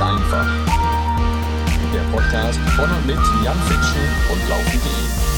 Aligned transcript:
einfach. 0.00 0.46
Der 1.92 2.02
Podcast 2.12 2.58
von 2.76 2.88
und 2.90 3.06
mit 3.06 3.18
Jan 3.44 3.58
Fitschen 3.66 4.00
und 4.32 4.48
Laufen.de. 4.48 5.28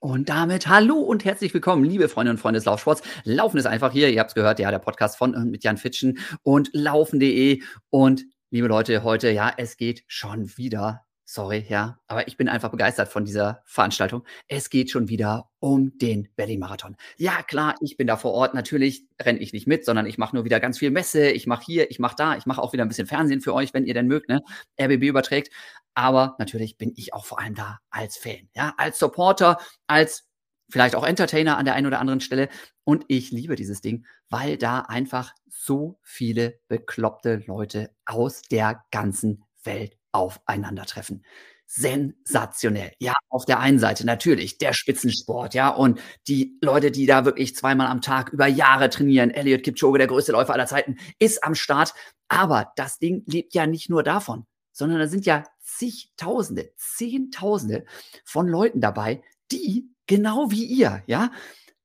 Und 0.00 0.28
damit 0.28 0.68
hallo 0.68 0.94
und 0.94 1.24
herzlich 1.24 1.52
willkommen, 1.52 1.84
liebe 1.84 2.08
Freunde 2.08 2.30
und 2.30 2.38
Freunde 2.38 2.58
des 2.58 2.64
Laufsports. 2.64 3.02
Laufen 3.24 3.58
ist 3.58 3.66
einfach 3.66 3.92
hier. 3.92 4.10
Ihr 4.10 4.20
habt 4.20 4.30
es 4.30 4.34
gehört, 4.34 4.58
ja, 4.58 4.70
der 4.70 4.78
Podcast 4.78 5.18
von 5.18 5.34
und 5.34 5.50
mit 5.50 5.64
Jan 5.64 5.76
Fitschen 5.76 6.18
und 6.42 6.70
Laufen.de. 6.72 7.62
Und 7.90 8.24
liebe 8.50 8.68
Leute, 8.68 9.02
heute, 9.02 9.30
ja, 9.30 9.52
es 9.56 9.76
geht 9.76 10.04
schon 10.06 10.56
wieder 10.56 11.05
Sorry, 11.28 11.66
ja, 11.68 11.98
aber 12.06 12.28
ich 12.28 12.36
bin 12.36 12.48
einfach 12.48 12.70
begeistert 12.70 13.08
von 13.08 13.24
dieser 13.24 13.60
Veranstaltung. 13.64 14.24
Es 14.46 14.70
geht 14.70 14.92
schon 14.92 15.08
wieder 15.08 15.50
um 15.58 15.98
den 15.98 16.28
Berlin-Marathon. 16.36 16.96
Ja, 17.16 17.42
klar, 17.42 17.74
ich 17.80 17.96
bin 17.96 18.06
da 18.06 18.16
vor 18.16 18.32
Ort. 18.32 18.54
Natürlich 18.54 19.08
renne 19.20 19.40
ich 19.40 19.52
nicht 19.52 19.66
mit, 19.66 19.84
sondern 19.84 20.06
ich 20.06 20.18
mache 20.18 20.36
nur 20.36 20.44
wieder 20.44 20.60
ganz 20.60 20.78
viel 20.78 20.92
Messe. 20.92 21.30
Ich 21.30 21.48
mache 21.48 21.64
hier, 21.66 21.90
ich 21.90 21.98
mache 21.98 22.14
da. 22.16 22.36
Ich 22.36 22.46
mache 22.46 22.62
auch 22.62 22.72
wieder 22.72 22.84
ein 22.84 22.88
bisschen 22.88 23.08
Fernsehen 23.08 23.40
für 23.40 23.54
euch, 23.54 23.74
wenn 23.74 23.86
ihr 23.86 23.94
denn 23.94 24.06
mögt, 24.06 24.28
ne? 24.28 24.40
RBB 24.80 25.02
überträgt. 25.02 25.52
Aber 25.94 26.36
natürlich 26.38 26.78
bin 26.78 26.92
ich 26.94 27.12
auch 27.12 27.26
vor 27.26 27.40
allem 27.40 27.56
da 27.56 27.80
als 27.90 28.16
Fan, 28.16 28.48
ja, 28.54 28.74
als 28.76 29.00
Supporter, 29.00 29.58
als 29.88 30.28
vielleicht 30.70 30.94
auch 30.94 31.04
Entertainer 31.04 31.58
an 31.58 31.64
der 31.64 31.74
einen 31.74 31.88
oder 31.88 31.98
anderen 31.98 32.20
Stelle. 32.20 32.48
Und 32.84 33.04
ich 33.08 33.32
liebe 33.32 33.56
dieses 33.56 33.80
Ding, 33.80 34.06
weil 34.28 34.58
da 34.58 34.82
einfach 34.82 35.32
so 35.48 35.98
viele 36.02 36.60
bekloppte 36.68 37.42
Leute 37.46 37.90
aus 38.04 38.42
der 38.42 38.84
ganzen 38.92 39.42
Welt 39.64 39.96
aufeinandertreffen. 40.16 41.24
Sensationell. 41.68 42.92
Ja, 43.00 43.12
auf 43.28 43.44
der 43.44 43.58
einen 43.58 43.78
Seite 43.80 44.06
natürlich 44.06 44.58
der 44.58 44.72
Spitzensport, 44.72 45.54
ja, 45.54 45.68
und 45.68 46.00
die 46.28 46.58
Leute, 46.62 46.90
die 46.90 47.06
da 47.06 47.24
wirklich 47.24 47.56
zweimal 47.56 47.88
am 47.88 48.00
Tag 48.00 48.32
über 48.32 48.46
Jahre 48.46 48.88
trainieren. 48.88 49.30
Elliot 49.30 49.64
Kipchoge, 49.64 49.98
der 49.98 50.06
größte 50.06 50.32
Läufer 50.32 50.54
aller 50.54 50.66
Zeiten, 50.66 50.96
ist 51.18 51.42
am 51.42 51.54
Start. 51.54 51.92
Aber 52.28 52.72
das 52.76 52.98
Ding 52.98 53.24
lebt 53.26 53.54
ja 53.54 53.66
nicht 53.66 53.90
nur 53.90 54.02
davon, 54.02 54.46
sondern 54.72 55.00
da 55.00 55.08
sind 55.08 55.26
ja 55.26 55.44
zigtausende, 55.60 56.72
zehntausende 56.76 57.84
von 58.24 58.46
Leuten 58.46 58.80
dabei, 58.80 59.22
die 59.50 59.90
genau 60.06 60.50
wie 60.50 60.64
ihr, 60.64 61.02
ja, 61.06 61.30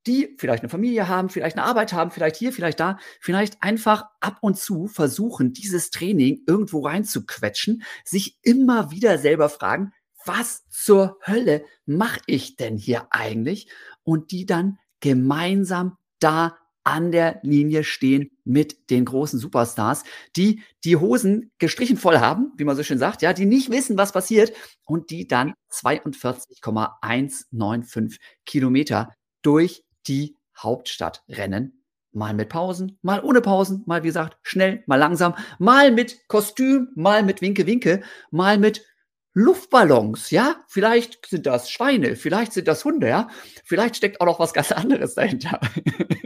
die 0.07 0.35
vielleicht 0.37 0.63
eine 0.63 0.69
Familie 0.69 1.07
haben, 1.07 1.29
vielleicht 1.29 1.57
eine 1.57 1.65
Arbeit 1.65 1.93
haben, 1.93 2.11
vielleicht 2.11 2.35
hier, 2.35 2.51
vielleicht 2.51 2.79
da, 2.79 2.97
vielleicht 3.19 3.61
einfach 3.61 4.05
ab 4.19 4.37
und 4.41 4.57
zu 4.57 4.87
versuchen, 4.87 5.53
dieses 5.53 5.91
Training 5.91 6.41
irgendwo 6.47 6.81
reinzuquetschen, 6.81 7.83
sich 8.03 8.37
immer 8.41 8.91
wieder 8.91 9.17
selber 9.17 9.49
fragen, 9.49 9.93
was 10.25 10.67
zur 10.69 11.17
Hölle 11.25 11.63
mache 11.85 12.19
ich 12.25 12.55
denn 12.55 12.77
hier 12.77 13.07
eigentlich? 13.11 13.69
Und 14.03 14.31
die 14.31 14.45
dann 14.45 14.77
gemeinsam 14.99 15.97
da 16.19 16.57
an 16.83 17.11
der 17.11 17.39
Linie 17.43 17.83
stehen 17.83 18.31
mit 18.43 18.89
den 18.89 19.05
großen 19.05 19.37
Superstars, 19.37 20.03
die 20.35 20.63
die 20.83 20.95
Hosen 20.95 21.51
gestrichen 21.59 21.97
voll 21.97 22.17
haben, 22.17 22.53
wie 22.57 22.63
man 22.63 22.75
so 22.75 22.81
schön 22.81 22.97
sagt, 22.97 23.21
ja, 23.21 23.33
die 23.33 23.45
nicht 23.45 23.69
wissen, 23.69 23.97
was 23.97 24.11
passiert 24.11 24.51
und 24.83 25.11
die 25.11 25.27
dann 25.27 25.53
42,195 25.69 28.19
Kilometer 28.45 29.13
durch 29.43 29.83
die 30.07 30.37
Hauptstadt 30.57 31.23
rennen. 31.29 31.83
Mal 32.13 32.33
mit 32.33 32.49
Pausen, 32.49 32.99
mal 33.01 33.23
ohne 33.23 33.39
Pausen, 33.39 33.83
mal 33.85 34.03
wie 34.03 34.07
gesagt 34.07 34.37
schnell, 34.41 34.83
mal 34.85 34.97
langsam, 34.97 35.33
mal 35.59 35.91
mit 35.91 36.27
Kostüm, 36.27 36.89
mal 36.95 37.23
mit 37.23 37.41
Winke-Winke, 37.41 38.01
mal 38.31 38.57
mit 38.57 38.85
Luftballons, 39.33 40.29
ja? 40.31 40.57
Vielleicht 40.67 41.25
sind 41.25 41.45
das 41.45 41.71
Schweine, 41.71 42.17
vielleicht 42.17 42.51
sind 42.51 42.67
das 42.67 42.83
Hunde, 42.83 43.07
ja? 43.07 43.29
Vielleicht 43.63 43.95
steckt 43.95 44.19
auch 44.19 44.25
noch 44.25 44.39
was 44.39 44.53
ganz 44.53 44.73
anderes 44.73 45.15
dahinter. 45.15 45.61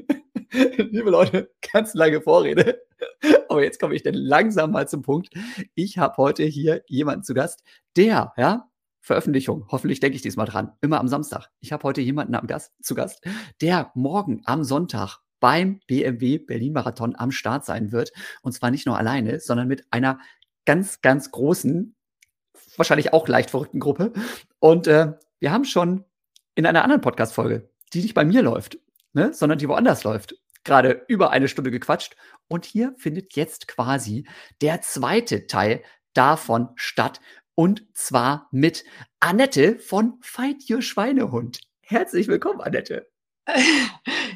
Liebe 0.52 1.12
Leute, 1.12 1.52
ganz 1.72 1.94
lange 1.94 2.22
Vorrede. 2.22 2.81
Aber 3.47 3.63
jetzt 3.63 3.80
komme 3.80 3.94
ich 3.94 4.02
denn 4.02 4.16
langsam 4.16 4.72
mal 4.72 4.88
zum 4.88 5.03
Punkt. 5.03 5.30
Ich 5.75 6.00
habe 6.00 6.18
heute 6.18 6.44
hier 6.44 6.84
jemanden 6.88 7.24
zu 7.24 7.36
Gast, 7.36 7.63
der, 7.96 8.34
ja, 8.38 8.69
Veröffentlichung. 9.06 9.68
Hoffentlich 9.70 10.00
denke 10.00 10.16
ich 10.16 10.24
diesmal 10.24 10.48
dran. 10.48 10.72
Immer 10.82 11.00
am 11.00 11.08
Samstag. 11.08 11.52
Ich 11.60 11.72
habe 11.72 11.84
heute 11.84 12.02
jemanden 12.02 12.34
am 12.34 12.48
Gast, 12.48 12.74
zu 12.82 12.96
Gast, 12.96 13.24
der 13.62 13.92
morgen 13.94 14.42
am 14.46 14.64
Sonntag 14.64 15.20
beim 15.40 15.80
BMW 15.86 16.40
Berlin 16.40 16.74
Marathon 16.74 17.16
am 17.16 17.30
Start 17.30 17.66
sein 17.66 17.92
wird. 17.92 18.12
Und 18.42 18.54
zwar 18.54 18.72
nicht 18.72 18.88
nur 18.88 18.98
alleine, 18.98 19.40
sondern 19.40 19.68
mit 19.68 19.86
einer 19.92 20.18
ganz, 20.66 21.02
ganz 21.02 21.30
großen, 21.30 21.96
wahrscheinlich 22.78 23.14
auch 23.14 23.28
leicht 23.28 23.52
verrückten 23.52 23.80
Gruppe. 23.80 24.12
Und 24.58 24.88
äh, 24.88 25.14
wir 25.40 25.52
haben 25.52 25.66
schon 25.66 26.04
in 26.56 26.66
einer 26.66 26.84
anderen 26.84 27.02
Podcast-Folge, 27.02 27.70
die 27.94 28.02
nicht 28.02 28.16
bei 28.16 28.26
mir 28.26 28.42
läuft, 28.42 28.80
ne, 29.14 29.36
sondern 29.36 29.60
die 29.60 29.70
woanders 29.70 30.04
läuft, 30.04 30.36
gerade 30.64 31.06
über 31.08 31.30
eine 31.30 31.48
Stunde 31.48 31.70
gequatscht. 31.70 32.16
Und 32.48 32.66
hier 32.66 32.96
findet 32.98 33.36
jetzt 33.36 33.68
quasi 33.68 34.28
der 34.62 34.82
zweite 34.82 35.46
Teil 35.46 35.84
davon 36.16 36.70
statt. 36.74 37.22
Und 37.56 37.86
zwar 37.94 38.50
mit 38.52 38.84
Annette 39.22 39.80
von 39.80 40.18
Fight 40.22 40.70
Your 40.70 40.82
Schweinehund. 40.82 41.62
Herzlich 41.82 42.28
willkommen, 42.28 42.62
Annette. 42.62 43.08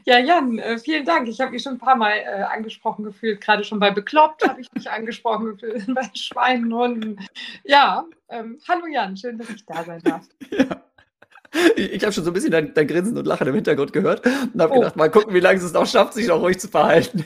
Ja, 0.06 0.18
Jan, 0.18 0.58
äh, 0.60 0.80
vielen 0.80 1.06
Dank. 1.06 1.28
Ich 1.28 1.42
habe 1.42 1.52
mich 1.52 1.62
schon 1.62 1.74
ein 1.74 1.80
paar 1.80 1.96
Mal 1.96 2.14
äh, 2.14 2.44
angesprochen 2.44 3.04
gefühlt. 3.04 3.42
Gerade 3.42 3.64
schon 3.64 3.80
bei 3.80 3.92
Bekloppt 3.92 4.48
habe 4.48 4.62
ich 4.62 4.72
mich 4.74 4.90
angesprochen 4.92 5.46
gefühlt, 5.46 5.86
bei 5.94 6.10
Schweinhunden. 6.16 7.20
Ja, 7.64 8.06
ähm, 8.30 8.60
hallo 8.68 8.88
Jan, 8.88 9.18
schön, 9.18 9.38
dass 9.38 9.50
ich 9.50 9.66
da 9.66 9.84
sein 9.84 10.02
darf. 10.02 10.26
Ja. 10.50 10.84
Ich 11.76 12.02
habe 12.04 12.14
schon 12.14 12.24
so 12.24 12.32
ein 12.32 12.34
bisschen 12.34 12.52
dein, 12.52 12.74
dein, 12.74 12.88
Grinsen 12.88 13.18
und 13.18 13.26
Lachen 13.26 13.48
im 13.48 13.56
Hintergrund 13.56 13.92
gehört 13.92 14.26
und 14.26 14.62
habe 14.62 14.74
oh. 14.74 14.80
gedacht, 14.80 14.96
mal 14.96 15.12
gucken, 15.12 15.34
wie 15.34 15.42
lange 15.42 15.60
es 15.60 15.74
noch 15.74 15.86
schafft, 15.86 16.14
sich 16.14 16.28
noch 16.28 16.42
ruhig 16.42 16.60
zu 16.60 16.70
verhalten. 16.70 17.26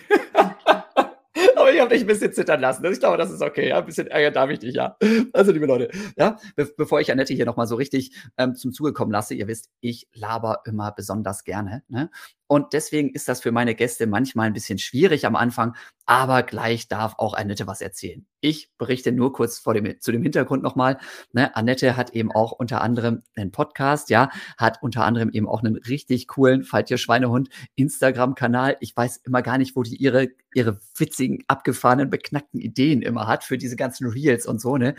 Habe 1.83 1.95
dich 1.95 2.03
ein 2.05 2.07
bisschen 2.07 2.31
zittern 2.31 2.61
lassen. 2.61 2.85
Ich 2.85 3.01
glaube, 3.01 3.17
das 3.17 3.29
ist 3.29 3.41
okay. 3.41 3.67
Ja? 3.67 3.79
Ein 3.79 3.85
bisschen 3.85 4.07
Ärger 4.07 4.31
darf 4.31 4.49
ich 4.49 4.59
dich, 4.59 4.73
ja. 4.73 4.95
Also, 5.33 5.51
liebe 5.51 5.65
Leute, 5.65 5.89
ja, 6.15 6.37
be 6.55 6.71
bevor 6.77 7.01
ich 7.01 7.11
Annette 7.11 7.33
hier 7.33 7.45
nochmal 7.45 7.67
so 7.67 7.75
richtig 7.75 8.15
ähm, 8.37 8.55
zum 8.55 8.71
Zuge 8.71 8.93
kommen 8.93 9.11
lasse, 9.11 9.33
ihr 9.33 9.47
wisst, 9.47 9.69
ich 9.81 10.07
laber 10.13 10.61
immer 10.65 10.93
besonders 10.93 11.43
gerne. 11.43 11.83
Ne? 11.89 12.09
Und 12.47 12.71
deswegen 12.71 13.09
ist 13.09 13.27
das 13.27 13.41
für 13.41 13.51
meine 13.51 13.75
Gäste 13.75 14.07
manchmal 14.07 14.47
ein 14.47 14.53
bisschen 14.53 14.79
schwierig 14.79 15.25
am 15.25 15.35
Anfang, 15.35 15.75
aber 16.05 16.43
gleich 16.43 16.87
darf 16.87 17.15
auch 17.17 17.33
Annette 17.33 17.67
was 17.67 17.81
erzählen. 17.81 18.25
Ich 18.41 18.69
berichte 18.77 19.11
nur 19.11 19.31
kurz 19.31 19.57
vor 19.57 19.73
dem, 19.73 19.99
zu 20.01 20.11
dem 20.11 20.21
Hintergrund 20.21 20.63
nochmal. 20.63 20.97
Ne, 21.31 21.55
Annette 21.55 21.95
hat 21.95 22.09
eben 22.11 22.31
auch 22.31 22.51
unter 22.51 22.81
anderem 22.81 23.23
einen 23.35 23.51
Podcast, 23.51 24.09
ja, 24.09 24.29
hat 24.57 24.79
unter 24.81 25.05
anderem 25.05 25.29
eben 25.29 25.47
auch 25.47 25.63
einen 25.63 25.77
richtig 25.77 26.27
coolen 26.27 26.63
Fallt 26.63 26.91
ihr 26.91 26.97
Schweinehund 26.97 27.49
Instagram-Kanal. 27.75 28.77
Ich 28.81 28.95
weiß 28.95 29.17
immer 29.17 29.41
gar 29.41 29.57
nicht, 29.57 29.75
wo 29.75 29.83
die 29.83 29.95
ihre, 29.95 30.27
ihre 30.53 30.79
witzigen, 30.97 31.43
abgefahrenen, 31.47 32.09
beknackten 32.09 32.59
Ideen 32.59 33.01
immer 33.01 33.27
hat 33.27 33.43
für 33.45 33.57
diese 33.57 33.77
ganzen 33.77 34.07
Reels 34.07 34.45
und 34.45 34.59
so, 34.59 34.77
ne? 34.77 34.95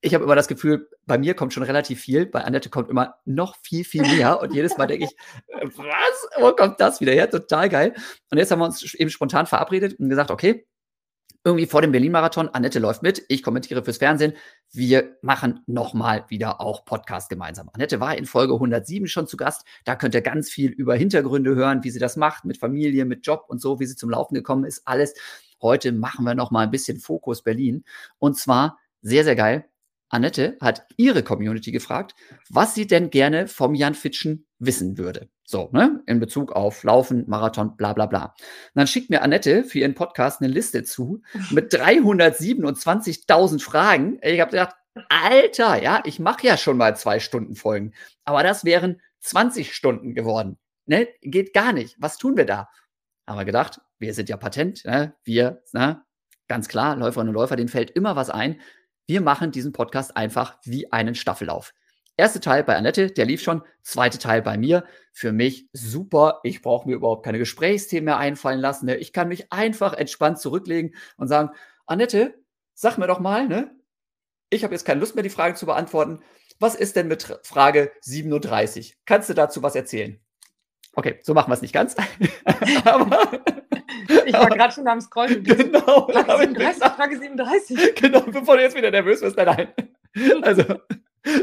Ich 0.00 0.14
habe 0.14 0.24
immer 0.24 0.36
das 0.36 0.48
Gefühl, 0.48 0.88
bei 1.06 1.18
mir 1.18 1.34
kommt 1.34 1.52
schon 1.52 1.62
relativ 1.62 2.00
viel, 2.00 2.26
bei 2.26 2.44
Annette 2.44 2.70
kommt 2.70 2.88
immer 2.88 3.16
noch 3.24 3.56
viel, 3.62 3.84
viel 3.84 4.02
mehr. 4.02 4.40
Und 4.40 4.54
jedes 4.54 4.76
Mal 4.78 4.86
denke 4.86 5.06
ich, 5.06 5.16
äh, 5.48 5.66
was? 5.76 6.28
Wo 6.40 6.52
kommt 6.52 6.80
das 6.80 7.00
wieder 7.00 7.12
her? 7.12 7.30
Total 7.30 7.68
geil. 7.68 7.94
Und 8.30 8.38
jetzt 8.38 8.50
haben 8.50 8.60
wir 8.60 8.66
uns 8.66 8.94
eben 8.94 9.10
spontan 9.10 9.46
verabredet 9.46 9.98
und 9.98 10.08
gesagt, 10.08 10.30
okay, 10.30 10.66
irgendwie 11.44 11.66
vor 11.66 11.82
dem 11.82 11.92
Berlin-Marathon, 11.92 12.48
Annette 12.50 12.78
läuft 12.78 13.02
mit, 13.02 13.24
ich 13.28 13.42
kommentiere 13.42 13.82
fürs 13.82 13.98
Fernsehen. 13.98 14.34
Wir 14.70 15.16
machen 15.22 15.60
nochmal 15.66 16.24
wieder 16.28 16.60
auch 16.60 16.84
Podcast 16.84 17.30
gemeinsam. 17.30 17.70
Annette 17.72 18.00
war 18.00 18.16
in 18.16 18.26
Folge 18.26 18.54
107 18.54 19.06
schon 19.08 19.26
zu 19.26 19.36
Gast. 19.36 19.64
Da 19.84 19.96
könnt 19.96 20.14
ihr 20.14 20.20
ganz 20.20 20.50
viel 20.50 20.70
über 20.70 20.94
Hintergründe 20.94 21.54
hören, 21.54 21.84
wie 21.84 21.90
sie 21.90 22.00
das 22.00 22.16
macht, 22.16 22.44
mit 22.44 22.58
Familie, 22.58 23.04
mit 23.04 23.26
Job 23.26 23.44
und 23.48 23.60
so, 23.60 23.80
wie 23.80 23.86
sie 23.86 23.96
zum 23.96 24.10
Laufen 24.10 24.34
gekommen 24.34 24.64
ist, 24.64 24.82
alles. 24.86 25.14
Heute 25.62 25.92
machen 25.92 26.24
wir 26.24 26.34
nochmal 26.34 26.64
ein 26.64 26.70
bisschen 26.70 26.98
Fokus 26.98 27.42
Berlin. 27.42 27.84
Und 28.18 28.36
zwar 28.36 28.78
sehr, 29.00 29.24
sehr 29.24 29.36
geil. 29.36 29.68
Annette 30.10 30.56
hat 30.60 30.86
ihre 30.96 31.22
Community 31.22 31.70
gefragt, 31.70 32.14
was 32.48 32.74
sie 32.74 32.86
denn 32.86 33.10
gerne 33.10 33.46
vom 33.46 33.74
Jan 33.74 33.94
Fitschen 33.94 34.46
wissen 34.58 34.98
würde. 34.98 35.28
So, 35.44 35.70
ne, 35.72 36.02
in 36.06 36.20
Bezug 36.20 36.52
auf 36.52 36.82
Laufen, 36.82 37.24
Marathon, 37.26 37.76
bla 37.76 37.92
bla 37.92 38.06
bla. 38.06 38.24
Und 38.24 38.34
dann 38.74 38.86
schickt 38.86 39.10
mir 39.10 39.22
Annette 39.22 39.64
für 39.64 39.78
ihren 39.78 39.94
Podcast 39.94 40.40
eine 40.40 40.52
Liste 40.52 40.82
zu 40.82 41.22
mit 41.50 41.72
327.000 41.72 43.62
Fragen. 43.62 44.18
Ich 44.22 44.40
habe 44.40 44.50
gedacht, 44.50 44.74
Alter, 45.08 45.82
ja, 45.82 46.02
ich 46.04 46.18
mache 46.18 46.46
ja 46.46 46.56
schon 46.56 46.76
mal 46.76 46.96
zwei 46.96 47.20
Stunden 47.20 47.54
Folgen, 47.54 47.92
aber 48.24 48.42
das 48.42 48.64
wären 48.64 49.00
20 49.20 49.74
Stunden 49.74 50.14
geworden. 50.14 50.58
Ne? 50.86 51.08
Geht 51.20 51.52
gar 51.52 51.72
nicht. 51.72 51.96
Was 51.98 52.18
tun 52.18 52.36
wir 52.36 52.46
da? 52.46 52.68
Haben 53.26 53.38
wir 53.38 53.44
gedacht, 53.44 53.80
wir 53.98 54.14
sind 54.14 54.28
ja 54.28 54.36
patent, 54.36 54.84
ne? 54.84 55.14
wir, 55.24 55.62
ne? 55.72 56.02
ganz 56.48 56.68
klar, 56.68 56.96
Läuferinnen 56.96 57.28
und 57.28 57.40
Läufer, 57.40 57.56
denen 57.56 57.68
fällt 57.68 57.90
immer 57.90 58.16
was 58.16 58.30
ein. 58.30 58.60
Wir 59.08 59.22
machen 59.22 59.52
diesen 59.52 59.72
Podcast 59.72 60.18
einfach 60.18 60.58
wie 60.64 60.92
einen 60.92 61.14
Staffellauf. 61.14 61.72
Erste 62.18 62.40
Teil 62.40 62.62
bei 62.62 62.76
Annette, 62.76 63.10
der 63.10 63.24
lief 63.24 63.40
schon. 63.40 63.62
Zweite 63.82 64.18
Teil 64.18 64.42
bei 64.42 64.58
mir. 64.58 64.84
Für 65.12 65.32
mich 65.32 65.66
super. 65.72 66.40
Ich 66.42 66.60
brauche 66.60 66.86
mir 66.86 66.94
überhaupt 66.94 67.24
keine 67.24 67.38
Gesprächsthemen 67.38 68.04
mehr 68.04 68.18
einfallen 68.18 68.60
lassen. 68.60 68.84
Ne? 68.84 68.96
Ich 68.98 69.14
kann 69.14 69.28
mich 69.28 69.50
einfach 69.50 69.94
entspannt 69.94 70.38
zurücklegen 70.40 70.94
und 71.16 71.26
sagen, 71.26 71.52
Annette, 71.86 72.34
sag 72.74 72.98
mir 72.98 73.06
doch 73.06 73.18
mal, 73.18 73.48
ne? 73.48 73.74
Ich 74.50 74.62
habe 74.62 74.74
jetzt 74.74 74.84
keine 74.84 75.00
Lust 75.00 75.14
mehr, 75.14 75.22
die 75.24 75.30
Frage 75.30 75.54
zu 75.54 75.64
beantworten. 75.64 76.20
Was 76.58 76.74
ist 76.74 76.94
denn 76.94 77.08
mit 77.08 77.40
Frage 77.44 77.90
37? 78.02 78.98
Kannst 79.06 79.30
du 79.30 79.34
dazu 79.34 79.62
was 79.62 79.74
erzählen? 79.74 80.20
Okay, 80.92 81.18
so 81.22 81.32
machen 81.32 81.50
wir 81.50 81.54
es 81.54 81.62
nicht 81.62 81.72
ganz. 81.72 81.96
Aber 82.84 83.40
Ich 84.26 84.32
war 84.34 84.48
gerade 84.48 84.72
schon 84.72 84.86
am 84.86 85.00
Scrollen. 85.00 85.42
Genau. 85.42 86.08
Frage 86.08 86.38
37, 86.38 86.82
Frage 86.82 87.18
37. 87.18 87.94
Genau, 87.96 88.20
bevor 88.20 88.56
du 88.56 88.62
jetzt 88.62 88.76
wieder 88.76 88.90
nervös 88.90 89.22
wirst. 89.22 89.36
Nein, 89.36 89.46
nein. 89.46 89.68
Also, 90.42 90.64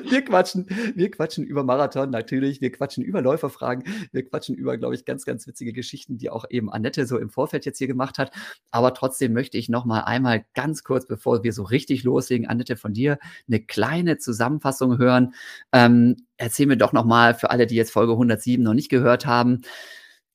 wir 0.09 0.23
quatschen, 0.23 0.65
wir 0.95 1.11
quatschen 1.11 1.43
über 1.43 1.63
Marathon 1.63 2.09
natürlich, 2.09 2.61
wir 2.61 2.71
quatschen 2.71 3.03
über 3.03 3.21
Läuferfragen, 3.21 3.83
wir 4.11 4.27
quatschen 4.27 4.55
über, 4.55 4.77
glaube 4.77 4.95
ich, 4.95 5.05
ganz, 5.05 5.25
ganz 5.25 5.45
witzige 5.47 5.73
Geschichten, 5.73 6.17
die 6.17 6.29
auch 6.29 6.45
eben 6.49 6.71
Annette 6.71 7.05
so 7.05 7.17
im 7.17 7.29
Vorfeld 7.29 7.65
jetzt 7.65 7.77
hier 7.77 7.87
gemacht 7.87 8.17
hat. 8.17 8.31
Aber 8.71 8.93
trotzdem 8.93 9.33
möchte 9.33 9.57
ich 9.57 9.69
noch 9.69 9.85
mal 9.85 10.01
einmal 10.01 10.45
ganz 10.53 10.83
kurz, 10.83 11.05
bevor 11.05 11.43
wir 11.43 11.53
so 11.53 11.63
richtig 11.63 12.03
loslegen, 12.03 12.47
Annette, 12.47 12.77
von 12.77 12.93
dir 12.93 13.19
eine 13.47 13.59
kleine 13.59 14.17
Zusammenfassung 14.17 14.97
hören. 14.97 15.33
Ähm, 15.71 16.15
erzähl 16.37 16.67
mir 16.67 16.77
doch 16.77 16.93
noch 16.93 17.05
mal 17.05 17.33
für 17.33 17.51
alle, 17.51 17.67
die 17.67 17.75
jetzt 17.75 17.91
Folge 17.91 18.13
107 18.13 18.63
noch 18.63 18.73
nicht 18.73 18.89
gehört 18.89 19.25
haben, 19.25 19.61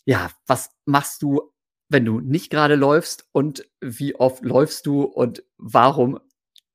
ja, 0.05 0.31
was 0.47 0.71
machst 0.85 1.23
du, 1.23 1.53
wenn 1.91 2.05
du 2.05 2.21
nicht 2.21 2.51
gerade 2.51 2.77
läufst 2.77 3.27
und 3.33 3.69
wie 3.81 4.15
oft 4.15 4.45
läufst 4.45 4.87
du 4.87 5.03
und 5.03 5.43
warum 5.59 6.21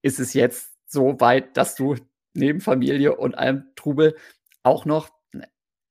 ist 0.02 0.20
es 0.20 0.34
jetzt 0.34 0.74
so 0.86 1.20
weit, 1.20 1.58
dass 1.58 1.76
du 1.76 1.96
neben 2.34 2.60
Familie 2.60 3.16
und 3.16 3.36
allem 3.36 3.64
Trubel 3.76 4.16
auch 4.62 4.86
noch, 4.86 5.10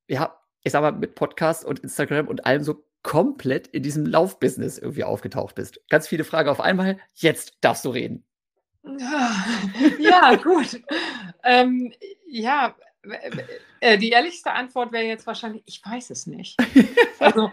ja, 0.09 0.39
ich 0.63 0.73
sag 0.73 0.83
mal, 0.83 0.93
mit 0.93 1.15
Podcast 1.15 1.65
und 1.65 1.81
Instagram 1.81 2.29
und 2.29 2.45
allem 2.45 2.63
so 2.63 2.85
komplett 3.03 3.67
in 3.69 3.83
diesem 3.83 4.05
Laufbusiness 4.05 4.79
irgendwie 4.79 5.05
aufgetaucht 5.05 5.55
bist. 5.55 5.81
Ganz 5.89 6.07
viele 6.07 6.25
Fragen 6.25 6.51
auf 6.51 6.61
einmal. 6.61 6.99
Jetzt 7.15 7.59
darfst 7.61 7.85
du 7.85 7.91
reden. 7.91 8.25
Ja, 9.99 10.35
gut. 10.37 10.83
ähm, 11.43 11.93
ja, 12.27 12.75
äh, 13.81 13.97
die 13.97 14.11
ehrlichste 14.11 14.53
Antwort 14.53 14.93
wäre 14.93 15.05
jetzt 15.05 15.27
wahrscheinlich, 15.27 15.63
ich 15.65 15.81
weiß 15.85 16.11
es 16.11 16.27
nicht. 16.27 16.57
Also, 17.21 17.51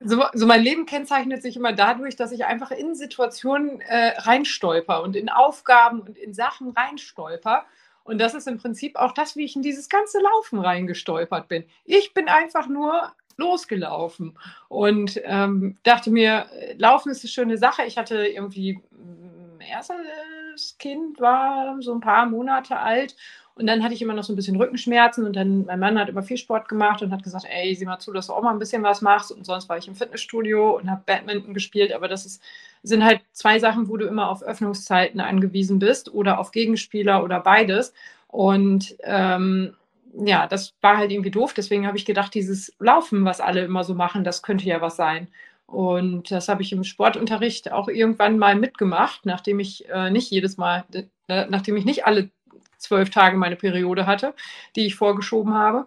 so, 0.00 0.24
so, 0.32 0.46
mein 0.46 0.62
Leben 0.62 0.86
kennzeichnet 0.86 1.42
sich 1.42 1.56
immer 1.56 1.72
dadurch, 1.72 2.14
dass 2.16 2.32
ich 2.32 2.44
einfach 2.44 2.70
in 2.70 2.94
Situationen 2.94 3.80
äh, 3.80 4.18
reinstolper 4.18 5.02
und 5.02 5.16
in 5.16 5.28
Aufgaben 5.28 6.00
und 6.00 6.16
in 6.16 6.34
Sachen 6.34 6.70
reinstolper 6.70 7.64
und 8.08 8.18
das 8.18 8.32
ist 8.32 8.48
im 8.48 8.56
Prinzip 8.56 8.96
auch 8.96 9.12
das, 9.12 9.36
wie 9.36 9.44
ich 9.44 9.54
in 9.54 9.60
dieses 9.60 9.90
ganze 9.90 10.18
Laufen 10.18 10.58
reingestolpert 10.60 11.46
bin. 11.46 11.64
Ich 11.84 12.14
bin 12.14 12.26
einfach 12.28 12.66
nur 12.66 13.12
losgelaufen 13.36 14.38
und 14.68 15.20
ähm, 15.24 15.76
dachte 15.82 16.10
mir, 16.10 16.46
Laufen 16.78 17.10
ist 17.10 17.22
eine 17.22 17.28
schöne 17.28 17.58
Sache. 17.58 17.82
Ich 17.84 17.98
hatte 17.98 18.26
irgendwie, 18.26 18.80
mein 18.90 19.58
mm, 19.58 19.60
erstes 19.60 20.78
Kind 20.78 21.20
war 21.20 21.76
so 21.82 21.92
ein 21.92 22.00
paar 22.00 22.24
Monate 22.24 22.78
alt 22.78 23.14
und 23.58 23.66
dann 23.66 23.82
hatte 23.82 23.94
ich 23.94 24.02
immer 24.02 24.14
noch 24.14 24.24
so 24.24 24.32
ein 24.32 24.36
bisschen 24.36 24.56
Rückenschmerzen 24.56 25.24
und 25.24 25.34
dann, 25.34 25.66
mein 25.66 25.80
Mann 25.80 25.98
hat 25.98 26.08
immer 26.08 26.22
viel 26.22 26.36
Sport 26.36 26.68
gemacht 26.68 27.02
und 27.02 27.12
hat 27.12 27.22
gesagt, 27.22 27.44
ey, 27.48 27.74
sieh 27.74 27.84
mal 27.84 27.98
zu, 27.98 28.12
dass 28.12 28.28
du 28.28 28.32
auch 28.32 28.42
mal 28.42 28.52
ein 28.52 28.58
bisschen 28.58 28.82
was 28.82 29.02
machst. 29.02 29.32
Und 29.32 29.44
sonst 29.44 29.68
war 29.68 29.78
ich 29.78 29.88
im 29.88 29.94
Fitnessstudio 29.94 30.76
und 30.76 30.90
habe 30.90 31.02
Badminton 31.04 31.54
gespielt, 31.54 31.92
aber 31.92 32.08
das 32.08 32.24
ist 32.24 32.42
sind 32.82 33.04
halt 33.04 33.20
zwei 33.32 33.58
Sachen, 33.58 33.88
wo 33.88 33.96
du 33.96 34.06
immer 34.06 34.30
auf 34.30 34.42
Öffnungszeiten 34.42 35.20
angewiesen 35.20 35.78
bist 35.78 36.12
oder 36.12 36.38
auf 36.38 36.52
Gegenspieler 36.52 37.24
oder 37.24 37.40
beides. 37.40 37.92
Und 38.28 38.96
ähm, 39.02 39.74
ja, 40.14 40.46
das 40.46 40.74
war 40.80 40.96
halt 40.96 41.10
irgendwie 41.10 41.30
doof. 41.30 41.54
Deswegen 41.54 41.86
habe 41.86 41.96
ich 41.96 42.04
gedacht, 42.04 42.34
dieses 42.34 42.74
Laufen, 42.78 43.24
was 43.24 43.40
alle 43.40 43.64
immer 43.64 43.84
so 43.84 43.94
machen, 43.94 44.24
das 44.24 44.42
könnte 44.42 44.66
ja 44.66 44.80
was 44.80 44.96
sein. 44.96 45.28
Und 45.66 46.30
das 46.30 46.48
habe 46.48 46.62
ich 46.62 46.72
im 46.72 46.84
Sportunterricht 46.84 47.72
auch 47.72 47.88
irgendwann 47.88 48.38
mal 48.38 48.54
mitgemacht, 48.54 49.26
nachdem 49.26 49.60
ich 49.60 49.88
äh, 49.90 50.10
nicht 50.10 50.30
jedes 50.30 50.56
Mal, 50.56 50.84
äh, 51.28 51.46
nachdem 51.50 51.76
ich 51.76 51.84
nicht 51.84 52.06
alle 52.06 52.30
zwölf 52.78 53.10
Tage 53.10 53.36
meine 53.36 53.56
Periode 53.56 54.06
hatte, 54.06 54.34
die 54.76 54.86
ich 54.86 54.94
vorgeschoben 54.94 55.54
habe. 55.54 55.86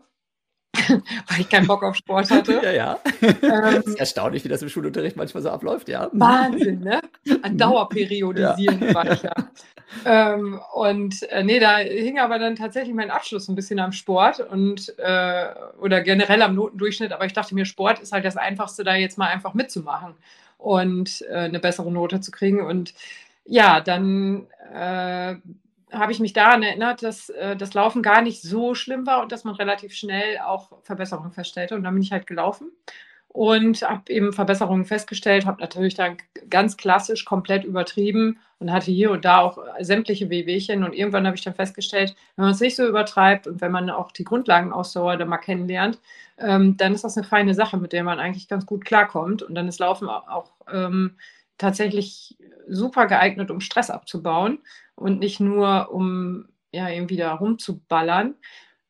weil 0.87 1.41
ich 1.41 1.49
keinen 1.49 1.67
Bock 1.67 1.83
auf 1.83 1.95
Sport 1.95 2.31
hatte. 2.31 2.53
ja, 2.63 2.71
ja. 2.71 2.99
Ähm, 3.21 3.83
ist 3.85 3.99
erstaunlich, 3.99 4.43
wie 4.45 4.49
das 4.49 4.61
im 4.61 4.69
Schulunterricht 4.69 5.17
manchmal 5.17 5.43
so 5.43 5.49
abläuft, 5.49 5.89
ja. 5.89 6.09
Wahnsinn, 6.13 6.79
ne? 6.79 7.01
An 7.41 7.57
Dauerperiodisieren 7.57 8.81
ja. 8.81 8.93
war 8.93 9.11
ich 9.11 9.21
ja. 9.21 9.33
Ähm, 10.05 10.61
und 10.73 11.23
äh, 11.23 11.43
nee, 11.43 11.59
da 11.59 11.77
hing 11.77 12.19
aber 12.19 12.39
dann 12.39 12.55
tatsächlich 12.55 12.95
mein 12.95 13.11
Abschluss 13.11 13.49
ein 13.49 13.55
bisschen 13.55 13.79
am 13.79 13.91
Sport 13.91 14.39
und 14.39 14.97
äh, 14.97 15.47
oder 15.81 16.01
generell 16.01 16.41
am 16.41 16.55
Notendurchschnitt, 16.55 17.11
aber 17.11 17.25
ich 17.25 17.33
dachte 17.33 17.53
mir, 17.53 17.65
Sport 17.65 17.99
ist 17.99 18.13
halt 18.13 18.23
das 18.23 18.37
Einfachste, 18.37 18.85
da 18.85 18.95
jetzt 18.95 19.17
mal 19.17 19.27
einfach 19.27 19.53
mitzumachen 19.53 20.13
und 20.57 21.25
äh, 21.29 21.39
eine 21.39 21.59
bessere 21.59 21.91
Note 21.91 22.21
zu 22.21 22.31
kriegen. 22.31 22.65
Und 22.65 22.93
ja, 23.43 23.81
dann 23.81 24.47
äh, 24.73 25.35
habe 25.91 26.11
ich 26.11 26.19
mich 26.19 26.33
daran 26.33 26.63
erinnert, 26.63 27.03
dass 27.03 27.29
äh, 27.29 27.55
das 27.55 27.73
Laufen 27.73 28.01
gar 28.01 28.21
nicht 28.21 28.41
so 28.41 28.75
schlimm 28.75 29.05
war 29.05 29.21
und 29.21 29.31
dass 29.31 29.43
man 29.43 29.55
relativ 29.55 29.93
schnell 29.93 30.39
auch 30.39 30.71
Verbesserungen 30.83 31.31
feststellte. 31.31 31.75
Und 31.75 31.83
dann 31.83 31.93
bin 31.93 32.03
ich 32.03 32.11
halt 32.11 32.27
gelaufen 32.27 32.71
und 33.33 33.81
habe 33.81 34.11
eben 34.11 34.33
Verbesserungen 34.33 34.85
festgestellt, 34.85 35.45
habe 35.45 35.61
natürlich 35.61 35.95
dann 35.95 36.17
ganz 36.49 36.75
klassisch 36.75 37.23
komplett 37.23 37.63
übertrieben 37.63 38.39
und 38.59 38.71
hatte 38.71 38.91
hier 38.91 39.11
und 39.11 39.23
da 39.23 39.39
auch 39.39 39.57
sämtliche 39.79 40.29
Wehwehchen. 40.29 40.83
Und 40.83 40.93
irgendwann 40.93 41.25
habe 41.25 41.35
ich 41.35 41.43
dann 41.43 41.53
festgestellt, 41.53 42.15
wenn 42.35 42.43
man 42.43 42.53
es 42.53 42.59
nicht 42.59 42.75
so 42.75 42.85
übertreibt 42.85 43.47
und 43.47 43.61
wenn 43.61 43.71
man 43.71 43.89
auch 43.89 44.11
die 44.11 44.25
Grundlagenausdauer 44.25 45.17
dann 45.17 45.29
mal 45.29 45.37
kennenlernt, 45.37 45.99
ähm, 46.37 46.75
dann 46.77 46.93
ist 46.93 47.03
das 47.03 47.17
eine 47.17 47.25
feine 47.25 47.53
Sache, 47.53 47.77
mit 47.77 47.93
der 47.93 48.03
man 48.03 48.19
eigentlich 48.19 48.47
ganz 48.47 48.65
gut 48.65 48.83
klarkommt. 48.83 49.43
Und 49.43 49.55
dann 49.55 49.67
ist 49.67 49.79
Laufen 49.79 50.09
auch, 50.09 50.27
auch 50.27 50.51
ähm, 50.71 51.15
tatsächlich 51.57 52.37
super 52.67 53.07
geeignet, 53.07 53.49
um 53.49 53.61
Stress 53.61 53.89
abzubauen 53.89 54.59
und 54.95 55.19
nicht 55.19 55.39
nur, 55.39 55.91
um 55.91 56.47
ja 56.71 56.89
irgendwie 56.89 57.17
da 57.17 57.33
rumzuballern. 57.33 58.35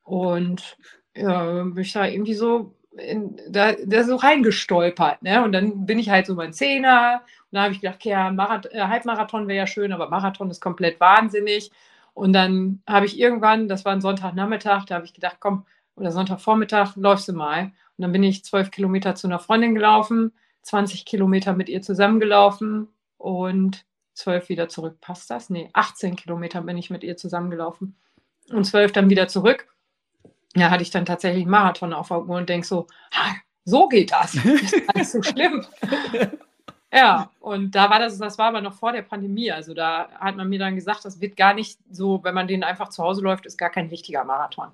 Und 0.04 0.78
ja, 1.16 1.64
bin 1.64 1.78
ich 1.78 1.94
da 1.94 2.06
irgendwie 2.06 2.34
so 2.34 2.76
in, 2.98 3.40
da, 3.50 3.74
da 3.86 4.04
so 4.04 4.16
reingestolpert. 4.16 5.22
Ne? 5.22 5.44
Und 5.44 5.52
dann 5.54 5.86
bin 5.86 6.00
ich 6.00 6.10
halt 6.10 6.26
so 6.26 6.36
mein 6.36 6.54
Zehner. 6.54 7.22
Und 7.24 7.56
dann 7.56 7.64
habe 7.64 7.74
ich 7.74 7.82
gedacht, 7.82 7.98
okay, 7.98 8.10
ja, 8.10 8.32
Marath 8.32 8.68
äh, 8.74 8.82
Halbmarathon 8.82 9.48
wäre 9.48 9.60
ja 9.60 9.68
schön, 9.68 9.94
aber 9.94 10.10
Marathon 10.10 10.50
ist 10.50 10.62
komplett 10.62 11.00
wahnsinnig. 11.00 11.72
Und 12.14 12.34
dann 12.34 12.82
habe 12.88 13.06
ich 13.06 13.20
irgendwann, 13.20 13.68
das 13.68 13.86
war 13.86 13.94
ein 13.94 14.02
Sonntagnachmittag, 14.02 14.86
da 14.86 14.96
habe 14.96 15.06
ich 15.06 15.14
gedacht, 15.14 15.38
komm, 15.40 15.66
oder 15.96 16.12
Sonntagvormittag, 16.12 16.96
läufst 16.96 17.28
du 17.28 17.34
mal. 17.34 17.66
Und 17.66 17.74
dann 17.98 18.12
bin 18.12 18.24
ich 18.24 18.44
zwölf 18.44 18.72
Kilometer 18.72 19.16
zu 19.16 19.28
einer 19.28 19.40
Freundin 19.40 19.76
gelaufen, 19.76 20.34
20 20.64 21.06
Kilometer 21.06 21.54
mit 21.54 21.70
ihr 21.70 21.82
zusammengelaufen 21.82 22.88
und 23.18 23.86
zwölf 24.14 24.50
wieder 24.50 24.70
zurück. 24.70 25.00
Passt 25.02 25.30
das? 25.30 25.50
Nee, 25.50 25.70
18 25.74 26.16
Kilometer 26.16 26.62
bin 26.62 26.78
ich 26.78 26.90
mit 26.90 27.04
ihr 27.04 27.18
zusammengelaufen 27.18 27.96
und 28.50 28.66
zwölf 28.66 28.92
dann 28.92 29.10
wieder 29.10 29.28
zurück. 29.28 29.68
Ja, 30.56 30.70
hatte 30.70 30.84
ich 30.84 30.92
dann 30.92 31.06
tatsächlich 31.06 31.44
einen 31.44 31.52
Marathon 31.52 31.94
auf 31.94 32.10
der 32.10 32.26
Uhr 32.26 32.38
und 32.38 32.50
denke 32.50 32.68
so, 32.68 32.88
so 33.64 33.88
geht 33.88 34.12
das. 34.12 34.34
Das 34.34 34.74
ist 34.74 34.96
nicht 34.96 35.10
so 35.10 35.24
schlimm. 35.24 35.66
Ja, 36.94 37.32
und 37.40 37.72
da 37.72 37.90
war 37.90 38.00
das, 38.00 38.18
das 38.18 38.38
war 38.38 38.50
aber 38.50 38.60
noch 38.60 38.74
vor 38.74 38.92
der 38.92 39.02
Pandemie. 39.02 39.52
Also 39.52 39.74
da 39.74 40.10
hat 40.20 40.36
man 40.36 40.50
mir 40.50 40.60
dann 40.60 40.76
gesagt, 40.76 41.06
das 41.06 41.22
wird 41.22 41.38
gar 41.38 41.54
nicht 41.54 41.80
so, 41.90 42.22
wenn 42.24 42.36
man 42.36 42.48
den 42.48 42.64
einfach 42.64 42.90
zu 42.90 43.02
Hause 43.02 43.22
läuft, 43.22 43.46
ist 43.46 43.58
gar 43.58 43.70
kein 43.70 43.88
richtiger 43.88 44.26
Marathon. 44.26 44.70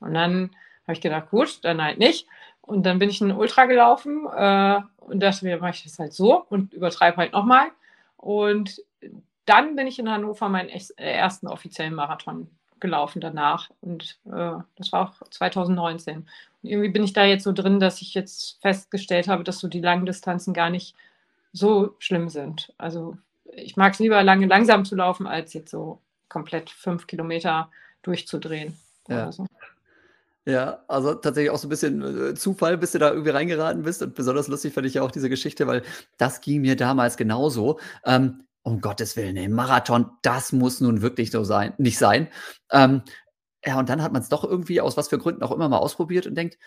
Und 0.00 0.14
dann 0.14 0.50
habe 0.82 0.94
ich 0.94 1.00
gedacht, 1.00 1.30
gut, 1.30 1.64
dann 1.64 1.82
halt 1.82 1.98
nicht. 1.98 2.26
Und 2.62 2.84
dann 2.84 2.98
bin 2.98 3.08
ich 3.08 3.22
einen 3.22 3.36
Ultra 3.36 3.66
gelaufen 3.66 4.26
äh, 4.26 4.80
und 4.98 5.20
dachte 5.20 5.44
mir, 5.44 5.58
mache 5.58 5.70
ich 5.70 5.84
das 5.84 5.98
halt 5.98 6.12
so 6.12 6.44
und 6.48 6.72
übertreibe 6.72 7.18
halt 7.18 7.32
nochmal. 7.32 7.68
Und 8.20 8.82
dann 9.46 9.76
bin 9.76 9.86
ich 9.86 9.98
in 9.98 10.10
Hannover 10.10 10.48
meinen 10.48 10.68
äh, 10.68 10.82
ersten 10.96 11.48
offiziellen 11.48 11.94
Marathon 11.94 12.48
gelaufen 12.78 13.20
danach. 13.20 13.70
Und 13.80 14.18
äh, 14.26 14.58
das 14.76 14.92
war 14.92 15.08
auch 15.08 15.28
2019. 15.30 16.18
Und 16.18 16.26
irgendwie 16.62 16.90
bin 16.90 17.02
ich 17.02 17.14
da 17.14 17.24
jetzt 17.24 17.44
so 17.44 17.52
drin, 17.52 17.80
dass 17.80 18.02
ich 18.02 18.14
jetzt 18.14 18.60
festgestellt 18.60 19.28
habe, 19.28 19.44
dass 19.44 19.58
so 19.58 19.68
die 19.68 19.80
langen 19.80 20.06
Distanzen 20.06 20.52
gar 20.54 20.70
nicht 20.70 20.94
so 21.52 21.94
schlimm 21.98 22.28
sind. 22.28 22.72
Also 22.78 23.16
ich 23.52 23.76
mag 23.76 23.94
es 23.94 23.98
lieber 23.98 24.22
lange 24.22 24.46
langsam 24.46 24.84
zu 24.84 24.94
laufen, 24.94 25.26
als 25.26 25.52
jetzt 25.54 25.70
so 25.70 25.98
komplett 26.28 26.70
fünf 26.70 27.06
Kilometer 27.06 27.70
durchzudrehen. 28.02 28.78
Ja. 29.08 29.32
So. 29.32 29.46
Ja, 30.46 30.84
also 30.88 31.14
tatsächlich 31.14 31.50
auch 31.50 31.58
so 31.58 31.66
ein 31.66 31.70
bisschen 31.70 32.30
äh, 32.30 32.34
Zufall, 32.34 32.78
bis 32.78 32.92
du 32.92 32.98
da 32.98 33.10
irgendwie 33.10 33.30
reingeraten 33.30 33.82
bist. 33.82 34.02
Und 34.02 34.14
besonders 34.14 34.48
lustig 34.48 34.72
fand 34.72 34.86
ich 34.86 34.94
ja 34.94 35.02
auch 35.02 35.10
diese 35.10 35.28
Geschichte, 35.28 35.66
weil 35.66 35.82
das 36.16 36.40
ging 36.40 36.62
mir 36.62 36.76
damals 36.76 37.16
genauso. 37.16 37.78
Ähm, 38.04 38.42
um 38.62 38.80
Gottes 38.80 39.16
Willen, 39.16 39.36
ey, 39.36 39.48
Marathon, 39.48 40.10
das 40.22 40.52
muss 40.52 40.80
nun 40.80 41.02
wirklich 41.02 41.30
so 41.30 41.44
sein, 41.44 41.72
nicht 41.78 41.98
sein. 41.98 42.28
Ähm, 42.70 43.02
ja, 43.64 43.78
und 43.78 43.88
dann 43.88 44.02
hat 44.02 44.12
man 44.12 44.22
es 44.22 44.28
doch 44.28 44.44
irgendwie 44.44 44.80
aus 44.80 44.96
was 44.96 45.08
für 45.08 45.18
Gründen 45.18 45.42
auch 45.42 45.52
immer 45.52 45.68
mal 45.68 45.78
ausprobiert 45.78 46.26
und 46.26 46.34
denkt, 46.34 46.58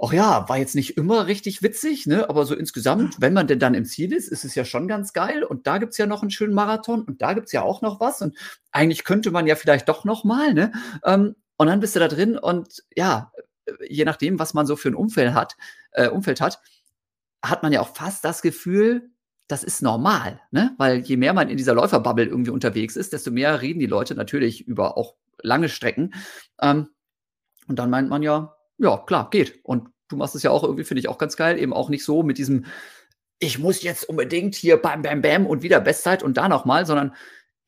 ach 0.00 0.12
ja, 0.12 0.48
war 0.48 0.58
jetzt 0.58 0.74
nicht 0.74 0.96
immer 0.96 1.26
richtig 1.26 1.62
witzig, 1.62 2.06
ne? 2.06 2.28
Aber 2.28 2.46
so 2.46 2.54
insgesamt, 2.54 3.20
wenn 3.20 3.32
man 3.34 3.46
denn 3.48 3.58
dann 3.58 3.74
im 3.74 3.84
Ziel 3.84 4.12
ist, 4.12 4.28
ist 4.28 4.44
es 4.44 4.54
ja 4.54 4.64
schon 4.64 4.88
ganz 4.88 5.12
geil. 5.12 5.42
Und 5.44 5.66
da 5.66 5.78
gibt's 5.78 5.98
ja 5.98 6.06
noch 6.06 6.22
einen 6.22 6.30
schönen 6.30 6.54
Marathon 6.54 7.02
und 7.02 7.22
da 7.22 7.32
gibt's 7.34 7.52
ja 7.52 7.62
auch 7.62 7.82
noch 7.82 8.00
was. 8.00 8.22
Und 8.22 8.36
eigentlich 8.72 9.04
könnte 9.04 9.30
man 9.32 9.46
ja 9.46 9.56
vielleicht 9.56 9.88
doch 9.88 10.04
noch 10.04 10.24
mal, 10.24 10.54
ne? 10.54 10.72
Ähm, 11.04 11.34
und 11.58 11.66
dann 11.66 11.80
bist 11.80 11.94
du 11.94 12.00
da 12.00 12.08
drin 12.08 12.38
und 12.38 12.82
ja, 12.96 13.32
je 13.86 14.04
nachdem, 14.04 14.38
was 14.38 14.54
man 14.54 14.66
so 14.66 14.76
für 14.76 14.88
ein 14.88 14.94
Umfeld 14.94 15.34
hat, 15.34 15.56
äh, 15.92 16.08
Umfeld 16.08 16.40
hat, 16.40 16.60
hat 17.44 17.62
man 17.62 17.72
ja 17.72 17.80
auch 17.80 17.94
fast 17.94 18.24
das 18.24 18.40
Gefühl, 18.40 19.10
das 19.48 19.64
ist 19.64 19.82
normal, 19.82 20.40
ne? 20.50 20.74
Weil 20.78 21.00
je 21.00 21.16
mehr 21.16 21.32
man 21.32 21.48
in 21.48 21.56
dieser 21.56 21.74
Läuferbubble 21.74 22.24
irgendwie 22.24 22.50
unterwegs 22.50 22.96
ist, 22.96 23.12
desto 23.12 23.30
mehr 23.30 23.60
reden 23.60 23.80
die 23.80 23.86
Leute 23.86 24.14
natürlich 24.14 24.66
über 24.66 24.96
auch 24.96 25.16
lange 25.42 25.68
Strecken. 25.68 26.14
Ähm, 26.60 26.88
und 27.66 27.78
dann 27.78 27.90
meint 27.90 28.08
man 28.08 28.22
ja, 28.22 28.56
ja, 28.78 28.98
klar, 28.98 29.30
geht. 29.30 29.60
Und 29.64 29.88
du 30.08 30.16
machst 30.16 30.34
es 30.34 30.42
ja 30.42 30.50
auch 30.50 30.62
irgendwie, 30.64 30.84
finde 30.84 31.00
ich 31.00 31.08
auch 31.08 31.18
ganz 31.18 31.36
geil, 31.36 31.58
eben 31.58 31.72
auch 31.72 31.88
nicht 31.88 32.04
so 32.04 32.22
mit 32.22 32.38
diesem 32.38 32.66
ich 33.40 33.58
muss 33.58 33.82
jetzt 33.82 34.08
unbedingt 34.08 34.54
hier 34.54 34.76
bam, 34.76 35.02
bam, 35.02 35.22
bam 35.22 35.46
und 35.46 35.62
wieder 35.62 35.80
Bestzeit 35.80 36.22
und 36.22 36.36
da 36.36 36.48
nochmal, 36.48 36.86
sondern 36.86 37.14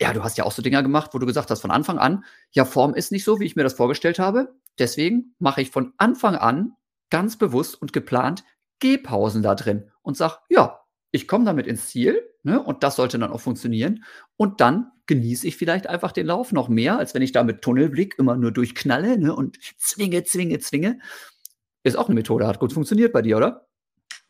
ja, 0.00 0.14
du 0.14 0.24
hast 0.24 0.38
ja 0.38 0.44
auch 0.44 0.52
so 0.52 0.62
Dinger 0.62 0.82
gemacht, 0.82 1.10
wo 1.12 1.18
du 1.18 1.26
gesagt 1.26 1.50
hast 1.50 1.60
von 1.60 1.70
Anfang 1.70 1.98
an, 1.98 2.24
ja, 2.52 2.64
Form 2.64 2.94
ist 2.94 3.12
nicht 3.12 3.24
so, 3.24 3.38
wie 3.38 3.44
ich 3.44 3.54
mir 3.54 3.62
das 3.62 3.74
vorgestellt 3.74 4.18
habe. 4.18 4.54
Deswegen 4.78 5.34
mache 5.38 5.60
ich 5.60 5.70
von 5.70 5.92
Anfang 5.98 6.36
an 6.36 6.72
ganz 7.10 7.36
bewusst 7.36 7.80
und 7.80 7.92
geplant 7.92 8.44
Gehpausen 8.78 9.42
da 9.42 9.54
drin 9.54 9.90
und 10.00 10.16
sag, 10.16 10.40
ja, 10.48 10.80
ich 11.10 11.28
komme 11.28 11.44
damit 11.44 11.66
ins 11.66 11.88
Ziel 11.88 12.22
ne, 12.42 12.62
und 12.62 12.82
das 12.82 12.96
sollte 12.96 13.18
dann 13.18 13.30
auch 13.30 13.40
funktionieren. 13.40 14.04
Und 14.36 14.62
dann 14.62 14.90
genieße 15.06 15.46
ich 15.46 15.56
vielleicht 15.56 15.86
einfach 15.86 16.12
den 16.12 16.26
Lauf 16.26 16.52
noch 16.52 16.68
mehr, 16.68 16.98
als 16.98 17.14
wenn 17.14 17.20
ich 17.20 17.32
da 17.32 17.42
mit 17.42 17.60
Tunnelblick 17.60 18.18
immer 18.18 18.36
nur 18.36 18.52
durchknalle 18.52 19.18
ne, 19.18 19.34
und 19.34 19.58
zwinge, 19.76 20.24
zwinge, 20.24 20.60
zwinge. 20.60 20.98
Ist 21.82 21.96
auch 21.96 22.06
eine 22.06 22.14
Methode, 22.14 22.46
hat 22.46 22.58
gut 22.58 22.72
funktioniert 22.72 23.12
bei 23.12 23.20
dir, 23.20 23.36
oder? 23.36 23.66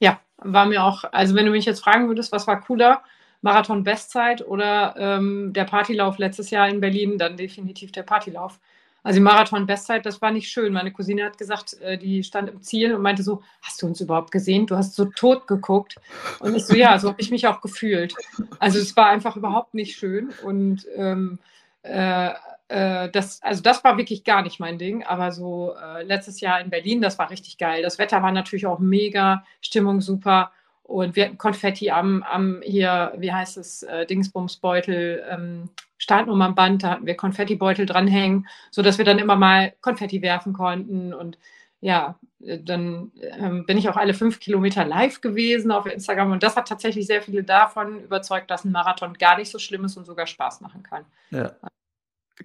Ja, 0.00 0.20
war 0.38 0.66
mir 0.66 0.82
auch, 0.82 1.04
also 1.12 1.34
wenn 1.34 1.46
du 1.46 1.52
mich 1.52 1.64
jetzt 1.64 1.80
fragen 1.80 2.08
würdest, 2.08 2.32
was 2.32 2.46
war 2.46 2.60
cooler, 2.60 3.04
Marathon-Bestzeit 3.42 4.46
oder 4.46 4.94
ähm, 4.98 5.52
der 5.52 5.64
Partylauf 5.64 6.18
letztes 6.18 6.50
Jahr 6.50 6.68
in 6.68 6.80
Berlin, 6.80 7.18
dann 7.18 7.36
definitiv 7.36 7.92
der 7.92 8.02
Partylauf. 8.02 8.58
Also 9.02 9.18
die 9.18 9.24
Marathon-Bestzeit, 9.24 10.04
das 10.04 10.20
war 10.20 10.30
nicht 10.30 10.50
schön. 10.50 10.72
Meine 10.72 10.92
Cousine 10.92 11.24
hat 11.24 11.38
gesagt, 11.38 11.80
äh, 11.80 11.96
die 11.96 12.22
stand 12.22 12.50
im 12.50 12.60
Ziel 12.60 12.94
und 12.94 13.02
meinte 13.02 13.22
so, 13.22 13.42
hast 13.62 13.80
du 13.80 13.86
uns 13.86 14.00
überhaupt 14.00 14.30
gesehen? 14.30 14.66
Du 14.66 14.76
hast 14.76 14.94
so 14.94 15.06
tot 15.06 15.46
geguckt. 15.46 15.96
Und 16.40 16.54
ich 16.54 16.66
so, 16.66 16.74
ja, 16.74 16.98
so 16.98 17.08
habe 17.08 17.20
ich 17.20 17.30
mich 17.30 17.46
auch 17.46 17.60
gefühlt. 17.60 18.14
Also 18.58 18.78
es 18.78 18.94
war 18.96 19.06
einfach 19.06 19.36
überhaupt 19.36 19.72
nicht 19.72 19.96
schön. 19.96 20.30
Und 20.44 20.86
ähm, 20.96 21.38
äh, 21.82 22.30
äh, 22.68 23.10
das, 23.10 23.42
also 23.42 23.62
das 23.62 23.82
war 23.84 23.96
wirklich 23.96 24.22
gar 24.24 24.42
nicht 24.42 24.60
mein 24.60 24.76
Ding. 24.76 25.02
Aber 25.02 25.32
so 25.32 25.74
äh, 25.82 26.02
letztes 26.02 26.40
Jahr 26.40 26.60
in 26.60 26.68
Berlin, 26.68 27.00
das 27.00 27.18
war 27.18 27.30
richtig 27.30 27.56
geil. 27.56 27.82
Das 27.82 27.98
Wetter 27.98 28.22
war 28.22 28.32
natürlich 28.32 28.66
auch 28.66 28.80
mega, 28.80 29.44
Stimmung 29.62 30.02
super. 30.02 30.52
Und 30.90 31.14
wir 31.14 31.26
hatten 31.26 31.38
Konfetti 31.38 31.90
am, 31.90 32.24
am 32.24 32.62
hier, 32.64 33.12
wie 33.16 33.32
heißt 33.32 33.56
es, 33.58 33.84
äh, 33.84 34.06
Dingsbumsbeutel, 34.06 35.24
ähm, 35.30 35.70
Startnummernband, 35.98 36.82
da 36.82 36.90
hatten 36.90 37.06
wir 37.06 37.16
Konfettibeutel 37.16 37.86
dranhängen, 37.86 38.48
sodass 38.72 38.98
wir 38.98 39.04
dann 39.04 39.20
immer 39.20 39.36
mal 39.36 39.72
Konfetti 39.82 40.20
werfen 40.20 40.52
konnten. 40.52 41.14
Und 41.14 41.38
ja, 41.80 42.18
äh, 42.44 42.58
dann 42.58 43.12
ähm, 43.20 43.66
bin 43.66 43.78
ich 43.78 43.88
auch 43.88 43.96
alle 43.96 44.14
fünf 44.14 44.40
Kilometer 44.40 44.84
live 44.84 45.20
gewesen 45.20 45.70
auf 45.70 45.86
Instagram. 45.86 46.32
Und 46.32 46.42
das 46.42 46.56
hat 46.56 46.66
tatsächlich 46.66 47.06
sehr 47.06 47.22
viele 47.22 47.44
davon 47.44 48.00
überzeugt, 48.02 48.50
dass 48.50 48.64
ein 48.64 48.72
Marathon 48.72 49.14
gar 49.14 49.38
nicht 49.38 49.52
so 49.52 49.60
schlimm 49.60 49.84
ist 49.84 49.96
und 49.96 50.06
sogar 50.06 50.26
Spaß 50.26 50.60
machen 50.60 50.82
kann. 50.82 51.04
Ja. 51.30 51.52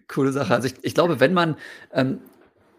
Coole 0.07 0.31
Sache. 0.31 0.53
Also 0.53 0.67
ich, 0.67 0.75
ich 0.83 0.93
glaube, 0.93 1.19
wenn 1.19 1.33
man 1.33 1.55
ähm, 1.93 2.19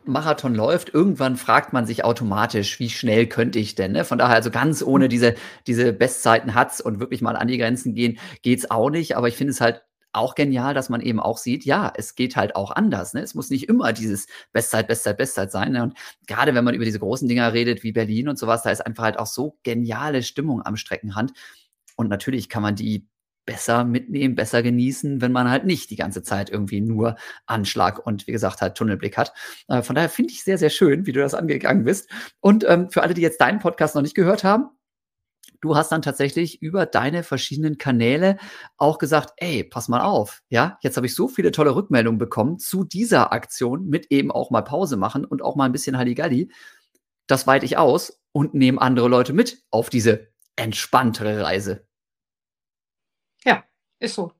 Marathon 0.08 0.54
läuft, 0.54 0.92
irgendwann 0.92 1.36
fragt 1.36 1.72
man 1.72 1.86
sich 1.86 2.04
automatisch, 2.04 2.78
wie 2.80 2.90
schnell 2.90 3.26
könnte 3.26 3.58
ich 3.58 3.74
denn? 3.74 3.92
Ne? 3.92 4.04
Von 4.04 4.18
daher, 4.18 4.36
also 4.36 4.50
ganz 4.50 4.82
ohne 4.82 5.08
diese, 5.08 5.34
diese 5.66 5.92
Bestzeiten 5.92 6.54
hat's 6.54 6.80
und 6.80 7.00
wirklich 7.00 7.22
mal 7.22 7.36
an 7.36 7.48
die 7.48 7.58
Grenzen 7.58 7.94
gehen, 7.94 8.18
geht's 8.42 8.70
auch 8.70 8.90
nicht. 8.90 9.16
Aber 9.16 9.28
ich 9.28 9.36
finde 9.36 9.52
es 9.52 9.60
halt 9.60 9.82
auch 10.12 10.34
genial, 10.34 10.74
dass 10.74 10.88
man 10.88 11.00
eben 11.00 11.20
auch 11.20 11.38
sieht, 11.38 11.64
ja, 11.64 11.92
es 11.94 12.14
geht 12.14 12.36
halt 12.36 12.56
auch 12.56 12.70
anders. 12.70 13.14
Ne? 13.14 13.20
Es 13.20 13.34
muss 13.34 13.50
nicht 13.50 13.68
immer 13.68 13.92
dieses 13.92 14.26
Bestzeit, 14.52 14.88
Bestzeit, 14.88 15.18
Bestzeit 15.18 15.52
sein. 15.52 15.72
Ne? 15.72 15.82
Und 15.82 15.94
gerade 16.26 16.54
wenn 16.54 16.64
man 16.64 16.74
über 16.74 16.84
diese 16.84 16.98
großen 16.98 17.28
Dinger 17.28 17.52
redet, 17.52 17.82
wie 17.82 17.92
Berlin 17.92 18.28
und 18.28 18.38
sowas, 18.38 18.62
da 18.62 18.70
ist 18.70 18.84
einfach 18.84 19.04
halt 19.04 19.18
auch 19.18 19.26
so 19.26 19.58
geniale 19.62 20.22
Stimmung 20.22 20.62
am 20.64 20.76
Streckenrand. 20.76 21.32
Und 21.96 22.08
natürlich 22.08 22.48
kann 22.48 22.62
man 22.62 22.76
die 22.76 23.06
besser 23.46 23.84
mitnehmen, 23.84 24.34
besser 24.34 24.62
genießen, 24.62 25.20
wenn 25.20 25.32
man 25.32 25.48
halt 25.48 25.64
nicht 25.64 25.90
die 25.90 25.96
ganze 25.96 26.22
Zeit 26.22 26.50
irgendwie 26.50 26.80
nur 26.80 27.16
Anschlag 27.46 28.04
und 28.04 28.26
wie 28.26 28.32
gesagt 28.32 28.60
halt 28.60 28.76
Tunnelblick 28.76 29.16
hat. 29.16 29.32
Äh, 29.68 29.82
von 29.82 29.94
daher 29.94 30.10
finde 30.10 30.32
ich 30.32 30.44
sehr, 30.44 30.58
sehr 30.58 30.70
schön, 30.70 31.06
wie 31.06 31.12
du 31.12 31.20
das 31.20 31.34
angegangen 31.34 31.84
bist. 31.84 32.10
Und 32.40 32.64
ähm, 32.68 32.90
für 32.90 33.02
alle, 33.02 33.14
die 33.14 33.22
jetzt 33.22 33.40
deinen 33.40 33.60
Podcast 33.60 33.94
noch 33.94 34.02
nicht 34.02 34.14
gehört 34.14 34.44
haben, 34.44 34.68
du 35.60 35.76
hast 35.76 35.90
dann 35.92 36.02
tatsächlich 36.02 36.60
über 36.60 36.86
deine 36.86 37.22
verschiedenen 37.22 37.78
Kanäle 37.78 38.36
auch 38.76 38.98
gesagt, 38.98 39.32
ey, 39.36 39.64
pass 39.64 39.88
mal 39.88 40.02
auf, 40.02 40.42
ja, 40.48 40.78
jetzt 40.82 40.96
habe 40.96 41.06
ich 41.06 41.14
so 41.14 41.28
viele 41.28 41.52
tolle 41.52 41.74
Rückmeldungen 41.74 42.18
bekommen 42.18 42.58
zu 42.58 42.84
dieser 42.84 43.32
Aktion 43.32 43.86
mit 43.86 44.10
eben 44.10 44.30
auch 44.30 44.50
mal 44.50 44.62
Pause 44.62 44.96
machen 44.96 45.24
und 45.24 45.42
auch 45.42 45.56
mal 45.56 45.64
ein 45.64 45.72
bisschen 45.72 45.96
Halligalli. 45.96 46.50
Das 47.26 47.46
weite 47.46 47.64
ich 47.64 47.78
aus 47.78 48.20
und 48.32 48.54
nehme 48.54 48.80
andere 48.80 49.08
Leute 49.08 49.32
mit 49.32 49.62
auf 49.70 49.88
diese 49.88 50.28
entspanntere 50.56 51.42
Reise. 51.42 51.85
Ja, 53.44 53.64
ist 53.98 54.14
so. 54.14 54.32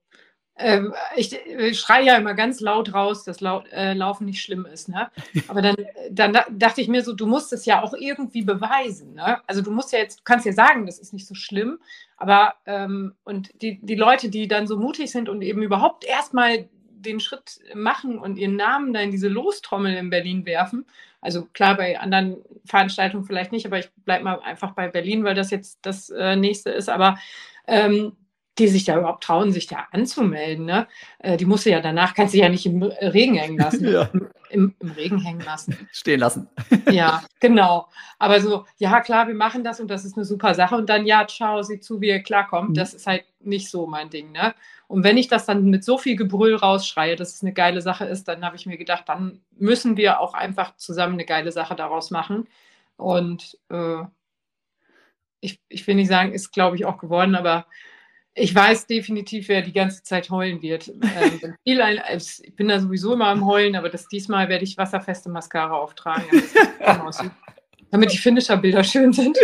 Ähm, 0.59 0.95
ich, 1.17 1.35
ich 1.35 1.79
schreie 1.79 2.07
ja 2.07 2.17
immer 2.17 2.33
ganz 2.33 2.61
laut 2.61 2.95
raus, 2.95 3.25
dass 3.25 3.41
laut, 3.41 3.71
äh, 3.73 3.93
Laufen 3.93 4.25
nicht 4.25 4.41
schlimm 4.41 4.65
ist. 4.65 4.89
Ne? 4.89 5.11
Aber 5.49 5.61
dann, 5.61 5.77
dann 6.11 6.35
dachte 6.51 6.81
ich 6.81 6.89
mir 6.89 7.03
so, 7.03 7.13
du 7.13 7.27
musst 7.27 7.53
es 7.53 7.67
ja 7.67 7.83
auch 7.83 7.93
irgendwie 7.93 8.43
beweisen. 8.43 9.15
Ne? 9.15 9.39
Also 9.47 9.61
du 9.61 9.71
musst 9.71 9.93
ja 9.93 9.99
jetzt, 9.99 10.21
du 10.21 10.25
kannst 10.25 10.47
ja 10.47 10.53
sagen, 10.53 10.87
das 10.87 10.99
ist 10.99 11.13
nicht 11.13 11.27
so 11.27 11.35
schlimm, 11.35 11.79
aber 12.17 12.55
ähm, 12.65 13.15
und 13.25 13.51
die, 13.61 13.79
die 13.83 13.95
Leute, 13.95 14.31
die 14.31 14.49
dann 14.49 14.67
so 14.67 14.79
mutig 14.79 15.11
sind 15.11 15.29
und 15.29 15.43
eben 15.43 15.63
überhaupt 15.63 16.05
erstmal 16.05 16.67
den 17.07 17.21
Schritt 17.21 17.61
machen 17.75 18.19
und 18.19 18.39
ihren 18.39 18.57
Namen 18.57 18.95
da 18.95 19.01
in 19.01 19.11
diese 19.11 19.29
Lostrommel 19.29 19.95
in 19.95 20.09
Berlin 20.09 20.47
werfen. 20.47 20.87
Also 21.21 21.45
klar, 21.53 21.77
bei 21.77 22.01
anderen 22.01 22.39
Veranstaltungen 22.65 23.25
vielleicht 23.25 23.53
nicht, 23.53 23.67
aber 23.67 23.79
ich 23.79 23.91
bleibe 24.05 24.25
mal 24.25 24.41
einfach 24.41 24.73
bei 24.73 24.89
Berlin, 24.89 25.23
weil 25.25 25.35
das 25.35 25.51
jetzt 25.51 25.81
das 25.83 26.09
äh, 26.09 26.37
nächste 26.37 26.71
ist. 26.71 26.89
Aber 26.89 27.19
ähm, 27.67 28.17
die 28.59 28.69
sich 28.69 28.85
da 28.85 28.99
überhaupt 28.99 29.25
trauen, 29.25 29.53
sich 29.53 29.67
da 29.67 29.87
anzumelden. 29.93 30.65
Ne? 30.65 30.87
Äh, 31.19 31.37
die 31.37 31.45
muss 31.45 31.65
ja 31.65 31.81
danach, 31.81 32.15
kannst 32.15 32.35
du 32.35 32.39
ja 32.39 32.49
nicht 32.49 32.67
im 32.67 32.83
Regen 32.83 33.35
hängen 33.35 33.59
lassen. 33.59 33.89
ja. 33.93 34.09
Im, 34.51 34.75
Im, 34.79 34.91
Regen 34.93 35.19
hängen 35.19 35.41
lassen. 35.41 35.89
Stehen 35.93 36.21
lassen. 36.21 36.49
ja, 36.91 37.23
genau. 37.41 37.89
Aber 38.19 38.41
so, 38.41 38.65
ja, 38.79 39.01
klar, 39.01 39.27
wir 39.27 39.35
machen 39.35 39.65
das 39.65 39.81
und 39.81 39.89
das 39.89 40.05
ist 40.05 40.17
eine 40.17 40.25
super 40.25 40.55
Sache. 40.55 40.77
Und 40.77 40.89
dann, 40.89 41.05
ja, 41.05 41.27
ciao, 41.27 41.63
sieh 41.63 41.81
zu, 41.81 42.01
wie 42.01 42.09
ihr 42.09 42.23
klarkommt. 42.23 42.71
Mhm. 42.71 42.75
Das 42.75 42.95
ist 42.95 43.07
halt 43.07 43.25
nicht 43.41 43.71
so 43.71 43.87
mein 43.87 44.09
Ding. 44.09 44.33
Ne? 44.33 44.55
Und 44.89 45.05
wenn 45.05 45.19
ich 45.19 45.29
das 45.29 45.47
dann 45.47 45.65
mit 45.65 45.85
so 45.85 45.99
viel 45.99 46.17
Gebrüll 46.17 46.55
rausschreie, 46.55 47.17
dass 47.17 47.35
es 47.35 47.43
eine 47.43 47.53
geile 47.53 47.83
Sache 47.83 48.07
ist, 48.07 48.29
dann 48.29 48.45
habe 48.45 48.57
ich 48.57 48.67
mir 48.67 48.79
gedacht, 48.79 49.05
dann 49.09 49.41
müssen 49.59 49.97
wir 49.97 50.21
auch 50.21 50.33
einfach 50.33 50.77
zusammen 50.77 51.15
eine 51.15 51.25
geile 51.27 51.53
Sache 51.53 51.75
daraus 51.75 52.11
machen. 52.11 52.47
Und 52.97 53.59
äh, 53.69 54.05
ich, 55.41 55.61
ich 55.69 55.87
will 55.87 55.97
nicht 55.97 56.09
sagen, 56.09 56.33
ist, 56.33 56.53
glaube 56.53 56.77
ich, 56.77 56.85
auch 56.85 56.99
geworden, 56.99 57.35
aber 57.35 57.67
ich 58.39 58.55
weiß 58.55 58.87
definitiv, 58.87 59.49
wer 59.49 59.63
die 59.63 59.73
ganze 59.73 60.03
Zeit 60.03 60.29
heulen 60.31 60.61
wird. 60.61 60.89
Ähm, 60.89 61.55
ich 61.65 62.55
bin 62.55 62.69
da 62.69 62.79
sowieso 62.79 63.15
immer 63.15 63.29
am 63.29 63.47
Heulen, 63.47 63.75
aber 63.77 63.89
das 63.89 64.09
diesmal 64.09 64.49
werde 64.49 64.65
ich 64.65 64.77
wasserfeste 64.77 65.31
Mascara 65.31 65.75
auftragen, 65.75 66.25
damit 67.91 68.13
die 68.13 68.19
Finisher-Bilder 68.19 68.85
schön 68.85 69.13
sind. 69.13 69.39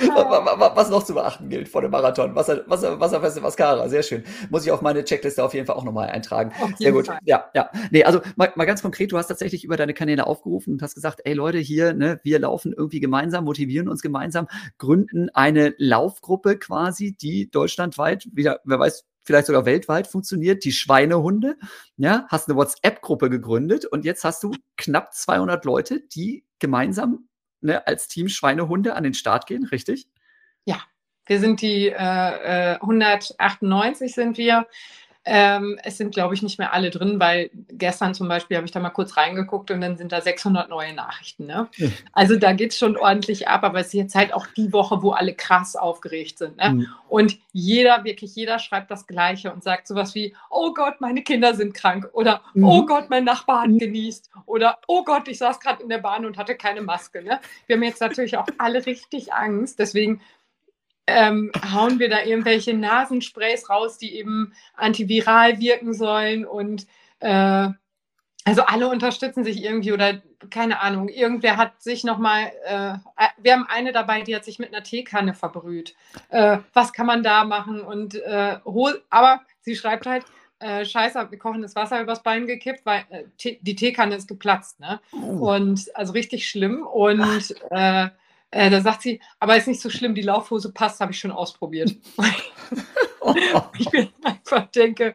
Was 0.00 0.90
noch 0.90 1.04
zu 1.04 1.14
beachten 1.14 1.48
gilt 1.48 1.68
vor 1.68 1.82
dem 1.82 1.90
Marathon. 1.90 2.34
Wasser, 2.34 2.64
Wasser, 2.66 3.00
wasserfeste 3.00 3.40
Mascara, 3.40 3.88
sehr 3.88 4.02
schön. 4.02 4.24
Muss 4.50 4.64
ich 4.64 4.72
auf 4.72 4.82
meine 4.82 5.04
Checkliste 5.04 5.42
auf 5.42 5.54
jeden 5.54 5.66
Fall 5.66 5.76
auch 5.76 5.84
nochmal 5.84 6.08
eintragen. 6.08 6.52
Sehr 6.78 6.92
gut. 6.92 7.06
Fall. 7.06 7.18
Ja, 7.24 7.50
ja. 7.54 7.70
Nee, 7.90 8.04
also 8.04 8.20
mal, 8.36 8.52
mal, 8.54 8.64
ganz 8.64 8.82
konkret, 8.82 9.12
du 9.12 9.18
hast 9.18 9.28
tatsächlich 9.28 9.64
über 9.64 9.76
deine 9.76 9.94
Kanäle 9.94 10.26
aufgerufen 10.26 10.74
und 10.74 10.82
hast 10.82 10.94
gesagt, 10.94 11.20
ey 11.24 11.34
Leute, 11.34 11.58
hier, 11.58 11.92
ne, 11.94 12.20
wir 12.22 12.38
laufen 12.38 12.72
irgendwie 12.72 13.00
gemeinsam, 13.00 13.44
motivieren 13.44 13.88
uns 13.88 14.02
gemeinsam, 14.02 14.48
gründen 14.78 15.30
eine 15.34 15.74
Laufgruppe 15.78 16.58
quasi, 16.58 17.12
die 17.12 17.50
deutschlandweit, 17.50 18.28
wieder, 18.32 18.60
wer 18.64 18.78
weiß, 18.78 19.04
vielleicht 19.28 19.46
sogar 19.46 19.66
weltweit 19.66 20.06
funktioniert, 20.06 20.64
die 20.64 20.72
Schweinehunde. 20.72 21.56
Ja, 21.98 22.26
hast 22.28 22.48
eine 22.48 22.56
WhatsApp-Gruppe 22.56 23.28
gegründet 23.28 23.84
und 23.84 24.06
jetzt 24.06 24.24
hast 24.24 24.42
du 24.42 24.52
knapp 24.76 25.12
200 25.12 25.64
Leute, 25.66 26.00
die 26.00 26.44
gemeinsam 26.58 27.28
ne, 27.60 27.86
als 27.86 28.08
Team 28.08 28.28
Schweinehunde 28.28 28.94
an 28.94 29.04
den 29.04 29.14
Start 29.14 29.46
gehen, 29.46 29.64
richtig? 29.64 30.08
Ja, 30.64 30.82
wir 31.26 31.40
sind 31.40 31.60
die 31.62 31.88
äh, 31.88 32.78
198 32.80 34.06
äh, 34.10 34.12
sind 34.12 34.38
wir. 34.38 34.66
Ähm, 35.30 35.78
es 35.84 35.98
sind, 35.98 36.14
glaube 36.14 36.34
ich, 36.34 36.42
nicht 36.42 36.58
mehr 36.58 36.72
alle 36.72 36.88
drin, 36.88 37.20
weil 37.20 37.50
gestern 37.68 38.14
zum 38.14 38.28
Beispiel 38.28 38.56
habe 38.56 38.64
ich 38.64 38.72
da 38.72 38.80
mal 38.80 38.88
kurz 38.88 39.18
reingeguckt 39.18 39.70
und 39.70 39.82
dann 39.82 39.98
sind 39.98 40.10
da 40.10 40.22
600 40.22 40.70
neue 40.70 40.94
Nachrichten. 40.94 41.44
Ne? 41.44 41.68
Mhm. 41.76 41.92
Also 42.12 42.36
da 42.36 42.54
geht 42.54 42.72
es 42.72 42.78
schon 42.78 42.96
ordentlich 42.96 43.46
ab, 43.46 43.62
aber 43.62 43.80
es 43.80 43.88
ist 43.88 43.92
jetzt 43.92 44.14
halt 44.14 44.32
auch 44.32 44.46
die 44.46 44.72
Woche, 44.72 45.02
wo 45.02 45.10
alle 45.10 45.34
krass 45.34 45.76
aufgeregt 45.76 46.38
sind. 46.38 46.56
Ne? 46.56 46.70
Mhm. 46.70 46.86
Und 47.10 47.38
jeder, 47.52 48.04
wirklich 48.04 48.34
jeder 48.36 48.58
schreibt 48.58 48.90
das 48.90 49.06
Gleiche 49.06 49.52
und 49.52 49.62
sagt 49.62 49.86
sowas 49.86 50.14
wie, 50.14 50.34
oh 50.48 50.72
Gott, 50.72 51.00
meine 51.00 51.22
Kinder 51.22 51.54
sind 51.54 51.74
krank 51.74 52.08
oder 52.14 52.40
mhm. 52.54 52.64
oh 52.64 52.86
Gott, 52.86 53.10
mein 53.10 53.24
Nachbar 53.24 53.64
hat 53.64 53.78
genießt 53.78 54.30
oder 54.46 54.78
oh 54.86 55.04
Gott, 55.04 55.28
ich 55.28 55.36
saß 55.36 55.60
gerade 55.60 55.82
in 55.82 55.90
der 55.90 55.98
Bahn 55.98 56.24
und 56.24 56.38
hatte 56.38 56.54
keine 56.54 56.80
Maske. 56.80 57.22
Ne? 57.22 57.38
Wir 57.66 57.76
haben 57.76 57.82
jetzt 57.82 58.00
natürlich 58.00 58.38
auch 58.38 58.46
alle 58.56 58.86
richtig 58.86 59.34
Angst, 59.34 59.78
deswegen 59.78 60.22
ähm, 61.08 61.50
hauen 61.72 61.98
wir 61.98 62.08
da 62.08 62.22
irgendwelche 62.22 62.74
Nasensprays 62.74 63.70
raus, 63.70 63.98
die 63.98 64.14
eben 64.14 64.52
antiviral 64.74 65.58
wirken 65.58 65.94
sollen 65.94 66.44
und 66.44 66.86
äh, 67.20 67.68
also 68.44 68.62
alle 68.62 68.88
unterstützen 68.88 69.44
sich 69.44 69.62
irgendwie 69.62 69.92
oder 69.92 70.22
keine 70.50 70.80
Ahnung, 70.80 71.08
irgendwer 71.08 71.56
hat 71.56 71.82
sich 71.82 72.04
nochmal, 72.04 72.52
äh, 72.64 72.94
wir 73.38 73.52
haben 73.52 73.66
eine 73.68 73.92
dabei, 73.92 74.22
die 74.22 74.34
hat 74.34 74.44
sich 74.44 74.58
mit 74.58 74.72
einer 74.72 74.84
Teekanne 74.84 75.34
verbrüht. 75.34 75.94
Äh, 76.28 76.58
was 76.72 76.92
kann 76.92 77.06
man 77.06 77.22
da 77.22 77.44
machen? 77.44 77.80
Und 77.80 78.14
äh, 78.14 78.58
aber 79.10 79.40
sie 79.60 79.74
schreibt 79.74 80.06
halt, 80.06 80.24
äh, 80.60 80.84
scheiße, 80.84 81.30
wir 81.30 81.38
kochen 81.38 81.62
das 81.62 81.76
Wasser 81.76 82.00
übers 82.00 82.22
Bein 82.22 82.46
gekippt, 82.46 82.84
weil 82.84 83.04
äh, 83.10 83.24
die 83.60 83.74
Teekanne 83.74 84.16
ist 84.16 84.28
geplatzt, 84.28 84.80
ne? 84.80 85.00
Oh. 85.12 85.54
Und 85.54 85.90
also 85.94 86.12
richtig 86.12 86.48
schlimm. 86.48 86.86
Und 86.86 87.54
äh, 87.70 88.08
Äh, 88.50 88.70
da 88.70 88.80
sagt 88.80 89.02
sie, 89.02 89.20
aber 89.40 89.56
ist 89.56 89.68
nicht 89.68 89.80
so 89.80 89.90
schlimm, 89.90 90.14
die 90.14 90.22
Laufhose 90.22 90.72
passt, 90.72 91.00
habe 91.00 91.12
ich 91.12 91.18
schon 91.18 91.30
ausprobiert. 91.30 91.94
ich 93.78 93.90
bin 93.90 94.08
einfach 94.22 94.70
denke, 94.70 95.12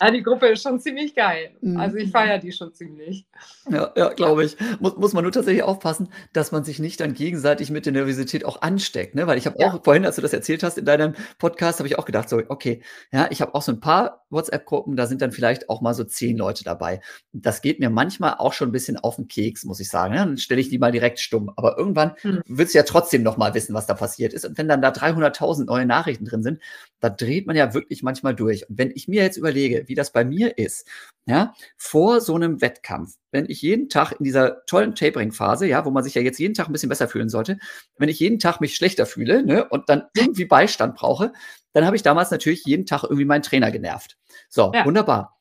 ja, 0.00 0.10
die 0.10 0.22
Gruppe 0.22 0.48
ist 0.48 0.62
schon 0.62 0.80
ziemlich 0.80 1.14
geil. 1.14 1.50
Also 1.76 1.96
ich 1.96 2.10
feiere 2.10 2.38
die 2.38 2.52
schon 2.52 2.72
ziemlich. 2.72 3.26
Ja, 3.70 3.92
ja 3.96 4.08
glaube 4.10 4.44
ich. 4.44 4.56
Muss, 4.80 4.96
muss 4.96 5.12
man 5.12 5.24
nur 5.24 5.32
tatsächlich 5.32 5.62
aufpassen, 5.62 6.08
dass 6.32 6.52
man 6.52 6.64
sich 6.64 6.78
nicht 6.78 7.00
dann 7.00 7.14
gegenseitig 7.14 7.70
mit 7.70 7.86
der 7.86 7.92
Nervosität 7.92 8.44
auch 8.44 8.62
ansteckt. 8.62 9.14
Ne? 9.14 9.26
Weil 9.26 9.38
ich 9.38 9.46
habe 9.46 9.56
ja. 9.58 9.72
auch 9.72 9.84
vorhin, 9.84 10.04
als 10.04 10.16
du 10.16 10.22
das 10.22 10.32
erzählt 10.32 10.62
hast 10.62 10.78
in 10.78 10.84
deinem 10.84 11.14
Podcast, 11.38 11.78
habe 11.78 11.88
ich 11.88 11.98
auch 11.98 12.04
gedacht, 12.04 12.28
so, 12.28 12.42
okay, 12.48 12.82
ja, 13.12 13.28
ich 13.30 13.40
habe 13.40 13.54
auch 13.54 13.62
so 13.62 13.72
ein 13.72 13.80
paar 13.80 14.26
WhatsApp-Gruppen, 14.30 14.96
da 14.96 15.06
sind 15.06 15.22
dann 15.22 15.32
vielleicht 15.32 15.68
auch 15.68 15.80
mal 15.80 15.94
so 15.94 16.04
zehn 16.04 16.36
Leute 16.36 16.64
dabei. 16.64 17.00
Das 17.32 17.62
geht 17.62 17.80
mir 17.80 17.90
manchmal 17.90 18.34
auch 18.38 18.52
schon 18.52 18.68
ein 18.68 18.72
bisschen 18.72 18.96
auf 18.98 19.16
den 19.16 19.28
Keks, 19.28 19.64
muss 19.64 19.80
ich 19.80 19.88
sagen. 19.88 20.14
Ja? 20.14 20.24
Dann 20.24 20.38
stelle 20.38 20.60
ich 20.60 20.68
die 20.68 20.78
mal 20.78 20.92
direkt 20.92 21.20
stumm. 21.20 21.50
Aber 21.56 21.78
irgendwann 21.78 22.14
hm. 22.20 22.42
willst 22.46 22.74
du 22.74 22.78
ja 22.78 22.84
trotzdem 22.84 23.22
noch 23.22 23.36
mal 23.36 23.54
wissen, 23.54 23.74
was 23.74 23.86
da 23.86 23.94
passiert 23.94 24.32
ist. 24.32 24.44
Und 24.44 24.58
wenn 24.58 24.68
dann 24.68 24.82
da 24.82 24.90
300.000 24.90 25.64
neue 25.64 25.86
Nachrichten 25.86 26.24
drin 26.24 26.42
sind, 26.42 26.60
da 27.00 27.10
dreht 27.10 27.37
man 27.46 27.56
ja 27.56 27.74
wirklich 27.74 28.02
manchmal 28.02 28.34
durch. 28.34 28.68
Und 28.68 28.78
wenn 28.78 28.90
ich 28.94 29.08
mir 29.08 29.22
jetzt 29.22 29.36
überlege, 29.36 29.84
wie 29.86 29.94
das 29.94 30.12
bei 30.12 30.24
mir 30.24 30.58
ist, 30.58 30.86
ja, 31.26 31.54
vor 31.76 32.20
so 32.20 32.34
einem 32.34 32.60
Wettkampf, 32.60 33.14
wenn 33.30 33.48
ich 33.48 33.62
jeden 33.62 33.88
Tag 33.88 34.12
in 34.12 34.24
dieser 34.24 34.64
tollen 34.66 34.94
Tapering-Phase, 34.94 35.66
ja, 35.66 35.84
wo 35.84 35.90
man 35.90 36.04
sich 36.04 36.14
ja 36.14 36.22
jetzt 36.22 36.38
jeden 36.38 36.54
Tag 36.54 36.68
ein 36.68 36.72
bisschen 36.72 36.88
besser 36.88 37.08
fühlen 37.08 37.28
sollte, 37.28 37.58
wenn 37.98 38.08
ich 38.08 38.20
jeden 38.20 38.38
Tag 38.38 38.60
mich 38.60 38.74
schlechter 38.76 39.06
fühle, 39.06 39.42
ne, 39.44 39.68
und 39.68 39.88
dann 39.88 40.04
irgendwie 40.16 40.46
Beistand 40.46 40.96
brauche, 40.96 41.32
dann 41.72 41.84
habe 41.84 41.96
ich 41.96 42.02
damals 42.02 42.30
natürlich 42.30 42.64
jeden 42.64 42.86
Tag 42.86 43.04
irgendwie 43.04 43.24
meinen 43.24 43.42
Trainer 43.42 43.70
genervt. 43.70 44.16
So, 44.48 44.72
ja. 44.74 44.84
wunderbar. 44.84 45.38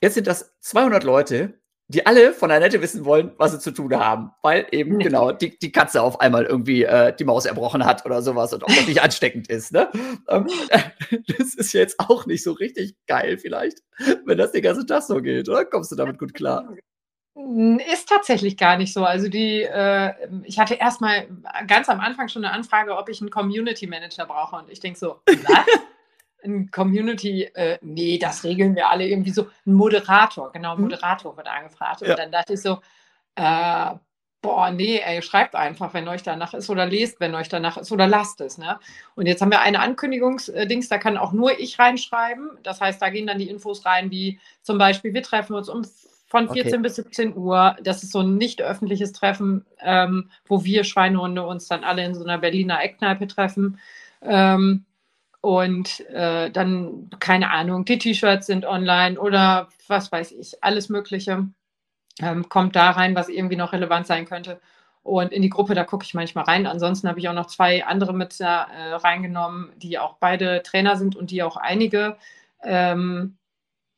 Jetzt 0.00 0.14
sind 0.14 0.26
das 0.26 0.54
200 0.60 1.02
Leute, 1.02 1.58
die 1.88 2.06
alle 2.06 2.32
von 2.32 2.50
Annette 2.50 2.80
wissen 2.80 3.04
wollen, 3.04 3.32
was 3.36 3.52
sie 3.52 3.58
zu 3.58 3.70
tun 3.70 3.94
haben, 3.94 4.30
weil 4.42 4.66
eben 4.70 4.98
genau 4.98 5.32
die, 5.32 5.58
die 5.58 5.70
Katze 5.70 6.02
auf 6.02 6.20
einmal 6.20 6.44
irgendwie 6.44 6.84
äh, 6.84 7.14
die 7.14 7.24
Maus 7.24 7.44
erbrochen 7.44 7.84
hat 7.84 8.06
oder 8.06 8.22
sowas 8.22 8.52
und 8.54 8.62
ob 8.62 8.68
das 8.70 8.86
nicht 8.86 9.02
ansteckend 9.02 9.48
ist. 9.48 9.72
Ne? 9.72 9.90
Ähm, 10.28 10.46
das 11.38 11.54
ist 11.54 11.72
jetzt 11.74 12.00
auch 12.00 12.24
nicht 12.26 12.42
so 12.42 12.52
richtig 12.52 12.96
geil 13.06 13.36
vielleicht, 13.36 13.80
wenn 14.24 14.38
das 14.38 14.52
den 14.52 14.62
ganzen 14.62 14.86
Tag 14.86 15.02
so 15.02 15.20
geht, 15.20 15.48
oder? 15.48 15.64
Kommst 15.66 15.92
du 15.92 15.96
damit 15.96 16.18
gut 16.18 16.32
klar? 16.32 16.74
Ist 17.92 18.08
tatsächlich 18.08 18.56
gar 18.56 18.78
nicht 18.78 18.92
so. 18.92 19.04
Also 19.04 19.28
die, 19.28 19.62
äh, 19.62 20.12
ich 20.44 20.58
hatte 20.58 20.74
erstmal 20.74 21.26
ganz 21.66 21.88
am 21.88 22.00
Anfang 22.00 22.28
schon 22.28 22.44
eine 22.44 22.54
Anfrage, 22.54 22.96
ob 22.96 23.08
ich 23.08 23.20
einen 23.20 23.30
Community 23.30 23.86
Manager 23.86 24.24
brauche 24.24 24.56
und 24.56 24.70
ich 24.70 24.80
denke 24.80 24.98
so, 24.98 25.20
was? 25.26 25.66
Ein 26.44 26.70
Community, 26.70 27.44
äh, 27.44 27.78
nee, 27.82 28.18
das 28.18 28.44
regeln 28.44 28.76
wir 28.76 28.90
alle 28.90 29.06
irgendwie 29.06 29.30
so. 29.30 29.48
Ein 29.66 29.74
Moderator, 29.74 30.52
genau, 30.52 30.76
mhm. 30.76 30.82
Moderator 30.82 31.36
wird 31.36 31.48
angefragt. 31.48 32.02
Und 32.02 32.08
ja. 32.08 32.14
dann 32.14 32.30
dachte 32.32 32.54
ich 32.54 32.60
so, 32.60 32.80
äh, 33.36 33.94
boah, 34.44 34.70
nee, 34.70 35.00
ey, 35.02 35.22
schreibt 35.22 35.54
einfach, 35.54 35.94
wenn 35.94 36.06
euch 36.06 36.22
danach 36.22 36.52
ist 36.52 36.68
oder 36.68 36.84
lest, 36.84 37.18
wenn 37.18 37.34
euch 37.34 37.48
danach 37.48 37.78
ist 37.78 37.90
oder 37.90 38.06
lasst 38.06 38.42
es. 38.42 38.58
Ne? 38.58 38.78
Und 39.14 39.26
jetzt 39.26 39.40
haben 39.40 39.50
wir 39.50 39.62
eine 39.62 39.80
Ankündigungsdings, 39.80 40.88
da 40.90 40.98
kann 40.98 41.16
auch 41.16 41.32
nur 41.32 41.58
ich 41.58 41.78
reinschreiben. 41.78 42.50
Das 42.62 42.80
heißt, 42.80 43.00
da 43.00 43.08
gehen 43.08 43.26
dann 43.26 43.38
die 43.38 43.48
Infos 43.48 43.86
rein, 43.86 44.10
wie 44.10 44.38
zum 44.60 44.76
Beispiel, 44.76 45.14
wir 45.14 45.22
treffen 45.22 45.54
uns 45.54 45.70
um 45.70 45.82
von 46.26 46.50
14 46.50 46.74
okay. 46.74 46.82
bis 46.82 46.96
17 46.96 47.36
Uhr. 47.36 47.76
Das 47.82 48.02
ist 48.02 48.12
so 48.12 48.20
ein 48.20 48.36
nicht 48.36 48.60
öffentliches 48.60 49.12
Treffen, 49.12 49.64
ähm, 49.80 50.30
wo 50.46 50.64
wir 50.64 50.84
Schweinehunde 50.84 51.46
uns 51.46 51.68
dann 51.68 51.84
alle 51.84 52.04
in 52.04 52.14
so 52.14 52.24
einer 52.24 52.38
Berliner 52.38 52.82
Eckkneipe 52.82 53.26
treffen. 53.26 53.78
Ähm, 54.20 54.84
und 55.44 56.00
äh, 56.08 56.50
dann, 56.50 57.10
keine 57.20 57.50
Ahnung, 57.50 57.84
die 57.84 57.98
T-Shirts 57.98 58.46
sind 58.46 58.64
online 58.64 59.20
oder 59.20 59.68
was 59.88 60.10
weiß 60.10 60.32
ich, 60.32 60.64
alles 60.64 60.88
Mögliche 60.88 61.46
ähm, 62.22 62.48
kommt 62.48 62.74
da 62.76 62.92
rein, 62.92 63.14
was 63.14 63.28
irgendwie 63.28 63.56
noch 63.56 63.74
relevant 63.74 64.06
sein 64.06 64.24
könnte. 64.24 64.58
Und 65.02 65.32
in 65.32 65.42
die 65.42 65.50
Gruppe, 65.50 65.74
da 65.74 65.84
gucke 65.84 66.06
ich 66.06 66.14
manchmal 66.14 66.44
rein. 66.44 66.66
Ansonsten 66.66 67.08
habe 67.08 67.18
ich 67.20 67.28
auch 67.28 67.34
noch 67.34 67.48
zwei 67.48 67.84
andere 67.84 68.14
mit 68.14 68.40
äh, 68.40 68.46
reingenommen, 68.46 69.70
die 69.76 69.98
auch 69.98 70.16
beide 70.18 70.62
Trainer 70.62 70.96
sind 70.96 71.14
und 71.14 71.30
die 71.30 71.42
auch 71.42 71.58
einige 71.58 72.16
ähm, 72.62 73.36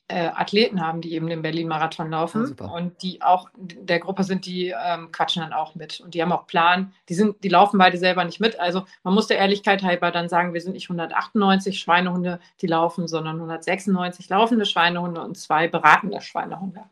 äh, 0.08 0.28
Athleten 0.28 0.80
haben, 0.80 1.00
die 1.00 1.14
eben 1.14 1.26
den 1.26 1.42
Berlin-Marathon 1.42 2.10
laufen 2.10 2.54
ah, 2.60 2.66
und 2.66 3.02
die 3.02 3.22
auch 3.22 3.50
der 3.56 3.98
Gruppe 3.98 4.22
sind, 4.22 4.46
die 4.46 4.68
ähm, 4.68 5.10
quatschen 5.10 5.42
dann 5.42 5.52
auch 5.52 5.74
mit 5.74 6.00
und 6.00 6.14
die 6.14 6.22
haben 6.22 6.30
auch 6.30 6.46
Plan. 6.46 6.92
Die 7.08 7.14
sind, 7.14 7.42
die 7.42 7.48
laufen 7.48 7.78
beide 7.78 7.98
selber 7.98 8.24
nicht 8.24 8.38
mit. 8.38 8.58
Also 8.60 8.84
man 9.02 9.14
muss 9.14 9.26
der 9.26 9.38
Ehrlichkeit 9.38 9.82
halber 9.82 10.12
dann 10.12 10.28
sagen, 10.28 10.54
wir 10.54 10.60
sind 10.60 10.74
nicht 10.74 10.88
198 10.88 11.80
Schweinehunde, 11.80 12.38
die 12.60 12.68
laufen, 12.68 13.08
sondern 13.08 13.36
196 13.36 14.28
laufende 14.28 14.64
Schweinehunde 14.64 15.20
und 15.20 15.36
zwei 15.36 15.66
beratende 15.66 16.20
Schweinehunde. 16.20 16.84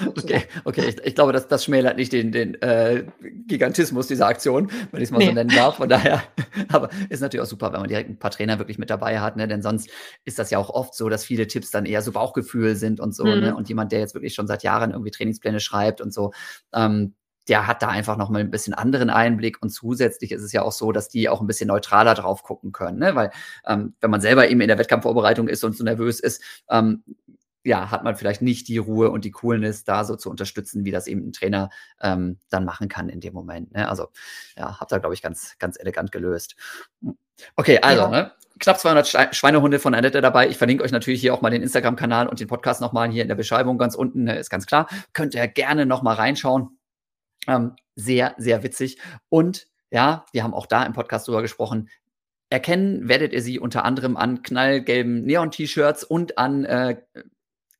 Okay, 0.06 0.44
okay, 0.64 0.88
ich, 0.88 1.04
ich, 1.04 1.14
glaube, 1.14 1.32
das, 1.32 1.48
das 1.48 1.64
schmälert 1.64 1.96
nicht 1.96 2.12
den, 2.12 2.32
den 2.32 2.60
äh, 2.62 3.04
Gigantismus 3.46 4.06
dieser 4.06 4.26
Aktion, 4.26 4.70
wenn 4.90 5.02
ich 5.02 5.08
es 5.08 5.10
mal 5.10 5.18
nee. 5.18 5.26
so 5.26 5.32
nennen 5.32 5.50
darf. 5.50 5.76
Von 5.76 5.88
daher, 5.88 6.22
aber 6.68 6.90
ist 7.08 7.20
natürlich 7.20 7.42
auch 7.42 7.50
super, 7.50 7.72
wenn 7.72 7.80
man 7.80 7.88
direkt 7.88 8.08
ein 8.08 8.18
paar 8.18 8.30
Trainer 8.30 8.58
wirklich 8.58 8.78
mit 8.78 8.90
dabei 8.90 9.20
hat, 9.20 9.36
ne? 9.36 9.46
Denn 9.48 9.62
sonst 9.62 9.90
ist 10.24 10.38
das 10.38 10.50
ja 10.50 10.58
auch 10.58 10.70
oft 10.70 10.94
so, 10.94 11.08
dass 11.08 11.24
viele 11.24 11.46
Tipps 11.46 11.70
dann 11.70 11.84
eher 11.84 12.02
so 12.02 12.12
Bauchgefühl 12.12 12.76
sind 12.76 13.00
und 13.00 13.14
so, 13.14 13.24
ne? 13.24 13.36
mhm. 13.36 13.42
ne? 13.42 13.56
Und 13.56 13.68
jemand, 13.68 13.92
der 13.92 14.00
jetzt 14.00 14.14
wirklich 14.14 14.34
schon 14.34 14.46
seit 14.46 14.62
Jahren 14.62 14.92
irgendwie 14.92 15.10
Trainingspläne 15.10 15.60
schreibt 15.60 16.00
und 16.00 16.12
so, 16.12 16.32
ähm, 16.72 17.14
der 17.48 17.66
hat 17.66 17.82
da 17.82 17.88
einfach 17.88 18.16
noch 18.16 18.30
mal 18.30 18.40
ein 18.40 18.50
bisschen 18.50 18.72
anderen 18.72 19.10
Einblick 19.10 19.60
und 19.60 19.70
zusätzlich 19.70 20.30
ist 20.32 20.42
es 20.42 20.52
ja 20.52 20.62
auch 20.62 20.72
so, 20.72 20.92
dass 20.92 21.08
die 21.08 21.28
auch 21.28 21.40
ein 21.40 21.46
bisschen 21.46 21.68
neutraler 21.68 22.14
drauf 22.14 22.44
gucken 22.44 22.70
können, 22.70 22.98
ne? 22.98 23.14
weil 23.16 23.30
ähm, 23.66 23.94
wenn 24.00 24.10
man 24.10 24.20
selber 24.20 24.48
eben 24.48 24.60
in 24.60 24.68
der 24.68 24.78
Wettkampfvorbereitung 24.78 25.48
ist 25.48 25.64
und 25.64 25.76
so 25.76 25.82
nervös 25.82 26.20
ist, 26.20 26.42
ähm, 26.70 27.02
ja, 27.64 27.90
hat 27.90 28.04
man 28.04 28.16
vielleicht 28.16 28.42
nicht 28.42 28.68
die 28.68 28.78
Ruhe 28.78 29.10
und 29.10 29.24
die 29.24 29.30
Coolness, 29.30 29.84
da 29.84 30.04
so 30.04 30.16
zu 30.16 30.30
unterstützen, 30.30 30.84
wie 30.84 30.90
das 30.90 31.06
eben 31.06 31.28
ein 31.28 31.32
Trainer 31.32 31.70
ähm, 32.00 32.38
dann 32.50 32.64
machen 32.64 32.88
kann 32.88 33.08
in 33.08 33.20
dem 33.20 33.34
Moment. 33.34 33.72
Ne? 33.72 33.88
Also, 33.88 34.08
ja, 34.56 34.80
habt 34.80 34.92
ihr, 34.92 35.00
glaube 35.00 35.14
ich, 35.14 35.22
ganz, 35.22 35.56
ganz 35.58 35.78
elegant 35.78 36.12
gelöst. 36.12 36.56
Okay, 37.56 37.78
also, 37.80 38.02
ja. 38.02 38.10
ne? 38.10 38.32
knapp 38.58 38.78
200 38.78 39.34
Schweinehunde 39.34 39.78
von 39.78 39.94
Annette 39.94 40.20
dabei. 40.20 40.48
Ich 40.48 40.56
verlinke 40.58 40.84
euch 40.84 40.92
natürlich 40.92 41.20
hier 41.20 41.34
auch 41.34 41.40
mal 41.40 41.50
den 41.50 41.62
Instagram-Kanal 41.62 42.28
und 42.28 42.40
den 42.40 42.48
Podcast 42.48 42.80
nochmal 42.80 43.10
hier 43.10 43.22
in 43.22 43.28
der 43.28 43.34
Beschreibung 43.34 43.78
ganz 43.78 43.94
unten, 43.94 44.24
ne? 44.24 44.38
ist 44.38 44.50
ganz 44.50 44.66
klar. 44.66 44.88
Könnt 45.12 45.34
ihr 45.34 45.46
gerne 45.48 45.86
nochmal 45.86 46.16
reinschauen. 46.16 46.78
Ähm, 47.48 47.74
sehr, 47.94 48.34
sehr 48.38 48.62
witzig. 48.62 48.98
Und 49.28 49.66
ja, 49.90 50.24
wir 50.32 50.42
haben 50.44 50.54
auch 50.54 50.66
da 50.66 50.84
im 50.84 50.92
Podcast 50.92 51.28
drüber 51.28 51.42
gesprochen. 51.42 51.88
Erkennen 52.50 53.08
werdet 53.08 53.32
ihr 53.32 53.42
sie 53.42 53.58
unter 53.58 53.84
anderem 53.84 54.16
an 54.16 54.42
knallgelben 54.42 55.24
Neon-T-Shirts 55.24 56.04
und 56.04 56.38
an 56.38 56.64
äh, 56.64 57.00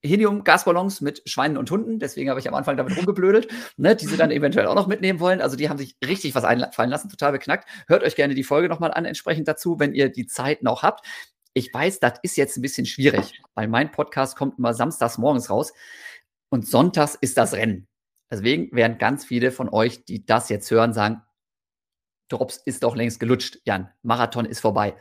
Helium-Gasballons 0.04 1.00
mit 1.00 1.22
Schweinen 1.26 1.56
und 1.56 1.70
Hunden. 1.70 1.98
Deswegen 1.98 2.30
habe 2.30 2.40
ich 2.40 2.48
am 2.48 2.54
Anfang 2.54 2.76
damit 2.76 2.96
rumgeblödelt, 2.96 3.48
ne, 3.76 3.94
die 3.96 4.06
sie 4.06 4.16
dann 4.16 4.30
eventuell 4.32 4.66
auch 4.66 4.74
noch 4.74 4.86
mitnehmen 4.86 5.20
wollen. 5.20 5.40
Also 5.40 5.56
die 5.56 5.68
haben 5.68 5.78
sich 5.78 5.96
richtig 6.04 6.34
was 6.34 6.44
einfallen 6.44 6.90
lassen, 6.90 7.08
total 7.08 7.32
beknackt. 7.32 7.68
Hört 7.86 8.02
euch 8.02 8.16
gerne 8.16 8.34
die 8.34 8.44
Folge 8.44 8.68
nochmal 8.68 8.92
an, 8.92 9.04
entsprechend 9.04 9.48
dazu, 9.48 9.78
wenn 9.78 9.94
ihr 9.94 10.08
die 10.08 10.26
Zeit 10.26 10.62
noch 10.62 10.82
habt. 10.82 11.06
Ich 11.54 11.72
weiß, 11.72 12.00
das 12.00 12.14
ist 12.22 12.36
jetzt 12.36 12.56
ein 12.56 12.62
bisschen 12.62 12.86
schwierig, 12.86 13.40
weil 13.54 13.68
mein 13.68 13.90
Podcast 13.90 14.36
kommt 14.36 14.58
immer 14.58 14.74
samstags 14.74 15.18
morgens 15.18 15.50
raus 15.50 15.72
und 16.48 16.66
sonntags 16.66 17.14
ist 17.14 17.36
das 17.36 17.52
Rennen. 17.52 17.88
Deswegen 18.30 18.74
werden 18.74 18.98
ganz 18.98 19.24
viele 19.24 19.50
von 19.52 19.68
euch, 19.68 20.04
die 20.04 20.24
das 20.24 20.48
jetzt 20.48 20.70
hören, 20.70 20.94
sagen, 20.94 21.22
Drops 22.28 22.56
ist 22.64 22.82
doch 22.82 22.96
längst 22.96 23.20
gelutscht, 23.20 23.58
Jan. 23.64 23.90
Marathon 24.02 24.46
ist 24.46 24.60
vorbei 24.60 24.96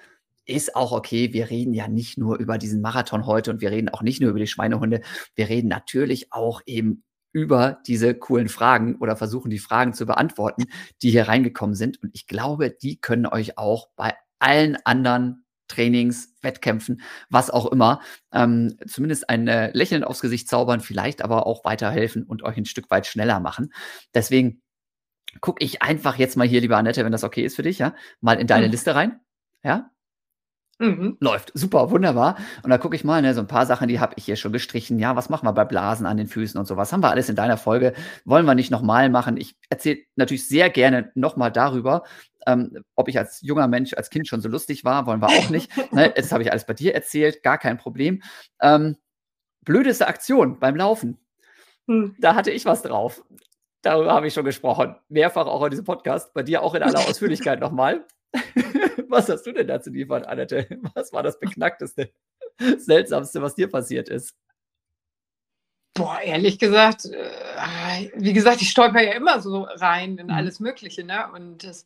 ist 0.46 0.76
auch 0.76 0.92
okay. 0.92 1.34
Wir 1.34 1.50
reden 1.50 1.74
ja 1.74 1.88
nicht 1.88 2.18
nur 2.18 2.38
über 2.38 2.58
diesen 2.58 2.82
Marathon 2.82 3.26
heute 3.26 3.52
und 3.52 3.62
wir 3.62 3.72
reden 3.72 3.90
auch 3.90 4.02
nicht 4.02 4.22
nur 4.22 4.30
über 4.30 4.40
die 4.40 4.48
Schweinehunde. 4.48 5.02
Wir 5.36 5.50
reden 5.50 5.68
natürlich 5.68 6.32
auch 6.34 6.62
eben 6.66 7.04
über 7.34 7.80
diese 7.88 8.14
coolen 8.14 8.50
Fragen 8.50 8.96
oder 8.98 9.16
versuchen 9.16 9.50
die 9.50 9.60
Fragen 9.60 9.94
zu 9.94 10.06
beantworten, 10.06 10.66
die 11.02 11.12
hier 11.12 11.28
reingekommen 11.28 11.76
sind. 11.76 12.02
Und 12.02 12.10
ich 12.14 12.28
glaube, 12.28 12.72
die 12.72 13.00
können 13.00 13.26
euch 13.26 13.58
auch 13.58 13.90
bei 13.96 14.16
allen 14.40 14.78
anderen 14.84 15.46
Trainings, 15.68 16.36
Wettkämpfen, 16.42 17.02
was 17.30 17.50
auch 17.50 17.68
immer, 17.68 18.02
ähm, 18.34 18.78
zumindest 18.86 19.30
ein 19.30 19.48
äh, 19.48 19.72
Lächeln 19.72 20.04
aufs 20.04 20.20
Gesicht 20.20 20.50
zaubern, 20.50 20.82
vielleicht 20.82 21.22
aber 21.22 21.48
auch 21.48 21.64
weiterhelfen 21.64 22.24
und 22.24 22.44
euch 22.44 22.58
ein 22.58 22.66
Stück 22.66 22.92
weit 22.92 23.08
schneller 23.08 23.40
machen. 23.40 23.72
Deswegen 24.14 24.62
gucke 25.40 25.64
ich 25.64 25.82
einfach 25.82 26.18
jetzt 26.18 26.36
mal 26.36 26.48
hier, 26.48 26.60
lieber 26.60 26.78
Annette, 26.78 27.06
wenn 27.06 27.12
das 27.14 27.24
okay 27.24 27.44
ist 27.44 27.56
für 27.56 27.64
dich, 27.64 27.80
ja, 27.80 27.96
mal 28.20 28.40
in 28.40 28.48
deine 28.48 28.66
mhm. 28.66 28.72
Liste 28.72 28.96
rein. 28.96 29.22
Ja, 29.64 29.91
Mhm. 30.80 31.18
Läuft. 31.20 31.52
Super, 31.54 31.92
wunderbar. 31.92 32.38
Und 32.64 32.72
da 32.72 32.80
gucke 32.80 32.96
ich 32.96 33.04
mal, 33.04 33.22
ne, 33.22 33.34
so 33.36 33.42
ein 33.42 33.48
paar 33.48 33.68
Sachen, 33.68 33.88
die 33.88 34.00
habe 34.00 34.14
ich 34.18 34.26
hier 34.26 34.36
schon 34.36 34.52
gestrichen. 34.52 34.98
Ja, 34.98 35.16
was 35.16 35.30
machen 35.30 35.46
wir 35.46 35.54
bei 35.54 35.66
Blasen 35.66 36.08
an 36.08 36.18
den 36.18 36.28
Füßen 36.28 36.60
und 36.60 36.66
sowas? 36.66 36.92
Haben 36.92 37.04
wir 37.04 37.12
alles 37.12 37.30
in 37.30 37.36
deiner 37.36 37.58
Folge? 37.58 37.94
Wollen 38.26 38.46
wir 38.46 38.56
nicht 38.56 38.72
nochmal 38.72 39.10
machen? 39.10 39.38
Ich 39.38 39.56
erzähle 39.70 40.00
natürlich 40.16 40.48
sehr 40.48 40.72
gerne 40.72 41.12
nochmal 41.14 41.52
darüber, 41.52 42.04
ähm, 42.48 42.84
ob 42.96 43.08
ich 43.08 43.18
als 43.18 43.42
junger 43.42 43.68
Mensch, 43.68 43.94
als 43.94 44.10
Kind 44.10 44.28
schon 44.28 44.42
so 44.42 44.50
lustig 44.50 44.84
war, 44.84 45.06
wollen 45.06 45.22
wir 45.22 45.28
auch 45.28 45.50
nicht. 45.50 45.72
ne, 45.94 46.14
jetzt 46.16 46.32
habe 46.32 46.44
ich 46.44 46.52
alles 46.52 46.66
bei 46.66 46.74
dir 46.74 46.94
erzählt, 46.96 47.44
gar 47.44 47.58
kein 47.58 47.78
Problem. 47.78 48.24
Ähm, 48.62 48.98
blödeste 49.64 50.08
Aktion 50.08 50.60
beim 50.60 50.76
Laufen. 50.76 51.18
Hm. 51.88 52.16
Da 52.20 52.36
hatte 52.36 52.52
ich 52.52 52.66
was 52.66 52.82
drauf. 52.82 53.24
Darüber 53.82 54.14
habe 54.14 54.28
ich 54.28 54.34
schon 54.34 54.46
gesprochen. 54.46 54.96
Mehrfach 55.10 55.48
auch 55.48 55.64
in 55.64 55.72
diesem 55.72 55.86
Podcast. 55.86 56.34
Bei 56.34 56.44
dir 56.44 56.62
auch 56.62 56.76
in 56.76 56.84
aller 56.84 57.00
Ausführlichkeit 57.08 57.60
nochmal. 57.60 58.06
was 59.10 59.30
hast 59.30 59.44
du 59.44 59.52
denn 59.52 59.68
dazu 59.68 59.90
liefern, 59.90 60.24
Annette? 60.24 60.68
Was 60.94 61.12
war 61.14 61.24
das 61.24 61.40
Beknackteste, 61.40 62.12
Seltsamste, 62.78 63.42
was 63.42 63.56
dir 63.56 63.70
passiert 63.70 64.10
ist? 64.10 64.36
Boah, 65.94 66.20
ehrlich 66.22 66.58
gesagt, 66.58 67.06
äh, 67.06 68.10
wie 68.16 68.34
gesagt, 68.34 68.62
ich 68.62 68.70
stolper 68.70 69.02
ja 69.02 69.12
immer 69.14 69.42
so 69.42 69.64
rein 69.64 70.18
in 70.18 70.28
mhm. 70.28 70.34
alles 70.34 70.60
Mögliche, 70.60 71.04
ne? 71.04 71.32
Und 71.34 71.64
das, 71.64 71.86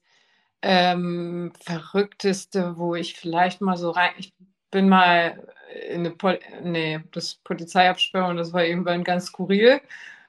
Ähm, 0.62 1.54
verrückteste, 1.62 2.78
wo 2.78 2.96
ich 2.96 3.16
vielleicht 3.16 3.62
mal 3.62 3.78
so 3.78 3.92
rein. 3.92 4.14
Ich 4.18 4.34
bin 4.72 4.90
mal 4.90 5.48
in 5.90 6.00
eine 6.02 6.12
Pol 6.12 6.40
nee, 6.64 7.00
das 7.12 7.36
Polizeiabsperrung, 7.36 8.38
das 8.38 8.54
war 8.54 8.66
irgendwann 8.66 9.04
ganz 9.04 9.28
skurril. 9.28 9.82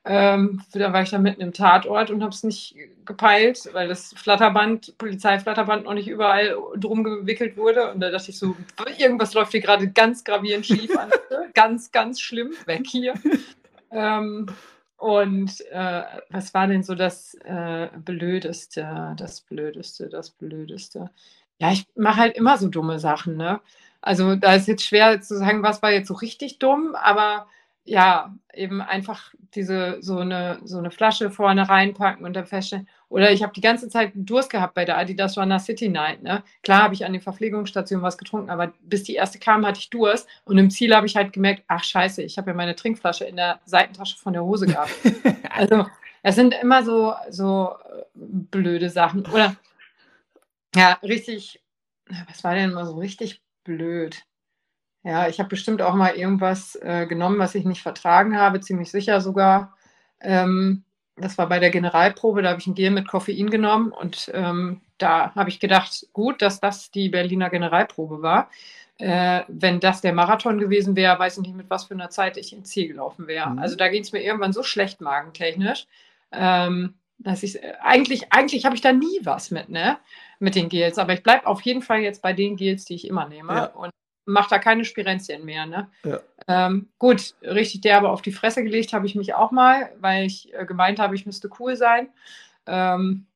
Ähm, 0.09 0.63
da 0.73 0.93
war 0.93 1.03
ich 1.03 1.11
dann 1.11 1.23
mitten 1.23 1.41
im 1.41 1.53
Tatort 1.53 2.11
und 2.11 2.23
habe 2.23 2.33
es 2.33 2.45
nicht 2.45 2.77
gepeilt, 3.05 3.69
weil 3.73 3.89
das 3.89 4.15
Flatterband, 4.17 4.97
Polizeiflatterband 4.99 5.85
noch 5.85 5.95
nicht 5.95 6.09
überall 6.09 6.57
drum 6.77 7.03
gewickelt 7.03 7.57
wurde. 7.57 7.93
Und 7.93 8.01
da 8.01 8.11
dachte 8.11 8.31
ich 8.31 8.39
so, 8.39 8.55
irgendwas 8.99 9.35
läuft 9.35 9.51
hier 9.51 9.61
gerade 9.61 9.91
ganz 9.91 10.23
gravierend 10.23 10.65
schief 10.65 10.97
an. 10.99 11.11
ganz, 11.55 11.91
ganz 11.91 12.21
schlimm, 12.21 12.53
weg 12.67 12.87
hier. 12.87 13.15
Ähm, 13.91 14.47
und 14.97 15.61
äh, 15.73 16.03
was 16.31 16.55
war 16.55 16.69
denn 16.69 16.85
so 16.85 16.95
das 16.95 17.35
äh, 17.45 17.89
Blödeste, 17.97 19.15
das 19.17 19.41
Blödeste, 19.41 20.09
das 20.09 20.31
Blödeste? 20.31 21.11
Ja, 21.59 21.73
ich 21.73 21.87
mache 21.97 22.21
halt 22.21 22.37
immer 22.37 22.57
so 22.59 22.69
dumme 22.69 22.99
Sachen, 22.99 23.37
ne? 23.37 23.61
Also 24.01 24.37
da 24.37 24.55
ist 24.55 24.69
jetzt 24.69 24.85
schwer 24.85 25.21
zu 25.21 25.37
sagen, 25.37 25.63
was 25.63 25.83
war 25.83 25.91
jetzt 25.91 26.09
so 26.09 26.15
richtig 26.15 26.59
dumm, 26.61 26.95
aber 26.95 27.49
ja, 27.87 28.35
eben 28.53 28.81
einfach 28.81 29.33
diese 29.55 29.99
so 30.01 30.19
eine, 30.19 30.59
so 30.65 30.79
eine 30.79 30.91
Flasche 30.91 31.31
vorne 31.31 31.69
reinpacken 31.69 32.25
und 32.25 32.35
dann 32.35 32.47
feststellen. 32.47 32.89
Oder 33.09 33.31
ich 33.33 33.43
habe 33.43 33.53
die 33.53 33.61
ganze 33.61 33.89
Zeit 33.89 34.13
Durst 34.15 34.51
gehabt 34.51 34.75
bei 34.75 34.85
der 34.85 34.99
Adidas 34.99 35.39
Runner 35.39 35.61
City 35.61 35.89
Night. 35.89 36.23
Ne? 36.23 36.43
Klar 36.63 36.83
habe 36.83 36.95
ich 36.95 37.05
an 37.05 37.13
den 37.13 37.23
Verpflegungsstationen 37.23 38.03
was 38.03 38.19
getrunken, 38.19 38.51
aber 38.51 38.73
bis 38.81 39.05
die 39.05 39.15
erste 39.15 39.39
kam, 39.39 39.65
hatte 39.65 39.79
ich 39.79 39.91
Durst. 39.91 40.29
Und 40.45 40.59
im 40.59 40.71
Ziel 40.71 40.95
habe 40.95 41.07
ich 41.07 41.17
halt 41.17 41.33
gemerkt, 41.33 41.63
ach 41.69 41.85
scheiße, 41.85 42.23
ich 42.23 42.37
habe 42.39 42.51
ja 42.51 42.57
meine 42.57 42.75
Trinkflasche 42.75 43.25
in 43.25 43.37
der 43.37 43.61
Seitentasche 43.65 44.19
von 44.19 44.33
der 44.33 44.45
Hose 44.45 44.67
gehabt. 44.67 44.91
also 45.51 45.87
es 46.23 46.35
sind 46.35 46.55
immer 46.61 46.83
so, 46.83 47.15
so 47.31 47.77
äh, 47.85 48.03
blöde 48.15 48.91
Sachen. 48.91 49.25
Oder 49.27 49.57
ja, 50.75 50.95
richtig, 51.03 51.63
was 52.29 52.43
war 52.43 52.55
denn 52.55 52.71
immer 52.71 52.85
so 52.85 52.97
richtig 52.97 53.41
blöd? 53.65 54.25
Ja, 55.07 55.29
ich 55.29 55.39
habe 55.39 55.49
bestimmt 55.49 55.83
auch 55.83 55.95
mal 55.95 56.17
irgendwas 56.17 56.75
äh, 56.83 57.07
genommen, 57.07 57.39
was 57.39 57.55
ich 57.55 57.65
nicht 57.65 57.81
vertragen 57.81 58.37
habe, 58.37 58.61
ziemlich 58.61 58.91
sicher 58.91 59.21
sogar. 59.21 59.77
Ähm, 60.21 60.83
das 61.15 61.39
war 61.39 61.49
bei 61.49 61.61
der 61.61 61.71
Generalprobe, 61.71 62.43
da 62.43 62.51
habe 62.51 62.61
ich 62.61 62.67
ein 62.67 62.75
Gel 62.75 62.91
mit 62.91 63.07
Koffein 63.07 63.49
genommen 63.49 63.93
und 63.93 64.33
ähm, 64.35 64.81
da 64.99 65.33
habe 65.37 65.49
ich 65.49 65.61
gedacht, 65.61 66.09
gut, 66.13 66.43
dass 66.43 66.59
das 66.59 66.91
die 66.91 67.09
Berliner 67.09 67.51
Generalprobe 67.51 68.21
war. 68.21 68.51
Äh, 68.99 69.43
wenn 69.47 69.79
das 69.79 70.01
der 70.01 70.13
Marathon 70.13 70.59
gewesen 70.59 70.97
wäre, 70.97 71.17
weiß 71.17 71.37
ich 71.37 71.45
nicht, 71.45 71.55
mit 71.55 71.71
was 71.71 71.85
für 71.85 71.95
einer 71.95 72.11
Zeit 72.11 72.37
ich 72.37 72.53
ins 72.53 72.71
Ziel 72.71 72.89
gelaufen 72.89 73.29
wäre. 73.29 73.51
Mhm. 73.51 73.61
Also 73.61 73.77
da 73.77 73.87
ging 73.87 74.03
es 74.03 74.11
mir 74.11 74.25
irgendwann 74.25 74.53
so 74.53 74.65
schlecht 74.65 75.01
magentechnisch, 75.01 75.87
ähm, 76.33 76.95
dass 77.19 77.45
ich 77.45 77.61
eigentlich, 77.81 78.33
eigentlich 78.33 78.65
habe 78.65 78.75
ich 78.75 78.81
da 78.81 78.93
nie 78.93 79.21
was 79.23 79.53
mit, 79.53 79.69
ne? 79.69 79.99
Mit 80.41 80.57
den 80.57 80.69
Gels. 80.69 80.99
Aber 80.99 81.13
ich 81.13 81.23
bleibe 81.23 81.47
auf 81.47 81.61
jeden 81.61 81.83
Fall 81.83 82.01
jetzt 82.01 82.23
bei 82.23 82.33
den 82.33 82.57
Gels, 82.57 82.87
die 82.87 82.97
ich 82.97 83.07
immer 83.07 83.29
nehme. 83.29 83.55
Ja. 83.55 83.65
Und 83.67 83.93
macht 84.27 84.53
da 84.53 84.59
keine 84.59 84.85
Spirenzien 84.85 85.45
mehr. 85.45 85.67
Ne? 85.67 85.89
Ja. 86.05 86.21
Ähm, 86.49 86.89
gut, 86.99 87.35
richtig 87.43 87.81
derbe 87.81 88.11
auf 88.11 88.23
die 88.23 88.33
Fresse 88.33 88.63
gelegt 88.63 88.93
habe 88.93 89.07
ich 89.07 89.15
mich 89.15 89.35
auch 89.35 89.51
mal, 89.51 89.91
weil 90.01 90.27
ich 90.27 90.53
äh, 90.55 90.67
gemeint 90.67 90.99
habe, 90.99 91.15
ich 91.15 91.27
müsste 91.27 91.49
cool 91.59 91.77
sein. 91.77 92.09
Ähm, 92.67 93.27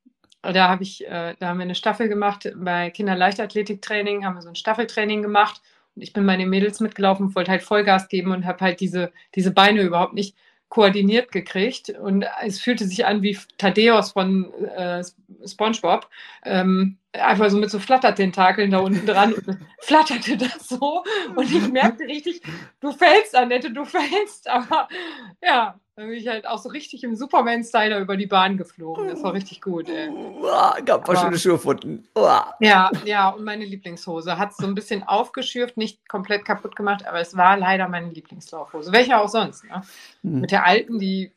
da 0.43 0.69
habe 0.69 0.83
ich, 0.83 1.07
äh, 1.07 1.35
da 1.39 1.49
haben 1.49 1.59
wir 1.59 1.65
eine 1.65 1.75
Staffel 1.75 2.09
gemacht 2.09 2.51
bei 2.57 2.91
Kinderleichtathletiktraining, 2.91 4.25
haben 4.25 4.35
wir 4.35 4.43
so 4.43 4.49
ein 4.49 4.55
Staffeltraining 4.55 5.23
gemacht 5.23 5.61
und 5.95 6.03
ich 6.03 6.13
bin 6.13 6.25
meine 6.25 6.47
Mädels 6.47 6.81
mitgelaufen, 6.81 7.35
wollte 7.35 7.51
halt 7.51 7.63
Vollgas 7.63 8.09
geben 8.09 8.33
und 8.33 8.47
habe 8.47 8.61
halt 8.61 8.81
diese, 8.81 9.13
diese 9.35 9.53
Beine 9.53 9.83
überhaupt 9.83 10.15
nicht 10.15 10.37
koordiniert 10.71 11.31
gekriegt. 11.31 11.91
Und 11.91 12.25
es 12.43 12.61
fühlte 12.61 12.87
sich 12.87 13.05
an 13.05 13.21
wie 13.21 13.39
Thaddeus 13.59 14.13
von 14.13 14.51
äh, 14.77 15.05
SpongeBob. 15.47 16.09
Ähm, 16.45 16.97
einfach 17.13 17.51
so 17.51 17.59
mit 17.59 17.71
so 17.71 17.79
Flattertentakeln 17.79 18.71
da 18.71 18.79
unten 18.79 19.05
dran. 19.05 19.35
Und 19.35 19.59
flatterte 19.81 20.39
das 20.39 20.69
so. 20.69 21.05
Und 21.35 21.53
ich 21.53 21.69
merkte 21.69 22.05
richtig, 22.05 22.41
du 22.81 22.93
fällst, 22.93 23.35
Annette, 23.35 23.71
du 23.73 23.85
fällst, 23.85 24.49
aber 24.49 24.89
ja, 25.43 25.79
dann 26.01 26.09
bin 26.09 26.17
ich 26.17 26.29
halt 26.29 26.47
auch 26.47 26.57
so 26.57 26.71
richtig 26.71 27.05
im 27.05 27.15
Superman-Style 27.15 28.01
über 28.01 28.17
die 28.17 28.27
Bahn 28.27 28.57
geflogen. 28.57 29.09
Das 29.09 29.23
war 29.23 29.35
richtig 29.35 29.61
gut, 29.61 29.87
ey. 29.91 30.09
Gab 30.87 31.01
ein 31.01 31.05
paar 31.05 31.17
schöne 31.17 31.39
Schuhe 31.39 31.53
gefunden. 31.53 32.09
Ja, 32.61 32.91
ja, 33.05 33.29
und 33.29 33.45
meine 33.45 33.67
Lieblingshose 33.67 34.39
hat 34.39 34.57
so 34.57 34.67
ein 34.67 34.75
bisschen 34.75 35.03
aufgeschürft, 35.03 35.77
nicht 35.77 36.09
komplett 36.09 36.47
kaputt 36.47 36.75
gemacht, 36.75 37.07
aber 37.07 37.21
es 37.21 37.37
war 37.37 37.59
leider 37.59 37.87
meine 37.87 38.09
Lieblingslaufhose. 38.09 38.93
Welche 38.93 39.19
auch 39.19 39.29
sonst, 39.29 39.65
ne? 39.65 39.83
Mhm. 40.23 40.41
Mit 40.41 40.53
der 40.53 40.65
alten, 40.65 40.99
die, 40.99 41.33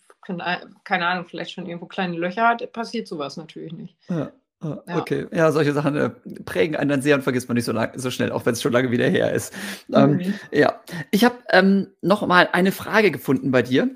keine 0.86 1.08
Ahnung, 1.08 1.26
vielleicht 1.26 1.52
schon 1.52 1.66
irgendwo 1.66 1.88
kleine 1.88 2.16
Löcher 2.16 2.48
hat, 2.48 2.72
passiert 2.72 3.10
sowas 3.10 3.36
natürlich 3.36 3.74
nicht. 3.74 3.98
Ja. 4.08 4.32
Ja. 4.64 4.82
Okay, 4.96 5.28
ja, 5.34 5.52
solche 5.52 5.74
Sachen 5.74 5.98
äh, 5.98 6.10
prägen 6.46 6.78
einen 6.78 6.90
dann 6.90 7.02
sehr 7.02 7.18
und 7.18 7.24
vergisst 7.24 7.50
man 7.50 7.56
nicht 7.56 7.66
so, 7.66 7.74
lang, 7.74 7.92
so 8.00 8.10
schnell, 8.10 8.32
auch 8.32 8.46
wenn 8.46 8.54
es 8.54 8.62
schon 8.62 8.72
lange 8.72 8.92
wieder 8.92 9.10
her 9.10 9.34
ist. 9.34 9.54
Ähm, 9.92 10.12
mhm. 10.12 10.34
ja, 10.54 10.80
ich 11.12 11.26
habe 11.26 11.36
ähm, 11.50 11.88
noch 12.02 12.26
mal 12.26 12.48
eine 12.54 12.72
Frage 12.72 13.12
gefunden 13.12 13.52
bei 13.52 13.62
dir 13.62 13.90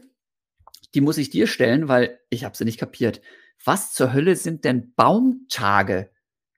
die 0.93 1.01
muss 1.01 1.17
ich 1.17 1.29
dir 1.29 1.47
stellen, 1.47 1.87
weil 1.87 2.19
ich 2.29 2.43
habe 2.43 2.55
sie 2.55 2.65
nicht 2.65 2.79
kapiert. 2.79 3.21
Was 3.63 3.93
zur 3.93 4.13
Hölle 4.13 4.35
sind 4.35 4.63
denn 4.65 4.93
Baumtage? 4.95 6.09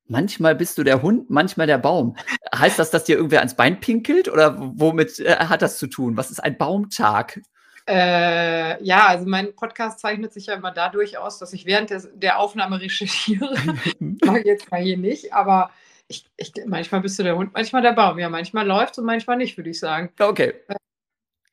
Manchmal 0.05 0.55
bist 0.55 0.77
du 0.77 0.83
der 0.83 1.01
Hund, 1.01 1.29
manchmal 1.29 1.67
der 1.67 1.77
Baum. 1.77 2.15
Heißt 2.53 2.79
das, 2.79 2.89
dass 2.89 3.03
dir 3.03 3.15
irgendwer 3.15 3.39
ans 3.39 3.55
Bein 3.55 3.79
pinkelt 3.79 4.27
oder 4.27 4.57
womit 4.57 5.19
äh, 5.19 5.35
hat 5.35 5.61
das 5.61 5.77
zu 5.77 5.87
tun? 5.87 6.17
Was 6.17 6.31
ist 6.31 6.39
ein 6.39 6.57
Baumtag? 6.57 7.39
Äh, 7.87 8.83
ja, 8.83 9.07
also 9.07 9.25
mein 9.27 9.55
Podcast 9.55 9.99
zeichnet 9.99 10.33
sich 10.33 10.47
ja 10.47 10.55
immer 10.55 10.71
dadurch 10.71 11.17
aus, 11.17 11.39
dass 11.39 11.53
ich 11.53 11.65
während 11.65 11.91
des, 11.91 12.09
der 12.13 12.39
Aufnahme 12.39 12.81
recherchiere. 12.81 13.55
Mag 13.99 14.45
jetzt 14.45 14.69
mal 14.71 14.81
hier 14.81 14.97
nicht, 14.97 15.33
aber 15.33 15.71
ich, 16.07 16.25
ich, 16.37 16.53
manchmal 16.65 17.01
bist 17.01 17.17
du 17.19 17.23
der 17.23 17.35
Hund, 17.35 17.53
manchmal 17.53 17.83
der 17.83 17.93
Baum. 17.93 18.17
Ja, 18.17 18.29
manchmal 18.29 18.65
läuft 18.65 18.97
und 18.97 19.05
manchmal 19.05 19.37
nicht, 19.37 19.57
würde 19.57 19.69
ich 19.69 19.79
sagen. 19.79 20.11
Okay. 20.19 20.55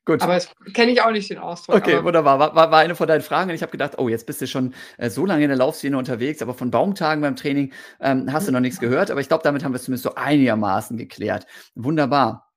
Gut. 0.07 0.21
Aber 0.21 0.39
kenne 0.73 0.93
ich 0.93 1.01
auch 1.01 1.11
nicht 1.11 1.29
den 1.29 1.37
Ausdruck. 1.37 1.75
Okay, 1.75 2.01
wunderbar. 2.01 2.39
War, 2.39 2.55
war, 2.55 2.71
war 2.71 2.79
eine 2.79 2.95
von 2.95 3.09
deinen 3.09 3.21
Fragen 3.21 3.49
und 3.49 3.55
ich 3.55 3.61
habe 3.61 3.73
gedacht, 3.73 3.95
oh, 3.97 4.07
jetzt 4.07 4.25
bist 4.25 4.39
du 4.39 4.47
schon 4.47 4.73
äh, 4.97 5.09
so 5.09 5.25
lange 5.25 5.43
in 5.43 5.49
der 5.49 5.57
Laufszene 5.57 5.97
unterwegs, 5.97 6.41
aber 6.41 6.53
von 6.53 6.71
Baumtagen 6.71 7.21
beim 7.21 7.35
Training 7.35 7.73
ähm, 7.99 8.31
hast 8.31 8.47
du 8.47 8.53
noch 8.53 8.61
nichts 8.61 8.79
gehört. 8.79 9.11
Aber 9.11 9.19
ich 9.19 9.27
glaube, 9.27 9.43
damit 9.43 9.65
haben 9.65 9.73
wir 9.73 9.75
es 9.75 9.83
zumindest 9.83 10.05
so 10.05 10.15
einigermaßen 10.15 10.95
geklärt. 10.95 11.45
Wunderbar. 11.75 12.53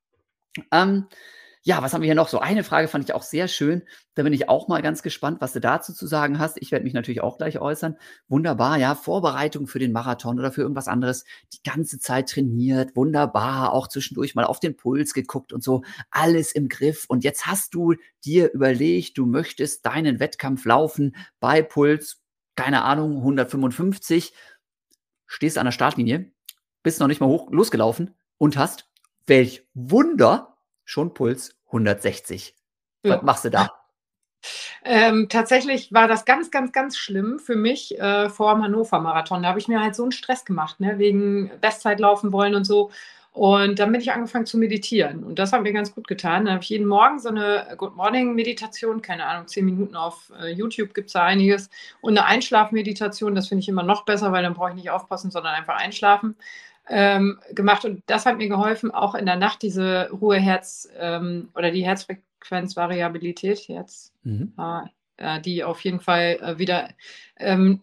Ähm, 0.70 1.08
ja, 1.62 1.82
was 1.82 1.92
haben 1.92 2.00
wir 2.00 2.06
hier 2.06 2.14
noch? 2.14 2.28
So 2.28 2.38
eine 2.38 2.64
Frage 2.64 2.88
fand 2.88 3.04
ich 3.04 3.14
auch 3.14 3.22
sehr 3.22 3.46
schön. 3.46 3.82
Da 4.14 4.22
bin 4.22 4.32
ich 4.32 4.48
auch 4.48 4.68
mal 4.68 4.80
ganz 4.80 5.02
gespannt, 5.02 5.42
was 5.42 5.52
du 5.52 5.60
dazu 5.60 5.92
zu 5.92 6.06
sagen 6.06 6.38
hast. 6.38 6.56
Ich 6.58 6.72
werde 6.72 6.84
mich 6.84 6.94
natürlich 6.94 7.20
auch 7.20 7.36
gleich 7.36 7.60
äußern. 7.60 7.98
Wunderbar, 8.28 8.78
ja, 8.78 8.94
Vorbereitung 8.94 9.66
für 9.66 9.78
den 9.78 9.92
Marathon 9.92 10.38
oder 10.38 10.52
für 10.52 10.62
irgendwas 10.62 10.88
anderes. 10.88 11.24
Die 11.52 11.62
ganze 11.62 11.98
Zeit 11.98 12.30
trainiert, 12.30 12.96
wunderbar, 12.96 13.74
auch 13.74 13.88
zwischendurch 13.88 14.34
mal 14.34 14.46
auf 14.46 14.58
den 14.58 14.74
Puls 14.74 15.12
geguckt 15.12 15.52
und 15.52 15.62
so. 15.62 15.82
Alles 16.10 16.52
im 16.52 16.70
Griff. 16.70 17.04
Und 17.08 17.24
jetzt 17.24 17.46
hast 17.46 17.74
du 17.74 17.94
dir 18.24 18.50
überlegt, 18.52 19.18
du 19.18 19.26
möchtest 19.26 19.84
deinen 19.84 20.18
Wettkampf 20.18 20.64
laufen 20.64 21.14
bei 21.40 21.60
Puls, 21.60 22.22
keine 22.56 22.84
Ahnung, 22.84 23.18
155. 23.18 24.32
Stehst 25.26 25.58
an 25.58 25.66
der 25.66 25.72
Startlinie, 25.72 26.32
bist 26.82 27.00
noch 27.00 27.06
nicht 27.06 27.20
mal 27.20 27.28
hoch 27.28 27.50
losgelaufen 27.52 28.14
und 28.38 28.56
hast, 28.56 28.88
welch 29.26 29.68
Wunder, 29.74 30.49
schon 30.90 31.14
Puls 31.14 31.56
160. 31.66 32.54
Ja. 33.04 33.16
Was 33.16 33.22
machst 33.22 33.44
du 33.44 33.50
da? 33.50 33.70
Ähm, 34.84 35.28
tatsächlich 35.28 35.92
war 35.92 36.08
das 36.08 36.24
ganz, 36.24 36.50
ganz, 36.50 36.72
ganz 36.72 36.96
schlimm 36.96 37.38
für 37.38 37.54
mich 37.54 37.98
äh, 37.98 38.28
vor 38.28 38.54
dem 38.54 38.64
Hannover-Marathon. 38.64 39.42
Da 39.42 39.50
habe 39.50 39.58
ich 39.58 39.68
mir 39.68 39.80
halt 39.80 39.94
so 39.94 40.02
einen 40.02 40.12
Stress 40.12 40.44
gemacht, 40.44 40.80
ne? 40.80 40.98
wegen 40.98 41.50
Bestzeit 41.60 42.00
laufen 42.00 42.32
wollen 42.32 42.54
und 42.54 42.64
so. 42.64 42.90
Und 43.32 43.78
dann 43.78 43.92
bin 43.92 44.00
ich 44.00 44.10
angefangen 44.10 44.46
zu 44.46 44.58
meditieren. 44.58 45.22
Und 45.22 45.38
das 45.38 45.52
hat 45.52 45.62
mir 45.62 45.72
ganz 45.72 45.94
gut 45.94 46.08
getan. 46.08 46.46
Da 46.46 46.52
habe 46.52 46.62
ich 46.64 46.70
jeden 46.70 46.86
Morgen 46.86 47.20
so 47.20 47.28
eine 47.28 47.66
Good 47.76 47.94
Morning-Meditation, 47.94 49.02
keine 49.02 49.26
Ahnung, 49.26 49.46
zehn 49.46 49.64
Minuten 49.64 49.94
auf 49.94 50.32
äh, 50.40 50.50
YouTube 50.50 50.94
gibt 50.94 51.08
es 51.08 51.12
da 51.12 51.24
einiges. 51.24 51.70
Und 52.00 52.18
eine 52.18 52.26
Einschlafmeditation, 52.26 53.36
das 53.36 53.48
finde 53.48 53.60
ich 53.60 53.68
immer 53.68 53.84
noch 53.84 54.04
besser, 54.04 54.32
weil 54.32 54.42
dann 54.42 54.54
brauche 54.54 54.70
ich 54.70 54.74
nicht 54.74 54.90
aufpassen, 54.90 55.30
sondern 55.30 55.54
einfach 55.54 55.76
einschlafen 55.76 56.34
ähm, 56.90 57.38
gemacht 57.52 57.84
und 57.84 58.02
das 58.06 58.26
hat 58.26 58.36
mir 58.36 58.48
geholfen, 58.48 58.90
auch 58.90 59.14
in 59.14 59.24
der 59.24 59.36
Nacht 59.36 59.62
diese 59.62 60.10
Ruheherz 60.10 60.88
ähm, 60.98 61.48
oder 61.54 61.70
die 61.70 61.84
Herzfrequenzvariabilität 61.84 63.68
jetzt, 63.68 64.12
mhm. 64.24 64.52
äh, 65.16 65.40
die 65.40 65.62
auf 65.62 65.80
jeden 65.82 66.00
Fall 66.00 66.38
äh, 66.42 66.58
wieder 66.58 66.88
ähm, 67.36 67.80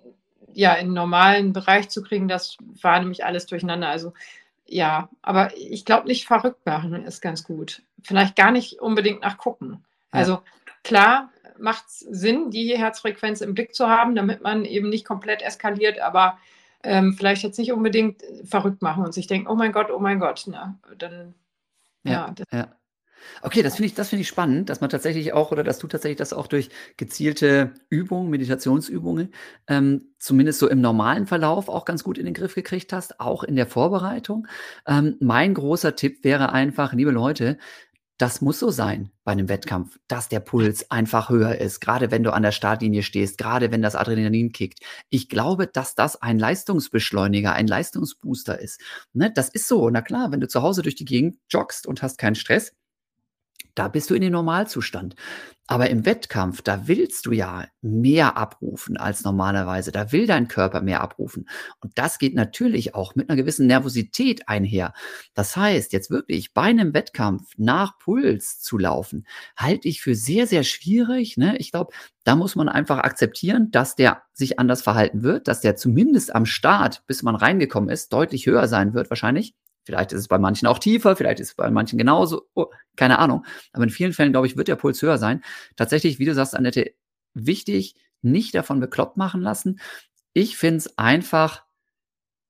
ja, 0.54 0.74
in 0.74 0.92
normalen 0.92 1.54
Bereich 1.54 1.88
zu 1.88 2.04
kriegen, 2.04 2.28
das 2.28 2.58
war 2.82 3.00
nämlich 3.00 3.24
alles 3.24 3.46
durcheinander. 3.46 3.88
Also 3.88 4.14
ja, 4.66 5.08
aber 5.22 5.56
ich 5.56 5.86
glaube 5.86 6.08
nicht 6.08 6.26
verrückt 6.26 6.66
machen 6.66 7.06
ist 7.06 7.22
ganz 7.22 7.46
gut. 7.46 7.84
Vielleicht 8.04 8.36
gar 8.36 8.52
nicht 8.52 8.82
unbedingt 8.82 9.22
nachgucken. 9.22 9.86
Ja. 10.12 10.20
Also 10.20 10.40
klar 10.84 11.30
macht 11.60 11.86
es 11.88 12.00
Sinn, 12.00 12.52
die 12.52 12.78
Herzfrequenz 12.78 13.40
im 13.40 13.54
Blick 13.54 13.74
zu 13.74 13.88
haben, 13.88 14.16
damit 14.16 14.42
man 14.42 14.66
eben 14.66 14.90
nicht 14.90 15.06
komplett 15.06 15.42
eskaliert, 15.42 16.00
aber 16.00 16.38
ähm, 16.88 17.14
vielleicht 17.14 17.44
jetzt 17.44 17.60
nicht 17.60 17.72
unbedingt 17.72 18.22
verrückt 18.46 18.82
machen 18.82 19.04
und 19.04 19.14
sich 19.14 19.28
denken, 19.28 19.48
oh 19.48 19.56
mein 19.56 19.72
Gott, 19.72 19.92
oh 19.92 20.00
mein 20.00 20.20
Gott, 20.20 20.46
na, 20.48 20.80
dann 20.98 21.36
ja, 22.04 22.34
ja, 22.38 22.60
ja. 22.60 22.78
Okay, 23.42 23.62
das 23.62 23.76
finde 23.76 23.88
ich 23.88 23.94
das 23.94 24.10
finde 24.10 24.22
ich 24.22 24.28
spannend, 24.28 24.70
dass 24.70 24.80
man 24.80 24.90
tatsächlich 24.90 25.34
auch 25.34 25.52
oder 25.52 25.64
dass 25.64 25.80
du 25.80 25.88
tatsächlich 25.88 26.18
das 26.18 26.34
auch 26.34 26.48
durch 26.48 26.70
gezielte 26.98 27.74
Übungen, 27.90 28.30
Meditationsübungen, 28.30 29.34
ähm, 29.68 30.14
zumindest 30.20 30.60
so 30.60 30.70
im 30.70 30.82
normalen 30.82 31.28
Verlauf 31.28 31.68
auch 31.68 31.84
ganz 31.86 32.04
gut 32.04 32.18
in 32.18 32.26
den 32.26 32.34
Griff 32.34 32.56
gekriegt 32.56 32.94
hast, 32.94 33.20
auch 33.20 33.44
in 33.44 33.56
der 33.56 33.68
Vorbereitung. 33.68 34.48
Ähm, 34.88 35.18
mein 35.20 35.54
großer 35.54 35.96
Tipp 35.96 36.24
wäre 36.24 36.52
einfach, 36.54 36.94
liebe 36.94 37.12
Leute, 37.12 37.58
das 38.18 38.42
muss 38.42 38.60
so 38.60 38.72
sein 38.72 39.12
bei 39.24 39.32
einem 39.32 39.48
Wettkampf, 39.50 40.00
dass 40.08 40.28
der 40.30 40.40
Puls 40.40 40.90
einfach 40.90 41.30
höher 41.30 41.56
ist, 41.56 41.80
gerade 41.82 42.10
wenn 42.12 42.24
du 42.24 42.34
an 42.34 42.44
der 42.44 42.52
Startlinie 42.52 43.04
stehst, 43.04 43.38
gerade 43.38 43.72
wenn 43.72 43.82
das 43.82 43.96
Adrenalin 43.96 44.52
kickt. 44.52 44.80
Ich 45.10 45.30
glaube, 45.30 45.68
dass 45.68 45.94
das 45.96 46.22
ein 46.22 46.40
Leistungsbeschleuniger, 46.40 47.54
ein 47.54 47.68
Leistungsbooster 47.68 48.60
ist. 48.60 48.82
Ne, 49.14 49.32
das 49.32 49.50
ist 49.50 49.68
so. 49.68 49.90
Na 49.90 50.02
klar, 50.02 50.32
wenn 50.32 50.40
du 50.40 50.48
zu 50.48 50.62
Hause 50.64 50.82
durch 50.82 50.96
die 50.96 51.06
Gegend 51.06 51.38
joggst 51.50 51.86
und 51.86 52.02
hast 52.02 52.18
keinen 52.18 52.36
Stress, 52.36 52.74
da 53.78 53.88
bist 53.88 54.10
du 54.10 54.16
in 54.16 54.22
den 54.22 54.34
Normalzustand. 54.34 55.16
Aber 55.70 55.90
im 55.90 56.06
Wettkampf, 56.06 56.62
da 56.62 56.88
willst 56.88 57.26
du 57.26 57.34
ja 57.34 57.66
mehr 57.82 58.38
abrufen 58.38 58.96
als 58.96 59.26
normalerweise. 59.26 59.92
Da 59.92 60.14
will 60.14 60.26
dein 60.26 60.48
Körper 60.48 60.82
mehr 60.82 61.02
abrufen. 61.02 61.50
Und 61.82 61.92
das 61.96 62.20
geht 62.20 62.36
natürlich 62.36 62.96
auch 62.96 63.16
mit 63.16 63.30
einer 63.30 63.36
gewissen 63.36 63.68
Nervosität 63.68 64.48
einher. 64.48 64.94
Das 65.34 65.58
heißt, 65.58 65.92
jetzt 65.92 66.10
wirklich 66.10 66.54
bei 66.54 66.62
einem 66.62 66.94
Wettkampf 66.94 67.52
nach 67.58 68.00
Puls 68.00 68.62
zu 68.62 68.78
laufen, 68.78 69.28
halte 69.58 69.90
ich 69.90 70.02
für 70.02 70.16
sehr, 70.16 70.48
sehr 70.48 70.64
schwierig. 70.64 71.36
Ne? 71.36 71.58
Ich 71.58 71.72
glaube, 71.72 71.94
da 72.24 72.38
muss 72.38 72.56
man 72.56 72.70
einfach 72.70 73.00
akzeptieren, 73.00 73.70
dass 73.70 73.96
der 73.96 74.24
sich 74.32 74.60
anders 74.60 74.82
verhalten 74.82 75.22
wird, 75.22 75.50
dass 75.50 75.60
der 75.60 75.76
zumindest 75.76 76.34
am 76.34 76.46
Start, 76.46 77.04
bis 77.08 77.24
man 77.24 77.36
reingekommen 77.36 77.90
ist, 77.90 78.14
deutlich 78.14 78.46
höher 78.46 78.70
sein 78.70 78.94
wird 78.94 79.10
wahrscheinlich 79.10 79.54
Vielleicht 79.88 80.12
ist 80.12 80.20
es 80.20 80.28
bei 80.28 80.38
manchen 80.38 80.68
auch 80.68 80.80
tiefer, 80.80 81.16
vielleicht 81.16 81.40
ist 81.40 81.52
es 81.52 81.56
bei 81.56 81.72
manchen 81.72 81.98
genauso, 81.98 82.46
oh, 82.56 82.66
keine 82.98 83.20
Ahnung. 83.20 83.46
Aber 83.72 83.86
in 83.86 83.90
vielen 83.90 84.12
Fällen, 84.12 84.34
glaube 84.34 84.46
ich, 84.46 84.58
wird 84.58 84.68
der 84.68 84.76
Puls 84.76 85.02
höher 85.02 85.18
sein. 85.18 85.42
Tatsächlich, 85.78 86.20
wie 86.20 86.26
du 86.26 86.34
sagst, 86.34 86.58
Annette, 86.58 86.92
wichtig, 87.34 87.96
nicht 88.22 88.54
davon 88.54 88.82
bekloppt 88.82 89.16
machen 89.16 89.40
lassen. 89.40 89.80
Ich 90.34 90.58
finde 90.58 90.80
es 90.80 90.98
einfach 90.98 91.64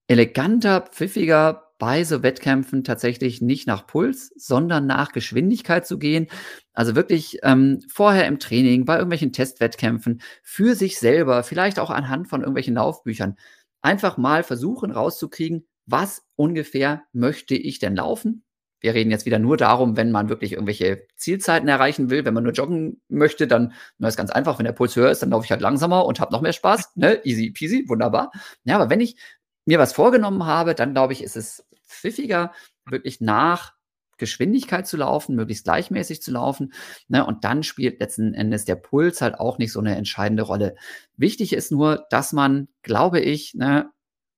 eleganter, 0.08 0.82
pfiffiger 0.82 1.76
bei 1.78 2.04
so 2.04 2.24
Wettkämpfen 2.24 2.84
tatsächlich 2.84 3.40
nicht 3.40 3.68
nach 3.68 3.86
Puls, 3.86 4.34
sondern 4.36 4.88
nach 4.88 5.12
Geschwindigkeit 5.12 5.86
zu 5.86 6.00
gehen. 6.00 6.26
Also 6.74 6.96
wirklich 6.96 7.38
ähm, 7.44 7.82
vorher 7.88 8.26
im 8.26 8.40
Training, 8.40 8.86
bei 8.86 8.96
irgendwelchen 8.96 9.32
Testwettkämpfen, 9.32 10.24
für 10.42 10.74
sich 10.74 10.98
selber, 10.98 11.44
vielleicht 11.44 11.78
auch 11.78 11.92
anhand 11.92 12.30
von 12.30 12.42
irgendwelchen 12.42 12.74
Laufbüchern, 12.74 13.36
einfach 13.84 14.18
mal 14.18 14.42
versuchen 14.42 14.90
rauszukriegen, 14.90 15.68
was 15.88 16.24
ungefähr 16.36 17.04
möchte 17.14 17.56
ich 17.56 17.80
denn 17.80 17.96
laufen? 17.96 18.44
Wir 18.80 18.94
reden 18.94 19.10
jetzt 19.10 19.26
wieder 19.26 19.40
nur 19.40 19.58
darum, 19.58 19.98
wenn 19.98 20.12
man 20.12 20.30
wirklich 20.30 20.54
irgendwelche 20.54 21.08
Zielzeiten 21.16 21.68
erreichen 21.68 22.12
will. 22.12 22.26
Wenn 22.26 22.36
man 22.36 22.44
nur 22.44 22.54
joggen 22.54 23.02
möchte, 23.08 23.48
dann 23.48 23.74
na, 23.98 24.08
ist 24.08 24.18
ganz 24.18 24.30
einfach. 24.30 24.60
Wenn 24.60 24.66
der 24.66 24.74
Puls 24.74 24.96
höher 24.96 25.10
ist, 25.10 25.24
dann 25.24 25.32
laufe 25.32 25.46
ich 25.46 25.52
halt 25.52 25.62
langsamer 25.62 26.06
und 26.06 26.20
habe 26.20 26.32
noch 26.32 26.42
mehr 26.42 26.54
Spaß. 26.54 26.92
Ne? 26.96 27.20
Easy 27.26 27.50
peasy, 27.52 27.86
wunderbar. 27.88 28.32
Ja, 28.66 28.76
aber 28.76 28.90
wenn 28.90 29.02
ich 29.02 29.18
mir 29.66 29.80
was 29.80 29.94
vorgenommen 29.94 30.46
habe, 30.46 30.76
dann 30.76 30.94
glaube 30.94 31.14
ich, 31.14 31.24
ist 31.24 31.36
es 31.36 31.66
pfiffiger, 31.86 32.52
wirklich 32.86 33.20
nach 33.22 33.74
Geschwindigkeit 34.18 34.88
zu 34.88 34.98
laufen, 34.98 35.36
möglichst 35.36 35.64
gleichmäßig 35.64 36.22
zu 36.22 36.32
laufen. 36.32 36.74
Ne? 37.08 37.26
Und 37.26 37.44
dann 37.44 37.64
spielt 37.64 38.00
letzten 38.00 38.34
Endes 38.34 38.66
der 38.66 38.76
Puls 38.76 39.22
halt 39.22 39.40
auch 39.40 39.58
nicht 39.58 39.72
so 39.72 39.80
eine 39.80 39.96
entscheidende 39.96 40.44
Rolle. 40.44 40.76
Wichtig 41.16 41.54
ist 41.54 41.72
nur, 41.72 42.06
dass 42.10 42.34
man, 42.34 42.68
glaube 42.82 43.20
ich, 43.20 43.54
ne, 43.54 43.90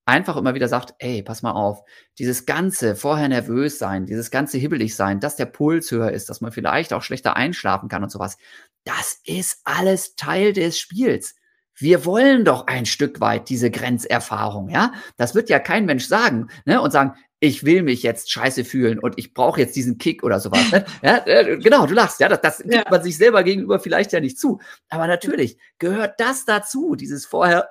einfach 0.09 0.35
immer 0.37 0.55
wieder 0.55 0.67
sagt, 0.67 0.95
ey, 0.97 1.21
pass 1.21 1.43
mal 1.43 1.51
auf, 1.51 1.83
dieses 2.17 2.45
ganze 2.45 2.95
vorher 2.95 3.29
nervös 3.29 3.77
sein, 3.77 4.05
dieses 4.07 4.31
ganze 4.31 4.57
hibbelig 4.57 4.95
sein, 4.95 5.19
dass 5.19 5.35
der 5.35 5.45
Puls 5.45 5.91
höher 5.91 6.11
ist, 6.11 6.29
dass 6.29 6.41
man 6.41 6.51
vielleicht 6.51 6.93
auch 6.93 7.03
schlechter 7.03 7.35
einschlafen 7.35 7.89
kann 7.89 8.03
und 8.03 8.09
sowas, 8.09 8.37
das 8.83 9.21
ist 9.23 9.61
alles 9.65 10.15
Teil 10.15 10.53
des 10.53 10.79
Spiels. 10.79 11.35
Wir 11.75 12.03
wollen 12.05 12.43
doch 12.43 12.67
ein 12.67 12.85
Stück 12.85 13.21
weit 13.21 13.47
diese 13.49 13.71
Grenzerfahrung, 13.71 14.69
ja? 14.69 14.91
Das 15.15 15.35
wird 15.35 15.49
ja 15.49 15.59
kein 15.59 15.85
Mensch 15.85 16.07
sagen, 16.07 16.49
ne? 16.65 16.81
Und 16.81 16.91
sagen, 16.91 17.13
ich 17.41 17.63
will 17.63 17.83
mich 17.83 18.03
jetzt 18.03 18.31
scheiße 18.31 18.65
fühlen 18.65 18.99
und 18.99 19.17
ich 19.17 19.33
brauche 19.33 19.61
jetzt 19.61 19.75
diesen 19.75 19.97
Kick 19.97 20.23
oder 20.23 20.39
sowas. 20.39 20.71
Ne? 20.71 20.85
Ja, 21.01 21.25
äh, 21.25 21.57
genau, 21.57 21.85
du 21.85 21.93
lachst, 21.93 22.19
ja, 22.19 22.27
das, 22.27 22.41
das 22.41 22.57
gibt 22.57 22.73
ja. 22.73 22.83
man 22.89 23.01
sich 23.01 23.17
selber 23.17 23.43
gegenüber 23.43 23.79
vielleicht 23.79 24.11
ja 24.11 24.19
nicht 24.19 24.37
zu. 24.37 24.59
Aber 24.89 25.07
natürlich 25.07 25.57
gehört 25.77 26.19
das 26.19 26.45
dazu, 26.45 26.95
dieses 26.95 27.25
vorher, 27.25 27.69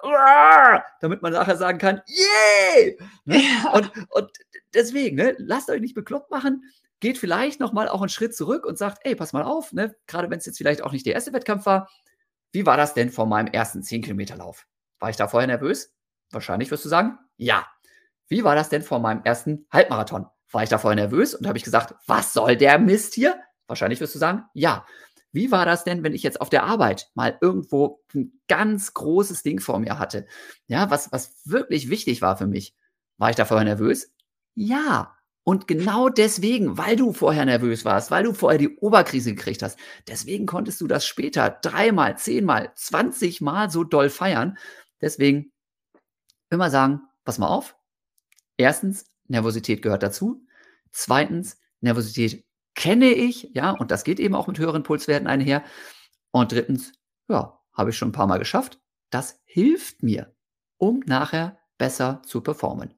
damit 1.00 1.20
man 1.20 1.32
nachher 1.32 1.56
sagen 1.56 1.78
kann, 1.78 2.00
yay! 2.06 2.98
Ne? 3.24 3.42
Ja. 3.42 3.72
Und, 3.72 3.92
und 4.10 4.30
deswegen, 4.72 5.16
ne, 5.16 5.34
lasst 5.38 5.68
euch 5.68 5.80
nicht 5.80 5.94
bekloppt 5.94 6.30
machen, 6.30 6.62
geht 7.00 7.18
vielleicht 7.18 7.60
nochmal 7.60 7.88
auch 7.88 8.00
einen 8.00 8.08
Schritt 8.08 8.34
zurück 8.34 8.64
und 8.64 8.78
sagt, 8.78 9.00
ey, 9.02 9.14
pass 9.14 9.32
mal 9.32 9.42
auf, 9.42 9.72
ne, 9.72 9.94
gerade 10.06 10.30
wenn 10.30 10.38
es 10.38 10.46
jetzt 10.46 10.58
vielleicht 10.58 10.82
auch 10.82 10.92
nicht 10.92 11.04
der 11.04 11.14
erste 11.14 11.32
Wettkampf 11.32 11.66
war, 11.66 11.90
wie 12.52 12.64
war 12.64 12.78
das 12.78 12.94
denn 12.94 13.10
vor 13.10 13.26
meinem 13.26 13.48
ersten 13.48 13.80
10-Kilometer-Lauf? 13.80 14.66
War 14.98 15.10
ich 15.10 15.16
da 15.16 15.28
vorher 15.28 15.46
nervös? 15.46 15.92
Wahrscheinlich 16.30 16.70
wirst 16.70 16.84
du 16.84 16.88
sagen, 16.88 17.18
ja. 17.36 17.66
Wie 18.28 18.44
war 18.44 18.54
das 18.54 18.68
denn 18.68 18.82
vor 18.82 19.00
meinem 19.00 19.22
ersten 19.24 19.66
Halbmarathon? 19.72 20.26
War 20.50 20.62
ich 20.62 20.68
da 20.68 20.78
vorher 20.78 20.96
nervös 20.96 21.34
und 21.34 21.46
habe 21.46 21.58
ich 21.58 21.64
gesagt, 21.64 21.94
was 22.06 22.32
soll 22.32 22.56
der 22.56 22.78
Mist 22.78 23.14
hier? 23.14 23.40
Wahrscheinlich 23.66 24.00
wirst 24.00 24.14
du 24.14 24.18
sagen, 24.18 24.44
ja. 24.54 24.86
Wie 25.30 25.52
war 25.52 25.66
das 25.66 25.84
denn, 25.84 26.02
wenn 26.02 26.14
ich 26.14 26.22
jetzt 26.22 26.40
auf 26.40 26.48
der 26.48 26.64
Arbeit 26.64 27.10
mal 27.14 27.36
irgendwo 27.42 28.00
ein 28.14 28.40
ganz 28.48 28.94
großes 28.94 29.42
Ding 29.42 29.60
vor 29.60 29.78
mir 29.78 29.98
hatte? 29.98 30.26
Ja, 30.68 30.90
was, 30.90 31.12
was 31.12 31.42
wirklich 31.44 31.90
wichtig 31.90 32.22
war 32.22 32.38
für 32.38 32.46
mich. 32.46 32.74
War 33.18 33.28
ich 33.28 33.36
da 33.36 33.44
vorher 33.44 33.66
nervös? 33.66 34.10
Ja. 34.54 35.14
Und 35.44 35.66
genau 35.66 36.08
deswegen, 36.08 36.76
weil 36.76 36.96
du 36.96 37.12
vorher 37.12 37.44
nervös 37.44 37.84
warst, 37.84 38.10
weil 38.10 38.24
du 38.24 38.34
vorher 38.34 38.58
die 38.58 38.76
Oberkrise 38.78 39.34
gekriegt 39.34 39.62
hast, 39.62 39.78
deswegen 40.06 40.44
konntest 40.44 40.80
du 40.80 40.86
das 40.86 41.06
später 41.06 41.50
dreimal, 41.62 42.18
zehnmal, 42.18 42.72
zwanzigmal 42.74 43.70
so 43.70 43.84
doll 43.84 44.10
feiern. 44.10 44.58
Deswegen 45.00 45.52
immer 46.50 46.70
sagen, 46.70 47.02
pass 47.24 47.38
mal 47.38 47.48
auf, 47.48 47.77
Erstens, 48.58 49.06
Nervosität 49.28 49.80
gehört 49.80 50.02
dazu. 50.02 50.44
Zweitens, 50.90 51.58
Nervosität 51.80 52.44
kenne 52.74 53.10
ich, 53.10 53.50
ja, 53.54 53.70
und 53.70 53.90
das 53.90 54.04
geht 54.04 54.20
eben 54.20 54.34
auch 54.34 54.46
mit 54.46 54.58
höheren 54.58 54.82
Pulswerten 54.82 55.26
einher. 55.26 55.64
Und 56.30 56.52
drittens, 56.52 56.92
ja, 57.28 57.58
habe 57.72 57.90
ich 57.90 57.96
schon 57.96 58.10
ein 58.10 58.12
paar 58.12 58.26
Mal 58.26 58.38
geschafft. 58.38 58.80
Das 59.10 59.40
hilft 59.44 60.02
mir, 60.02 60.34
um 60.76 61.00
nachher 61.06 61.58
besser 61.78 62.20
zu 62.26 62.40
performen. 62.42 62.94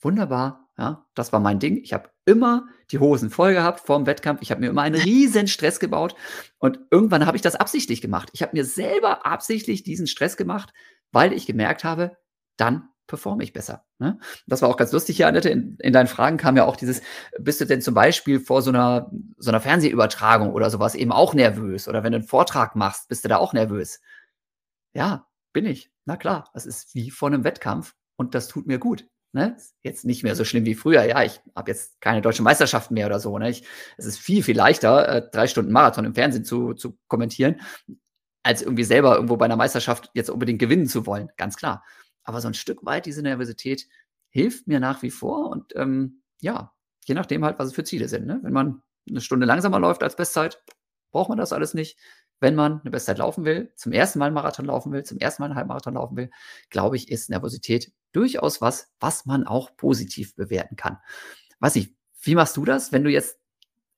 Wunderbar, 0.00 0.68
ja, 0.78 1.06
das 1.14 1.32
war 1.32 1.40
mein 1.40 1.58
Ding. 1.58 1.78
Ich 1.78 1.92
habe 1.92 2.10
immer 2.24 2.66
die 2.90 2.98
Hosen 2.98 3.30
voll 3.30 3.54
gehabt 3.54 3.80
vor 3.80 3.98
dem 3.98 4.06
Wettkampf. 4.06 4.42
Ich 4.42 4.50
habe 4.50 4.60
mir 4.60 4.70
immer 4.70 4.82
einen 4.82 5.00
riesen 5.00 5.48
Stress 5.48 5.80
gebaut 5.80 6.14
und 6.58 6.78
irgendwann 6.90 7.26
habe 7.26 7.36
ich 7.36 7.42
das 7.42 7.56
absichtlich 7.56 8.00
gemacht. 8.00 8.30
Ich 8.32 8.42
habe 8.42 8.56
mir 8.56 8.64
selber 8.64 9.26
absichtlich 9.26 9.82
diesen 9.82 10.06
Stress 10.06 10.36
gemacht, 10.36 10.72
weil 11.10 11.32
ich 11.32 11.46
gemerkt 11.46 11.84
habe, 11.84 12.16
dann 12.56 12.89
performe 13.10 13.42
ich 13.42 13.52
besser. 13.52 13.84
Ne? 13.98 14.18
Das 14.46 14.62
war 14.62 14.68
auch 14.68 14.76
ganz 14.76 14.92
lustig 14.92 15.16
hier, 15.16 15.26
Annette. 15.26 15.50
In, 15.50 15.76
in, 15.80 15.92
deinen 15.92 16.06
Fragen 16.06 16.36
kam 16.36 16.56
ja 16.56 16.64
auch 16.64 16.76
dieses, 16.76 17.02
bist 17.38 17.60
du 17.60 17.66
denn 17.66 17.82
zum 17.82 17.92
Beispiel 17.92 18.40
vor 18.40 18.62
so 18.62 18.70
einer, 18.70 19.10
so 19.36 19.50
einer 19.50 19.60
Fernsehübertragung 19.60 20.52
oder 20.52 20.70
sowas 20.70 20.94
eben 20.94 21.12
auch 21.12 21.34
nervös? 21.34 21.88
Oder 21.88 22.04
wenn 22.04 22.12
du 22.12 22.18
einen 22.18 22.28
Vortrag 22.28 22.76
machst, 22.76 23.08
bist 23.08 23.24
du 23.24 23.28
da 23.28 23.38
auch 23.38 23.52
nervös? 23.52 24.00
Ja, 24.94 25.26
bin 25.52 25.66
ich. 25.66 25.90
Na 26.04 26.16
klar, 26.16 26.48
das 26.54 26.64
ist 26.66 26.94
wie 26.94 27.10
vor 27.10 27.28
einem 27.28 27.44
Wettkampf 27.44 27.94
und 28.16 28.34
das 28.34 28.48
tut 28.48 28.66
mir 28.66 28.78
gut. 28.78 29.06
Ne? 29.32 29.56
Jetzt 29.82 30.04
nicht 30.04 30.22
mehr 30.22 30.36
so 30.36 30.44
schlimm 30.44 30.64
wie 30.64 30.74
früher. 30.74 31.04
Ja, 31.04 31.22
ich 31.22 31.40
habe 31.54 31.70
jetzt 31.70 32.00
keine 32.00 32.22
deutschen 32.22 32.44
Meisterschaften 32.44 32.94
mehr 32.94 33.06
oder 33.06 33.20
so. 33.20 33.36
Ne? 33.38 33.50
Ich, 33.50 33.64
es 33.96 34.06
ist 34.06 34.18
viel, 34.18 34.42
viel 34.42 34.56
leichter, 34.56 35.08
äh, 35.08 35.30
drei 35.30 35.48
Stunden 35.48 35.72
Marathon 35.72 36.04
im 36.04 36.14
Fernsehen 36.14 36.44
zu, 36.44 36.74
zu 36.74 36.96
kommentieren, 37.08 37.60
als 38.44 38.62
irgendwie 38.62 38.84
selber 38.84 39.16
irgendwo 39.16 39.36
bei 39.36 39.44
einer 39.46 39.56
Meisterschaft 39.56 40.10
jetzt 40.14 40.30
unbedingt 40.30 40.60
gewinnen 40.60 40.86
zu 40.86 41.06
wollen. 41.06 41.30
Ganz 41.36 41.56
klar. 41.56 41.84
Aber 42.30 42.40
so 42.40 42.46
ein 42.46 42.54
Stück 42.54 42.84
weit 42.84 43.06
diese 43.06 43.22
Nervosität 43.22 43.88
hilft 44.28 44.68
mir 44.68 44.78
nach 44.78 45.02
wie 45.02 45.10
vor 45.10 45.50
und 45.50 45.74
ähm, 45.74 46.22
ja, 46.40 46.72
je 47.04 47.16
nachdem 47.16 47.44
halt, 47.44 47.58
was 47.58 47.66
es 47.66 47.74
für 47.74 47.82
Ziele 47.82 48.06
sind. 48.06 48.24
Ne? 48.24 48.38
Wenn 48.44 48.52
man 48.52 48.82
eine 49.08 49.20
Stunde 49.20 49.46
langsamer 49.46 49.80
läuft 49.80 50.04
als 50.04 50.14
Bestzeit, 50.14 50.62
braucht 51.10 51.28
man 51.28 51.38
das 51.38 51.52
alles 51.52 51.74
nicht. 51.74 51.98
Wenn 52.38 52.54
man 52.54 52.82
eine 52.82 52.92
Bestzeit 52.92 53.18
laufen 53.18 53.44
will, 53.44 53.72
zum 53.74 53.90
ersten 53.90 54.20
Mal 54.20 54.26
einen 54.26 54.36
Marathon 54.36 54.64
laufen 54.64 54.92
will, 54.92 55.02
zum 55.02 55.18
ersten 55.18 55.42
Mal 55.42 55.46
einen 55.46 55.56
Halbmarathon 55.56 55.94
laufen 55.94 56.16
will, 56.16 56.30
glaube 56.68 56.94
ich, 56.94 57.10
ist 57.10 57.30
Nervosität 57.30 57.92
durchaus 58.12 58.60
was, 58.60 58.92
was 59.00 59.26
man 59.26 59.44
auch 59.44 59.76
positiv 59.76 60.36
bewerten 60.36 60.76
kann. 60.76 60.98
Weiß 61.58 61.74
ich, 61.74 61.96
wie 62.22 62.36
machst 62.36 62.56
du 62.56 62.64
das, 62.64 62.92
wenn 62.92 63.02
du 63.02 63.10
jetzt 63.10 63.40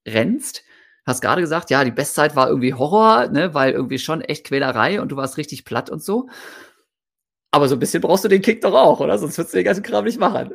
rennst? 0.08 0.62
Hast 1.04 1.20
gerade 1.20 1.42
gesagt, 1.42 1.68
ja, 1.68 1.84
die 1.84 1.90
Bestzeit 1.90 2.34
war 2.34 2.48
irgendwie 2.48 2.72
Horror, 2.72 3.28
ne, 3.28 3.52
weil 3.52 3.72
irgendwie 3.72 3.98
schon 3.98 4.22
echt 4.22 4.46
Quälerei 4.46 5.02
und 5.02 5.12
du 5.12 5.16
warst 5.16 5.36
richtig 5.36 5.66
platt 5.66 5.90
und 5.90 6.02
so. 6.02 6.30
Aber 7.52 7.68
so 7.68 7.76
ein 7.76 7.78
bisschen 7.78 8.00
brauchst 8.00 8.24
du 8.24 8.28
den 8.28 8.42
Kick 8.42 8.60
doch 8.60 8.74
auch, 8.74 8.98
oder? 9.00 9.16
Sonst 9.18 9.38
würdest 9.38 9.54
du 9.54 9.58
den 9.58 9.64
ganzen 9.64 9.82
Kram 9.82 10.04
nicht 10.04 10.18
machen. 10.18 10.54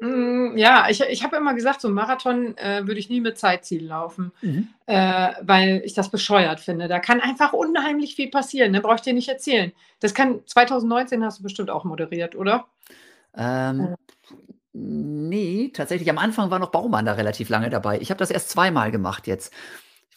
Mm, 0.00 0.56
ja, 0.56 0.86
ich, 0.90 1.00
ich 1.00 1.24
habe 1.24 1.36
immer 1.36 1.54
gesagt, 1.54 1.80
so 1.80 1.88
ein 1.88 1.94
Marathon 1.94 2.56
äh, 2.58 2.86
würde 2.86 3.00
ich 3.00 3.08
nie 3.08 3.20
mit 3.20 3.38
Zeitziel 3.38 3.86
laufen, 3.86 4.32
mhm. 4.42 4.68
äh, 4.86 5.30
weil 5.42 5.80
ich 5.84 5.94
das 5.94 6.10
bescheuert 6.10 6.60
finde. 6.60 6.88
Da 6.88 6.98
kann 6.98 7.20
einfach 7.20 7.52
unheimlich 7.52 8.14
viel 8.14 8.30
passieren. 8.30 8.72
Da 8.72 8.80
ne? 8.80 8.82
brauche 8.82 8.96
ich 8.96 9.00
dir 9.00 9.14
nicht 9.14 9.28
erzählen. 9.28 9.72
Das 10.00 10.12
kann 10.12 10.40
2019 10.44 11.24
hast 11.24 11.38
du 11.38 11.42
bestimmt 11.44 11.70
auch 11.70 11.84
moderiert, 11.84 12.34
oder? 12.34 12.66
Ähm, 13.36 13.94
Nee, 14.80 15.70
tatsächlich. 15.74 16.08
Am 16.08 16.18
Anfang 16.18 16.50
war 16.50 16.58
noch 16.58 16.70
Baumann 16.70 17.04
da 17.04 17.14
relativ 17.14 17.48
lange 17.48 17.68
dabei. 17.68 18.00
Ich 18.00 18.10
habe 18.10 18.18
das 18.18 18.30
erst 18.30 18.50
zweimal 18.50 18.92
gemacht 18.92 19.26
jetzt. 19.26 19.52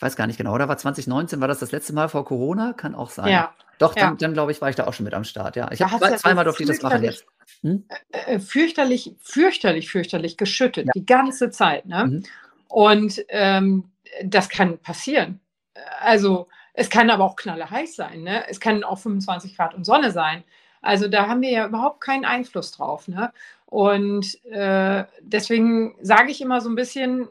Ich 0.01 0.03
weiß 0.03 0.15
gar 0.15 0.25
nicht 0.25 0.37
genau, 0.37 0.55
oder 0.55 0.67
war 0.67 0.79
2019, 0.79 1.41
war 1.41 1.47
das 1.47 1.59
das 1.59 1.71
letzte 1.71 1.93
Mal 1.93 2.09
vor 2.09 2.25
Corona? 2.25 2.73
Kann 2.73 2.95
auch 2.95 3.11
sein. 3.11 3.31
Ja. 3.31 3.53
Doch, 3.77 3.95
Ja. 3.95 4.07
dann, 4.07 4.17
dann 4.17 4.33
glaube 4.33 4.51
ich, 4.51 4.59
war 4.59 4.67
ich 4.67 4.75
da 4.75 4.87
auch 4.87 4.93
schon 4.95 5.03
mit 5.03 5.13
am 5.13 5.23
Start. 5.23 5.55
Ja, 5.55 5.71
ich 5.71 5.79
habe 5.83 5.99
zwei, 5.99 6.09
ja 6.09 6.17
zweimal 6.17 6.43
durfte 6.43 6.63
ich 6.63 6.69
das 6.69 6.81
machen 6.81 7.03
jetzt. 7.03 7.23
Hm? 7.61 7.85
äh, 8.09 8.39
fürchterlich, 8.39 9.13
fürchterlich, 9.21 9.91
fürchterlich 9.91 10.37
geschüttet, 10.37 10.87
Ja. 10.87 10.91
die 10.95 11.05
ganze 11.05 11.51
Zeit. 11.51 11.85
Ne? 11.85 12.05
Mhm. 12.05 12.23
Und 12.67 13.23
ähm, 13.29 13.91
das 14.23 14.49
kann 14.49 14.79
passieren. 14.79 15.39
Also 15.99 16.47
es 16.73 16.89
kann 16.89 17.11
aber 17.11 17.23
auch 17.23 17.35
knalleheiß 17.35 17.95
sein. 17.95 18.23
Ne? 18.23 18.43
Es 18.49 18.59
kann 18.59 18.83
auch 18.83 18.97
25 18.97 19.55
Grad 19.55 19.75
und 19.75 19.83
Sonne 19.85 20.09
sein. 20.09 20.43
Also 20.81 21.09
da 21.09 21.27
haben 21.27 21.41
wir 21.43 21.51
ja 21.51 21.67
überhaupt 21.67 22.01
keinen 22.01 22.25
Einfluss 22.25 22.71
drauf. 22.71 23.07
Ne? 23.07 23.31
Und 23.67 24.43
äh, 24.45 25.03
deswegen 25.21 25.95
sage 26.01 26.31
ich 26.31 26.41
immer 26.41 26.59
so 26.59 26.69
ein 26.69 26.75
bisschen, 26.75 27.27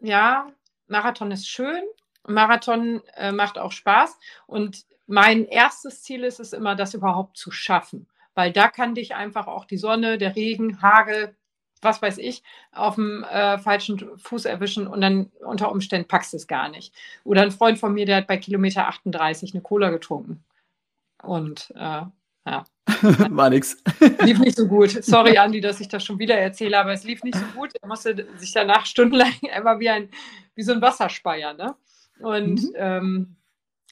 ja, 0.00 0.46
Marathon 0.88 1.30
ist 1.30 1.48
schön, 1.48 1.82
Marathon 2.26 3.02
äh, 3.16 3.32
macht 3.32 3.58
auch 3.58 3.72
Spaß. 3.72 4.18
Und 4.46 4.84
mein 5.06 5.46
erstes 5.46 6.02
Ziel 6.02 6.24
ist 6.24 6.40
es 6.40 6.52
immer, 6.52 6.74
das 6.74 6.94
überhaupt 6.94 7.36
zu 7.36 7.50
schaffen. 7.50 8.06
Weil 8.34 8.52
da 8.52 8.68
kann 8.68 8.94
dich 8.94 9.14
einfach 9.14 9.46
auch 9.46 9.64
die 9.64 9.78
Sonne, 9.78 10.18
der 10.18 10.36
Regen, 10.36 10.82
Hagel, 10.82 11.34
was 11.82 12.02
weiß 12.02 12.18
ich, 12.18 12.42
auf 12.72 12.96
dem 12.96 13.24
äh, 13.24 13.58
falschen 13.58 14.18
Fuß 14.18 14.46
erwischen 14.46 14.86
und 14.86 15.00
dann 15.00 15.30
unter 15.40 15.70
Umständen 15.70 16.08
packst 16.08 16.32
du 16.32 16.36
es 16.36 16.46
gar 16.46 16.68
nicht. 16.68 16.94
Oder 17.24 17.42
ein 17.42 17.50
Freund 17.50 17.78
von 17.78 17.94
mir, 17.94 18.06
der 18.06 18.16
hat 18.16 18.26
bei 18.26 18.38
Kilometer 18.38 18.88
38 18.88 19.54
eine 19.54 19.62
Cola 19.62 19.90
getrunken. 19.90 20.44
Und 21.22 21.72
äh, 21.76 22.02
war 23.30 23.50
nix. 23.50 23.76
lief 24.22 24.38
nicht 24.38 24.56
so 24.56 24.66
gut. 24.66 24.90
Sorry, 25.04 25.36
Andi, 25.38 25.60
dass 25.60 25.80
ich 25.80 25.88
das 25.88 26.04
schon 26.04 26.18
wieder 26.18 26.36
erzähle, 26.36 26.78
aber 26.78 26.92
es 26.92 27.04
lief 27.04 27.22
nicht 27.24 27.36
so 27.36 27.44
gut. 27.54 27.72
Er 27.80 27.88
musste 27.88 28.26
sich 28.36 28.52
danach 28.52 28.86
stundenlang 28.92 29.32
einfach 29.52 29.78
wie, 29.80 29.90
ein, 29.90 30.08
wie 30.54 30.62
so 30.62 30.72
ein 30.72 30.80
Wasserspeier, 30.82 31.54
ne? 31.54 31.74
Und 32.20 32.62
Mhm. 32.62 32.72
ähm, 32.76 33.36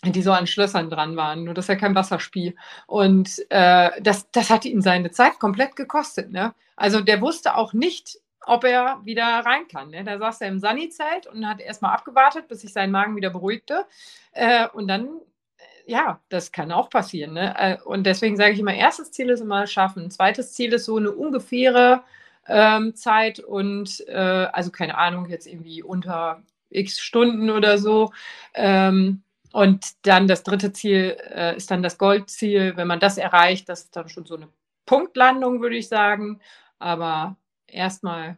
die 0.07 0.23
so 0.23 0.33
an 0.33 0.47
Schlössern 0.47 0.91
dran 0.91 1.17
waren, 1.17 1.45
nur 1.45 1.55
dass 1.55 1.69
er 1.69 1.77
kein 1.77 1.95
Wasser 1.95 2.21
spie. 2.21 2.55
Und 2.87 3.41
äh, 3.51 3.91
das, 4.03 4.31
das 4.31 4.51
hat 4.51 4.65
ihm 4.65 4.81
seine 4.81 5.11
Zeit 5.11 5.39
komplett 5.39 5.77
gekostet, 5.77 6.31
ne? 6.31 6.55
Also 6.77 7.01
der 7.01 7.21
wusste 7.21 7.57
auch 7.57 7.73
nicht, 7.73 8.19
ob 8.47 8.65
er 8.65 9.01
wieder 9.05 9.25
rein 9.25 9.67
kann. 9.69 9.91
Ne? 9.91 10.05
Da 10.05 10.19
saß 10.19 10.43
er 10.43 10.49
im 10.49 10.59
Sunny-Zelt 10.59 11.27
und 11.27 11.49
hat 11.49 11.61
erstmal 11.61 11.95
abgewartet, 11.95 12.47
bis 12.49 12.61
sich 12.61 12.73
sein 12.75 12.91
Magen 12.91 13.17
wieder 13.17 13.31
beruhigte. 13.31 13.87
Äh, 14.33 14.69
und 14.69 14.87
dann 14.89 15.09
ja, 15.87 16.21
das 16.29 16.53
kann 16.53 16.73
auch 16.73 16.91
passieren. 16.91 17.35
Ne? 17.35 17.55
Äh, 17.59 17.79
Und 17.85 18.05
deswegen 18.05 18.37
sage 18.37 18.53
ich 18.53 18.59
immer, 18.61 18.75
erstes 18.75 19.13
Ziel 19.13 19.31
ist 19.31 19.41
immer 19.41 19.67
schaffen. 19.67 20.11
Zweites 20.11 20.53
Ziel 20.55 20.73
ist 20.73 20.87
so 20.87 20.97
eine 20.97 21.11
ungefähre 21.13 22.03
ähm, 22.47 22.95
Zeit 22.95 23.41
und 23.41 24.07
äh, 24.09 24.49
also 24.53 24.71
keine 24.71 24.97
Ahnung, 24.99 25.29
jetzt 25.29 25.47
irgendwie 25.47 25.83
unter 25.83 26.43
x 26.71 27.01
Stunden 27.01 27.51
oder 27.51 27.79
so. 27.79 28.13
Ähm, 28.55 29.23
und 29.53 30.07
dann 30.07 30.27
das 30.27 30.43
dritte 30.43 30.73
Ziel 30.73 31.17
äh, 31.33 31.57
ist 31.57 31.71
dann 31.71 31.83
das 31.83 31.99
Goldziel. 31.99 32.77
Wenn 32.77 32.89
man 32.89 33.01
das 33.01 33.19
erreicht, 33.19 33.69
das 33.69 33.85
ist 33.85 33.97
dann 33.97 34.09
schon 34.09 34.27
so 34.27 34.37
eine 34.37 34.49
Punktlandung, 34.87 35.61
würde 35.61 35.77
ich 35.77 35.89
sagen. 35.89 36.41
Aber 36.79 37.37
erstmal 37.67 38.37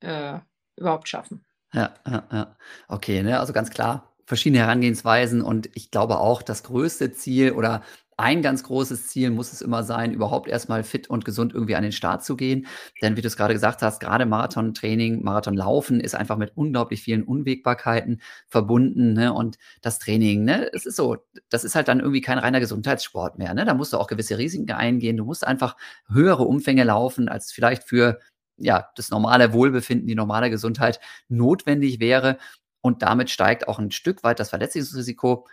äh, 0.00 0.38
überhaupt 0.76 1.08
schaffen. 1.08 1.44
Ja, 1.72 1.94
ja, 2.06 2.24
ja. 2.32 2.56
Okay, 2.88 3.22
ne? 3.22 3.38
Also 3.38 3.52
ganz 3.52 3.70
klar, 3.70 4.11
verschiedene 4.32 4.62
Herangehensweisen 4.62 5.42
und 5.42 5.68
ich 5.74 5.90
glaube 5.90 6.18
auch, 6.18 6.40
das 6.40 6.62
größte 6.62 7.12
Ziel 7.12 7.52
oder 7.52 7.82
ein 8.16 8.40
ganz 8.40 8.62
großes 8.62 9.08
Ziel 9.08 9.30
muss 9.30 9.52
es 9.52 9.60
immer 9.60 9.82
sein, 9.82 10.14
überhaupt 10.14 10.48
erstmal 10.48 10.84
fit 10.84 11.10
und 11.10 11.26
gesund 11.26 11.52
irgendwie 11.52 11.76
an 11.76 11.82
den 11.82 11.92
Start 11.92 12.24
zu 12.24 12.34
gehen. 12.34 12.66
Denn 13.02 13.14
wie 13.18 13.20
du 13.20 13.26
es 13.26 13.36
gerade 13.36 13.52
gesagt 13.52 13.82
hast, 13.82 14.00
gerade 14.00 14.24
Marathontraining, 14.24 15.22
Marathonlaufen 15.22 16.00
ist 16.00 16.14
einfach 16.14 16.38
mit 16.38 16.56
unglaublich 16.56 17.02
vielen 17.02 17.24
Unwägbarkeiten 17.24 18.22
verbunden. 18.48 19.12
Ne? 19.12 19.34
Und 19.34 19.58
das 19.82 19.98
Training, 19.98 20.44
ne, 20.44 20.72
es 20.72 20.86
ist 20.86 20.96
so, 20.96 21.18
das 21.50 21.62
ist 21.62 21.74
halt 21.74 21.88
dann 21.88 22.00
irgendwie 22.00 22.22
kein 22.22 22.38
reiner 22.38 22.60
Gesundheitssport 22.60 23.36
mehr. 23.36 23.52
Ne? 23.52 23.66
Da 23.66 23.74
musst 23.74 23.92
du 23.92 23.98
auch 23.98 24.06
gewisse 24.06 24.38
Risiken 24.38 24.70
eingehen. 24.72 25.18
Du 25.18 25.26
musst 25.26 25.46
einfach 25.46 25.76
höhere 26.08 26.44
Umfänge 26.44 26.84
laufen, 26.84 27.28
als 27.28 27.52
vielleicht 27.52 27.84
für 27.84 28.18
ja, 28.56 28.88
das 28.96 29.10
normale 29.10 29.52
Wohlbefinden, 29.52 30.06
die 30.06 30.14
normale 30.14 30.48
Gesundheit 30.48 31.00
notwendig 31.28 32.00
wäre. 32.00 32.38
Und 32.82 33.02
damit 33.02 33.30
steigt 33.30 33.68
auch 33.68 33.78
ein 33.78 33.90
Stück 33.90 34.22
weit 34.22 34.38
das 34.40 34.50
Verletzungsrisiko. 34.50 35.46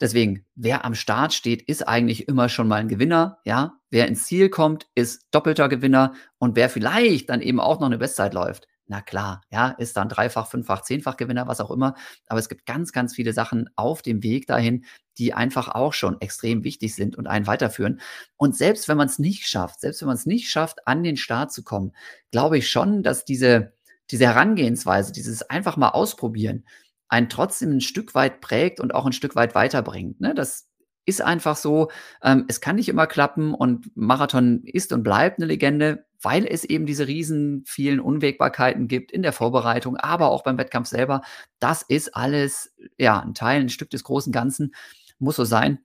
Deswegen, 0.00 0.44
wer 0.54 0.84
am 0.84 0.94
Start 0.94 1.32
steht, 1.32 1.62
ist 1.62 1.88
eigentlich 1.88 2.28
immer 2.28 2.50
schon 2.50 2.68
mal 2.68 2.76
ein 2.76 2.88
Gewinner. 2.88 3.38
Ja, 3.44 3.78
wer 3.88 4.08
ins 4.08 4.26
Ziel 4.26 4.50
kommt, 4.50 4.86
ist 4.94 5.26
doppelter 5.30 5.70
Gewinner. 5.70 6.12
Und 6.38 6.56
wer 6.56 6.68
vielleicht 6.68 7.30
dann 7.30 7.40
eben 7.40 7.60
auch 7.60 7.80
noch 7.80 7.86
eine 7.86 7.96
Bestzeit 7.96 8.34
läuft, 8.34 8.66
na 8.88 9.00
klar, 9.00 9.42
ja, 9.50 9.70
ist 9.70 9.96
dann 9.96 10.08
dreifach, 10.08 10.46
fünffach, 10.46 10.82
zehnfach 10.82 11.16
Gewinner, 11.16 11.48
was 11.48 11.60
auch 11.60 11.70
immer. 11.70 11.94
Aber 12.28 12.38
es 12.38 12.48
gibt 12.48 12.66
ganz, 12.66 12.92
ganz 12.92 13.14
viele 13.14 13.32
Sachen 13.32 13.68
auf 13.74 14.00
dem 14.02 14.22
Weg 14.22 14.46
dahin, 14.46 14.84
die 15.18 15.34
einfach 15.34 15.68
auch 15.68 15.92
schon 15.92 16.20
extrem 16.20 16.62
wichtig 16.62 16.94
sind 16.94 17.16
und 17.16 17.26
einen 17.26 17.46
weiterführen. 17.48 18.00
Und 18.36 18.56
selbst 18.56 18.86
wenn 18.88 18.96
man 18.96 19.08
es 19.08 19.18
nicht 19.18 19.48
schafft, 19.48 19.80
selbst 19.80 20.02
wenn 20.02 20.08
man 20.08 20.16
es 20.16 20.26
nicht 20.26 20.50
schafft, 20.50 20.86
an 20.86 21.02
den 21.02 21.16
Start 21.16 21.52
zu 21.52 21.64
kommen, 21.64 21.92
glaube 22.30 22.58
ich 22.58 22.68
schon, 22.68 23.02
dass 23.02 23.24
diese, 23.24 23.72
diese 24.10 24.26
Herangehensweise, 24.26 25.12
dieses 25.12 25.42
einfach 25.50 25.76
mal 25.76 25.90
ausprobieren, 25.90 26.64
einen 27.08 27.28
trotzdem 27.28 27.76
ein 27.76 27.80
Stück 27.80 28.14
weit 28.14 28.40
prägt 28.40 28.80
und 28.80 28.94
auch 28.94 29.06
ein 29.06 29.12
Stück 29.12 29.36
weit 29.36 29.54
weiterbringt. 29.54 30.20
Ne? 30.20 30.34
Das 30.34 30.68
ist 31.06 31.22
einfach 31.22 31.56
so, 31.56 31.90
ähm, 32.22 32.44
es 32.48 32.60
kann 32.60 32.76
nicht 32.76 32.88
immer 32.88 33.06
klappen 33.06 33.54
und 33.54 33.96
Marathon 33.96 34.62
ist 34.64 34.92
und 34.92 35.04
bleibt 35.04 35.38
eine 35.38 35.46
Legende, 35.46 36.04
weil 36.20 36.44
es 36.46 36.64
eben 36.64 36.86
diese 36.86 37.06
riesen 37.06 37.62
vielen 37.64 38.00
Unwägbarkeiten 38.00 38.88
gibt 38.88 39.12
in 39.12 39.22
der 39.22 39.32
Vorbereitung, 39.32 39.96
aber 39.96 40.30
auch 40.30 40.42
beim 40.42 40.58
Wettkampf 40.58 40.88
selber. 40.88 41.22
Das 41.60 41.82
ist 41.82 42.16
alles, 42.16 42.74
ja, 42.98 43.20
ein 43.20 43.34
Teil, 43.34 43.60
ein 43.60 43.68
Stück 43.68 43.90
des 43.90 44.02
großen 44.02 44.32
Ganzen, 44.32 44.74
muss 45.18 45.36
so 45.36 45.44
sein. 45.44 45.78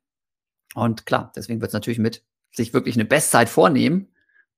Und 0.74 1.06
klar, 1.06 1.32
deswegen 1.36 1.62
wird 1.62 1.70
es 1.70 1.74
natürlich 1.74 2.00
mit 2.00 2.24
sich 2.52 2.74
wirklich 2.74 2.96
eine 2.96 3.06
Bestzeit 3.06 3.50
vornehmen 3.50 4.08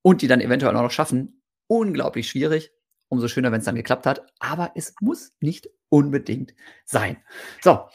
und 0.01 0.21
die 0.21 0.27
dann 0.27 0.41
eventuell 0.41 0.75
auch 0.75 0.81
noch 0.81 0.91
schaffen, 0.91 1.41
unglaublich 1.67 2.29
schwierig. 2.29 2.71
Umso 3.13 3.27
schöner, 3.27 3.51
wenn 3.51 3.59
es 3.59 3.65
dann 3.65 3.75
geklappt 3.75 4.07
hat. 4.07 4.25
Aber 4.39 4.71
es 4.73 4.95
muss 4.99 5.33
nicht 5.39 5.69
unbedingt 5.89 6.55
sein. 6.83 7.17
So, 7.61 7.87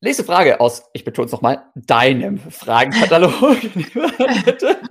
nächste 0.00 0.24
Frage 0.24 0.58
aus, 0.58 0.84
ich 0.94 1.04
betone 1.04 1.26
es 1.26 1.32
nochmal, 1.32 1.66
deinem 1.74 2.38
Fragenkatalog. 2.38 3.34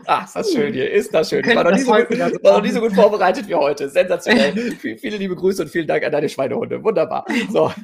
Ach, 0.05 0.25
ist 0.27 0.35
das 0.35 0.51
schön 0.51 0.73
hier, 0.73 0.91
ist 0.91 1.11
das 1.11 1.29
schön. 1.29 1.43
Ich 1.43 1.55
war 1.55 1.63
noch, 1.63 1.71
nie 1.71 1.79
so 1.79 1.91
gut, 1.91 2.43
war 2.43 2.57
noch 2.57 2.61
nie 2.61 2.69
so 2.69 2.81
gut 2.81 2.93
vorbereitet 2.93 3.47
wie 3.47 3.55
heute. 3.55 3.89
Sensationell. 3.89 4.53
Viele 4.99 5.17
liebe 5.17 5.35
Grüße 5.35 5.63
und 5.63 5.69
vielen 5.69 5.87
Dank 5.87 6.03
an 6.03 6.11
deine 6.11 6.29
Schweinehunde. 6.29 6.83
Wunderbar. 6.83 7.25
So. 7.49 7.73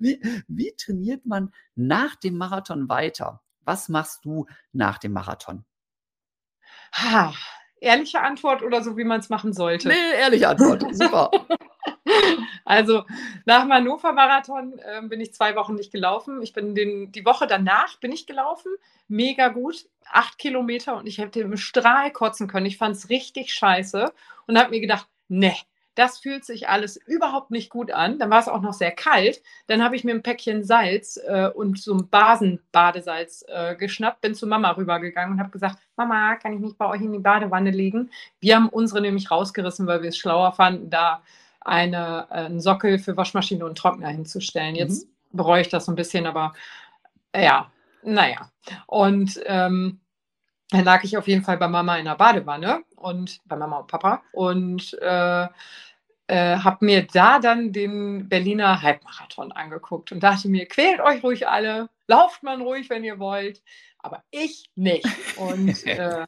Wie, 0.00 0.18
wie 0.48 0.74
trainiert 0.74 1.26
man 1.26 1.52
nach 1.74 2.16
dem 2.16 2.38
Marathon 2.38 2.88
weiter? 2.88 3.42
Was 3.60 3.90
machst 3.90 4.24
du 4.24 4.46
nach 4.72 4.96
dem 4.96 5.12
Marathon? 5.12 5.66
Ha, 6.94 7.34
ehrliche 7.80 8.20
Antwort 8.20 8.62
oder 8.62 8.82
so, 8.82 8.96
wie 8.96 9.04
man 9.04 9.20
es 9.20 9.28
machen 9.28 9.52
sollte? 9.52 9.88
Nee, 9.88 10.18
ehrliche 10.18 10.48
Antwort. 10.48 10.84
Super. 10.94 11.30
Also 12.64 13.04
nach 13.44 13.62
dem 13.62 13.72
Hannover-Marathon 13.72 14.78
äh, 14.80 15.00
bin 15.02 15.20
ich 15.20 15.32
zwei 15.32 15.54
Wochen 15.54 15.76
nicht 15.76 15.92
gelaufen. 15.92 16.42
Ich 16.42 16.52
bin 16.52 16.74
den, 16.74 17.12
die 17.12 17.24
Woche 17.24 17.46
danach 17.46 17.98
bin 18.00 18.10
ich 18.10 18.26
gelaufen. 18.26 18.72
Mega 19.06 19.48
gut. 19.48 19.86
Acht 20.10 20.36
Kilometer 20.36 20.96
und 20.96 21.06
ich 21.06 21.18
hätte 21.18 21.40
im 21.40 21.56
Strahl 21.56 22.10
kotzen 22.10 22.48
können. 22.48 22.66
Ich 22.66 22.76
fand 22.76 22.96
es 22.96 23.08
richtig 23.08 23.54
scheiße 23.54 24.12
und 24.48 24.58
habe 24.58 24.70
mir 24.70 24.80
gedacht, 24.80 25.06
ne, 25.28 25.54
das 25.96 26.18
fühlt 26.18 26.44
sich 26.44 26.68
alles 26.68 26.96
überhaupt 26.96 27.50
nicht 27.50 27.70
gut 27.70 27.90
an. 27.90 28.18
Dann 28.18 28.30
war 28.30 28.38
es 28.38 28.48
auch 28.48 28.60
noch 28.60 28.74
sehr 28.74 28.92
kalt. 28.92 29.42
Dann 29.66 29.82
habe 29.82 29.96
ich 29.96 30.04
mir 30.04 30.14
ein 30.14 30.22
Päckchen 30.22 30.62
Salz 30.62 31.18
äh, 31.26 31.48
und 31.48 31.80
so 31.80 31.94
ein 31.94 32.08
Basenbadesalz 32.08 33.44
äh, 33.48 33.74
geschnappt, 33.74 34.20
bin 34.20 34.34
zu 34.34 34.46
Mama 34.46 34.70
rübergegangen 34.72 35.32
und 35.32 35.40
habe 35.40 35.50
gesagt, 35.50 35.78
Mama, 35.96 36.36
kann 36.36 36.52
ich 36.52 36.60
mich 36.60 36.76
bei 36.76 36.86
euch 36.86 37.00
in 37.00 37.12
die 37.12 37.18
Badewanne 37.18 37.70
legen? 37.70 38.10
Wir 38.40 38.56
haben 38.56 38.68
unsere 38.68 39.00
nämlich 39.00 39.30
rausgerissen, 39.30 39.86
weil 39.86 40.02
wir 40.02 40.10
es 40.10 40.18
schlauer 40.18 40.52
fanden, 40.52 40.90
da 40.90 41.22
eine, 41.60 42.26
äh, 42.30 42.34
einen 42.34 42.60
Sockel 42.60 42.98
für 42.98 43.16
Waschmaschine 43.16 43.64
und 43.64 43.78
Trockner 43.78 44.08
hinzustellen. 44.08 44.74
Jetzt 44.74 45.06
mhm. 45.06 45.36
bereue 45.36 45.62
ich 45.62 45.68
das 45.70 45.86
so 45.86 45.92
ein 45.92 45.96
bisschen, 45.96 46.26
aber 46.26 46.52
äh, 47.32 47.44
ja, 47.44 47.70
naja. 48.02 48.50
Und 48.86 49.40
ähm, 49.46 50.00
dann 50.70 50.84
lag 50.84 51.04
ich 51.04 51.16
auf 51.16 51.28
jeden 51.28 51.42
Fall 51.42 51.58
bei 51.58 51.68
Mama 51.68 51.96
in 51.96 52.04
der 52.04 52.16
Badewanne 52.16 52.82
und 52.96 53.40
bei 53.46 53.56
Mama 53.56 53.78
und 53.78 53.86
Papa 53.86 54.22
und 54.32 54.98
äh, 55.00 55.46
äh, 56.28 56.58
habe 56.58 56.84
mir 56.84 57.06
da 57.06 57.38
dann 57.38 57.72
den 57.72 58.28
Berliner 58.28 58.82
Halbmarathon 58.82 59.52
angeguckt 59.52 60.12
und 60.12 60.20
dachte 60.22 60.48
mir, 60.48 60.66
quält 60.66 61.00
euch 61.00 61.22
ruhig 61.22 61.48
alle, 61.48 61.88
lauft 62.06 62.42
man 62.42 62.62
ruhig, 62.62 62.90
wenn 62.90 63.04
ihr 63.04 63.18
wollt, 63.18 63.62
aber 63.98 64.24
ich 64.30 64.70
nicht. 64.74 65.06
Und 65.36 65.86
äh, 65.86 66.26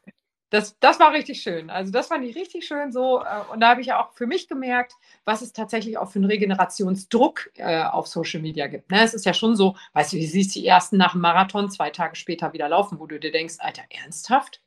das, 0.49 0.79
das 0.79 0.99
war 0.99 1.13
richtig 1.13 1.41
schön. 1.41 1.69
Also 1.69 1.91
das 1.91 2.07
fand 2.07 2.25
ich 2.25 2.35
richtig 2.35 2.65
schön 2.65 2.91
so. 2.91 3.21
Und 3.51 3.59
da 3.59 3.69
habe 3.69 3.81
ich 3.81 3.87
ja 3.87 4.01
auch 4.03 4.13
für 4.13 4.25
mich 4.25 4.47
gemerkt, 4.47 4.93
was 5.23 5.41
es 5.41 5.53
tatsächlich 5.53 5.97
auch 5.97 6.09
für 6.09 6.19
einen 6.19 6.25
Regenerationsdruck 6.25 7.51
äh, 7.55 7.83
auf 7.83 8.07
Social 8.07 8.41
Media 8.41 8.67
gibt. 8.67 8.89
Ne? 8.91 9.03
Es 9.03 9.13
ist 9.13 9.25
ja 9.25 9.33
schon 9.33 9.55
so, 9.55 9.75
weißt 9.93 10.13
du, 10.13 10.17
du 10.17 10.25
siehst 10.25 10.55
die 10.55 10.65
ersten 10.65 10.97
nach 10.97 11.11
dem 11.11 11.21
Marathon 11.21 11.69
zwei 11.69 11.91
Tage 11.91 12.15
später 12.15 12.53
wieder 12.53 12.67
laufen, 12.67 12.99
wo 12.99 13.05
du 13.05 13.19
dir 13.19 13.31
denkst, 13.31 13.55
Alter, 13.59 13.83
ernsthaft? 13.89 14.61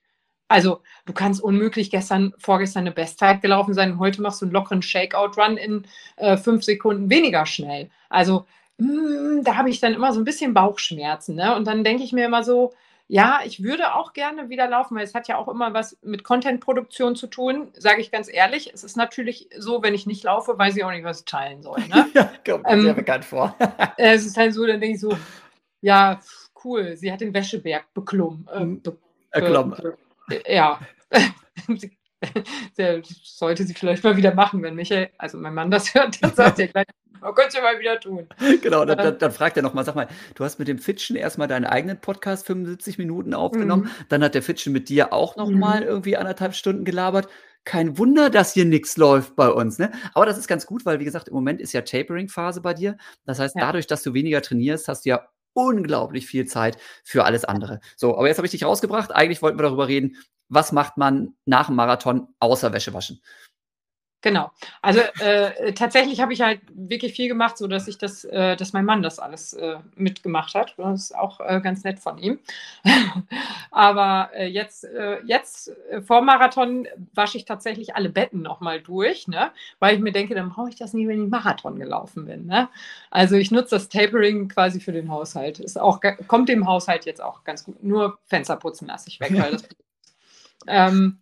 Also 0.52 0.82
du 1.06 1.12
kannst 1.12 1.42
unmöglich 1.42 1.90
gestern, 1.90 2.34
vorgestern 2.38 2.82
eine 2.82 2.92
Bestzeit 2.92 3.40
gelaufen 3.40 3.72
sein 3.72 3.92
und 3.92 3.98
heute 3.98 4.20
machst 4.20 4.42
du 4.42 4.46
einen 4.46 4.52
lockeren 4.52 4.82
Shakeout-Run 4.82 5.56
in 5.56 5.86
äh, 6.16 6.36
fünf 6.36 6.62
Sekunden 6.62 7.08
weniger 7.10 7.46
schnell. 7.46 7.90
Also 8.10 8.46
mh, 8.76 8.86
hm, 8.86 9.44
da 9.44 9.56
habe 9.56 9.70
ich 9.70 9.80
dann 9.80 9.94
immer 9.94 10.12
so 10.12 10.20
ein 10.20 10.24
bisschen 10.24 10.52
Bauchschmerzen. 10.52 11.36
Ne? 11.36 11.56
Und 11.56 11.66
dann 11.66 11.84
denke 11.84 12.04
ich 12.04 12.12
mir 12.12 12.26
immer 12.26 12.44
so, 12.44 12.72
ja, 13.08 13.40
ich 13.44 13.62
würde 13.62 13.94
auch 13.94 14.12
gerne 14.12 14.48
wieder 14.48 14.68
laufen, 14.68 14.96
weil 14.96 15.04
es 15.04 15.14
hat 15.14 15.26
ja 15.28 15.36
auch 15.36 15.48
immer 15.48 15.74
was 15.74 15.98
mit 16.02 16.22
Content-Produktion 16.22 17.16
zu 17.16 17.26
tun, 17.26 17.68
sage 17.76 18.00
ich 18.00 18.10
ganz 18.10 18.28
ehrlich. 18.32 18.70
Es 18.72 18.84
ist 18.84 18.96
natürlich 18.96 19.48
so, 19.58 19.82
wenn 19.82 19.94
ich 19.94 20.06
nicht 20.06 20.22
laufe, 20.22 20.58
weiß 20.58 20.76
ich 20.76 20.84
auch 20.84 20.90
nicht, 20.90 21.04
was 21.04 21.20
ich 21.20 21.24
teilen 21.24 21.62
soll. 21.62 21.80
Ne? 21.88 22.08
ja, 22.14 22.30
kommt 22.46 22.64
ähm, 22.68 22.82
sehr 22.82 22.94
bekannt 22.94 23.24
vor. 23.24 23.56
es 23.96 24.26
ist 24.26 24.36
halt 24.36 24.54
so, 24.54 24.66
dann 24.66 24.80
denke 24.80 24.96
ich 24.96 25.00
so, 25.00 25.16
ja, 25.80 26.20
cool, 26.64 26.96
sie 26.96 27.10
hat 27.10 27.20
den 27.20 27.34
Wäscheberg 27.34 27.92
beklommen. 27.94 28.46
Äh, 28.52 28.64
mhm. 28.64 28.82
be, 28.82 28.96
be, 29.32 29.64
be, 29.82 29.98
ja. 30.46 30.80
sollte 33.24 33.64
sie 33.64 33.74
vielleicht 33.74 34.04
mal 34.04 34.16
wieder 34.16 34.34
machen, 34.34 34.62
wenn 34.62 34.74
Michael, 34.74 35.10
also 35.18 35.38
mein 35.38 35.54
Mann 35.54 35.70
das 35.70 35.94
hört, 35.94 36.22
dann 36.22 36.34
sagt 36.34 36.58
er 36.58 36.68
gleich, 36.68 36.86
man 37.20 37.34
könnte 37.34 37.56
es 37.56 37.62
mal 37.62 37.78
wieder 37.78 38.00
tun. 38.00 38.26
Genau, 38.62 38.84
dann, 38.84 38.98
dann, 38.98 39.18
dann 39.18 39.32
fragt 39.32 39.56
er 39.56 39.62
nochmal, 39.62 39.84
sag 39.84 39.94
mal, 39.94 40.08
du 40.34 40.44
hast 40.44 40.58
mit 40.58 40.68
dem 40.68 40.78
Fitchen 40.78 41.16
erstmal 41.16 41.48
deinen 41.48 41.64
eigenen 41.64 42.00
Podcast 42.00 42.46
75 42.46 42.98
Minuten 42.98 43.34
aufgenommen, 43.34 43.84
mhm. 43.84 44.06
dann 44.08 44.24
hat 44.24 44.34
der 44.34 44.42
Fitchen 44.42 44.72
mit 44.72 44.88
dir 44.88 45.12
auch 45.12 45.36
nochmal 45.36 45.82
mhm. 45.82 45.86
irgendwie 45.86 46.16
anderthalb 46.16 46.54
Stunden 46.54 46.84
gelabert. 46.84 47.28
Kein 47.64 47.96
Wunder, 47.96 48.28
dass 48.28 48.54
hier 48.54 48.64
nichts 48.64 48.96
läuft 48.96 49.36
bei 49.36 49.48
uns. 49.48 49.78
Ne? 49.78 49.92
Aber 50.14 50.26
das 50.26 50.36
ist 50.36 50.48
ganz 50.48 50.66
gut, 50.66 50.84
weil 50.84 50.98
wie 50.98 51.04
gesagt, 51.04 51.28
im 51.28 51.34
Moment 51.34 51.60
ist 51.60 51.72
ja 51.72 51.82
Tapering-Phase 51.82 52.60
bei 52.60 52.74
dir. 52.74 52.96
Das 53.24 53.38
heißt, 53.38 53.54
ja. 53.54 53.66
dadurch, 53.66 53.86
dass 53.86 54.02
du 54.02 54.14
weniger 54.14 54.42
trainierst, 54.42 54.88
hast 54.88 55.04
du 55.04 55.10
ja 55.10 55.28
unglaublich 55.54 56.26
viel 56.26 56.46
Zeit 56.46 56.78
für 57.04 57.24
alles 57.24 57.44
andere. 57.44 57.80
So, 57.96 58.16
aber 58.16 58.28
jetzt 58.28 58.38
habe 58.38 58.46
ich 58.46 58.52
dich 58.52 58.64
rausgebracht. 58.64 59.12
Eigentlich 59.12 59.42
wollten 59.42 59.58
wir 59.58 59.64
darüber 59.64 59.88
reden, 59.88 60.16
was 60.48 60.72
macht 60.72 60.98
man 60.98 61.34
nach 61.46 61.66
dem 61.66 61.76
Marathon 61.76 62.28
außer 62.38 62.72
Wäsche 62.72 62.92
waschen? 62.94 63.22
Genau. 64.22 64.52
Also 64.82 65.00
äh, 65.18 65.72
tatsächlich 65.72 66.20
habe 66.20 66.32
ich 66.32 66.40
halt 66.40 66.60
wirklich 66.72 67.12
viel 67.12 67.26
gemacht, 67.26 67.58
so 67.58 67.66
dass 67.66 67.88
ich 67.88 67.98
das, 67.98 68.24
äh, 68.24 68.54
dass 68.54 68.72
mein 68.72 68.84
Mann 68.84 69.02
das 69.02 69.18
alles 69.18 69.52
äh, 69.52 69.78
mitgemacht 69.96 70.54
hat. 70.54 70.74
Das 70.76 71.00
ist 71.00 71.16
auch 71.16 71.40
äh, 71.40 71.60
ganz 71.60 71.82
nett 71.82 71.98
von 71.98 72.18
ihm. 72.18 72.38
Aber 73.72 74.30
äh, 74.32 74.46
jetzt, 74.46 74.84
äh, 74.84 75.18
jetzt 75.24 75.72
vor 76.06 76.22
Marathon 76.22 76.86
wasche 77.14 77.36
ich 77.36 77.44
tatsächlich 77.44 77.96
alle 77.96 78.10
Betten 78.10 78.42
nochmal 78.42 78.80
durch, 78.80 79.26
ne? 79.26 79.50
weil 79.80 79.96
ich 79.96 80.00
mir 80.00 80.12
denke, 80.12 80.36
dann 80.36 80.50
brauche 80.50 80.68
ich 80.68 80.76
das 80.76 80.94
nie, 80.94 81.08
wenn 81.08 81.24
ich 81.24 81.28
Marathon 81.28 81.80
gelaufen 81.80 82.26
bin. 82.26 82.46
Ne? 82.46 82.68
Also 83.10 83.34
ich 83.34 83.50
nutze 83.50 83.74
das 83.74 83.88
Tapering 83.88 84.48
quasi 84.48 84.78
für 84.78 84.92
den 84.92 85.10
Haushalt. 85.10 85.58
Ist 85.58 85.80
auch, 85.80 86.00
kommt 86.28 86.48
dem 86.48 86.68
Haushalt 86.68 87.06
jetzt 87.06 87.20
auch 87.20 87.42
ganz 87.42 87.64
gut. 87.64 87.82
Nur 87.82 88.18
Fenster 88.26 88.54
putzen 88.54 88.86
lasse 88.86 89.08
ich 89.08 89.18
weg, 89.18 89.32
weil 89.34 89.50
das 89.50 89.68
ähm, 90.68 91.18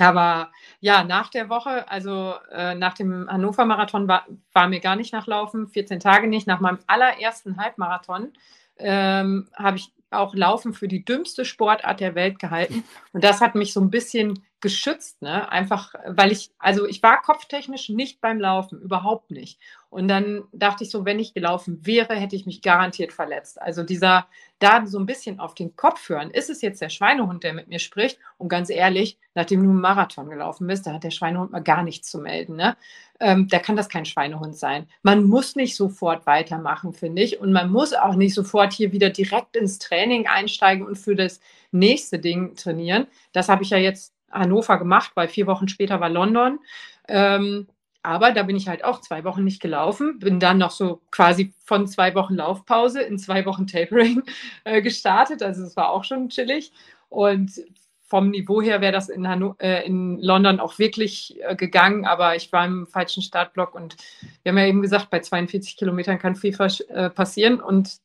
aber 0.00 0.50
ja, 0.80 1.04
nach 1.04 1.28
der 1.28 1.48
Woche, 1.48 1.88
also 1.90 2.34
äh, 2.50 2.74
nach 2.74 2.94
dem 2.94 3.28
Hannover-Marathon 3.30 4.08
war, 4.08 4.26
war, 4.52 4.68
mir 4.68 4.80
gar 4.80 4.96
nicht 4.96 5.12
nachlaufen, 5.12 5.68
14 5.68 6.00
Tage 6.00 6.26
nicht. 6.26 6.46
Nach 6.46 6.60
meinem 6.60 6.78
allerersten 6.86 7.58
Halbmarathon 7.58 8.32
ähm, 8.78 9.48
habe 9.54 9.76
ich 9.76 9.92
auch 10.10 10.34
Laufen 10.34 10.72
für 10.72 10.88
die 10.88 11.04
dümmste 11.04 11.44
Sportart 11.44 12.00
der 12.00 12.14
Welt 12.14 12.38
gehalten. 12.38 12.82
Und 13.12 13.22
das 13.22 13.40
hat 13.40 13.54
mich 13.54 13.72
so 13.72 13.80
ein 13.80 13.90
bisschen 13.90 14.42
geschützt, 14.60 15.22
ne? 15.22 15.50
Einfach, 15.50 15.94
weil 16.06 16.32
ich, 16.32 16.50
also 16.58 16.86
ich 16.86 17.02
war 17.02 17.22
kopftechnisch 17.22 17.88
nicht 17.88 18.20
beim 18.20 18.38
Laufen, 18.38 18.80
überhaupt 18.80 19.30
nicht. 19.30 19.58
Und 19.88 20.06
dann 20.06 20.44
dachte 20.52 20.84
ich 20.84 20.90
so, 20.90 21.04
wenn 21.04 21.18
ich 21.18 21.34
gelaufen 21.34 21.84
wäre, 21.84 22.14
hätte 22.14 22.36
ich 22.36 22.46
mich 22.46 22.62
garantiert 22.62 23.12
verletzt. 23.12 23.60
Also 23.60 23.82
dieser, 23.82 24.28
da 24.60 24.86
so 24.86 24.98
ein 24.98 25.06
bisschen 25.06 25.40
auf 25.40 25.54
den 25.54 25.74
Kopf 25.74 26.08
hören, 26.08 26.30
ist 26.30 26.48
es 26.48 26.62
jetzt 26.62 26.80
der 26.80 26.90
Schweinehund, 26.90 27.42
der 27.42 27.54
mit 27.54 27.68
mir 27.68 27.80
spricht? 27.80 28.18
Und 28.38 28.48
ganz 28.48 28.70
ehrlich, 28.70 29.18
nachdem 29.34 29.64
du 29.64 29.70
einen 29.70 29.80
Marathon 29.80 30.28
gelaufen 30.28 30.66
bist, 30.66 30.86
da 30.86 30.92
hat 30.92 31.04
der 31.04 31.10
Schweinehund 31.10 31.50
mal 31.50 31.62
gar 31.62 31.82
nichts 31.82 32.08
zu 32.08 32.18
melden. 32.18 32.54
Ne? 32.54 32.76
Ähm, 33.18 33.48
da 33.48 33.58
kann 33.58 33.76
das 33.76 33.88
kein 33.88 34.04
Schweinehund 34.04 34.56
sein. 34.56 34.86
Man 35.02 35.24
muss 35.24 35.56
nicht 35.56 35.74
sofort 35.74 36.24
weitermachen, 36.26 36.92
finde 36.92 37.22
ich. 37.22 37.40
Und 37.40 37.52
man 37.52 37.70
muss 37.72 37.92
auch 37.92 38.14
nicht 38.14 38.34
sofort 38.34 38.72
hier 38.72 38.92
wieder 38.92 39.10
direkt 39.10 39.56
ins 39.56 39.78
Training 39.78 40.28
einsteigen 40.28 40.86
und 40.86 40.98
für 40.98 41.16
das 41.16 41.40
nächste 41.72 42.18
Ding 42.20 42.54
trainieren. 42.54 43.08
Das 43.32 43.48
habe 43.48 43.64
ich 43.64 43.70
ja 43.70 43.78
jetzt 43.78 44.14
Hannover 44.30 44.78
gemacht, 44.78 45.12
weil 45.14 45.28
vier 45.28 45.46
Wochen 45.46 45.68
später 45.68 46.00
war 46.00 46.08
London. 46.08 46.58
Ähm, 47.08 47.66
aber 48.02 48.32
da 48.32 48.42
bin 48.44 48.56
ich 48.56 48.68
halt 48.68 48.82
auch 48.82 49.00
zwei 49.02 49.24
Wochen 49.24 49.44
nicht 49.44 49.60
gelaufen, 49.60 50.18
bin 50.18 50.40
dann 50.40 50.58
noch 50.58 50.70
so 50.70 51.02
quasi 51.10 51.52
von 51.64 51.86
zwei 51.86 52.14
Wochen 52.14 52.34
Laufpause 52.34 53.02
in 53.02 53.18
zwei 53.18 53.44
Wochen 53.44 53.66
Tapering 53.66 54.22
äh, 54.64 54.80
gestartet. 54.80 55.42
Also 55.42 55.62
es 55.64 55.76
war 55.76 55.90
auch 55.90 56.04
schon 56.04 56.30
chillig. 56.30 56.72
Und 57.10 57.52
vom 58.10 58.30
Niveau 58.30 58.60
her 58.60 58.80
wäre 58.80 58.92
das 58.92 59.08
in, 59.08 59.28
Hanno 59.28 59.54
äh, 59.60 59.86
in 59.86 60.18
London 60.18 60.58
auch 60.58 60.78
wirklich 60.78 61.38
äh, 61.42 61.54
gegangen, 61.54 62.06
aber 62.06 62.34
ich 62.34 62.50
war 62.52 62.66
im 62.66 62.88
falschen 62.88 63.22
Startblock 63.22 63.74
und 63.74 63.96
wir 64.42 64.50
haben 64.50 64.58
ja 64.58 64.66
eben 64.66 64.82
gesagt, 64.82 65.10
bei 65.10 65.20
42 65.20 65.76
Kilometern 65.76 66.18
kann 66.18 66.34
viel 66.34 66.56
äh, 66.88 67.08
passieren. 67.10 67.60
Und 67.60 67.98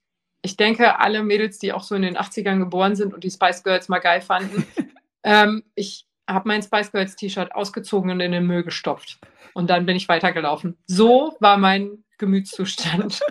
ich 0.43 0.57
denke, 0.57 0.99
alle 0.99 1.23
Mädels, 1.23 1.57
die 1.57 1.73
auch 1.73 1.81
so 1.81 1.95
in 1.95 2.03
den 2.03 2.17
80ern 2.17 2.59
geboren 2.59 2.95
sind 2.95 3.15
und 3.15 3.23
die 3.23 3.31
Spice 3.31 3.63
Girls 3.63 3.89
mal 3.89 3.97
geil 3.97 4.21
fanden, 4.21 4.67
ähm, 5.23 5.63
ich 5.73 6.04
habe 6.27 6.47
mein 6.47 6.63
Spice 6.63 6.91
Girls 6.91 7.15
T-Shirt 7.15 7.53
ausgezogen 7.53 8.11
und 8.11 8.19
in 8.19 8.31
den 8.31 8.47
Müll 8.47 8.63
gestopft. 8.63 9.19
Und 9.53 9.69
dann 9.69 9.85
bin 9.85 9.95
ich 9.95 10.09
weitergelaufen. 10.09 10.77
So 10.87 11.35
war 11.39 11.57
mein 11.57 12.03
Gemütszustand. 12.17 13.21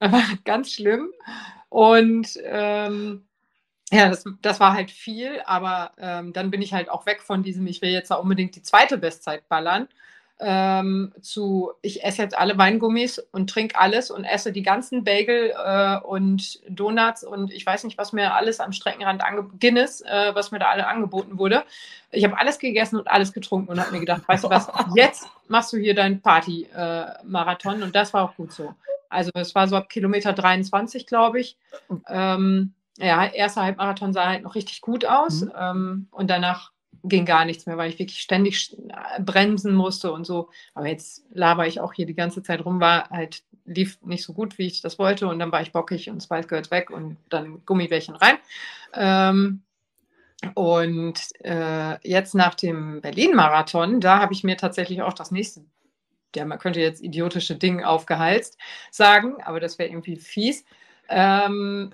ganz 0.44 0.72
schlimm. 0.72 1.10
Und 1.68 2.38
ähm, 2.44 3.26
ja, 3.92 4.08
das, 4.08 4.24
das 4.42 4.60
war 4.60 4.72
halt 4.72 4.90
viel, 4.90 5.40
aber 5.46 5.92
ähm, 5.98 6.32
dann 6.32 6.50
bin 6.50 6.62
ich 6.62 6.72
halt 6.72 6.88
auch 6.88 7.06
weg 7.06 7.22
von 7.22 7.42
diesem, 7.42 7.66
ich 7.66 7.82
will 7.82 7.90
jetzt 7.90 8.10
da 8.10 8.16
unbedingt 8.16 8.54
die 8.54 8.62
zweite 8.62 8.98
Bestzeit 8.98 9.48
ballern, 9.48 9.88
ähm, 10.40 11.12
zu, 11.20 11.72
ich 11.82 12.02
esse 12.02 12.22
jetzt 12.22 12.36
alle 12.36 12.56
Weingummis 12.56 13.18
und 13.18 13.50
trinke 13.50 13.78
alles 13.78 14.10
und 14.10 14.24
esse 14.24 14.52
die 14.52 14.62
ganzen 14.62 15.04
Bagel 15.04 15.52
äh, 15.56 15.98
und 15.98 16.60
Donuts 16.68 17.24
und 17.24 17.52
ich 17.52 17.64
weiß 17.64 17.84
nicht, 17.84 17.98
was 17.98 18.12
mir 18.12 18.34
alles 18.34 18.58
am 18.58 18.72
Streckenrand 18.72 19.22
Guinness, 19.60 20.00
äh, 20.00 20.34
was 20.34 20.50
mir 20.50 20.58
da 20.58 20.70
alle 20.70 20.86
angeboten 20.86 21.38
wurde. 21.38 21.64
Ich 22.10 22.24
habe 22.24 22.38
alles 22.38 22.58
gegessen 22.58 22.96
und 22.96 23.08
alles 23.08 23.32
getrunken 23.32 23.70
und 23.70 23.80
habe 23.80 23.92
mir 23.92 24.00
gedacht, 24.00 24.22
weißt 24.26 24.44
du 24.44 24.50
was, 24.50 24.68
jetzt 24.96 25.28
machst 25.48 25.72
du 25.72 25.76
hier 25.76 25.94
deinen 25.94 26.22
Party-Marathon 26.22 27.80
äh, 27.80 27.84
und 27.84 27.94
das 27.94 28.14
war 28.14 28.24
auch 28.24 28.36
gut 28.36 28.52
so. 28.52 28.74
Also 29.10 29.30
es 29.34 29.54
war 29.54 29.68
so 29.68 29.76
ab 29.76 29.88
Kilometer 29.88 30.32
23, 30.32 31.06
glaube 31.06 31.40
ich. 31.40 31.56
Ähm, 32.08 32.72
ja, 32.98 33.26
erster 33.26 33.62
Halbmarathon 33.62 34.12
sah 34.12 34.28
halt 34.28 34.42
noch 34.42 34.54
richtig 34.54 34.80
gut 34.80 35.04
aus 35.04 35.42
mhm. 35.42 35.52
ähm, 35.58 36.08
und 36.10 36.30
danach 36.30 36.70
ging 37.02 37.24
gar 37.24 37.44
nichts 37.44 37.66
mehr, 37.66 37.76
weil 37.76 37.90
ich 37.90 37.98
wirklich 37.98 38.20
ständig 38.20 38.76
äh, 38.88 39.22
bremsen 39.22 39.74
musste 39.74 40.12
und 40.12 40.26
so. 40.26 40.50
Aber 40.74 40.86
jetzt 40.86 41.24
laber 41.32 41.66
ich 41.66 41.80
auch 41.80 41.92
hier 41.92 42.06
die 42.06 42.14
ganze 42.14 42.42
Zeit 42.42 42.64
rum, 42.64 42.80
war 42.80 43.08
halt, 43.10 43.42
lief 43.64 44.00
nicht 44.02 44.24
so 44.24 44.32
gut, 44.32 44.58
wie 44.58 44.66
ich 44.66 44.82
das 44.82 44.98
wollte. 44.98 45.26
Und 45.28 45.38
dann 45.38 45.52
war 45.52 45.62
ich 45.62 45.72
bockig 45.72 46.10
und 46.10 46.22
Spice 46.22 46.48
Girls 46.48 46.70
weg 46.70 46.90
und 46.90 47.16
dann 47.28 47.64
Gummibärchen 47.64 48.16
rein. 48.16 48.36
Ähm, 48.94 49.62
und 50.54 51.20
äh, 51.44 52.08
jetzt 52.08 52.34
nach 52.34 52.54
dem 52.54 53.00
Berlin-Marathon, 53.00 54.00
da 54.00 54.20
habe 54.20 54.32
ich 54.32 54.44
mir 54.44 54.56
tatsächlich 54.56 55.02
auch 55.02 55.12
das 55.12 55.30
nächste, 55.30 55.62
ja, 56.34 56.44
man 56.44 56.58
könnte 56.58 56.80
jetzt 56.80 57.02
idiotische 57.02 57.56
Ding 57.56 57.84
aufgehalst 57.84 58.56
sagen, 58.90 59.42
aber 59.42 59.60
das 59.60 59.78
wäre 59.78 59.90
irgendwie 59.90 60.16
fies. 60.16 60.64
Ähm, 61.08 61.92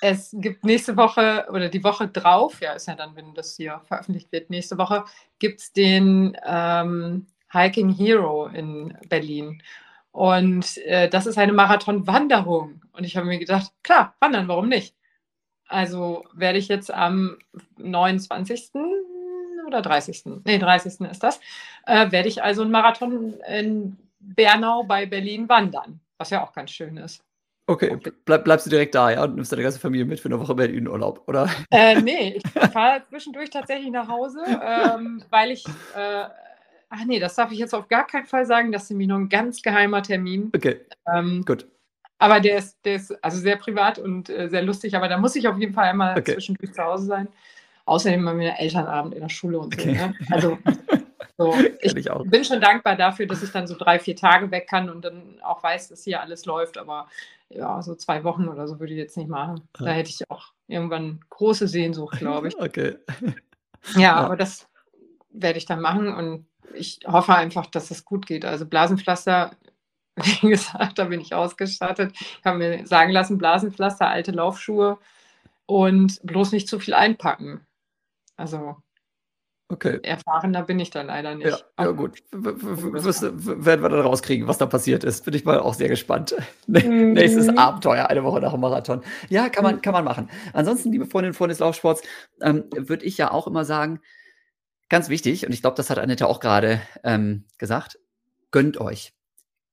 es 0.00 0.34
gibt 0.38 0.64
nächste 0.64 0.96
Woche 0.96 1.46
oder 1.50 1.68
die 1.68 1.84
Woche 1.84 2.08
drauf, 2.08 2.60
ja, 2.60 2.72
ist 2.72 2.88
ja 2.88 2.94
dann, 2.94 3.14
wenn 3.14 3.34
das 3.34 3.56
hier 3.56 3.80
veröffentlicht 3.84 4.32
wird, 4.32 4.50
nächste 4.50 4.78
Woche 4.78 5.04
gibt 5.38 5.60
es 5.60 5.72
den 5.72 6.36
ähm, 6.44 7.26
Hiking 7.52 7.90
Hero 7.90 8.46
in 8.46 8.96
Berlin. 9.08 9.62
Und 10.10 10.78
äh, 10.78 11.08
das 11.08 11.26
ist 11.26 11.38
eine 11.38 11.52
Marathon-Wanderung. 11.52 12.82
Und 12.92 13.04
ich 13.04 13.16
habe 13.16 13.26
mir 13.26 13.38
gedacht, 13.38 13.72
klar, 13.82 14.14
wandern, 14.20 14.48
warum 14.48 14.68
nicht? 14.68 14.94
Also 15.66 16.24
werde 16.34 16.58
ich 16.58 16.68
jetzt 16.68 16.92
am 16.92 17.38
29. 17.78 18.72
oder 19.66 19.80
30. 19.80 20.24
Nee, 20.44 20.58
30. 20.58 21.00
ist 21.00 21.22
das, 21.22 21.40
äh, 21.86 22.10
werde 22.10 22.28
ich 22.28 22.42
also 22.42 22.62
einen 22.62 22.70
Marathon 22.70 23.34
in 23.48 23.96
Bernau 24.20 24.84
bei 24.84 25.06
Berlin 25.06 25.48
wandern, 25.48 26.00
was 26.18 26.30
ja 26.30 26.44
auch 26.44 26.52
ganz 26.52 26.70
schön 26.70 26.96
ist. 26.98 27.24
Okay, 27.72 27.96
Bleib, 28.26 28.44
bleibst 28.44 28.66
du 28.66 28.70
direkt 28.70 28.94
da, 28.94 29.10
ja, 29.10 29.24
und 29.24 29.34
nimmst 29.34 29.50
deine 29.50 29.62
ganze 29.62 29.78
Familie 29.78 30.04
mit 30.04 30.20
für 30.20 30.28
eine 30.28 30.38
Woche 30.38 30.54
Berlin-Urlaub, 30.54 31.22
oder? 31.26 31.48
Äh, 31.70 32.02
nee, 32.02 32.36
ich 32.36 32.42
fahre 32.72 33.02
zwischendurch 33.08 33.48
tatsächlich 33.48 33.90
nach 33.90 34.08
Hause, 34.08 34.40
ähm, 34.46 35.24
weil 35.30 35.52
ich, 35.52 35.64
äh, 35.96 36.24
ach 36.90 37.04
nee, 37.06 37.18
das 37.18 37.34
darf 37.34 37.50
ich 37.50 37.58
jetzt 37.58 37.74
auf 37.74 37.88
gar 37.88 38.06
keinen 38.06 38.26
Fall 38.26 38.44
sagen, 38.44 38.72
das 38.72 38.84
ist 38.84 38.90
nämlich 38.90 39.08
noch 39.08 39.16
ein 39.16 39.30
ganz 39.30 39.62
geheimer 39.62 40.02
Termin. 40.02 40.52
Okay, 40.54 40.80
ähm, 41.14 41.44
gut. 41.46 41.66
Aber 42.18 42.40
der 42.40 42.58
ist, 42.58 42.76
der 42.84 42.96
ist 42.96 43.24
also 43.24 43.38
sehr 43.38 43.56
privat 43.56 43.98
und 43.98 44.28
äh, 44.28 44.48
sehr 44.48 44.62
lustig, 44.62 44.94
aber 44.94 45.08
da 45.08 45.16
muss 45.16 45.34
ich 45.34 45.48
auf 45.48 45.58
jeden 45.58 45.72
Fall 45.72 45.86
einmal 45.88 46.18
okay. 46.18 46.34
zwischendurch 46.34 46.74
zu 46.74 46.82
Hause 46.82 47.06
sein. 47.06 47.28
Außerdem 47.86 48.28
haben 48.28 48.38
wir 48.38 48.54
Elternabend 48.58 49.14
in 49.14 49.22
der 49.22 49.30
Schule 49.30 49.58
und 49.58 49.74
so. 49.74 49.80
Okay. 49.80 49.92
Ne? 49.94 50.14
Also 50.30 50.58
So, 51.38 51.54
ich, 51.80 51.96
ich 51.96 52.08
bin 52.24 52.44
schon 52.44 52.60
dankbar 52.60 52.96
dafür, 52.96 53.26
dass 53.26 53.42
ich 53.42 53.50
dann 53.50 53.66
so 53.66 53.76
drei, 53.76 53.98
vier 53.98 54.16
Tage 54.16 54.50
weg 54.50 54.68
kann 54.68 54.90
und 54.90 55.04
dann 55.04 55.40
auch 55.42 55.62
weiß, 55.62 55.88
dass 55.88 56.04
hier 56.04 56.20
alles 56.20 56.44
läuft. 56.44 56.78
Aber 56.78 57.08
ja, 57.54 57.82
so 57.82 57.94
zwei 57.94 58.24
Wochen 58.24 58.48
oder 58.48 58.66
so 58.66 58.80
würde 58.80 58.92
ich 58.92 58.98
jetzt 58.98 59.16
nicht 59.16 59.28
machen. 59.28 59.68
Da 59.78 59.86
hätte 59.86 60.10
ich 60.10 60.30
auch 60.30 60.52
irgendwann 60.66 61.20
große 61.30 61.68
Sehnsucht, 61.68 62.18
glaube 62.18 62.48
ich. 62.48 62.56
Okay. 62.60 62.96
ja, 63.94 64.00
ja, 64.00 64.14
aber 64.16 64.36
das 64.36 64.68
werde 65.30 65.58
ich 65.58 65.66
dann 65.66 65.80
machen 65.80 66.14
und 66.14 66.46
ich 66.74 67.00
hoffe 67.06 67.34
einfach, 67.34 67.66
dass 67.66 67.90
es 67.90 68.04
gut 68.04 68.26
geht. 68.26 68.44
Also 68.44 68.66
Blasenpflaster, 68.66 69.56
wie 70.16 70.48
gesagt, 70.48 70.98
da 70.98 71.04
bin 71.04 71.20
ich 71.20 71.34
ausgestattet. 71.34 72.12
Ich 72.14 72.44
habe 72.44 72.58
mir 72.58 72.86
sagen 72.86 73.10
lassen, 73.10 73.38
Blasenpflaster, 73.38 74.08
alte 74.08 74.32
Laufschuhe 74.32 74.98
und 75.66 76.20
bloß 76.22 76.52
nicht 76.52 76.68
zu 76.68 76.78
viel 76.78 76.94
einpacken. 76.94 77.66
Also 78.36 78.76
Okay. 79.72 80.00
Erfahrener 80.02 80.64
bin 80.64 80.78
ich 80.78 80.90
da 80.90 81.00
leider 81.00 81.34
nicht. 81.34 81.48
Ja, 81.48 81.84
ja 81.84 81.90
gut. 81.92 82.22
Werden 82.30 83.82
wir 83.82 83.88
dann 83.88 84.00
rauskriegen, 84.00 84.46
was 84.46 84.58
da 84.58 84.66
passiert 84.66 85.02
ist. 85.02 85.24
Bin 85.24 85.32
ich 85.32 85.46
mal 85.46 85.58
auch 85.58 85.74
sehr 85.74 85.88
gespannt. 85.88 86.34
Mhm. 86.66 87.12
Nächstes 87.12 87.48
Abenteuer, 87.56 88.06
eine 88.06 88.24
Woche 88.24 88.40
nach 88.40 88.52
dem 88.52 88.60
Marathon. 88.60 89.02
Ja, 89.28 89.48
kann 89.48 89.62
man, 89.62 89.82
kann 89.82 89.92
man 89.92 90.04
machen. 90.04 90.30
Ansonsten, 90.52 90.90
liebe 90.90 91.06
Freundinnen 91.06 91.32
und 91.32 91.36
Freunde 91.36 91.52
des 91.52 91.58
Laufsports, 91.58 92.02
ähm, 92.40 92.64
würde 92.74 93.04
ich 93.04 93.18
ja 93.18 93.30
auch 93.30 93.46
immer 93.46 93.64
sagen, 93.64 94.00
ganz 94.88 95.08
wichtig, 95.08 95.44
und 95.44 95.52
ich 95.52 95.60
glaube, 95.60 95.76
das 95.76 95.90
hat 95.90 95.98
Annette 95.98 96.26
auch 96.26 96.40
gerade 96.40 96.80
ähm, 97.04 97.44
gesagt, 97.58 97.98
gönnt 98.50 98.80
euch. 98.80 99.12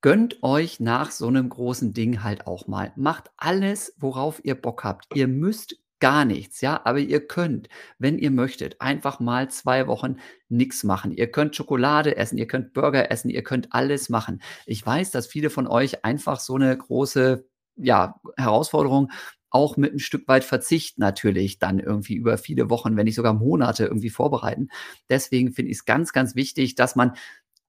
Gönnt 0.02 0.44
euch 0.44 0.80
nach 0.80 1.12
so 1.12 1.28
einem 1.28 1.50
großen 1.50 1.94
Ding 1.94 2.24
halt 2.24 2.48
auch 2.48 2.68
mal. 2.68 2.92
Macht 2.96 3.32
alles, 3.38 3.94
worauf 3.98 4.44
ihr 4.44 4.56
Bock 4.56 4.84
habt. 4.84 5.16
Ihr 5.16 5.28
müsst 5.28 5.78
gar 6.00 6.26
nichts, 6.26 6.62
ja, 6.62 6.82
aber 6.86 7.00
ihr 7.00 7.26
könnt, 7.28 7.70
wenn 7.98 8.18
ihr 8.18 8.32
möchtet, 8.32 8.80
einfach 8.82 9.20
mal 9.20 9.50
zwei 9.50 9.88
Wochen 9.88 10.18
nichts 10.48 10.84
machen. 10.84 11.12
Ihr 11.12 11.32
könnt 11.32 11.56
Schokolade 11.56 12.18
essen, 12.18 12.38
ihr 12.38 12.48
könnt 12.48 12.74
Burger 12.74 13.12
essen, 13.12 13.30
ihr 13.30 13.44
könnt 13.44 13.74
alles 13.74 14.10
machen. 14.10 14.42
Ich 14.66 14.86
weiß, 14.86 15.12
dass 15.12 15.28
viele 15.28 15.50
von 15.50 15.68
euch 15.68 16.06
einfach 16.06 16.40
so 16.40 16.56
eine 16.56 16.76
große, 16.78 17.46
ja, 17.76 18.20
Herausforderung 18.38 19.12
auch 19.52 19.78
mit 19.78 19.94
ein 19.94 20.00
Stück 20.00 20.28
weit 20.28 20.44
Verzicht 20.44 21.00
natürlich 21.00 21.60
dann 21.60 21.80
irgendwie 21.80 22.16
über 22.16 22.38
viele 22.38 22.70
Wochen, 22.70 22.96
wenn 22.96 23.06
nicht 23.06 23.16
sogar 23.16 23.34
Monate 23.34 23.86
irgendwie 23.86 24.12
vorbereiten. 24.12 24.70
Deswegen 25.10 25.54
finde 25.54 25.72
ich 25.72 25.80
es 25.80 25.86
ganz, 25.86 26.14
ganz 26.14 26.36
wichtig, 26.36 26.76
dass 26.76 26.96
man 26.96 27.14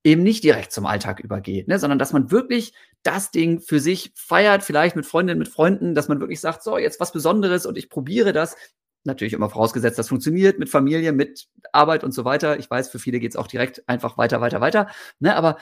eben 0.05 0.23
nicht 0.23 0.45
direkt 0.45 0.73
zum 0.73 0.87
Alltag 0.87 1.21
übergeht, 1.21 1.69
ne, 1.69 1.79
sondern 1.79 1.99
dass 1.99 2.13
man 2.13 2.31
wirklich 2.31 2.73
das 3.03 3.31
Ding 3.31 3.61
für 3.61 3.81
sich 3.81 4.13
feiert, 4.15 4.63
vielleicht 4.63 4.97
mit 4.97 5.07
Freundinnen, 5.07 5.39
mit 5.39 5.49
Freunden, 5.49 5.95
dass 5.95 6.09
man 6.09 6.21
wirklich 6.21 6.41
sagt, 6.41 6.63
so, 6.63 6.79
jetzt 6.79 7.01
was 7.01 7.13
Besonderes 7.13 7.67
und 7.67 7.77
ich 7.79 7.91
probiere 7.91 8.33
das. 8.33 8.57
Natürlich 9.05 9.33
immer 9.33 9.49
vorausgesetzt, 9.49 9.99
das 9.99 10.09
funktioniert 10.09 10.59
mit 10.59 10.69
Familie, 10.69 11.13
mit 11.13 11.49
Arbeit 11.73 12.05
und 12.05 12.13
so 12.13 12.27
weiter. 12.27 12.59
Ich 12.59 12.71
weiß, 12.71 12.91
für 12.91 12.99
viele 12.99 13.19
geht 13.19 13.33
es 13.33 13.37
auch 13.37 13.47
direkt 13.47 13.89
einfach 13.89 14.19
weiter, 14.19 14.43
weiter, 14.43 14.61
weiter. 14.61 14.89
Ne, 15.21 15.35
aber 15.35 15.57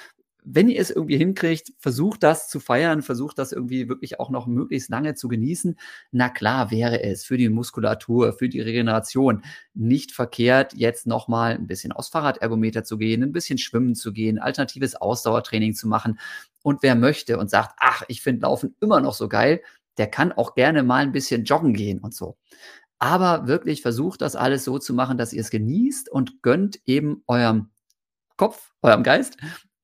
wenn 0.51 0.71
ihr 0.71 0.81
es 0.81 0.91
irgendwie 0.91 1.19
hinkriegt, 1.19 1.73
versucht 1.79 2.23
das 2.23 2.49
zu 2.49 2.59
feiern, 2.59 3.03
versucht 3.03 3.39
das 3.39 3.53
irgendwie 3.53 3.89
wirklich 3.89 4.19
auch 4.19 4.31
noch 4.31 4.47
möglichst 4.47 4.89
lange 4.89 5.15
zu 5.15 5.29
genießen. 5.29 5.79
Na 6.11 6.31
klar 6.31 6.71
wäre 6.71 7.03
es 7.03 7.25
für 7.25 7.37
die 7.37 7.51
Muskulatur, 7.51 8.33
für 8.33 8.49
die 8.49 8.63
Regeneration 8.63 9.43
nicht 9.75 10.13
verkehrt, 10.13 10.73
jetzt 10.75 11.07
nochmal 11.07 11.55
ein 11.55 11.67
bisschen 11.67 11.93
aus 11.93 12.09
Fahrradergometer 12.09 12.83
zu 12.83 12.97
gehen, 12.97 13.23
ein 13.23 13.33
bisschen 13.33 13.59
schwimmen 13.59 13.95
zu 13.95 14.11
gehen, 14.13 14.39
alternatives 14.39 14.95
Ausdauertraining 14.95 15.75
zu 15.75 15.87
machen. 15.87 16.19
Und 16.63 16.83
wer 16.83 16.95
möchte 16.95 17.39
und 17.39 17.51
sagt, 17.51 17.75
ach, 17.79 18.05
ich 18.09 18.23
finde 18.23 18.43
Laufen 18.43 18.75
immer 18.81 19.01
noch 19.01 19.15
so 19.15 19.29
geil, 19.29 19.61
der 19.99 20.07
kann 20.07 20.33
auch 20.33 20.55
gerne 20.55 20.83
mal 20.83 21.03
ein 21.03 21.13
bisschen 21.13 21.45
joggen 21.45 21.75
gehen 21.75 21.99
und 21.99 22.15
so. 22.15 22.39
Aber 22.99 23.47
wirklich 23.47 23.83
versucht 23.83 24.23
das 24.23 24.35
alles 24.35 24.65
so 24.65 24.79
zu 24.79 24.95
machen, 24.95 25.19
dass 25.19 25.35
ihr 25.35 25.43
es 25.43 25.51
genießt 25.51 26.09
und 26.09 26.41
gönnt 26.43 26.81
eben 26.87 27.23
eurem 27.27 27.69
Kopf, 28.37 28.73
eurem 28.81 29.03
Geist 29.03 29.37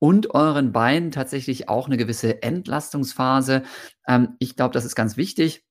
und 0.04 0.34
euren 0.34 0.70
Beinen 0.70 1.12
tatsächlich 1.12 1.70
auch 1.70 1.86
eine 1.86 1.96
gewisse 1.96 2.42
Entlastungsphase. 2.42 3.62
Ähm, 4.06 4.36
ich 4.38 4.54
glaube, 4.54 4.74
das 4.74 4.84
ist 4.84 4.96
ganz 4.96 5.16
wichtig. 5.16 5.64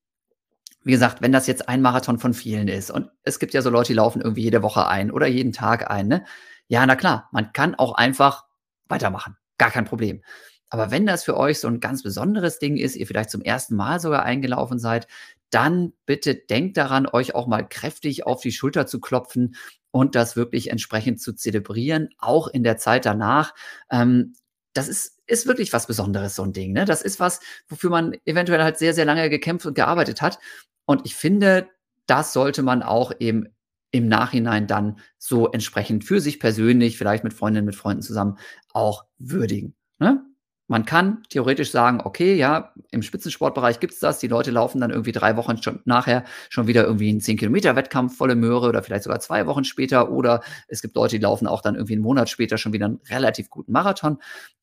Wie 0.82 0.92
gesagt, 0.92 1.22
wenn 1.22 1.32
das 1.32 1.46
jetzt 1.46 1.70
ein 1.70 1.84
Marathon 1.84 2.18
von 2.18 2.34
vielen 2.34 2.68
ist 2.68 2.90
und 2.90 3.12
es 3.22 3.38
gibt 3.38 3.54
ja 3.54 3.62
so 3.62 3.70
Leute, 3.70 3.90
die 3.90 3.98
laufen 3.98 4.24
irgendwie 4.24 4.42
jede 4.42 4.64
Woche 4.64 4.88
ein 4.88 5.12
oder 5.12 5.28
jeden 5.28 5.52
Tag 5.52 5.92
ein, 5.92 6.08
ne? 6.08 6.26
Ja, 6.68 6.84
na 6.84 6.96
klar, 6.96 7.30
man 7.32 7.54
kann 7.54 7.76
auch 7.76 7.94
einfach 7.94 8.46
weitermachen. 8.88 9.38
Gar 9.60 9.70
kein 9.70 9.86
Problem. 9.86 10.24
Aber 10.68 10.90
wenn 10.90 11.06
das 11.06 11.24
für 11.24 11.38
euch 11.38 11.60
so 11.60 11.68
ein 11.68 11.80
ganz 11.80 12.02
besonderes 12.02 12.58
Ding 12.58 12.76
ist, 12.76 12.96
ihr 12.96 13.06
vielleicht 13.06 13.30
zum 13.30 13.44
ersten 13.44 13.76
Mal 13.76 14.00
sogar 14.00 14.24
eingelaufen 14.24 14.80
seid, 14.80 15.08
dann 15.52 15.94
bitte 16.08 16.34
denkt 16.34 16.78
daran, 16.78 17.06
euch 17.06 17.36
auch 17.36 17.46
mal 17.46 17.70
kräftig 17.70 18.26
auf 18.26 18.42
die 18.42 18.52
Schulter 18.52 18.88
zu 18.88 19.00
klopfen 19.00 19.54
und 19.94 20.16
das 20.16 20.36
wirklich 20.36 20.72
entsprechend 20.72 21.22
zu 21.22 21.34
zelebrieren, 21.34 22.10
auch 22.18 22.48
in 22.48 22.64
der 22.64 22.78
Zeit 22.78 23.06
danach. 23.06 23.54
Ähm, 23.91 24.34
das 24.74 24.88
ist, 24.88 25.22
ist 25.28 25.46
wirklich 25.46 25.72
was 25.72 25.86
Besonderes, 25.86 26.36
so 26.36 26.41
ein 26.41 26.52
Ding. 26.52 26.74
Ne? 26.74 26.86
Das 26.86 27.04
ist 27.04 27.20
was, 27.20 27.39
wofür 27.68 27.91
man 27.91 28.16
eventuell 28.26 28.64
halt 28.64 28.80
sehr, 28.80 28.96
sehr 28.96 29.06
lange 29.06 29.30
gekämpft 29.30 29.68
und 29.68 29.76
gearbeitet 29.76 30.24
hat. 30.24 30.39
Und 30.86 31.06
ich 31.06 31.14
finde, 31.14 31.68
das 32.08 32.34
sollte 32.34 32.64
man 32.64 32.82
auch 32.82 33.14
eben 33.20 33.48
im 33.91 34.08
Nachhinein 34.08 34.66
dann 34.66 34.98
so 35.20 35.52
entsprechend 35.52 36.04
für 36.04 36.20
sich 36.20 36.39
persönlich, 36.39 36.98
vielleicht 36.98 37.24
mit 37.24 37.36
Freundinnen, 37.36 37.68
mit 37.68 37.76
Freunden 37.76 38.02
zusammen 38.02 38.39
auch 38.74 39.06
würdigen. 39.20 39.76
Ne? 40.00 40.26
Man 40.68 40.86
kann 40.86 41.24
theoretisch 41.30 41.72
sagen, 41.72 42.01
okay, 42.03 42.36
ja, 42.36 42.74
im 42.91 43.03
Spitzensportbereich 43.03 43.80
gibt's 43.80 43.99
das. 43.99 44.20
Die 44.20 44.28
Leute 44.28 44.49
laufen 44.51 44.80
dann 44.80 44.91
irgendwie 44.91 45.11
drei 45.11 45.36
Wochen 45.36 45.61
schon 45.61 45.82
nachher 45.86 46.24
schon 46.49 46.68
wieder 46.68 46.86
irgendwie 46.86 47.09
einen 47.09 47.20
10-Kilometer-Wettkampf 47.20 48.16
volle 48.16 48.36
Möhre 48.36 48.70
oder 48.70 48.82
vielleicht 48.82 49.03
sogar 49.03 49.20
zwei 49.20 49.45
Wochen 49.45 49.66
später. 49.66 50.09
Oder 50.09 50.41
es 50.68 50.82
gibt 50.82 50.95
Leute, 50.95 51.18
die 51.18 51.24
laufen 51.24 51.47
auch 51.47 51.61
dann 51.61 51.76
irgendwie 51.76 51.93
einen 51.93 52.01
Monat 52.01 52.30
später 52.30 52.57
schon 52.57 52.72
wieder 52.72 52.86
einen 52.86 53.01
relativ 53.09 53.49
guten 53.49 53.74
Marathon. 53.74 54.20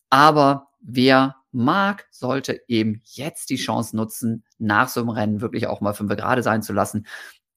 Aber 0.08 0.68
wer 0.80 1.36
mag, 1.52 2.06
sollte 2.10 2.60
eben 2.66 3.02
jetzt 3.04 3.50
die 3.50 3.56
Chance 3.56 3.96
nutzen, 3.96 4.44
nach 4.58 4.88
so 4.88 5.00
einem 5.00 5.10
Rennen 5.10 5.40
wirklich 5.40 5.66
auch 5.66 5.80
mal 5.80 5.92
fünf 5.92 6.14
gerade 6.16 6.42
sein 6.42 6.62
zu 6.62 6.72
lassen 6.72 7.06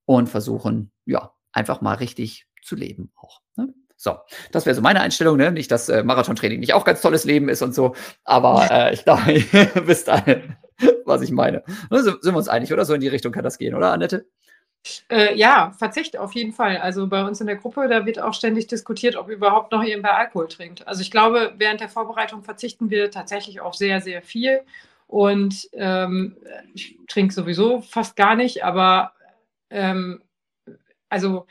und 0.05 0.27
versuchen, 0.27 0.91
ja, 1.05 1.31
einfach 1.51 1.81
mal 1.81 1.95
richtig 1.95 2.47
zu 2.61 2.75
leben 2.75 3.11
auch. 3.15 3.41
Ne? 3.55 3.73
So, 4.03 4.17
das 4.51 4.65
wäre 4.65 4.75
so 4.75 4.81
meine 4.81 4.99
Einstellung. 4.99 5.37
Ne? 5.37 5.49
Nicht, 5.49 5.71
dass 5.71 5.87
äh, 5.87 6.03
Marathontraining 6.03 6.59
nicht 6.59 6.73
auch 6.73 6.83
ganz 6.83 6.99
tolles 6.99 7.23
Leben 7.23 7.47
ist 7.47 7.61
und 7.61 7.73
so, 7.73 7.95
aber 8.25 8.67
äh, 8.69 8.93
ich 8.93 9.05
glaube, 9.05 9.31
ihr 9.31 9.87
wisst 9.87 10.09
alle, 10.09 10.57
was 11.05 11.21
ich 11.21 11.31
meine. 11.31 11.63
Ne, 11.89 12.03
sind 12.03 12.21
wir 12.21 12.35
uns 12.35 12.49
einig, 12.49 12.73
oder? 12.73 12.83
So 12.83 12.95
in 12.95 12.99
die 12.99 13.07
Richtung 13.07 13.31
kann 13.31 13.45
das 13.45 13.57
gehen, 13.57 13.73
oder, 13.73 13.93
Annette? 13.93 14.25
Äh, 15.09 15.37
ja, 15.37 15.71
Verzicht 15.79 16.17
auf 16.17 16.35
jeden 16.35 16.51
Fall. 16.51 16.79
Also 16.79 17.07
bei 17.07 17.23
uns 17.23 17.39
in 17.39 17.47
der 17.47 17.55
Gruppe, 17.55 17.87
da 17.87 18.05
wird 18.05 18.19
auch 18.19 18.33
ständig 18.33 18.67
diskutiert, 18.67 19.15
ob 19.15 19.29
überhaupt 19.29 19.71
noch 19.71 19.81
irgendwer 19.81 20.17
Alkohol 20.17 20.49
trinkt. 20.49 20.85
Also 20.85 20.99
ich 20.99 21.09
glaube, 21.09 21.53
während 21.55 21.79
der 21.79 21.87
Vorbereitung 21.87 22.43
verzichten 22.43 22.89
wir 22.89 23.09
tatsächlich 23.09 23.61
auf 23.61 23.73
sehr, 23.73 24.01
sehr 24.01 24.21
viel. 24.21 24.63
Und 25.07 25.69
ähm, 25.71 26.35
ich 26.73 26.99
trinke 27.07 27.33
sowieso 27.33 27.79
fast 27.79 28.17
gar 28.17 28.35
nicht, 28.35 28.65
aber 28.65 29.13
ähm, 29.69 30.21
also 31.07 31.47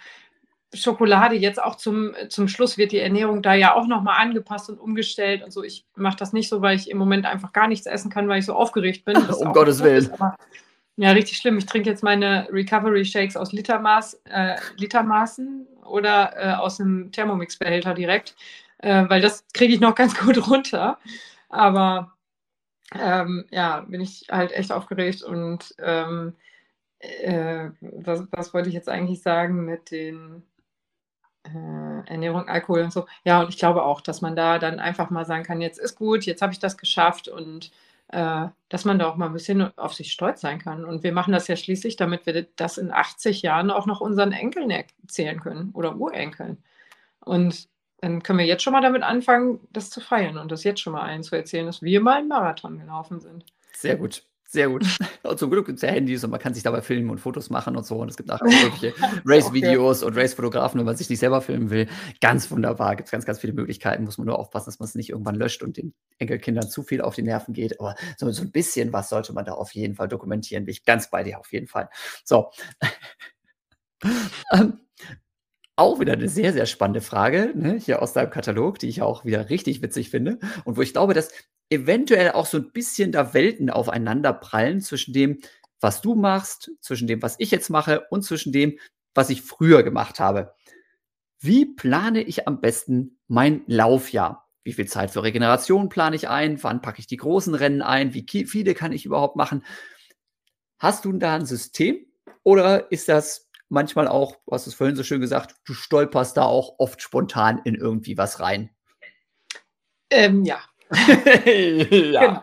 Schokolade 0.74 1.34
jetzt 1.34 1.62
auch 1.62 1.76
zum, 1.76 2.14
zum 2.28 2.48
Schluss 2.48 2.78
wird 2.78 2.92
die 2.92 2.98
Ernährung 2.98 3.42
da 3.42 3.54
ja 3.54 3.74
auch 3.74 3.86
nochmal 3.86 4.20
angepasst 4.20 4.70
und 4.70 4.80
umgestellt 4.80 5.42
und 5.42 5.52
so. 5.52 5.62
Ich 5.62 5.84
mache 5.96 6.16
das 6.16 6.32
nicht 6.32 6.48
so, 6.48 6.62
weil 6.62 6.76
ich 6.76 6.90
im 6.90 6.98
Moment 6.98 7.26
einfach 7.26 7.52
gar 7.52 7.68
nichts 7.68 7.86
essen 7.86 8.10
kann, 8.10 8.28
weil 8.28 8.38
ich 8.38 8.46
so 8.46 8.54
aufgeregt 8.54 9.04
bin. 9.04 9.16
um 9.40 9.52
Gottes 9.52 9.82
Willen. 9.82 9.98
Ist, 9.98 10.12
aber, 10.12 10.36
ja, 10.96 11.10
richtig 11.10 11.38
schlimm. 11.38 11.58
Ich 11.58 11.66
trinke 11.66 11.90
jetzt 11.90 12.02
meine 12.02 12.48
Recovery 12.50 13.04
Shakes 13.04 13.36
aus 13.36 13.52
Litermaß, 13.52 14.22
äh, 14.24 14.56
Litermaßen 14.76 15.66
oder 15.84 16.32
äh, 16.36 16.54
aus 16.54 16.80
einem 16.80 17.12
Thermomix-Behälter 17.12 17.94
direkt, 17.94 18.34
äh, 18.78 19.04
weil 19.08 19.20
das 19.20 19.44
kriege 19.52 19.74
ich 19.74 19.80
noch 19.80 19.94
ganz 19.94 20.18
gut 20.18 20.48
runter. 20.50 20.98
Aber 21.48 22.12
ähm, 22.98 23.44
ja, 23.50 23.80
bin 23.80 24.00
ich 24.00 24.26
halt 24.30 24.52
echt 24.52 24.72
aufgeregt 24.72 25.22
und 25.22 25.74
ähm, 25.78 26.34
äh, 26.98 27.70
was, 27.80 28.26
was 28.30 28.54
wollte 28.54 28.68
ich 28.68 28.74
jetzt 28.74 28.88
eigentlich 28.88 29.22
sagen 29.22 29.64
mit 29.64 29.90
den 29.90 30.44
äh, 31.44 32.08
Ernährung, 32.10 32.48
Alkohol 32.48 32.82
und 32.82 32.92
so. 32.92 33.06
Ja, 33.24 33.40
und 33.40 33.48
ich 33.48 33.58
glaube 33.58 33.82
auch, 33.82 34.00
dass 34.00 34.20
man 34.20 34.36
da 34.36 34.58
dann 34.58 34.80
einfach 34.80 35.10
mal 35.10 35.24
sagen 35.24 35.44
kann, 35.44 35.60
jetzt 35.60 35.78
ist 35.78 35.96
gut, 35.96 36.24
jetzt 36.24 36.42
habe 36.42 36.52
ich 36.52 36.58
das 36.58 36.76
geschafft 36.76 37.28
und 37.28 37.70
äh, 38.08 38.46
dass 38.68 38.84
man 38.84 38.98
da 38.98 39.08
auch 39.08 39.16
mal 39.16 39.26
ein 39.26 39.32
bisschen 39.32 39.76
auf 39.78 39.94
sich 39.94 40.12
stolz 40.12 40.40
sein 40.40 40.58
kann. 40.58 40.84
Und 40.84 41.02
wir 41.02 41.12
machen 41.12 41.32
das 41.32 41.48
ja 41.48 41.56
schließlich, 41.56 41.96
damit 41.96 42.26
wir 42.26 42.46
das 42.56 42.78
in 42.78 42.92
80 42.92 43.42
Jahren 43.42 43.70
auch 43.70 43.86
noch 43.86 44.00
unseren 44.00 44.32
Enkeln 44.32 44.70
erzählen 44.70 45.40
können 45.40 45.70
oder 45.72 45.96
Urenkeln. 45.96 46.62
Und 47.20 47.68
dann 48.00 48.22
können 48.22 48.40
wir 48.40 48.46
jetzt 48.46 48.62
schon 48.62 48.72
mal 48.72 48.82
damit 48.82 49.02
anfangen, 49.02 49.60
das 49.72 49.90
zu 49.90 50.00
feiern 50.00 50.36
und 50.36 50.50
das 50.52 50.64
jetzt 50.64 50.80
schon 50.80 50.92
mal 50.92 51.02
allen 51.02 51.22
zu 51.22 51.36
erzählen, 51.36 51.66
dass 51.66 51.82
wir 51.82 52.00
mal 52.00 52.18
einen 52.18 52.28
Marathon 52.28 52.78
gelaufen 52.78 53.20
sind. 53.20 53.46
Sehr 53.72 53.96
gut. 53.96 54.24
Sehr 54.52 54.68
gut. 54.68 54.84
Und 55.22 55.38
zum 55.38 55.50
Glück 55.50 55.64
gibt 55.64 55.76
es 55.76 55.82
ja 55.82 55.88
Handys 55.88 56.22
und 56.24 56.30
man 56.30 56.38
kann 56.38 56.52
sich 56.52 56.62
dabei 56.62 56.82
filmen 56.82 57.08
und 57.08 57.18
Fotos 57.18 57.48
machen 57.48 57.74
und 57.74 57.86
so. 57.86 57.96
Und 57.96 58.10
es 58.10 58.18
gibt 58.18 58.30
auch 58.30 58.42
irgendwelche 58.42 58.92
Race-Videos 59.24 60.02
und 60.02 60.14
Race-Fotografen, 60.14 60.78
wenn 60.78 60.84
man 60.84 60.96
sich 60.96 61.08
nicht 61.08 61.20
selber 61.20 61.40
filmen 61.40 61.70
will. 61.70 61.88
Ganz 62.20 62.50
wunderbar. 62.50 62.96
Gibt 62.96 63.06
es 63.06 63.12
ganz, 63.12 63.24
ganz 63.24 63.38
viele 63.38 63.54
Möglichkeiten. 63.54 64.04
Muss 64.04 64.18
man 64.18 64.26
nur 64.26 64.38
aufpassen, 64.38 64.66
dass 64.66 64.78
man 64.78 64.88
es 64.88 64.94
nicht 64.94 65.08
irgendwann 65.10 65.36
löscht 65.36 65.62
und 65.62 65.78
den 65.78 65.94
Enkelkindern 66.18 66.68
zu 66.68 66.82
viel 66.82 67.00
auf 67.00 67.14
die 67.14 67.22
Nerven 67.22 67.54
geht. 67.54 67.80
Aber 67.80 67.94
so, 68.18 68.30
so 68.30 68.42
ein 68.42 68.50
bisschen 68.50 68.92
was 68.92 69.08
sollte 69.08 69.32
man 69.32 69.46
da 69.46 69.52
auf 69.52 69.72
jeden 69.72 69.94
Fall 69.94 70.08
dokumentieren. 70.08 70.66
Bin 70.66 70.72
ich 70.72 70.84
ganz 70.84 71.08
bei 71.08 71.22
dir 71.22 71.38
auf 71.38 71.50
jeden 71.52 71.68
Fall. 71.68 71.88
So. 72.24 72.50
ähm, 74.52 74.80
auch 75.76 76.00
wieder 76.00 76.12
eine 76.12 76.28
sehr, 76.28 76.52
sehr 76.52 76.66
spannende 76.66 77.00
Frage, 77.00 77.52
ne, 77.54 77.78
hier 77.78 78.02
aus 78.02 78.12
deinem 78.12 78.30
Katalog, 78.30 78.78
die 78.78 78.88
ich 78.88 79.02
auch 79.02 79.24
wieder 79.24 79.50
richtig 79.50 79.82
witzig 79.82 80.10
finde 80.10 80.38
und 80.64 80.76
wo 80.76 80.82
ich 80.82 80.92
glaube, 80.92 81.14
dass 81.14 81.30
eventuell 81.70 82.32
auch 82.32 82.46
so 82.46 82.58
ein 82.58 82.72
bisschen 82.72 83.12
da 83.12 83.32
Welten 83.34 83.70
aufeinander 83.70 84.32
prallen 84.34 84.80
zwischen 84.80 85.14
dem, 85.14 85.38
was 85.80 86.02
du 86.02 86.14
machst, 86.14 86.70
zwischen 86.80 87.08
dem, 87.08 87.22
was 87.22 87.36
ich 87.38 87.50
jetzt 87.50 87.70
mache 87.70 88.06
und 88.10 88.22
zwischen 88.22 88.52
dem, 88.52 88.78
was 89.14 89.30
ich 89.30 89.42
früher 89.42 89.82
gemacht 89.82 90.20
habe. 90.20 90.54
wie 91.40 91.66
plane 91.66 92.22
ich 92.22 92.46
am 92.46 92.60
besten 92.60 93.18
mein 93.26 93.62
Laufjahr? 93.66 94.48
Wie 94.64 94.72
viel 94.72 94.86
Zeit 94.86 95.10
für 95.10 95.24
Regeneration 95.24 95.88
plane 95.88 96.14
ich 96.14 96.28
ein? 96.28 96.62
Wann 96.62 96.82
packe 96.82 97.00
ich 97.00 97.08
die 97.08 97.16
großen 97.16 97.54
Rennen 97.54 97.82
ein? 97.82 98.14
Wie 98.14 98.24
viele 98.46 98.74
kann 98.74 98.92
ich 98.92 99.04
überhaupt 99.04 99.36
machen? 99.36 99.64
Hast 100.78 101.04
du 101.04 101.12
da 101.14 101.34
ein 101.34 101.46
System 101.46 102.06
oder 102.44 102.92
ist 102.92 103.08
das 103.08 103.41
manchmal 103.72 104.06
auch, 104.06 104.36
du 104.46 104.52
hast 104.52 104.66
es 104.66 104.74
vorhin 104.74 104.96
so 104.96 105.02
schön 105.02 105.20
gesagt, 105.20 105.56
du 105.64 105.74
stolperst 105.74 106.36
da 106.36 106.44
auch 106.44 106.74
oft 106.78 107.02
spontan 107.02 107.60
in 107.64 107.74
irgendwie 107.74 108.18
was 108.18 108.38
rein? 108.38 108.70
Ähm, 110.10 110.44
ja, 110.44 110.60
ja. 111.90 112.42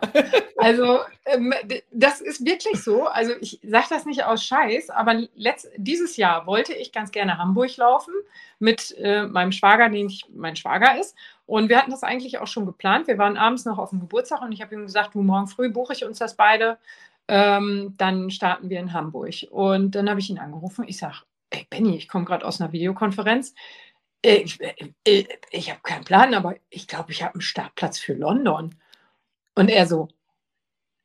Also 0.56 0.98
ähm, 1.24 1.54
das 1.92 2.20
ist 2.20 2.44
wirklich 2.44 2.82
so. 2.82 3.06
Also 3.06 3.32
ich 3.40 3.60
sage 3.62 3.86
das 3.90 4.06
nicht 4.06 4.24
aus 4.24 4.44
Scheiß, 4.44 4.90
aber 4.90 5.22
letzt, 5.34 5.68
dieses 5.76 6.16
Jahr 6.16 6.46
wollte 6.46 6.74
ich 6.74 6.92
ganz 6.92 7.12
gerne 7.12 7.38
Hamburg 7.38 7.76
laufen 7.76 8.12
mit 8.58 8.96
äh, 8.98 9.26
meinem 9.26 9.52
Schwager, 9.52 9.88
den 9.88 10.08
ich 10.08 10.26
mein 10.34 10.56
Schwager 10.56 10.98
ist. 10.98 11.16
Und 11.46 11.68
wir 11.68 11.78
hatten 11.78 11.92
das 11.92 12.02
eigentlich 12.02 12.38
auch 12.38 12.46
schon 12.48 12.66
geplant. 12.66 13.06
Wir 13.06 13.18
waren 13.18 13.36
abends 13.36 13.64
noch 13.64 13.78
auf 13.78 13.90
dem 13.90 14.00
Geburtstag 14.00 14.42
und 14.42 14.52
ich 14.52 14.60
habe 14.62 14.74
ihm 14.74 14.82
gesagt, 14.82 15.14
du 15.14 15.22
morgen 15.22 15.46
früh 15.46 15.70
buche 15.70 15.92
ich 15.92 16.04
uns 16.04 16.18
das 16.18 16.34
beide. 16.34 16.78
Ähm, 17.32 17.94
dann 17.96 18.28
starten 18.30 18.70
wir 18.70 18.80
in 18.80 18.92
Hamburg. 18.92 19.46
Und 19.52 19.94
dann 19.94 20.10
habe 20.10 20.18
ich 20.18 20.30
ihn 20.30 20.40
angerufen. 20.40 20.84
Ich 20.88 20.98
sage, 20.98 21.18
ey 21.50 21.64
Benny, 21.70 21.96
ich 21.96 22.08
komme 22.08 22.24
gerade 22.24 22.44
aus 22.44 22.60
einer 22.60 22.72
Videokonferenz. 22.72 23.54
Äh, 24.24 24.38
ich, 24.38 24.60
äh, 24.60 24.74
äh, 25.04 25.24
ich 25.52 25.70
habe 25.70 25.80
keinen 25.82 26.04
Plan, 26.04 26.34
aber 26.34 26.56
ich 26.70 26.88
glaube, 26.88 27.12
ich 27.12 27.22
habe 27.22 27.34
einen 27.34 27.40
Startplatz 27.40 28.00
für 28.00 28.14
London. 28.14 28.74
Und 29.54 29.68
er 29.68 29.86
so, 29.86 30.08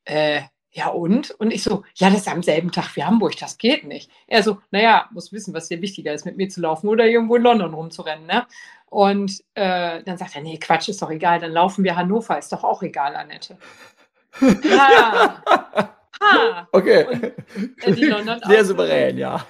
äh, 0.05 0.41
ja 0.71 0.87
und? 0.87 1.29
Und 1.31 1.51
ich 1.51 1.61
so, 1.61 1.83
ja, 1.93 2.09
das 2.09 2.21
ist 2.21 2.27
am 2.27 2.41
selben 2.41 2.71
Tag 2.71 2.95
wie 2.95 3.03
Hamburg, 3.03 3.37
das 3.37 3.59
geht 3.59 3.83
nicht. 3.83 4.09
Er 4.25 4.41
so, 4.41 4.59
naja, 4.71 5.07
muss 5.11 5.31
wissen, 5.31 5.53
was 5.53 5.67
dir 5.67 5.81
wichtiger 5.81 6.11
ist, 6.13 6.25
mit 6.25 6.37
mir 6.37 6.49
zu 6.49 6.59
laufen 6.59 6.87
oder 6.87 7.05
irgendwo 7.05 7.35
in 7.35 7.43
London 7.43 7.73
rumzurennen. 7.75 8.25
Ne? 8.25 8.47
Und 8.87 9.43
äh, 9.53 10.01
dann 10.03 10.17
sagt 10.17 10.35
er, 10.35 10.41
nee, 10.41 10.57
Quatsch, 10.57 10.89
ist 10.89 11.03
doch 11.03 11.11
egal, 11.11 11.39
dann 11.39 11.51
laufen 11.51 11.83
wir 11.83 11.95
Hannover, 11.95 12.39
ist 12.39 12.51
doch 12.51 12.63
auch 12.63 12.81
egal, 12.81 13.15
Annette. 13.15 13.57
ha. 14.41 15.91
Ha. 16.21 16.67
Okay. 16.71 17.05
Und, 17.85 17.97
äh, 17.97 18.39
Sehr 18.47 18.65
souverän, 18.65 19.17
ja. 19.17 19.45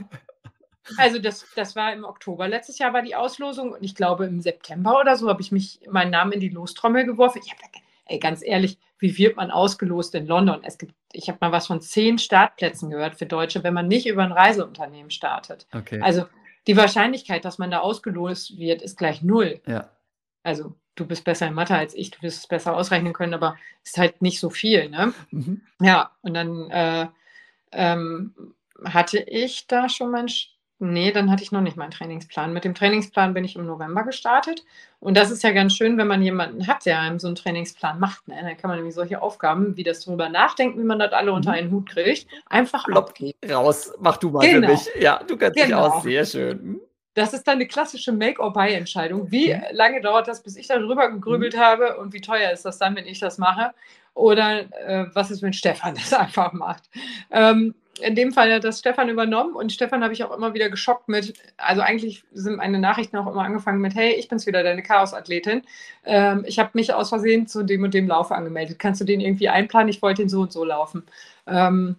Also 0.98 1.20
das, 1.20 1.46
das 1.56 1.76
war 1.76 1.94
im 1.94 2.04
Oktober 2.04 2.48
letztes 2.48 2.78
Jahr 2.78 2.94
war 2.94 3.02
die 3.02 3.16
Auslosung 3.16 3.72
und 3.72 3.84
ich 3.84 3.96
glaube 3.96 4.26
im 4.26 4.40
September 4.40 5.00
oder 5.00 5.16
so 5.16 5.30
habe 5.30 5.42
ich 5.42 5.52
mich 5.52 5.80
meinen 5.90 6.12
Namen 6.12 6.32
in 6.32 6.40
die 6.40 6.50
Lostrommel 6.50 7.06
geworfen. 7.06 7.42
Ich 7.44 7.52
habe 7.52 7.62
ey, 8.06 8.20
ganz 8.20 8.42
ehrlich, 8.44 8.78
wie 9.00 9.18
wird 9.18 9.36
man 9.36 9.52
ausgelost 9.52 10.16
in 10.16 10.28
London? 10.28 10.62
Es 10.64 10.78
gibt, 10.78 10.94
ich 11.12 11.28
habe 11.28 11.40
mal 11.42 11.52
was 11.52 11.68
von 11.68 11.82
zehn 11.82 12.18
Startplätzen 12.18 12.90
gehört 12.90 13.16
für 13.16 13.26
Deutsche, 13.26 13.64
wenn 13.64 13.74
man 13.74 13.88
nicht 13.88 14.08
über 14.08 14.24
ein 14.24 14.32
Reiseunternehmen 14.32 15.12
startet. 15.12 15.68
Okay. 15.74 16.00
Also 16.02 16.26
die 16.68 16.78
Wahrscheinlichkeit, 16.78 17.46
dass 17.46 17.58
man 17.58 17.72
da 17.72 17.80
ausgelost 17.80 18.58
wird, 18.58 18.82
ist 18.82 18.98
gleich 18.98 19.22
null. 19.22 19.62
Ja. 19.68 19.90
Also 20.44 20.76
du 20.96 21.06
bist 21.06 21.24
besser 21.24 21.48
in 21.48 21.54
Mathe 21.54 21.76
als 21.76 21.94
ich, 21.94 22.12
du 22.12 22.22
wirst 22.22 22.40
es 22.40 22.48
besser 22.48 22.76
ausrechnen 22.76 23.14
können, 23.14 23.34
aber 23.34 23.58
es 23.84 23.92
ist 23.92 23.98
halt 23.98 24.22
nicht 24.22 24.40
so 24.40 24.50
viel. 24.50 24.90
Ne? 24.90 25.14
Mhm. 25.32 25.62
Ja, 25.82 26.12
und 26.22 26.34
dann 26.34 26.70
äh, 26.72 27.08
ähm, 27.72 28.34
hatte 28.84 29.20
ich 29.20 29.68
da 29.68 29.90
schon 29.90 30.12
mein 30.12 30.30
Nee, 30.78 31.14
dann 31.14 31.32
hatte 31.32 31.42
ich 31.42 31.54
noch 31.54 31.62
nicht 31.62 31.78
meinen 31.78 31.92
Trainingsplan. 31.92 32.52
Mit 32.52 32.66
dem 32.66 32.76
Trainingsplan 32.76 33.34
bin 33.34 33.46
ich 33.46 33.56
im 33.56 33.66
November 33.66 34.04
gestartet. 34.04 34.66
Und 35.00 35.16
das 35.16 35.32
ist 35.32 35.42
ja 35.42 35.52
ganz 35.52 35.74
schön, 35.74 35.98
wenn 35.98 36.08
man 36.08 36.22
jemanden 36.22 36.68
hat, 36.68 36.86
der 36.86 37.00
einem 37.00 37.18
so 37.18 37.28
einen 37.28 37.38
Trainingsplan 37.38 37.98
macht. 37.98 38.28
Ne? 38.28 38.36
Dann 38.42 38.58
kann 38.58 38.70
man 38.70 38.78
nämlich 38.78 38.94
solche 38.94 39.22
Aufgaben, 39.22 39.78
wie 39.78 39.84
das 39.84 40.04
darüber 40.04 40.28
nachdenken, 40.28 40.78
wie 40.80 40.84
man 40.84 41.00
das 41.00 41.14
alle 41.14 41.32
unter 41.32 41.52
mhm. 41.52 41.56
einen 41.56 41.72
Hut 41.72 41.90
kriegt, 41.90 42.28
einfach 42.48 42.88
Lopp, 42.88 43.10
abgeben. 43.10 43.38
Raus, 43.50 43.94
mach 44.00 44.18
du 44.18 44.32
mal 44.32 44.42
genau. 44.42 44.68
für 44.68 44.74
mich. 44.74 44.90
Ja, 45.00 45.22
du 45.26 45.38
kannst 45.38 45.56
genau. 45.56 45.66
dich 45.66 45.94
aus. 45.96 46.04
Sehr 46.04 46.26
schön. 46.26 46.82
Das 47.16 47.34
ist 47.34 47.48
dann 47.48 47.56
eine 47.56 47.66
klassische 47.66 48.12
Make-or-Buy-Entscheidung. 48.12 49.32
Wie 49.32 49.54
mhm. 49.54 49.62
lange 49.72 50.02
dauert 50.02 50.28
das, 50.28 50.44
bis 50.44 50.56
ich 50.58 50.68
darüber 50.68 51.10
gegrübelt 51.10 51.56
mhm. 51.56 51.60
habe 51.60 51.98
und 51.98 52.14
wie 52.14 52.22
teuer 52.22 52.52
ist 52.52 52.66
das 52.66 52.78
dann, 52.78 52.96
wenn 52.96 53.08
ich 53.08 53.20
das 53.20 53.38
mache? 53.38 53.72
Oder 54.14 54.62
äh, 54.86 55.08
was 55.14 55.32
ist, 55.32 55.42
wenn 55.42 55.54
Stefan 55.54 55.96
das 55.96 56.14
einfach 56.14 56.54
macht? 56.54 56.84
Ähm, 57.32 57.74
in 58.02 58.16
dem 58.16 58.34
Fall 58.34 58.54
hat 58.54 58.66
das 58.66 58.80
Stefan 58.80 59.08
übernommen 59.08 59.56
und 59.56 59.72
Stefan 59.72 60.04
habe 60.04 60.14
ich 60.14 60.24
auch 60.26 60.36
immer 60.36 60.54
wieder 60.54 60.70
geschockt 60.70 61.08
mit, 61.08 61.34
also 61.56 61.82
eigentlich 61.82 62.26
sind 62.34 62.58
meine 62.58 62.80
Nachrichten 62.80 63.16
auch 63.16 63.28
immer 63.32 63.44
angefangen 63.44 63.80
mit, 63.80 63.96
hey, 63.96 64.14
ich 64.14 64.28
bin's 64.28 64.46
wieder, 64.46 64.64
deine 64.64 64.84
Chaosathletin. 64.84 65.62
Ähm, 66.04 66.44
ich 66.46 66.60
habe 66.60 66.72
mich 66.74 66.94
aus 66.94 67.10
Versehen 67.10 67.48
zu 67.48 67.64
dem 67.64 67.84
und 67.84 67.94
dem 67.94 68.08
Lauf 68.08 68.32
angemeldet. 68.34 68.80
Kannst 68.80 69.00
du 69.00 69.06
den 69.06 69.22
irgendwie 69.22 69.48
einplanen? 69.48 69.88
Ich 69.88 70.02
wollte 70.02 70.24
den 70.24 70.30
so 70.30 70.42
und 70.42 70.52
so 70.52 70.66
laufen. 70.66 71.04
Ähm, 71.48 71.96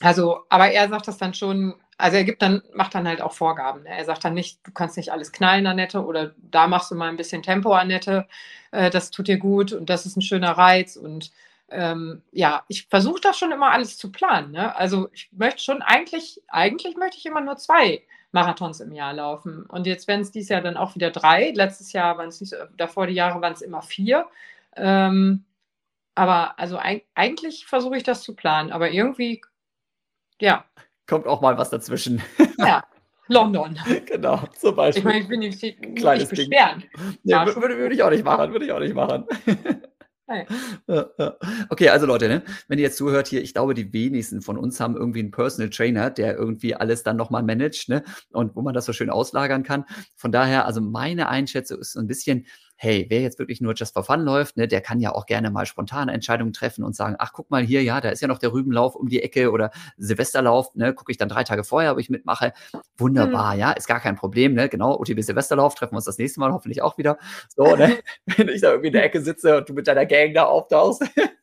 also, 0.00 0.44
aber 0.48 0.70
er 0.70 0.88
sagt 0.88 1.08
das 1.08 1.18
dann 1.18 1.34
schon, 1.34 1.74
also 1.98 2.16
er 2.16 2.24
gibt 2.24 2.42
dann, 2.42 2.62
macht 2.74 2.94
dann 2.94 3.06
halt 3.08 3.20
auch 3.20 3.32
Vorgaben. 3.32 3.82
Ne? 3.82 3.90
Er 3.90 4.04
sagt 4.04 4.24
dann 4.24 4.34
nicht, 4.34 4.60
du 4.66 4.72
kannst 4.72 4.96
nicht 4.96 5.12
alles 5.12 5.32
knallen, 5.32 5.66
Annette, 5.66 6.04
oder 6.04 6.34
da 6.38 6.68
machst 6.68 6.90
du 6.90 6.94
mal 6.94 7.08
ein 7.08 7.16
bisschen 7.16 7.42
Tempo, 7.42 7.72
Annette, 7.72 8.26
äh, 8.70 8.90
das 8.90 9.10
tut 9.10 9.28
dir 9.28 9.38
gut 9.38 9.72
und 9.72 9.90
das 9.90 10.06
ist 10.06 10.16
ein 10.16 10.22
schöner 10.22 10.52
Reiz 10.52 10.96
und 10.96 11.32
ähm, 11.70 12.22
ja, 12.32 12.64
ich 12.68 12.86
versuche 12.88 13.20
das 13.20 13.38
schon 13.38 13.52
immer 13.52 13.72
alles 13.72 13.98
zu 13.98 14.10
planen. 14.10 14.52
Ne? 14.52 14.74
Also 14.76 15.10
ich 15.12 15.28
möchte 15.32 15.62
schon 15.62 15.82
eigentlich, 15.82 16.40
eigentlich 16.48 16.96
möchte 16.96 17.18
ich 17.18 17.26
immer 17.26 17.42
nur 17.42 17.56
zwei 17.56 18.02
Marathons 18.32 18.80
im 18.80 18.92
Jahr 18.92 19.12
laufen. 19.12 19.64
Und 19.66 19.86
jetzt 19.86 20.08
werden 20.08 20.22
es 20.22 20.30
dieses 20.30 20.48
Jahr 20.50 20.62
dann 20.62 20.76
auch 20.76 20.94
wieder 20.94 21.10
drei. 21.10 21.50
Letztes 21.54 21.92
Jahr 21.92 22.16
waren 22.18 22.28
es 22.28 22.40
nicht 22.40 22.50
so, 22.50 22.56
davor 22.76 23.06
die 23.06 23.14
Jahre 23.14 23.40
waren 23.42 23.52
es 23.52 23.62
immer 23.62 23.82
vier. 23.82 24.26
Ähm, 24.76 25.44
aber 26.14 26.58
also 26.58 26.78
eigentlich 27.14 27.66
versuche 27.66 27.96
ich 27.96 28.02
das 28.02 28.22
zu 28.22 28.34
planen, 28.34 28.72
aber 28.72 28.90
irgendwie, 28.90 29.42
ja. 30.40 30.64
Kommt 31.08 31.26
auch 31.26 31.40
mal 31.40 31.58
was 31.58 31.70
dazwischen. 31.70 32.22
Ja. 32.58 32.84
London. 33.30 33.78
Genau, 34.06 34.42
zum 34.58 34.74
Beispiel. 34.74 35.00
Ich 35.00 35.04
meine, 35.04 35.20
ich 35.20 35.28
bin 35.28 35.40
nicht, 35.40 35.62
nicht 35.62 36.30
beschweren. 36.30 36.82
Nee, 37.22 37.34
würde, 37.34 37.76
würde 37.76 37.94
ich 37.94 38.02
auch 38.02 38.10
nicht 38.10 38.24
machen, 38.24 38.52
würde 38.52 38.64
ich 38.64 38.72
auch 38.72 38.80
nicht 38.80 38.94
machen. 38.94 39.26
Okay, 41.70 41.88
also 41.88 42.04
Leute, 42.04 42.28
ne, 42.28 42.42
wenn 42.68 42.78
ihr 42.78 42.84
jetzt 42.84 42.98
zuhört 42.98 43.28
hier, 43.28 43.42
ich 43.42 43.54
glaube, 43.54 43.72
die 43.72 43.94
wenigsten 43.94 44.42
von 44.42 44.58
uns 44.58 44.78
haben 44.78 44.94
irgendwie 44.94 45.20
einen 45.20 45.30
Personal 45.30 45.70
Trainer, 45.70 46.10
der 46.10 46.36
irgendwie 46.36 46.74
alles 46.74 47.02
dann 47.02 47.16
nochmal 47.16 47.42
managt, 47.42 47.88
ne, 47.88 48.04
und 48.32 48.54
wo 48.54 48.60
man 48.60 48.74
das 48.74 48.84
so 48.84 48.92
schön 48.92 49.08
auslagern 49.08 49.62
kann. 49.62 49.86
Von 50.16 50.30
daher, 50.30 50.66
also 50.66 50.82
meine 50.82 51.30
Einschätzung 51.30 51.78
ist 51.78 51.94
so 51.94 52.00
ein 52.00 52.06
bisschen, 52.06 52.46
hey, 52.80 53.06
wer 53.08 53.20
jetzt 53.20 53.38
wirklich 53.38 53.60
nur 53.60 53.74
just 53.74 53.92
for 53.92 54.04
fun 54.04 54.20
läuft, 54.20 54.56
ne, 54.56 54.68
der 54.68 54.80
kann 54.80 55.00
ja 55.00 55.12
auch 55.12 55.26
gerne 55.26 55.50
mal 55.50 55.66
spontane 55.66 56.12
Entscheidungen 56.12 56.52
treffen 56.52 56.84
und 56.84 56.94
sagen, 56.94 57.16
ach, 57.18 57.32
guck 57.32 57.50
mal 57.50 57.62
hier, 57.62 57.82
ja, 57.82 58.00
da 58.00 58.10
ist 58.10 58.22
ja 58.22 58.28
noch 58.28 58.38
der 58.38 58.52
Rübenlauf 58.52 58.94
um 58.94 59.08
die 59.08 59.20
Ecke 59.20 59.50
oder 59.50 59.72
Silvesterlauf, 59.96 60.74
ne, 60.76 60.94
gucke 60.94 61.10
ich 61.10 61.18
dann 61.18 61.28
drei 61.28 61.42
Tage 61.42 61.64
vorher, 61.64 61.92
ob 61.92 61.98
ich 61.98 62.08
mitmache. 62.08 62.52
Wunderbar, 62.96 63.54
mhm. 63.54 63.60
ja, 63.60 63.72
ist 63.72 63.88
gar 63.88 64.00
kein 64.00 64.14
Problem, 64.14 64.54
ne, 64.54 64.68
genau, 64.68 64.96
OTB 64.98 65.20
Silvesterlauf, 65.22 65.74
treffen 65.74 65.92
wir 65.92 65.96
uns 65.96 66.04
das 66.04 66.18
nächste 66.18 66.38
Mal 66.38 66.52
hoffentlich 66.52 66.80
auch 66.80 66.96
wieder. 66.98 67.18
So, 67.54 67.74
ne, 67.74 67.98
wenn 68.36 68.48
ich 68.48 68.60
da 68.60 68.70
irgendwie 68.70 68.88
in 68.88 68.92
der 68.92 69.04
Ecke 69.04 69.20
sitze 69.20 69.58
und 69.58 69.68
du 69.68 69.72
mit 69.72 69.88
deiner 69.88 70.06
Gang 70.06 70.32
da 70.32 70.44
auftauchst. 70.44 71.02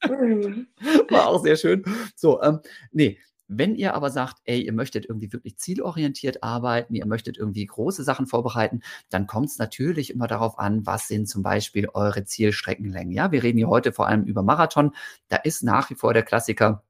Mhm. 0.09 0.67
War 1.09 1.27
auch 1.27 1.43
sehr 1.43 1.57
schön. 1.57 1.83
So, 2.15 2.41
ähm, 2.41 2.61
nee, 2.91 3.19
wenn 3.47 3.75
ihr 3.75 3.93
aber 3.93 4.09
sagt, 4.09 4.37
ey, 4.45 4.61
ihr 4.61 4.73
möchtet 4.73 5.05
irgendwie 5.05 5.31
wirklich 5.31 5.57
zielorientiert 5.57 6.43
arbeiten, 6.43 6.95
ihr 6.95 7.05
möchtet 7.05 7.37
irgendwie 7.37 7.65
große 7.65 8.03
Sachen 8.03 8.27
vorbereiten, 8.27 8.81
dann 9.09 9.27
kommt 9.27 9.49
es 9.49 9.57
natürlich 9.57 10.11
immer 10.11 10.27
darauf 10.27 10.59
an, 10.59 10.85
was 10.85 11.07
sind 11.07 11.27
zum 11.27 11.43
Beispiel 11.43 11.87
eure 11.93 12.23
Zielstreckenlängen. 12.25 13.11
Ja, 13.11 13.31
wir 13.31 13.43
reden 13.43 13.57
hier 13.57 13.69
heute 13.69 13.91
vor 13.93 14.07
allem 14.07 14.23
über 14.23 14.43
Marathon. 14.43 14.91
Da 15.27 15.37
ist 15.37 15.63
nach 15.63 15.89
wie 15.89 15.95
vor 15.95 16.13
der 16.13 16.23
Klassiker 16.23 16.83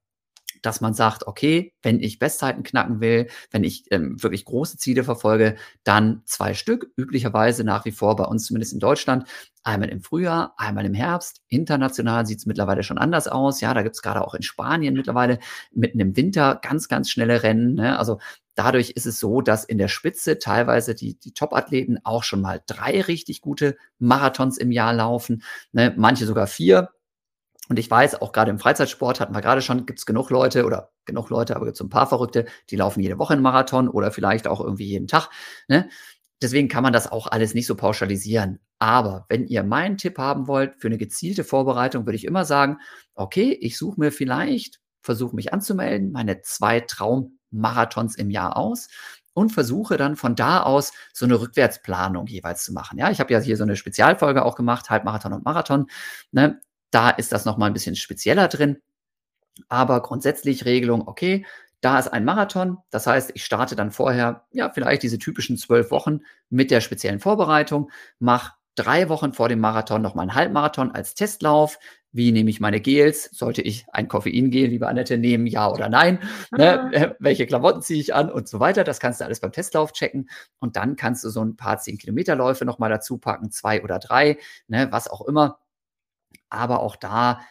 dass 0.65 0.81
man 0.81 0.93
sagt, 0.93 1.27
okay, 1.27 1.73
wenn 1.81 1.99
ich 1.99 2.19
Bestzeiten 2.19 2.63
knacken 2.63 2.99
will, 3.01 3.27
wenn 3.51 3.63
ich 3.63 3.85
ähm, 3.91 4.21
wirklich 4.21 4.45
große 4.45 4.77
Ziele 4.77 5.03
verfolge, 5.03 5.55
dann 5.83 6.21
zwei 6.25 6.53
Stück, 6.53 6.91
üblicherweise 6.97 7.63
nach 7.63 7.85
wie 7.85 7.91
vor 7.91 8.15
bei 8.15 8.25
uns 8.25 8.45
zumindest 8.45 8.73
in 8.73 8.79
Deutschland, 8.79 9.27
einmal 9.65 9.89
im 9.89 10.01
Frühjahr, 10.01 10.53
einmal 10.57 10.85
im 10.85 10.93
Herbst. 10.93 11.41
International 11.47 12.25
sieht 12.25 12.39
es 12.39 12.45
mittlerweile 12.45 12.83
schon 12.83 12.97
anders 12.97 13.27
aus. 13.27 13.61
Ja, 13.61 13.73
da 13.73 13.81
gibt 13.81 13.95
es 13.95 14.01
gerade 14.01 14.25
auch 14.25 14.35
in 14.35 14.43
Spanien 14.43 14.93
mittlerweile 14.93 15.39
mitten 15.71 15.99
im 15.99 16.15
Winter 16.15 16.59
ganz, 16.61 16.87
ganz 16.87 17.09
schnelle 17.09 17.43
Rennen. 17.43 17.73
Ne? 17.73 17.97
Also 17.97 18.19
dadurch 18.53 18.91
ist 18.91 19.05
es 19.05 19.19
so, 19.19 19.41
dass 19.41 19.65
in 19.65 19.77
der 19.77 19.87
Spitze 19.87 20.39
teilweise 20.39 20.95
die, 20.95 21.19
die 21.19 21.33
Top-Athleten 21.33 21.97
auch 22.03 22.23
schon 22.23 22.41
mal 22.41 22.61
drei 22.65 23.01
richtig 23.01 23.41
gute 23.41 23.75
Marathons 23.97 24.57
im 24.57 24.71
Jahr 24.71 24.93
laufen, 24.93 25.43
ne? 25.71 25.93
manche 25.97 26.25
sogar 26.25 26.47
vier. 26.47 26.89
Und 27.69 27.79
ich 27.79 27.89
weiß, 27.89 28.21
auch 28.21 28.31
gerade 28.31 28.51
im 28.51 28.59
Freizeitsport 28.59 29.19
hatten 29.19 29.33
wir 29.33 29.41
gerade 29.41 29.61
schon, 29.61 29.85
gibt 29.85 29.99
es 29.99 30.05
genug 30.05 30.29
Leute 30.29 30.65
oder 30.65 30.91
genug 31.05 31.29
Leute, 31.29 31.55
aber 31.55 31.65
gibt 31.65 31.75
es 31.75 31.81
ein 31.81 31.89
paar 31.89 32.07
Verrückte, 32.07 32.45
die 32.69 32.75
laufen 32.75 33.01
jede 33.01 33.17
Woche 33.17 33.33
einen 33.33 33.41
Marathon 33.41 33.87
oder 33.87 34.11
vielleicht 34.11 34.47
auch 34.47 34.61
irgendwie 34.61 34.85
jeden 34.85 35.07
Tag. 35.07 35.29
Ne? 35.67 35.89
Deswegen 36.41 36.67
kann 36.67 36.83
man 36.83 36.93
das 36.93 37.11
auch 37.11 37.27
alles 37.27 37.53
nicht 37.53 37.65
so 37.65 37.75
pauschalisieren. 37.75 38.59
Aber 38.77 39.25
wenn 39.29 39.47
ihr 39.47 39.63
meinen 39.63 39.97
Tipp 39.97 40.17
haben 40.17 40.47
wollt 40.47 40.75
für 40.79 40.87
eine 40.87 40.97
gezielte 40.97 41.43
Vorbereitung, 41.43 42.05
würde 42.05 42.17
ich 42.17 42.25
immer 42.25 42.45
sagen, 42.45 42.77
okay, 43.15 43.57
ich 43.61 43.77
suche 43.77 43.99
mir 43.99 44.11
vielleicht, 44.11 44.79
versuche 45.01 45.35
mich 45.35 45.53
anzumelden, 45.53 46.11
meine 46.11 46.41
zwei 46.41 46.81
Traummarathons 46.81 48.15
im 48.15 48.29
Jahr 48.29 48.57
aus 48.57 48.89
und 49.33 49.51
versuche 49.51 49.97
dann 49.97 50.15
von 50.15 50.35
da 50.35 50.63
aus 50.63 50.91
so 51.13 51.25
eine 51.25 51.39
Rückwärtsplanung 51.39 52.27
jeweils 52.27 52.63
zu 52.63 52.73
machen. 52.73 52.97
Ja, 52.97 53.11
ich 53.11 53.19
habe 53.19 53.33
ja 53.33 53.39
hier 53.39 53.57
so 53.57 53.63
eine 53.63 53.75
Spezialfolge 53.75 54.43
auch 54.43 54.55
gemacht, 54.55 54.89
Halbmarathon 54.89 55.33
und 55.33 55.45
Marathon. 55.45 55.87
Ne? 56.31 56.59
Da 56.95 57.09
ist 57.09 57.33
das 57.33 57.43
nochmal 57.43 57.69
ein 57.69 57.73
bisschen 57.73 57.97
spezieller 57.97 58.47
drin. 58.47 58.77
Aber 59.67 60.01
grundsätzlich 60.01 60.63
Regelung, 60.63 61.09
okay, 61.09 61.45
Da 61.81 61.99
ist 61.99 62.07
ein 62.07 62.23
Marathon. 62.23 62.77
Das 62.89 63.05
heißt, 63.05 63.31
ich 63.35 63.43
starte 63.43 63.75
dann 63.75 63.91
vorher, 63.91 64.47
ja, 64.51 64.71
vielleicht 64.71 65.03
diese 65.03 65.19
typischen 65.19 65.57
zwölf 65.57 65.91
Wochen 65.91 66.21
mit 66.49 66.71
der 66.71 66.79
speziellen 66.79 67.19
Vorbereitung, 67.19 67.91
mache 68.17 68.53
drei 68.75 69.09
Wochen 69.09 69.33
vor 69.33 69.49
dem 69.49 69.59
Marathon 69.59 70.01
nochmal 70.01 70.23
einen 70.23 70.35
Halbmarathon 70.35 70.91
als 70.91 71.15
Testlauf. 71.15 71.77
Wie 72.13 72.31
nehme 72.31 72.49
ich 72.49 72.61
meine 72.61 72.79
Gels? 72.79 73.29
Sollte 73.33 73.61
ich 73.61 73.85
ein 73.91 74.07
Koffeingel, 74.07 74.67
liebe 74.67 74.87
Annette, 74.87 75.17
nehmen? 75.17 75.47
Ja 75.47 75.69
oder 75.69 75.89
nein? 75.89 76.19
Ne? 76.57 76.91
Äh, 76.93 77.09
welche 77.19 77.45
Klamotten 77.45 77.81
ziehe 77.81 77.99
ich 77.99 78.15
an 78.15 78.31
und 78.31 78.47
so 78.47 78.61
weiter? 78.61 78.85
Das 78.85 79.01
kannst 79.01 79.19
du 79.19 79.25
alles 79.25 79.41
beim 79.41 79.51
Testlauf 79.51 79.91
checken. 79.91 80.29
Und 80.59 80.77
dann 80.77 80.95
kannst 80.95 81.25
du 81.25 81.29
so 81.29 81.43
ein 81.43 81.57
paar 81.57 81.77
10 81.77 81.97
Kilometerläufe 81.97 82.63
nochmal 82.63 82.89
dazu 82.89 83.17
packen, 83.17 83.51
zwei 83.51 83.83
oder 83.83 83.99
drei, 83.99 84.37
ne? 84.69 84.87
was 84.91 85.09
auch 85.09 85.27
immer. 85.27 85.59
Aber 86.55 86.79
auch 86.79 86.95
da, 86.95 87.41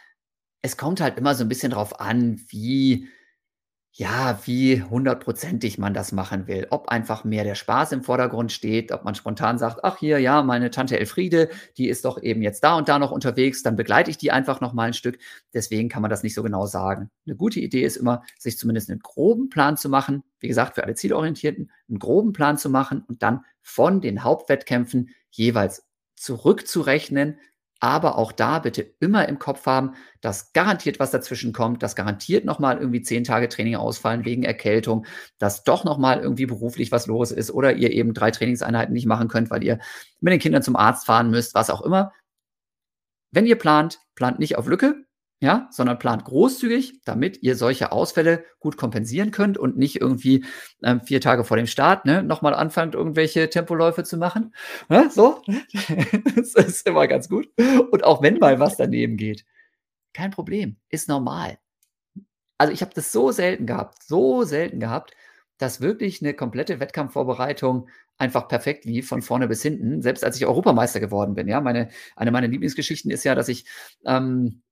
es 0.61 0.77
kommt 0.77 0.99
halt 0.99 1.17
immer 1.17 1.35
so 1.35 1.45
ein 1.45 1.49
bisschen 1.49 1.71
drauf 1.71 1.99
an, 1.99 2.41
wie 2.49 3.07
ja, 3.97 4.41
wie 4.43 4.83
hundertprozentig 4.83 5.77
man 5.77 5.93
das 5.93 6.11
machen 6.11 6.47
will. 6.47 6.67
Ob 6.69 6.89
einfach 6.89 7.23
mehr 7.23 7.45
der 7.45 7.55
Spaß 7.55 7.93
im 7.93 8.03
Vordergrund 8.03 8.51
steht, 8.51 8.91
ob 8.91 9.05
man 9.05 9.15
spontan 9.15 9.57
sagt, 9.57 9.85
ach 9.85 9.97
hier, 9.99 10.19
ja, 10.19 10.43
meine 10.43 10.69
Tante 10.69 10.99
Elfriede, 10.99 11.49
die 11.77 11.87
ist 11.87 12.03
doch 12.03 12.21
eben 12.21 12.41
jetzt 12.41 12.61
da 12.65 12.75
und 12.75 12.89
da 12.89 12.99
noch 12.99 13.11
unterwegs, 13.11 13.63
dann 13.63 13.77
begleite 13.77 14.11
ich 14.11 14.17
die 14.17 14.31
einfach 14.33 14.59
noch 14.59 14.73
mal 14.73 14.87
ein 14.87 14.93
Stück. 14.93 15.17
Deswegen 15.53 15.87
kann 15.87 16.01
man 16.01 16.11
das 16.11 16.23
nicht 16.23 16.33
so 16.33 16.43
genau 16.43 16.65
sagen. 16.65 17.09
Eine 17.25 17.37
gute 17.37 17.61
Idee 17.61 17.83
ist 17.83 17.95
immer, 17.95 18.23
sich 18.37 18.57
zumindest 18.57 18.89
einen 18.89 18.99
groben 18.99 19.47
Plan 19.47 19.77
zu 19.77 19.87
machen. 19.87 20.23
Wie 20.41 20.49
gesagt, 20.49 20.75
für 20.75 20.83
alle 20.83 20.95
Zielorientierten, 20.95 21.71
einen 21.87 21.99
groben 21.99 22.33
Plan 22.33 22.57
zu 22.57 22.69
machen 22.69 23.01
und 23.07 23.23
dann 23.23 23.45
von 23.61 24.01
den 24.01 24.25
Hauptwettkämpfen 24.25 25.09
jeweils 25.29 25.87
zurückzurechnen, 26.17 27.39
aber 27.85 28.17
auch 28.17 28.31
da 28.31 28.57
bitte 28.57 28.81
immer 28.99 29.29
im 29.29 29.37
Kopf 29.37 29.67
haben, 29.67 29.93
dass 30.19 30.53
garantiert 30.53 30.99
was 30.99 31.11
dazwischen 31.11 31.53
kommt, 31.53 31.83
dass 31.83 31.95
garantiert 31.95 32.43
nochmal 32.43 32.79
irgendwie 32.79 33.03
zehn 33.03 33.23
Tage 33.23 33.47
Training 33.47 33.75
ausfallen 33.75 34.25
wegen 34.25 34.41
Erkältung, 34.41 35.05
dass 35.37 35.63
doch 35.63 35.83
nochmal 35.83 36.19
irgendwie 36.19 36.47
beruflich 36.47 36.91
was 36.91 37.05
los 37.05 37.31
ist 37.31 37.51
oder 37.51 37.75
ihr 37.75 37.91
eben 37.91 38.15
drei 38.15 38.31
Trainingseinheiten 38.31 38.91
nicht 38.91 39.05
machen 39.05 39.27
könnt, 39.27 39.51
weil 39.51 39.63
ihr 39.63 39.77
mit 40.19 40.33
den 40.33 40.39
Kindern 40.39 40.63
zum 40.63 40.75
Arzt 40.75 41.05
fahren 41.05 41.29
müsst, 41.29 41.53
was 41.53 41.69
auch 41.69 41.83
immer. 41.83 42.11
Wenn 43.29 43.45
ihr 43.45 43.57
plant, 43.57 43.99
plant 44.15 44.39
nicht 44.39 44.57
auf 44.57 44.65
Lücke, 44.65 45.05
ja, 45.45 45.67
sondern 45.69 45.99
plant 45.99 46.25
großzügig, 46.25 47.01
damit 47.05 47.43
ihr 47.43 47.55
solche 47.55 47.91
Ausfälle 47.91 48.43
gut 48.59 48.77
kompensieren 48.77 49.29
könnt 49.29 49.59
und 49.59 49.77
nicht 49.77 50.01
irgendwie 50.01 50.43
ähm, 50.81 51.01
vier 51.01 51.21
Tage 51.21 51.43
vor 51.43 51.55
dem 51.55 51.67
Start 51.67 52.05
ne, 52.05 52.23
nochmal 52.23 52.55
anfangt, 52.55 52.95
irgendwelche 52.95 53.47
Tempoläufe 53.49 54.03
zu 54.03 54.17
machen. 54.17 54.55
Ja, 54.89 55.07
so, 55.11 55.43
das 56.35 56.55
ist 56.55 56.87
immer 56.87 57.07
ganz 57.07 57.29
gut. 57.29 57.47
Und 57.91 58.03
auch 58.03 58.23
wenn 58.23 58.39
mal 58.39 58.59
was 58.59 58.75
daneben 58.75 59.17
geht, 59.17 59.45
kein 60.13 60.31
Problem, 60.31 60.77
ist 60.89 61.07
normal. 61.07 61.59
Also 62.57 62.73
ich 62.73 62.81
habe 62.81 62.93
das 62.95 63.11
so 63.11 63.31
selten 63.31 63.67
gehabt, 63.67 64.01
so 64.03 64.43
selten 64.43 64.79
gehabt, 64.79 65.11
dass 65.59 65.79
wirklich 65.79 66.21
eine 66.21 66.33
komplette 66.33 66.79
Wettkampfvorbereitung 66.79 67.87
einfach 68.17 68.47
perfekt 68.47 68.85
lief, 68.85 69.07
von 69.07 69.21
vorne 69.21 69.47
bis 69.47 69.61
hinten, 69.61 70.01
selbst 70.01 70.23
als 70.23 70.37
ich 70.37 70.45
Europameister 70.47 70.99
geworden 70.99 71.35
bin. 71.35 71.47
Ja, 71.47 71.61
meine, 71.61 71.89
eine 72.15 72.31
meiner 72.31 72.47
Lieblingsgeschichten 72.47 73.11
ist 73.11 73.25
ja, 73.25 73.35
dass 73.35 73.47
ich 73.47 73.65
ähm, 74.05 74.63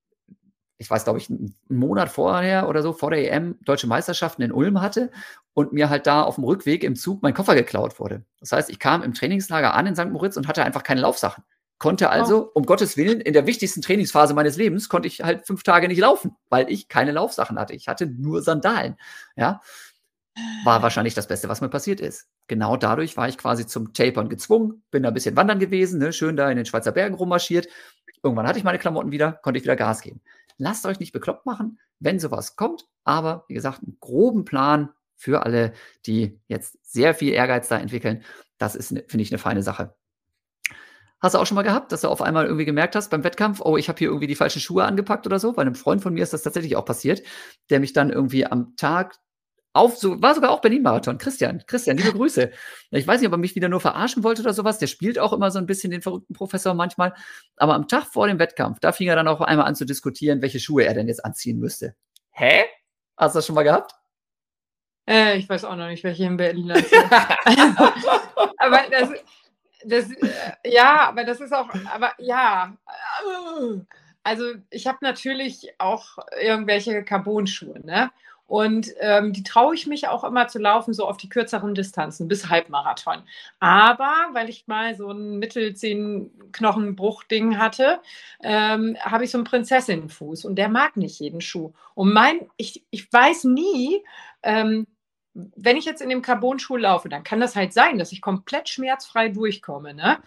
ich 0.78 0.89
weiß, 0.89 1.03
glaube 1.03 1.19
ich, 1.19 1.30
einen 1.30 1.55
Monat 1.69 2.09
vorher 2.09 2.67
oder 2.67 2.82
so, 2.82 2.93
vor 2.93 3.11
der 3.11 3.32
EM, 3.32 3.57
deutsche 3.61 3.88
Meisterschaften 3.88 4.41
in 4.41 4.51
Ulm 4.51 4.82
hatte 4.82 5.11
und 5.53 5.71
mir 5.71 5.89
halt 5.89 6.07
da 6.07 6.24
auf 6.24 6.36
dem 6.36 6.43
Rückweg 6.43 6.84
im 6.84 6.95
Zug 6.95 7.21
mein 7.21 7.34
Koffer 7.34 7.55
geklaut 7.55 7.99
wurde. 7.99 8.26
Das 8.39 8.51
heißt, 8.51 8.69
ich 8.69 8.80
kam 8.80 9.03
im 9.03 9.13
Trainingslager 9.13 9.74
an 9.74 9.88
in 9.88 9.95
St. 9.95 10.09
Moritz 10.09 10.36
und 10.38 10.47
hatte 10.47 10.63
einfach 10.63 10.84
keine 10.84 11.01
Laufsachen. 11.01 11.43
Konnte 11.78 12.09
also, 12.09 12.47
oh. 12.47 12.51
um 12.53 12.65
Gottes 12.65 12.97
Willen, 12.97 13.19
in 13.19 13.34
der 13.34 13.45
wichtigsten 13.45 13.82
Trainingsphase 13.82 14.34
meines 14.34 14.55
Lebens, 14.55 14.89
konnte 14.89 15.07
ich 15.07 15.21
halt 15.21 15.45
fünf 15.45 15.63
Tage 15.63 15.88
nicht 15.88 15.99
laufen, 15.99 16.36
weil 16.49 16.71
ich 16.71 16.88
keine 16.88 17.11
Laufsachen 17.11 17.59
hatte. 17.59 17.74
Ich 17.74 17.88
hatte 17.88 18.05
nur 18.05 18.41
Sandalen. 18.41 18.95
Ja. 19.36 19.61
War 20.63 20.82
wahrscheinlich 20.82 21.13
das 21.13 21.28
Beste, 21.28 21.49
was 21.49 21.61
mir 21.61 21.69
passiert 21.69 21.99
ist. 21.99 22.28
Genau 22.47 22.78
dadurch 22.78 23.17
war 23.17 23.28
ich 23.28 23.38
quasi 23.38 23.67
zum 23.67 23.93
Tapern 23.93 24.30
gezwungen, 24.30 24.84
bin 24.89 25.03
da 25.03 25.09
ein 25.09 25.13
bisschen 25.13 25.36
wandern 25.36 25.59
gewesen, 25.59 25.99
ne, 25.99 26.11
schön 26.11 26.36
da 26.36 26.49
in 26.49 26.57
den 26.57 26.65
Schweizer 26.65 26.91
Bergen 26.91 27.15
rummarschiert. 27.15 27.67
Irgendwann 28.24 28.47
hatte 28.47 28.57
ich 28.57 28.63
meine 28.63 28.80
Klamotten 28.80 29.11
wieder, 29.11 29.34
konnte 29.34 29.57
ich 29.57 29.63
wieder 29.63 29.76
Gas 29.76 30.01
geben. 30.01 30.21
Lasst 30.58 30.86
euch 30.86 30.99
nicht 30.99 31.14
bekloppt 31.14 31.45
machen, 31.45 31.80
wenn 31.99 32.20
sowas 32.20 32.56
kommt. 32.56 32.86
Aber 33.04 33.45
wie 33.47 33.54
gesagt, 33.54 33.84
einen 33.84 33.97
groben 33.99 34.45
Plan 34.45 34.89
für 35.16 35.43
alle, 35.45 35.74
die 36.06 36.39
jetzt 36.47 36.78
sehr 36.84 37.14
viel 37.14 37.34
Ehrgeiz 37.34 37.68
da 37.68 37.78
entwickeln, 37.78 38.24
das 38.58 38.76
ist, 38.76 38.89
finde 38.89 39.22
ich, 39.22 39.32
eine 39.32 39.39
feine 39.39 39.64
Sache. 39.64 39.95
Hast 41.24 41.36
du 41.36 41.39
auch 41.39 41.45
schon 41.45 41.56
mal 41.56 41.62
gehabt, 41.62 41.93
dass 41.93 42.01
du 42.01 42.10
auf 42.10 42.22
einmal 42.22 42.45
irgendwie 42.45 42.66
gemerkt 42.66 42.97
hast 42.97 43.10
beim 43.10 43.24
Wettkampf, 43.24 43.62
oh, 43.64 43.78
ich 43.78 43.88
habe 43.88 43.97
hier 43.97 44.10
irgendwie 44.10 44.28
die 44.28 44.36
falschen 44.36 44.60
Schuhe 44.60 44.84
angepackt 44.84 45.26
oder 45.26 45.39
so? 45.39 45.54
Bei 45.54 45.62
einem 45.62 45.76
Freund 45.76 46.01
von 46.01 46.14
mir 46.14 46.22
ist 46.22 46.34
das 46.34 46.43
tatsächlich 46.43 46.76
auch 46.76 46.84
passiert, 46.84 47.24
der 47.70 47.80
mich 47.80 47.93
dann 47.93 48.10
irgendwie 48.10 48.45
am 48.45 48.76
Tag 48.76 49.16
auf, 49.74 49.97
so, 49.97 50.21
war 50.21 50.36
sogar 50.36 50.51
auch 50.51 50.61
Berlin-Marathon. 50.61 51.17
Christian, 51.17 51.63
Christian, 51.65 51.97
liebe 51.97 52.13
Grüße. 52.13 52.51
Ich 52.91 53.07
weiß 53.07 53.19
nicht, 53.19 53.28
ob 53.28 53.34
er 53.34 53.39
mich 53.39 53.55
wieder 53.55 53.69
nur 53.69 53.82
verarschen 53.82 54.24
wollte 54.24 54.43
oder 54.43 54.53
sowas. 54.53 54.78
Der 54.78 54.86
spielt 54.86 55.17
auch 55.17 55.34
immer 55.34 55.49
so 55.49 55.57
ein 55.57 55.65
bisschen 55.65 55.89
den 55.89 56.03
verrückten 56.03 56.36
Professor 56.36 56.76
manchmal. 56.76 57.13
Aber 57.57 57.74
am 57.74 57.88
Tag 57.88 58.05
vor 58.05 58.28
dem 58.28 58.38
Wettkampf, 58.38 58.80
da 58.80 58.91
fing 58.91 59.07
er 59.07 59.15
dann 59.15 59.28
auch 59.28 59.41
einmal 59.41 59.65
an 59.65 59.76
zu 59.76 59.86
diskutieren, 59.86 60.43
welche 60.43 60.59
Schuhe 60.59 60.86
er 60.86 60.93
denn 60.93 61.07
jetzt 61.07 61.26
anziehen 61.26 61.59
müsste. 61.59 61.95
Hä? 62.30 62.65
Hast 63.17 63.34
du 63.34 63.38
das 63.39 63.47
schon 63.47 63.55
mal 63.55 63.63
gehabt? 63.63 63.93
Äh, 65.07 65.38
ich 65.38 65.49
weiß 65.49 65.65
auch 65.65 65.76
noch 65.76 65.88
nicht, 65.88 66.03
welche 66.03 66.26
in 66.26 66.38
Berlin 66.38 66.71
anziehen. 66.71 67.03
aber 68.57 68.80
das, 68.91 69.09
das, 69.86 70.11
äh, 70.11 70.71
ja, 70.71 71.09
aber 71.09 71.24
das 71.24 71.41
ist 71.41 71.51
auch, 71.51 71.69
aber 71.91 72.13
ja. 72.19 72.78
Also 74.24 74.53
ich 74.69 74.88
habe 74.88 74.99
natürlich 75.01 75.74
auch 75.80 76.19
irgendwelche 76.39 77.03
Carbon-Schuhe, 77.03 77.82
ne? 77.84 78.11
Und 78.46 78.89
ähm, 79.00 79.34
die 79.34 79.44
traue 79.44 79.74
ich 79.74 79.88
mich 79.88 80.08
auch 80.08 80.24
immer 80.24 80.48
zu 80.48 80.60
laufen, 80.60 80.94
so 80.94 81.08
auf 81.08 81.18
die 81.18 81.30
kürzeren 81.30 81.74
Distanzen, 81.76 82.28
bis 82.28 82.50
Halbmarathon. 82.50 83.24
Aber 83.60 84.14
weil 84.34 84.50
ich 84.50 84.68
mal 84.68 84.96
so 84.96 85.12
ein 85.12 85.39
Mittelzehn-Knochenbruch-Ding 85.39 87.58
hatte, 87.58 88.00
ähm, 88.41 88.98
habe 89.00 89.24
ich 89.24 89.32
so 89.32 89.38
einen 89.38 89.46
Prinzessinnenfuß 89.46 90.46
und 90.46 90.56
der 90.56 90.70
mag 90.70 90.98
nicht 90.98 91.20
jeden 91.20 91.41
Schuh. 91.41 91.74
Und 91.96 92.14
mein, 92.14 92.48
ich, 92.58 92.86
ich 92.91 93.12
weiß 93.12 93.46
nie, 93.46 94.04
ähm, 94.44 94.88
wenn 95.34 95.78
ich 95.78 95.86
jetzt 95.86 96.02
in 96.02 96.10
dem 96.10 96.22
Carbon-Schuh 96.22 96.78
laufe, 96.78 97.10
dann 97.10 97.24
kann 97.24 97.39
das 97.39 97.56
halt 97.56 97.74
sein, 97.74 97.98
dass 97.98 98.12
ich 98.12 98.22
komplett 98.22 98.70
schmerzfrei 98.70 99.30
durchkomme. 99.30 99.94
Ne? 99.94 100.20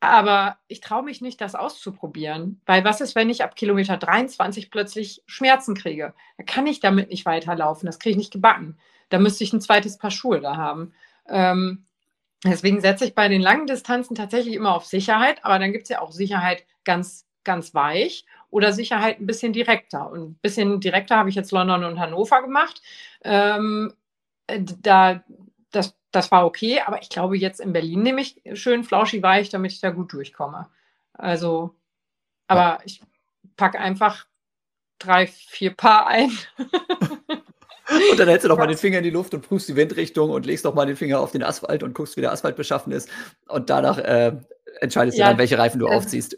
Aber 0.00 0.56
ich 0.66 0.80
traue 0.80 1.02
mich 1.02 1.20
nicht, 1.20 1.42
das 1.42 1.54
auszuprobieren. 1.54 2.60
Weil 2.64 2.84
was 2.84 3.02
ist, 3.02 3.14
wenn 3.14 3.28
ich 3.28 3.44
ab 3.44 3.54
Kilometer 3.54 3.98
23 3.98 4.70
plötzlich 4.70 5.22
Schmerzen 5.26 5.74
kriege? 5.74 6.14
Da 6.38 6.44
kann 6.44 6.66
ich 6.66 6.80
damit 6.80 7.10
nicht 7.10 7.26
weiterlaufen. 7.26 7.86
Das 7.86 7.98
kriege 7.98 8.12
ich 8.12 8.16
nicht 8.16 8.32
gebacken. 8.32 8.78
Da 9.10 9.18
müsste 9.18 9.44
ich 9.44 9.52
ein 9.52 9.60
zweites 9.60 9.98
Paar 9.98 10.10
Schuhe 10.10 10.40
da 10.40 10.56
haben. 10.56 10.94
Ähm, 11.28 11.84
deswegen 12.42 12.80
setze 12.80 13.04
ich 13.04 13.14
bei 13.14 13.28
den 13.28 13.42
langen 13.42 13.66
Distanzen 13.66 14.14
tatsächlich 14.14 14.54
immer 14.54 14.74
auf 14.74 14.86
Sicherheit. 14.86 15.44
Aber 15.44 15.58
dann 15.58 15.72
gibt 15.72 15.84
es 15.84 15.90
ja 15.90 16.00
auch 16.00 16.12
Sicherheit 16.12 16.64
ganz, 16.84 17.26
ganz 17.44 17.74
weich 17.74 18.24
oder 18.48 18.72
Sicherheit 18.72 19.20
ein 19.20 19.26
bisschen 19.26 19.52
direkter. 19.52 20.10
Und 20.10 20.30
ein 20.30 20.34
bisschen 20.40 20.80
direkter 20.80 21.16
habe 21.18 21.28
ich 21.28 21.34
jetzt 21.34 21.52
London 21.52 21.84
und 21.84 22.00
Hannover 22.00 22.40
gemacht. 22.40 22.80
Ähm, 23.22 23.92
äh, 24.46 24.60
da, 24.80 25.22
das 26.10 26.30
war 26.30 26.44
okay, 26.44 26.80
aber 26.80 27.00
ich 27.02 27.08
glaube, 27.08 27.36
jetzt 27.36 27.60
in 27.60 27.72
Berlin 27.72 28.02
nehme 28.02 28.20
ich 28.20 28.40
schön 28.54 28.84
flauschig 28.84 29.22
weich, 29.22 29.48
damit 29.48 29.72
ich 29.72 29.80
da 29.80 29.90
gut 29.90 30.12
durchkomme. 30.12 30.68
Also, 31.12 31.74
aber 32.46 32.60
ja. 32.60 32.78
ich 32.84 33.00
packe 33.56 33.78
einfach 33.78 34.26
drei, 34.98 35.26
vier 35.26 35.72
Paar 35.74 36.06
ein. 36.06 36.30
und 38.10 38.18
dann 38.18 38.28
hältst 38.28 38.44
du 38.44 38.48
doch 38.48 38.58
mal 38.58 38.66
den 38.68 38.78
Finger 38.78 38.98
in 38.98 39.04
die 39.04 39.10
Luft 39.10 39.34
und 39.34 39.42
prüfst 39.42 39.68
die 39.68 39.76
Windrichtung 39.76 40.30
und 40.30 40.46
legst 40.46 40.64
doch 40.64 40.74
mal 40.74 40.86
den 40.86 40.96
Finger 40.96 41.20
auf 41.20 41.32
den 41.32 41.42
Asphalt 41.42 41.82
und 41.82 41.94
guckst, 41.94 42.16
wie 42.16 42.22
der 42.22 42.32
Asphalt 42.32 42.56
beschaffen 42.56 42.92
ist. 42.92 43.08
Und 43.48 43.70
danach 43.70 43.98
äh, 43.98 44.36
entscheidest 44.80 45.18
ja, 45.18 45.26
du 45.26 45.30
dann, 45.30 45.38
welche 45.38 45.58
Reifen 45.58 45.78
du 45.78 45.86
äh, 45.86 45.94
aufziehst. 45.94 46.36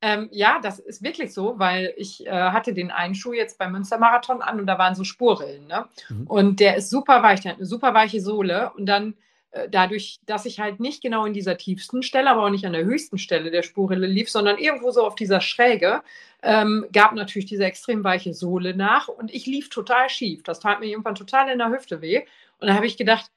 Ähm, 0.00 0.28
ja, 0.32 0.58
das 0.62 0.78
ist 0.78 1.02
wirklich 1.02 1.32
so, 1.32 1.58
weil 1.58 1.94
ich 1.96 2.26
äh, 2.26 2.30
hatte 2.30 2.74
den 2.74 2.90
einen 2.90 3.14
Schuh 3.14 3.32
jetzt 3.32 3.58
beim 3.58 3.72
Münstermarathon 3.72 4.42
an 4.42 4.60
und 4.60 4.66
da 4.66 4.78
waren 4.78 4.94
so 4.94 5.04
Spurrillen. 5.04 5.66
Ne? 5.66 5.86
Mhm. 6.08 6.26
Und 6.26 6.60
der 6.60 6.76
ist 6.76 6.90
super 6.90 7.22
weich, 7.22 7.40
der 7.40 7.52
hat 7.52 7.58
eine 7.58 7.66
super 7.66 7.94
weiche 7.94 8.20
Sohle. 8.20 8.72
Und 8.76 8.86
dann 8.86 9.14
äh, 9.54 9.68
dadurch, 9.68 10.18
dass 10.26 10.46
ich 10.46 10.58
halt 10.58 10.80
nicht 10.80 11.00
genau 11.00 11.24
in 11.24 11.32
dieser 11.32 11.56
tiefsten 11.56 12.02
Stelle, 12.02 12.28
aber 12.28 12.44
auch 12.44 12.50
nicht 12.50 12.66
an 12.66 12.72
der 12.72 12.84
höchsten 12.84 13.18
Stelle 13.18 13.52
der 13.52 13.62
Spurrille 13.62 14.06
lief, 14.06 14.28
sondern 14.28 14.58
irgendwo 14.58 14.90
so 14.90 15.06
auf 15.06 15.14
dieser 15.14 15.40
Schräge, 15.40 16.02
ähm, 16.42 16.86
gab 16.92 17.14
natürlich 17.14 17.46
diese 17.46 17.64
extrem 17.64 18.02
weiche 18.02 18.34
Sohle 18.34 18.76
nach 18.76 19.06
und 19.08 19.32
ich 19.32 19.46
lief 19.46 19.70
total 19.70 20.10
schief. 20.10 20.42
Das 20.42 20.58
tat 20.58 20.80
mir 20.80 20.86
irgendwann 20.86 21.14
total 21.14 21.48
in 21.50 21.58
der 21.58 21.70
Hüfte 21.70 22.00
weh. 22.00 22.24
Und 22.58 22.68
da 22.68 22.74
habe 22.74 22.86
ich 22.86 22.96
gedacht, 22.96 23.30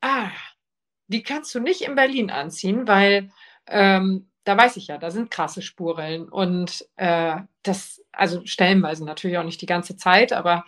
ah, 0.00 0.30
die 1.06 1.22
kannst 1.22 1.54
du 1.54 1.60
nicht 1.60 1.82
in 1.82 1.94
Berlin 1.94 2.30
anziehen, 2.30 2.88
weil 2.88 3.30
ähm, 3.68 4.28
da 4.46 4.56
weiß 4.56 4.76
ich 4.76 4.86
ja, 4.86 4.96
da 4.96 5.10
sind 5.10 5.30
krasse 5.30 5.60
Spurrillen. 5.60 6.28
Und 6.28 6.86
äh, 6.96 7.36
das, 7.62 8.02
also 8.12 8.40
stellenweise 8.46 9.04
natürlich 9.04 9.38
auch 9.38 9.44
nicht 9.44 9.60
die 9.60 9.66
ganze 9.66 9.96
Zeit, 9.96 10.32
aber 10.32 10.64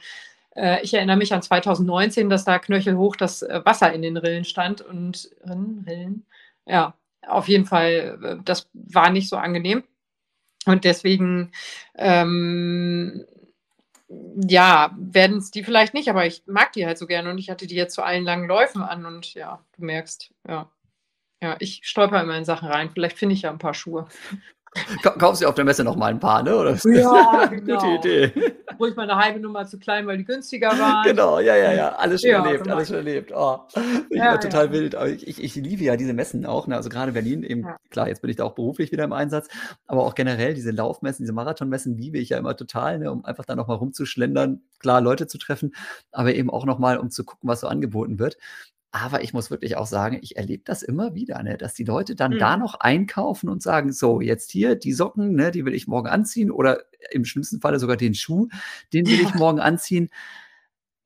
äh, 0.56 0.82
ich 0.82 0.94
erinnere 0.94 1.16
mich 1.16 1.32
an 1.32 1.42
2019, 1.42 2.28
dass 2.28 2.44
da 2.44 2.58
knöchelhoch 2.58 3.16
das 3.16 3.42
äh, 3.42 3.60
Wasser 3.64 3.92
in 3.92 4.02
den 4.02 4.16
Rillen 4.16 4.44
stand 4.44 4.80
und 4.82 5.30
Rillen, 5.44 6.26
ja, 6.66 6.94
auf 7.26 7.48
jeden 7.48 7.66
Fall, 7.66 8.18
äh, 8.22 8.36
das 8.44 8.68
war 8.72 9.10
nicht 9.10 9.28
so 9.28 9.36
angenehm. 9.36 9.84
Und 10.66 10.84
deswegen 10.84 11.52
ähm, 11.94 13.24
ja, 14.48 14.90
werden 14.98 15.38
es 15.38 15.50
die 15.50 15.62
vielleicht 15.62 15.94
nicht, 15.94 16.08
aber 16.08 16.26
ich 16.26 16.42
mag 16.46 16.72
die 16.72 16.84
halt 16.84 16.98
so 16.98 17.06
gerne 17.06 17.30
und 17.30 17.38
ich 17.38 17.48
hatte 17.48 17.66
die 17.66 17.76
jetzt 17.76 17.94
zu 17.94 18.02
allen 18.02 18.24
langen 18.24 18.48
Läufen 18.48 18.82
an 18.82 19.06
und 19.06 19.34
ja, 19.34 19.62
du 19.76 19.84
merkst, 19.84 20.32
ja. 20.48 20.68
Ja, 21.42 21.56
ich 21.60 21.80
stolper 21.84 22.20
immer 22.20 22.36
in 22.36 22.44
Sachen 22.44 22.68
rein. 22.68 22.90
Vielleicht 22.90 23.18
finde 23.18 23.34
ich 23.34 23.42
ja 23.42 23.50
ein 23.50 23.58
paar 23.58 23.74
Schuhe. 23.74 24.06
Kaufst 25.02 25.42
du 25.42 25.46
auf 25.46 25.54
der 25.54 25.64
Messe 25.64 25.82
noch 25.82 25.96
mal 25.96 26.10
ein 26.10 26.20
paar, 26.20 26.42
ne? 26.42 26.54
Oder? 26.56 26.76
Ja, 26.84 27.46
genau. 27.50 27.80
Gute 27.80 27.94
Idee. 27.94 28.54
Ruhig 28.78 28.94
mal 28.96 29.10
eine 29.10 29.16
halbe 29.16 29.40
Nummer 29.40 29.66
zu 29.66 29.78
klein, 29.78 30.06
weil 30.06 30.18
die 30.18 30.24
günstiger 30.24 30.68
waren. 30.78 31.04
Genau, 31.04 31.40
ja, 31.40 31.56
ja, 31.56 31.72
ja. 31.72 31.88
Alles 31.96 32.20
schon 32.20 32.30
ja, 32.30 32.44
erlebt, 32.44 32.68
alles 32.68 32.88
schon 32.88 32.96
erlebt. 32.98 33.32
Oh, 33.34 33.60
ich 34.10 34.18
ja, 34.18 34.32
war 34.32 34.40
total 34.40 34.66
ja. 34.66 34.72
wild. 34.72 34.94
Aber 34.94 35.08
ich, 35.08 35.26
ich, 35.26 35.42
ich, 35.42 35.54
liebe 35.54 35.84
ja 35.84 35.96
diese 35.96 36.12
Messen 36.12 36.44
auch. 36.44 36.66
Ne? 36.66 36.76
Also 36.76 36.90
gerade 36.90 37.12
Berlin, 37.12 37.42
eben, 37.42 37.62
ja. 37.62 37.76
klar, 37.90 38.08
jetzt 38.08 38.20
bin 38.20 38.30
ich 38.30 38.36
da 38.36 38.44
auch 38.44 38.54
beruflich 38.54 38.92
wieder 38.92 39.04
im 39.04 39.12
Einsatz, 39.12 39.48
aber 39.86 40.04
auch 40.04 40.14
generell 40.14 40.54
diese 40.54 40.70
Laufmessen, 40.70 41.22
diese 41.22 41.32
Marathonmessen 41.32 41.96
liebe 41.96 42.18
ich 42.18 42.28
ja 42.28 42.38
immer 42.38 42.56
total, 42.56 42.98
ne? 42.98 43.10
um 43.10 43.24
einfach 43.24 43.46
da 43.46 43.56
nochmal 43.56 43.78
rumzuschlendern, 43.78 44.60
klar, 44.80 45.00
Leute 45.00 45.26
zu 45.26 45.38
treffen, 45.38 45.74
aber 46.12 46.34
eben 46.34 46.50
auch 46.50 46.66
nochmal, 46.66 46.98
um 46.98 47.10
zu 47.10 47.24
gucken, 47.24 47.48
was 47.48 47.60
so 47.60 47.68
angeboten 47.68 48.18
wird. 48.18 48.36
Aber 48.90 49.22
ich 49.22 49.34
muss 49.34 49.50
wirklich 49.50 49.76
auch 49.76 49.86
sagen, 49.86 50.18
ich 50.22 50.36
erlebe 50.36 50.62
das 50.64 50.82
immer 50.82 51.14
wieder, 51.14 51.42
ne, 51.42 51.58
dass 51.58 51.74
die 51.74 51.84
Leute 51.84 52.14
dann 52.14 52.32
mhm. 52.32 52.38
da 52.38 52.56
noch 52.56 52.80
einkaufen 52.80 53.48
und 53.48 53.62
sagen: 53.62 53.92
„So, 53.92 54.20
jetzt 54.20 54.50
hier 54.50 54.76
die 54.76 54.92
Socken, 54.92 55.34
ne, 55.34 55.50
die 55.50 55.64
will 55.64 55.74
ich 55.74 55.86
morgen 55.86 56.08
anziehen“ 56.08 56.50
oder 56.50 56.84
im 57.10 57.24
schlimmsten 57.24 57.60
Falle 57.60 57.78
sogar 57.78 57.96
den 57.96 58.14
Schuh, 58.14 58.48
den 58.92 59.06
will 59.06 59.20
ich 59.20 59.34
morgen 59.34 59.60
anziehen. 59.60 60.08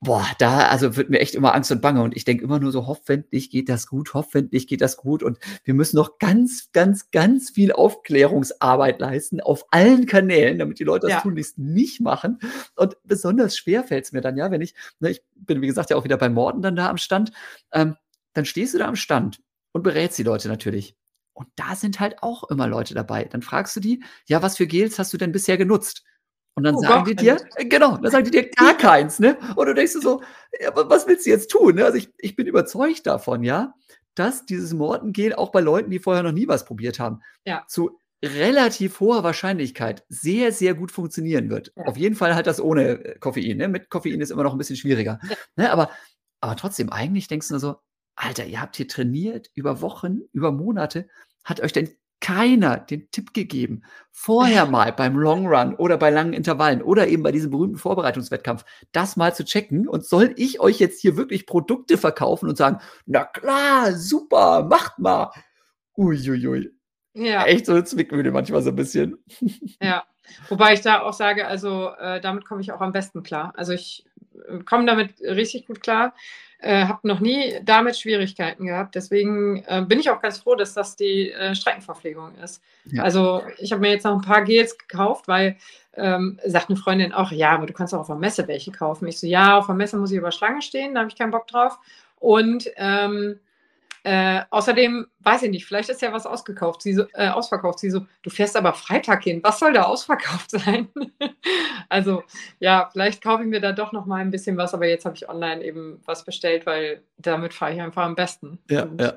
Boah, 0.04 0.26
da 0.40 0.66
also 0.66 0.96
wird 0.96 1.10
mir 1.10 1.20
echt 1.20 1.36
immer 1.36 1.54
Angst 1.54 1.70
und 1.70 1.80
Bange 1.80 2.02
und 2.02 2.16
ich 2.16 2.24
denke 2.24 2.42
immer 2.42 2.58
nur 2.58 2.72
so: 2.72 2.88
„Hoffentlich 2.88 3.50
geht 3.50 3.68
das 3.68 3.86
gut, 3.86 4.14
hoffentlich 4.14 4.66
geht 4.66 4.80
das 4.80 4.96
gut“ 4.96 5.22
und 5.22 5.38
wir 5.62 5.74
müssen 5.74 5.94
noch 5.96 6.18
ganz, 6.18 6.70
ganz, 6.72 7.12
ganz 7.12 7.50
viel 7.50 7.70
Aufklärungsarbeit 7.70 8.98
leisten 9.00 9.40
auf 9.40 9.64
allen 9.70 10.06
Kanälen, 10.06 10.58
damit 10.58 10.80
die 10.80 10.84
Leute 10.84 11.06
das 11.06 11.12
Ja. 11.12 11.20
tunlichst 11.20 11.56
nicht 11.58 12.00
machen. 12.00 12.40
Und 12.74 12.96
besonders 13.04 13.56
schwer 13.56 13.84
fällt 13.84 14.04
es 14.06 14.12
mir 14.12 14.20
dann 14.22 14.36
ja, 14.36 14.50
wenn 14.50 14.60
ich 14.60 14.74
ne, 14.98 15.10
ich 15.10 15.22
bin, 15.36 15.62
wie 15.62 15.68
gesagt, 15.68 15.90
ja 15.90 15.96
auch 15.96 16.02
wieder 16.04 16.16
bei 16.16 16.28
Morden 16.28 16.62
dann 16.62 16.74
da 16.74 16.90
am 16.90 16.96
Stand, 16.98 17.30
ähm, 17.72 17.94
dann 18.34 18.44
stehst 18.44 18.74
du 18.74 18.78
da 18.78 18.88
am 18.88 18.96
Stand 18.96 19.40
und 19.70 19.84
berätst 19.84 20.18
die 20.18 20.24
Leute 20.24 20.48
natürlich. 20.48 20.96
Und 21.32 21.46
da 21.54 21.76
sind 21.76 22.00
halt 22.00 22.22
auch 22.24 22.42
immer 22.50 22.66
Leute 22.66 22.94
dabei. 22.94 23.24
Dann 23.24 23.42
fragst 23.42 23.76
du 23.76 23.80
die: 23.80 24.02
„Ja, 24.26 24.42
was 24.42 24.56
für 24.56 24.66
Gels 24.66 24.98
hast 24.98 25.12
du 25.12 25.16
denn 25.16 25.30
bisher 25.30 25.56
genutzt?“ 25.58 26.02
Und 26.54 26.64
dann 26.64 26.74
oh 26.74 26.80
sagen 26.80 27.04
Gott, 27.04 27.10
die 27.10 27.16
dir, 27.16 27.36
äh, 27.56 27.64
genau, 27.64 27.96
dann 27.96 28.10
sagen 28.10 28.24
die 28.24 28.30
dir 28.30 28.50
gar 28.50 28.76
keins, 28.76 29.18
ne? 29.18 29.38
Und 29.56 29.66
du 29.66 29.74
denkst 29.74 29.92
so, 29.92 30.22
ja, 30.60 30.70
was 30.74 31.06
willst 31.06 31.26
du 31.26 31.30
jetzt 31.30 31.50
tun? 31.50 31.76
Ne? 31.76 31.84
Also 31.84 31.96
ich, 31.96 32.10
ich 32.18 32.36
bin 32.36 32.46
überzeugt 32.46 33.06
davon, 33.06 33.42
ja, 33.42 33.74
dass 34.14 34.44
dieses 34.44 34.74
Mortengel 34.74 35.34
auch 35.34 35.50
bei 35.50 35.60
Leuten, 35.60 35.90
die 35.90 35.98
vorher 35.98 36.22
noch 36.22 36.32
nie 36.32 36.48
was 36.48 36.64
probiert 36.64 36.98
haben, 36.98 37.20
ja. 37.46 37.64
zu 37.68 37.98
relativ 38.22 39.00
hoher 39.00 39.24
Wahrscheinlichkeit 39.24 40.04
sehr, 40.08 40.52
sehr 40.52 40.74
gut 40.74 40.92
funktionieren 40.92 41.50
wird. 41.50 41.72
Ja. 41.76 41.84
Auf 41.84 41.96
jeden 41.96 42.14
Fall 42.14 42.34
halt 42.34 42.46
das 42.46 42.60
ohne 42.60 43.04
äh, 43.04 43.18
Koffein. 43.18 43.56
Ne? 43.56 43.68
Mit 43.68 43.90
Koffein 43.90 44.20
ist 44.20 44.30
immer 44.30 44.44
noch 44.44 44.52
ein 44.52 44.58
bisschen 44.58 44.76
schwieriger. 44.76 45.18
Ja. 45.28 45.36
Ne? 45.56 45.72
Aber, 45.72 45.90
aber 46.40 46.56
trotzdem, 46.56 46.90
eigentlich 46.90 47.28
denkst 47.28 47.48
du 47.48 47.54
nur 47.54 47.60
so, 47.60 47.76
Alter, 48.14 48.44
ihr 48.44 48.60
habt 48.60 48.76
hier 48.76 48.86
trainiert 48.86 49.50
über 49.54 49.80
Wochen, 49.80 50.20
über 50.32 50.52
Monate, 50.52 51.08
hat 51.44 51.60
euch 51.60 51.72
denn 51.72 51.90
keiner 52.22 52.78
den 52.78 53.10
Tipp 53.10 53.34
gegeben, 53.34 53.82
vorher 54.10 54.64
mal 54.70 54.92
beim 54.92 55.18
Long 55.18 55.46
Run 55.46 55.74
oder 55.74 55.98
bei 55.98 56.08
langen 56.08 56.32
Intervallen 56.32 56.80
oder 56.80 57.08
eben 57.08 57.22
bei 57.22 57.32
diesem 57.32 57.50
berühmten 57.50 57.76
Vorbereitungswettkampf 57.76 58.64
das 58.92 59.16
mal 59.16 59.34
zu 59.34 59.44
checken 59.44 59.86
und 59.86 60.06
soll 60.06 60.32
ich 60.36 60.60
euch 60.60 60.78
jetzt 60.78 61.02
hier 61.02 61.18
wirklich 61.18 61.44
Produkte 61.44 61.98
verkaufen 61.98 62.48
und 62.48 62.56
sagen, 62.56 62.78
na 63.04 63.24
klar, 63.24 63.92
super, 63.92 64.64
macht 64.64 64.98
mal. 64.98 65.30
Uiuiui. 65.98 66.70
Ja. 67.14 67.44
Echt 67.44 67.66
so 67.66 67.72
eine 67.72 67.84
Zwickmühle 67.84 68.30
manchmal 68.30 68.62
so 68.62 68.70
ein 68.70 68.76
bisschen. 68.76 69.18
Ja, 69.82 70.04
wobei 70.48 70.74
ich 70.74 70.80
da 70.80 71.02
auch 71.02 71.12
sage, 71.12 71.48
also 71.48 71.90
äh, 71.98 72.20
damit 72.20 72.44
komme 72.44 72.60
ich 72.60 72.70
auch 72.70 72.80
am 72.80 72.92
besten 72.92 73.24
klar. 73.24 73.52
Also 73.56 73.72
ich 73.72 74.04
äh, 74.48 74.60
komme 74.60 74.86
damit 74.86 75.20
richtig 75.20 75.66
gut 75.66 75.82
klar 75.82 76.14
äh, 76.62 76.86
habe 76.86 77.06
noch 77.06 77.20
nie 77.20 77.58
damit 77.64 77.98
Schwierigkeiten 77.98 78.66
gehabt. 78.66 78.94
Deswegen 78.94 79.64
äh, 79.66 79.82
bin 79.86 80.00
ich 80.00 80.10
auch 80.10 80.22
ganz 80.22 80.38
froh, 80.38 80.54
dass 80.54 80.74
das 80.74 80.96
die 80.96 81.30
äh, 81.32 81.54
Streckenverpflegung 81.54 82.36
ist. 82.36 82.62
Ja. 82.84 83.02
Also 83.02 83.42
ich 83.58 83.72
habe 83.72 83.80
mir 83.80 83.90
jetzt 83.90 84.04
noch 84.04 84.14
ein 84.14 84.22
paar 84.22 84.42
Gels 84.42 84.78
gekauft, 84.78 85.28
weil 85.28 85.56
ähm, 85.94 86.38
sagt 86.46 86.70
eine 86.70 86.78
Freundin 86.78 87.12
auch, 87.12 87.32
ja, 87.32 87.50
aber 87.50 87.66
du 87.66 87.72
kannst 87.72 87.92
auch 87.94 88.00
auf 88.00 88.06
der 88.06 88.16
Messe 88.16 88.48
welche 88.48 88.70
kaufen. 88.70 89.06
Ich 89.08 89.18
so, 89.18 89.26
ja, 89.26 89.58
auf 89.58 89.66
der 89.66 89.74
Messe 89.74 89.98
muss 89.98 90.12
ich 90.12 90.18
über 90.18 90.32
Schlange 90.32 90.62
stehen, 90.62 90.94
da 90.94 91.00
habe 91.00 91.10
ich 91.10 91.18
keinen 91.18 91.32
Bock 91.32 91.46
drauf. 91.48 91.78
Und 92.18 92.70
ähm, 92.76 93.40
äh, 94.04 94.42
außerdem, 94.50 95.06
weiß 95.20 95.44
ich 95.44 95.50
nicht, 95.50 95.64
vielleicht 95.64 95.88
ist 95.88 96.02
ja 96.02 96.12
was 96.12 96.26
ausgekauft. 96.26 96.82
Sie 96.82 96.94
so, 96.94 97.04
äh, 97.14 97.28
ausverkauft. 97.28 97.78
Sie 97.78 97.90
so, 97.90 98.06
du 98.22 98.30
fährst 98.30 98.56
aber 98.56 98.72
Freitag 98.72 99.22
hin. 99.22 99.40
Was 99.42 99.60
soll 99.60 99.72
da 99.72 99.84
ausverkauft 99.84 100.50
sein? 100.52 100.88
also, 101.88 102.24
ja, 102.58 102.88
vielleicht 102.92 103.22
kaufe 103.22 103.44
ich 103.44 103.48
mir 103.48 103.60
da 103.60 103.72
doch 103.72 103.92
noch 103.92 104.06
mal 104.06 104.20
ein 104.20 104.30
bisschen 104.30 104.56
was, 104.56 104.74
aber 104.74 104.86
jetzt 104.86 105.04
habe 105.04 105.16
ich 105.16 105.28
online 105.28 105.62
eben 105.64 106.00
was 106.04 106.24
bestellt, 106.24 106.66
weil 106.66 107.02
damit 107.16 107.54
fahre 107.54 107.74
ich 107.74 107.80
einfach 107.80 108.02
am 108.02 108.16
besten. 108.16 108.58
Ja, 108.68 108.82
Und 108.82 109.00
ja. 109.00 109.14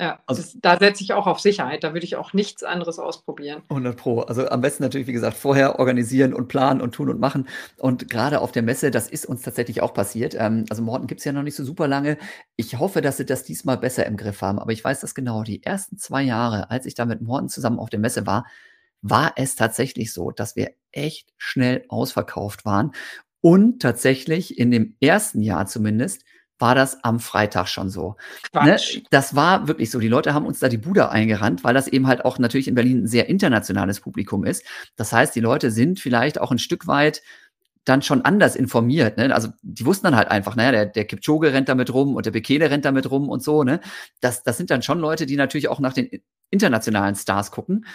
Ja, 0.00 0.18
also, 0.26 0.40
das, 0.40 0.56
da 0.62 0.78
setze 0.78 1.04
ich 1.04 1.12
auch 1.12 1.26
auf 1.26 1.40
Sicherheit. 1.40 1.84
Da 1.84 1.92
würde 1.92 2.06
ich 2.06 2.16
auch 2.16 2.32
nichts 2.32 2.62
anderes 2.62 2.98
ausprobieren. 2.98 3.60
100 3.68 3.94
Pro. 3.98 4.20
Also 4.20 4.48
am 4.48 4.62
besten 4.62 4.82
natürlich, 4.82 5.06
wie 5.06 5.12
gesagt, 5.12 5.36
vorher 5.36 5.78
organisieren 5.78 6.32
und 6.32 6.48
planen 6.48 6.80
und 6.80 6.92
tun 6.92 7.10
und 7.10 7.20
machen. 7.20 7.46
Und 7.76 8.08
gerade 8.08 8.40
auf 8.40 8.50
der 8.50 8.62
Messe, 8.62 8.90
das 8.90 9.08
ist 9.10 9.26
uns 9.26 9.42
tatsächlich 9.42 9.82
auch 9.82 9.92
passiert. 9.92 10.34
Ähm, 10.34 10.64
also 10.70 10.82
Morten 10.82 11.06
gibt 11.06 11.20
es 11.20 11.26
ja 11.26 11.32
noch 11.32 11.42
nicht 11.42 11.54
so 11.54 11.64
super 11.64 11.86
lange. 11.86 12.16
Ich 12.56 12.78
hoffe, 12.78 13.02
dass 13.02 13.18
sie 13.18 13.26
das 13.26 13.42
diesmal 13.42 13.76
besser 13.76 14.06
im 14.06 14.16
Griff 14.16 14.40
haben. 14.40 14.58
Aber 14.58 14.72
ich 14.72 14.82
weiß 14.82 15.00
das 15.00 15.14
genau. 15.14 15.42
Die 15.42 15.62
ersten 15.62 15.98
zwei 15.98 16.22
Jahre, 16.22 16.70
als 16.70 16.86
ich 16.86 16.94
da 16.94 17.04
mit 17.04 17.20
Morten 17.20 17.50
zusammen 17.50 17.78
auf 17.78 17.90
der 17.90 18.00
Messe 18.00 18.26
war, 18.26 18.46
war 19.02 19.34
es 19.36 19.54
tatsächlich 19.54 20.14
so, 20.14 20.30
dass 20.30 20.56
wir 20.56 20.70
echt 20.92 21.34
schnell 21.36 21.84
ausverkauft 21.90 22.64
waren. 22.64 22.92
Und 23.42 23.82
tatsächlich 23.82 24.58
in 24.58 24.70
dem 24.70 24.96
ersten 25.00 25.42
Jahr 25.42 25.66
zumindest 25.66 26.24
war 26.60 26.74
das 26.74 27.02
am 27.04 27.20
Freitag 27.20 27.68
schon 27.68 27.90
so. 27.90 28.16
Ne? 28.52 28.76
Das 29.10 29.34
war 29.34 29.66
wirklich 29.68 29.90
so. 29.90 29.98
Die 29.98 30.08
Leute 30.08 30.34
haben 30.34 30.46
uns 30.46 30.58
da 30.58 30.68
die 30.68 30.78
Bude 30.78 31.10
eingerannt, 31.10 31.64
weil 31.64 31.74
das 31.74 31.88
eben 31.88 32.06
halt 32.06 32.24
auch 32.24 32.38
natürlich 32.38 32.68
in 32.68 32.74
Berlin 32.74 33.04
ein 33.04 33.06
sehr 33.06 33.28
internationales 33.28 34.00
Publikum 34.00 34.44
ist. 34.44 34.64
Das 34.96 35.12
heißt, 35.12 35.34
die 35.34 35.40
Leute 35.40 35.70
sind 35.70 36.00
vielleicht 36.00 36.40
auch 36.40 36.50
ein 36.50 36.58
Stück 36.58 36.86
weit 36.86 37.22
dann 37.84 38.02
schon 38.02 38.22
anders 38.22 38.56
informiert. 38.56 39.16
Ne? 39.16 39.34
Also 39.34 39.48
die 39.62 39.86
wussten 39.86 40.04
dann 40.04 40.16
halt 40.16 40.30
einfach, 40.30 40.54
naja, 40.54 40.70
der, 40.70 40.86
der 40.86 41.06
Kipchoge 41.06 41.52
rennt 41.52 41.68
damit 41.68 41.92
rum 41.92 42.14
und 42.14 42.26
der 42.26 42.30
Bekele 42.30 42.70
rennt 42.70 42.84
damit 42.84 43.10
rum 43.10 43.28
und 43.28 43.42
so. 43.42 43.64
Ne? 43.64 43.80
Das, 44.20 44.42
das 44.42 44.58
sind 44.58 44.70
dann 44.70 44.82
schon 44.82 45.00
Leute, 45.00 45.26
die 45.26 45.36
natürlich 45.36 45.68
auch 45.68 45.80
nach 45.80 45.94
den 45.94 46.22
internationalen 46.50 47.14
Stars 47.14 47.50
gucken. 47.50 47.86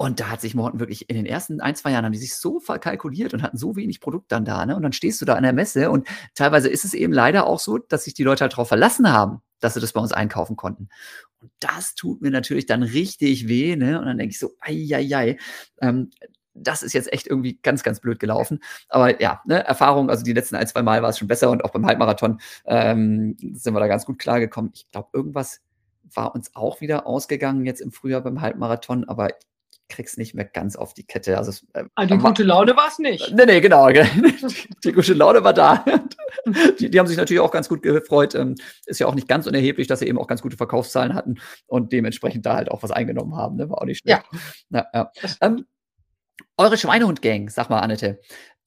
Und 0.00 0.20
da 0.20 0.30
hat 0.30 0.40
sich 0.40 0.54
Morten 0.54 0.78
wirklich 0.78 1.10
in 1.10 1.16
den 1.16 1.26
ersten 1.26 1.60
ein, 1.60 1.74
zwei 1.74 1.90
Jahren 1.90 2.04
haben 2.04 2.12
die 2.12 2.18
sich 2.18 2.36
so 2.36 2.60
verkalkuliert 2.60 3.34
und 3.34 3.42
hatten 3.42 3.58
so 3.58 3.74
wenig 3.74 4.00
Produkt 4.00 4.30
dann 4.30 4.44
da, 4.44 4.64
ne? 4.64 4.76
Und 4.76 4.82
dann 4.82 4.92
stehst 4.92 5.20
du 5.20 5.24
da 5.24 5.34
an 5.34 5.42
der 5.42 5.52
Messe 5.52 5.90
und 5.90 6.06
teilweise 6.34 6.68
ist 6.68 6.84
es 6.84 6.94
eben 6.94 7.12
leider 7.12 7.48
auch 7.48 7.58
so, 7.58 7.78
dass 7.78 8.04
sich 8.04 8.14
die 8.14 8.22
Leute 8.22 8.42
halt 8.42 8.52
darauf 8.52 8.68
verlassen 8.68 9.12
haben, 9.12 9.42
dass 9.58 9.74
sie 9.74 9.80
das 9.80 9.92
bei 9.92 10.00
uns 10.00 10.12
einkaufen 10.12 10.54
konnten. 10.54 10.88
Und 11.40 11.50
das 11.58 11.96
tut 11.96 12.22
mir 12.22 12.30
natürlich 12.30 12.66
dann 12.66 12.84
richtig 12.84 13.48
weh, 13.48 13.74
ne? 13.74 13.98
Und 13.98 14.06
dann 14.06 14.18
denke 14.18 14.30
ich 14.32 14.38
so, 14.38 14.52
ei, 14.60 14.88
ei, 14.92 15.16
ei. 15.16 15.36
Ähm, 15.80 16.10
das 16.54 16.84
ist 16.84 16.92
jetzt 16.92 17.12
echt 17.12 17.26
irgendwie 17.26 17.58
ganz, 17.62 17.82
ganz 17.82 17.98
blöd 17.98 18.20
gelaufen. 18.20 18.60
Aber 18.88 19.20
ja, 19.20 19.42
ne, 19.46 19.64
Erfahrung, 19.64 20.10
also 20.10 20.24
die 20.24 20.32
letzten 20.32 20.54
ein, 20.54 20.66
zwei 20.68 20.82
Mal 20.82 21.02
war 21.02 21.10
es 21.10 21.18
schon 21.18 21.28
besser 21.28 21.50
und 21.50 21.64
auch 21.64 21.70
beim 21.70 21.86
Halbmarathon 21.86 22.40
ähm, 22.66 23.36
sind 23.52 23.74
wir 23.74 23.80
da 23.80 23.88
ganz 23.88 24.06
gut 24.06 24.20
klargekommen. 24.20 24.70
Ich 24.74 24.88
glaube, 24.90 25.08
irgendwas 25.12 25.60
war 26.14 26.34
uns 26.34 26.54
auch 26.54 26.80
wieder 26.80 27.06
ausgegangen 27.06 27.64
jetzt 27.64 27.80
im 27.80 27.90
Frühjahr 27.90 28.20
beim 28.20 28.40
Halbmarathon, 28.40 29.04
aber 29.08 29.30
krieg's 29.88 30.16
nicht 30.16 30.34
mehr 30.34 30.44
ganz 30.44 30.76
auf 30.76 30.94
die 30.94 31.04
Kette. 31.04 31.38
Also, 31.38 31.52
äh, 31.72 31.84
ah, 31.94 32.06
die 32.06 32.18
gute 32.18 32.42
Laune 32.42 32.76
war 32.76 32.88
es 32.88 32.98
nicht. 32.98 33.32
Nee, 33.34 33.46
nee, 33.46 33.60
genau. 33.60 33.88
die 34.84 34.92
gute 34.92 35.14
Laune 35.14 35.42
war 35.44 35.54
da. 35.54 35.84
die, 36.78 36.90
die, 36.90 36.98
haben 36.98 37.06
sich 37.06 37.16
natürlich 37.16 37.40
auch 37.40 37.50
ganz 37.50 37.68
gut 37.68 37.82
gefreut. 37.82 38.34
Ähm, 38.34 38.56
ist 38.86 39.00
ja 39.00 39.06
auch 39.06 39.14
nicht 39.14 39.28
ganz 39.28 39.46
unerheblich, 39.46 39.86
dass 39.86 40.00
sie 40.00 40.06
eben 40.06 40.18
auch 40.18 40.26
ganz 40.26 40.42
gute 40.42 40.56
Verkaufszahlen 40.56 41.14
hatten 41.14 41.40
und 41.66 41.92
dementsprechend 41.92 42.46
da 42.46 42.56
halt 42.56 42.70
auch 42.70 42.82
was 42.82 42.90
eingenommen 42.90 43.36
haben. 43.36 43.56
Ne? 43.56 43.68
War 43.70 43.78
auch 43.78 43.86
nicht 43.86 43.98
schlecht. 43.98 44.24
Ja. 44.70 44.86
ja, 44.94 45.10
ja. 45.22 45.30
Ähm, 45.40 45.66
eure 46.56 46.76
Schweinehund-Gang, 46.76 47.50
sag 47.50 47.70
mal, 47.70 47.80
Annette. 47.80 48.20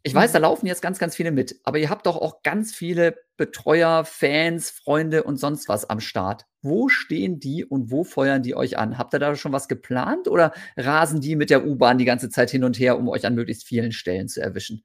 Ich 0.04 0.16
weiß, 0.16 0.32
da 0.32 0.40
mhm. 0.40 0.44
laufen 0.44 0.66
jetzt 0.66 0.82
ganz, 0.82 0.98
ganz 0.98 1.16
viele 1.16 1.32
mit, 1.32 1.60
aber 1.64 1.78
ihr 1.78 1.90
habt 1.90 2.08
doch 2.08 2.18
auch 2.18 2.42
ganz 2.42 2.74
viele 2.74 3.18
Betreuer, 3.38 4.04
Fans, 4.04 4.72
Freunde 4.72 5.24
und 5.24 5.38
sonst 5.38 5.70
was 5.70 5.90
am 5.90 6.00
Start. 6.00 6.46
Wo 6.62 6.90
stehen 6.90 7.40
die 7.40 7.66
und 7.66 7.92
wo 7.92 8.04
feuern 8.04 8.44
die 8.44 8.56
euch 8.56 8.78
an? 8.78 8.98
Habt 8.98 9.14
ihr 9.14 9.20
da 9.20 9.36
schon 9.36 9.52
was 9.52 9.68
geplant 9.68 10.28
oder 10.28 10.54
rasen 10.78 11.22
die 11.22 11.36
mit 11.36 11.50
der 11.50 11.66
U-Bahn 11.66 11.98
die 11.98 12.06
ganze 12.06 12.30
Zeit 12.30 12.52
hin 12.52 12.64
und 12.64 12.80
her, 12.80 12.98
um 12.98 13.10
euch 13.10 13.26
an 13.26 13.36
möglichst 13.36 13.66
vielen 13.66 13.92
Stellen 13.92 14.28
zu 14.28 14.42
erwischen? 14.42 14.84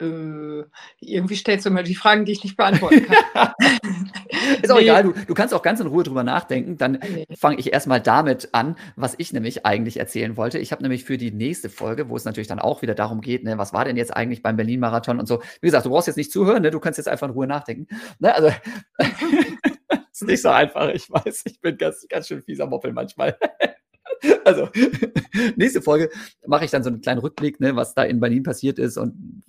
Äh, 0.00 0.64
irgendwie 1.00 1.36
stellst 1.36 1.66
du 1.66 1.70
immer 1.70 1.82
die 1.82 1.94
Fragen, 1.94 2.24
die 2.24 2.32
ich 2.32 2.42
nicht 2.42 2.56
beantworten 2.56 3.06
kann. 3.06 3.52
ist 4.62 4.70
auch 4.70 4.76
nee. 4.76 4.84
egal, 4.84 5.02
du, 5.02 5.12
du, 5.12 5.34
kannst 5.34 5.52
auch 5.52 5.62
ganz 5.62 5.78
in 5.80 5.86
Ruhe 5.86 6.04
drüber 6.04 6.24
nachdenken. 6.24 6.78
Dann 6.78 6.92
nee. 6.92 7.26
fange 7.36 7.58
ich 7.58 7.72
erstmal 7.72 8.00
damit 8.00 8.48
an, 8.52 8.76
was 8.96 9.14
ich 9.18 9.32
nämlich 9.32 9.66
eigentlich 9.66 9.98
erzählen 9.98 10.36
wollte. 10.38 10.58
Ich 10.58 10.72
habe 10.72 10.82
nämlich 10.82 11.04
für 11.04 11.18
die 11.18 11.30
nächste 11.30 11.68
Folge, 11.68 12.08
wo 12.08 12.16
es 12.16 12.24
natürlich 12.24 12.48
dann 12.48 12.58
auch 12.58 12.80
wieder 12.80 12.94
darum 12.94 13.20
geht, 13.20 13.44
ne, 13.44 13.58
was 13.58 13.74
war 13.74 13.84
denn 13.84 13.96
jetzt 13.96 14.16
eigentlich 14.16 14.42
beim 14.42 14.56
Berlin-Marathon 14.56 15.20
und 15.20 15.26
so. 15.26 15.42
Wie 15.60 15.66
gesagt, 15.66 15.84
du 15.84 15.90
brauchst 15.90 16.06
jetzt 16.06 16.16
nicht 16.16 16.32
zuhören, 16.32 16.62
ne, 16.62 16.70
du 16.70 16.80
kannst 16.80 16.96
jetzt 16.96 17.08
einfach 17.08 17.28
in 17.28 17.34
Ruhe 17.34 17.46
nachdenken. 17.46 17.86
Ne, 18.20 18.34
also, 18.34 18.50
ist 20.22 20.28
nicht 20.28 20.42
so 20.42 20.50
einfach. 20.50 20.88
Ich 20.90 21.10
weiß, 21.10 21.42
ich 21.46 21.60
bin 21.60 21.76
ganz, 21.76 22.06
ganz 22.08 22.28
schön 22.28 22.42
fieser 22.42 22.66
Moppel 22.66 22.92
manchmal. 22.92 23.36
also, 24.44 24.68
nächste 25.56 25.82
Folge 25.82 26.10
mache 26.46 26.64
ich 26.64 26.70
dann 26.70 26.82
so 26.82 26.90
einen 26.90 27.00
kleinen 27.00 27.20
Rückblick, 27.20 27.60
ne, 27.60 27.76
was 27.76 27.94
da 27.94 28.02
in 28.02 28.20
Berlin 28.20 28.42
passiert 28.42 28.78
ist 28.78 28.96
und 28.96 29.39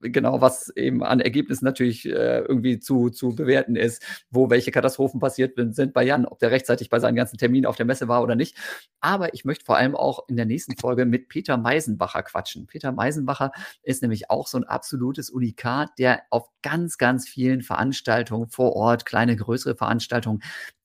genau, 0.00 0.40
was 0.40 0.68
eben 0.76 1.02
an 1.02 1.20
Ergebnissen 1.20 1.64
natürlich 1.64 2.06
äh, 2.06 2.40
irgendwie 2.40 2.78
zu, 2.78 3.10
zu 3.10 3.34
bewerten 3.34 3.76
ist, 3.76 4.02
wo 4.30 4.50
welche 4.50 4.70
Katastrophen 4.70 5.20
passiert 5.20 5.54
sind 5.74 5.92
bei 5.92 6.04
Jan, 6.04 6.26
ob 6.26 6.38
der 6.38 6.50
rechtzeitig 6.50 6.88
bei 6.88 7.00
seinen 7.00 7.16
ganzen 7.16 7.38
Terminen 7.38 7.66
auf 7.66 7.76
der 7.76 7.86
Messe 7.86 8.08
war 8.08 8.22
oder 8.22 8.36
nicht. 8.36 8.56
Aber 9.00 9.34
ich 9.34 9.44
möchte 9.44 9.64
vor 9.64 9.76
allem 9.76 9.96
auch 9.96 10.28
in 10.28 10.36
der 10.36 10.46
nächsten 10.46 10.76
Folge 10.76 11.04
mit 11.04 11.28
Peter 11.28 11.56
Meisenbacher 11.56 12.22
quatschen. 12.22 12.66
Peter 12.66 12.92
Meisenbacher 12.92 13.52
ist 13.82 14.02
nämlich 14.02 14.30
auch 14.30 14.46
so 14.46 14.58
ein 14.58 14.64
absolutes 14.64 15.30
Unikat, 15.30 15.90
der 15.98 16.22
auf 16.30 16.48
ganz, 16.62 16.98
ganz 16.98 17.28
vielen 17.28 17.62
Veranstaltungen 17.62 18.48
vor 18.48 18.74
Ort, 18.74 19.06
kleine, 19.06 19.36
größere 19.36 19.76
Veranstaltungen, 19.76 20.42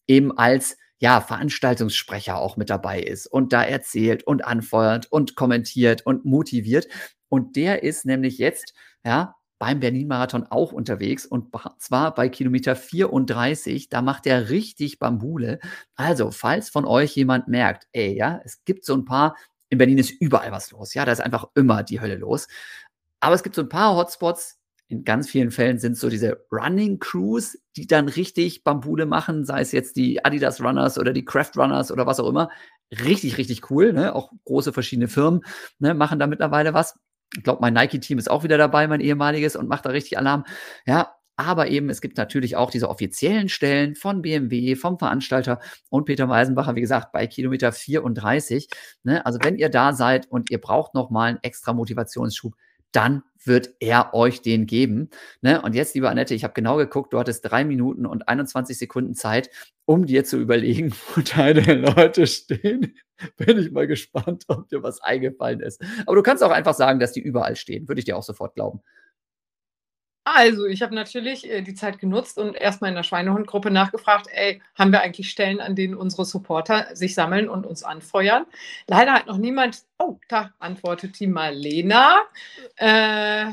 eben 0.08 0.38
als 0.38 0.78
ja, 1.00 1.20
Veranstaltungssprecher 1.20 2.38
auch 2.38 2.56
mit 2.56 2.70
dabei 2.70 3.02
ist 3.02 3.28
und 3.28 3.52
da 3.52 3.62
erzählt 3.62 4.24
und 4.26 4.46
anfeuert 4.46 5.12
und 5.12 5.36
kommentiert 5.36 6.06
und 6.06 6.24
motiviert. 6.24 6.88
Und 7.28 7.58
der 7.58 7.84
ist 7.84 8.06
nämlich 8.06 8.38
jetzt, 8.38 8.74
ja, 9.04 9.36
beim 9.60 9.80
Berlin-Marathon 9.80 10.46
auch 10.50 10.74
unterwegs 10.74 11.26
und 11.26 11.56
zwar 11.78 12.14
bei 12.14 12.28
Kilometer 12.30 12.76
34. 12.76 13.90
Da 13.90 14.02
macht 14.02 14.28
er 14.28 14.50
richtig 14.50 15.00
Bambule. 15.00 15.60
Also, 15.96 16.32
falls 16.32 16.70
von 16.70 16.86
euch 16.86 17.16
jemand 17.16 17.48
merkt, 17.48 17.88
ey, 17.94 18.16
ja, 18.18 18.42
es 18.44 18.64
gibt 18.66 18.86
so 18.86 18.94
ein 18.94 19.06
paar, 19.06 19.38
in 19.70 19.78
Berlin 19.78 19.98
ist 19.98 20.12
überall 20.20 20.52
was 20.52 20.72
los. 20.72 20.94
Ja, 20.94 21.06
da 21.06 21.12
ist 21.12 21.22
einfach 21.22 21.46
immer 21.56 21.84
die 21.84 22.02
Hölle 22.02 22.16
los. 22.16 22.48
Aber 23.22 23.36
es 23.36 23.44
gibt 23.44 23.56
so 23.56 23.62
ein 23.62 23.70
paar 23.70 23.96
Hotspots, 23.96 24.60
in 24.90 25.04
ganz 25.04 25.30
vielen 25.30 25.52
Fällen 25.52 25.80
sind 25.80 25.98
so 25.98 26.10
diese 26.10 26.46
Running 26.52 27.00
Crews, 27.00 27.58
die 27.78 27.88
dann 27.88 28.10
richtig 28.10 28.64
Bambule 28.64 29.06
machen, 29.06 29.46
sei 29.46 29.62
es 29.62 29.72
jetzt 29.72 29.96
die 29.96 30.24
Adidas 30.24 30.62
Runners 30.62 31.00
oder 31.00 31.14
die 31.14 31.26
Craft 31.26 31.52
Runners 31.56 31.92
oder 31.92 32.06
was 32.06 32.20
auch 32.20 32.30
immer. 32.30 32.50
Richtig, 32.92 33.38
richtig 33.38 33.72
cool. 33.72 33.94
Ne? 33.94 34.14
Auch 34.14 34.32
große 34.46 34.74
verschiedene 34.74 35.08
Firmen 35.08 35.42
ne, 35.80 35.94
machen 35.94 36.20
da 36.20 36.28
mittlerweile 36.28 36.74
was. 36.74 37.00
Ich 37.36 37.44
glaube, 37.44 37.62
mein 37.62 37.74
Nike-Team 37.74 38.18
ist 38.18 38.30
auch 38.30 38.44
wieder 38.44 38.58
dabei, 38.58 38.88
mein 38.88 39.02
ehemaliges, 39.02 39.56
und 39.56 39.68
macht 39.68 39.86
da 39.86 39.90
richtig 39.90 40.18
Alarm. 40.18 40.46
Ja, 40.86 41.16
aber 41.36 41.68
eben, 41.70 41.90
es 41.90 42.02
gibt 42.02 42.18
natürlich 42.18 42.56
auch 42.56 42.70
diese 42.70 42.90
offiziellen 42.90 43.50
Stellen 43.50 43.96
von 43.96 44.22
BMW, 44.22 44.76
vom 44.76 45.00
Veranstalter 45.00 45.60
und 45.90 46.06
Peter 46.06 46.28
Meisenbacher, 46.28 46.76
wie 46.76 46.82
gesagt, 46.82 47.12
bei 47.12 47.26
Kilometer 47.26 47.72
34. 47.72 48.70
Ne? 49.04 49.26
Also 49.26 49.40
wenn 49.42 49.58
ihr 49.58 49.70
da 49.70 49.94
seid 49.94 50.30
und 50.30 50.52
ihr 50.52 50.62
braucht 50.62 50.94
nochmal 50.94 51.30
einen 51.30 51.40
extra 51.42 51.74
Motivationsschub, 51.74 52.54
dann 52.94 53.24
wird 53.46 53.76
er 53.80 54.14
euch 54.14 54.42
den 54.42 54.66
geben. 54.66 55.10
Ne? 55.42 55.62
Und 55.62 55.76
jetzt, 55.76 55.96
liebe 55.96 56.10
Annette, 56.10 56.34
ich 56.34 56.44
habe 56.44 56.54
genau 56.54 56.78
geguckt, 56.78 57.14
du 57.14 57.20
hattest 57.20 57.44
drei 57.44 57.66
Minuten 57.66 58.06
und 58.06 58.28
21 58.28 58.78
Sekunden 58.78 59.16
Zeit, 59.16 59.50
um 59.86 60.06
dir 60.06 60.24
zu 60.24 60.38
überlegen, 60.38 60.94
wo 61.16 61.22
deine 61.22 61.74
Leute 61.74 62.26
stehen. 62.28 62.96
Bin 63.38 63.60
ich 63.60 63.72
mal 63.72 63.88
gespannt, 63.88 64.46
ob 64.48 64.70
dir 64.70 64.82
was 64.84 65.02
eingefallen 65.02 65.60
ist. 65.60 65.82
Aber 66.06 66.16
du 66.16 66.24
kannst 66.24 66.44
auch 66.44 66.52
einfach 66.52 66.74
sagen, 66.74 67.00
dass 67.00 67.12
die 67.12 67.22
überall 67.22 67.56
stehen. 67.56 67.88
Würde 67.88 68.00
ich 68.00 68.06
dir 68.06 68.18
auch 68.18 68.24
sofort 68.24 68.56
glauben. 68.56 68.82
Also, 70.26 70.66
ich 70.66 70.82
habe 70.82 70.96
natürlich 70.96 71.50
äh, 71.50 71.62
die 71.62 71.74
Zeit 71.74 72.00
genutzt 72.00 72.38
und 72.38 72.56
erstmal 72.56 72.90
in 72.90 72.96
der 72.96 73.04
Schweinehundgruppe 73.04 73.70
nachgefragt, 73.72 74.28
ey, 74.32 74.62
haben 74.76 74.92
wir 74.92 75.02
eigentlich 75.02 75.30
Stellen, 75.30 75.60
an 75.60 75.76
denen 75.76 75.96
unsere 75.96 76.24
Supporter 76.24 76.96
sich 76.96 77.14
sammeln 77.14 77.50
und 77.50 77.66
uns 77.66 77.84
anfeuern? 77.84 78.46
Leider 78.88 79.14
hat 79.14 79.28
noch 79.28 79.38
niemand, 79.38 79.84
oh, 80.00 80.18
da 80.30 80.54
antwortet 80.60 81.20
die 81.20 81.28
Marlena. 81.28 82.22
Äh, 82.78 83.52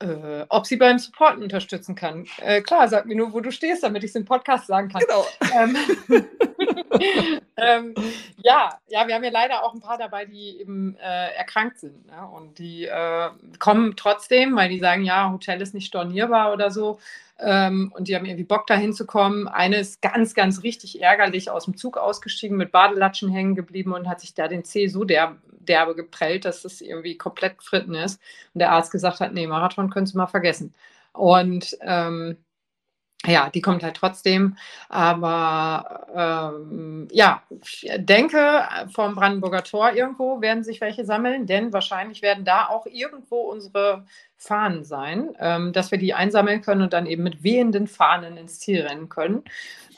äh, 0.00 0.44
ob 0.48 0.66
sie 0.66 0.76
beim 0.76 0.98
Supporten 0.98 1.42
unterstützen 1.42 1.94
kann. 1.94 2.26
Äh, 2.38 2.60
klar, 2.60 2.88
sag 2.88 3.06
mir 3.06 3.16
nur, 3.16 3.32
wo 3.32 3.40
du 3.40 3.50
stehst, 3.50 3.82
damit 3.82 4.04
ich 4.04 4.10
es 4.10 4.16
im 4.16 4.24
Podcast 4.24 4.66
sagen 4.66 4.88
kann. 4.88 5.00
Genau. 5.00 5.26
Ähm, 5.54 5.76
ähm, 7.56 7.94
ja, 8.36 8.78
ja, 8.88 9.06
wir 9.06 9.14
haben 9.14 9.24
ja 9.24 9.30
leider 9.30 9.64
auch 9.64 9.74
ein 9.74 9.80
paar 9.80 9.98
dabei, 9.98 10.26
die 10.26 10.60
eben 10.60 10.96
äh, 10.96 11.34
erkrankt 11.34 11.78
sind. 11.78 12.06
Ne? 12.06 12.28
Und 12.28 12.58
die 12.58 12.84
äh, 12.84 13.30
kommen 13.58 13.96
trotzdem, 13.96 14.54
weil 14.56 14.68
die 14.68 14.80
sagen, 14.80 15.04
ja, 15.04 15.30
Hotel 15.30 15.62
ist 15.62 15.74
nicht 15.74 15.86
stornierbar 15.86 16.52
oder 16.52 16.70
so. 16.70 16.98
Ähm, 17.38 17.92
und 17.94 18.08
die 18.08 18.16
haben 18.16 18.24
irgendwie 18.24 18.44
Bock, 18.44 18.66
da 18.66 18.74
hinzukommen. 18.74 19.46
Eine 19.46 19.78
ist 19.78 20.00
ganz, 20.00 20.34
ganz 20.34 20.62
richtig 20.62 21.02
ärgerlich 21.02 21.50
aus 21.50 21.66
dem 21.66 21.76
Zug 21.76 21.98
ausgestiegen, 21.98 22.56
mit 22.56 22.72
Badelatschen 22.72 23.30
hängen 23.30 23.54
geblieben 23.54 23.92
und 23.92 24.08
hat 24.08 24.20
sich 24.20 24.34
da 24.34 24.48
den 24.48 24.64
Zeh 24.64 24.88
so 24.88 25.04
der, 25.04 25.36
derbe 25.58 25.94
geprellt, 25.94 26.44
dass 26.44 26.62
das 26.62 26.80
irgendwie 26.80 27.18
komplett 27.18 27.62
fritten 27.62 27.94
ist. 27.94 28.20
Und 28.54 28.60
der 28.60 28.72
Arzt 28.72 28.90
gesagt 28.90 29.20
hat, 29.20 29.34
nee, 29.34 29.46
Marathon 29.46 29.90
können 29.90 30.06
Sie 30.06 30.16
mal 30.16 30.26
vergessen. 30.26 30.74
Und 31.12 31.76
ähm, 31.82 32.36
ja, 33.26 33.50
die 33.50 33.60
kommt 33.60 33.82
halt 33.82 33.96
trotzdem. 33.96 34.56
Aber 34.88 36.06
ähm, 36.14 37.08
ja, 37.10 37.42
ich 37.62 37.90
denke, 37.96 38.62
vom 38.92 39.14
Brandenburger 39.14 39.62
Tor 39.64 39.92
irgendwo 39.92 40.40
werden 40.40 40.64
sich 40.64 40.80
welche 40.80 41.04
sammeln, 41.04 41.46
denn 41.46 41.72
wahrscheinlich 41.72 42.22
werden 42.22 42.44
da 42.44 42.66
auch 42.66 42.86
irgendwo 42.86 43.36
unsere 43.50 44.04
Fahnen 44.36 44.84
sein, 44.84 45.34
ähm, 45.40 45.72
dass 45.72 45.90
wir 45.90 45.98
die 45.98 46.14
einsammeln 46.14 46.60
können 46.60 46.82
und 46.82 46.92
dann 46.92 47.06
eben 47.06 47.22
mit 47.22 47.42
wehenden 47.42 47.86
Fahnen 47.86 48.36
ins 48.36 48.60
Ziel 48.60 48.82
rennen 48.82 49.08
können. 49.08 49.42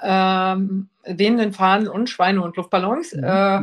Ähm, 0.03 0.89
wehenden 1.05 1.53
Fahnen 1.53 1.89
und 1.89 2.09
Schweine 2.09 2.43
und 2.43 2.57
Luftballons. 2.57 3.15
Mhm. 3.15 3.25
Äh, 3.25 3.63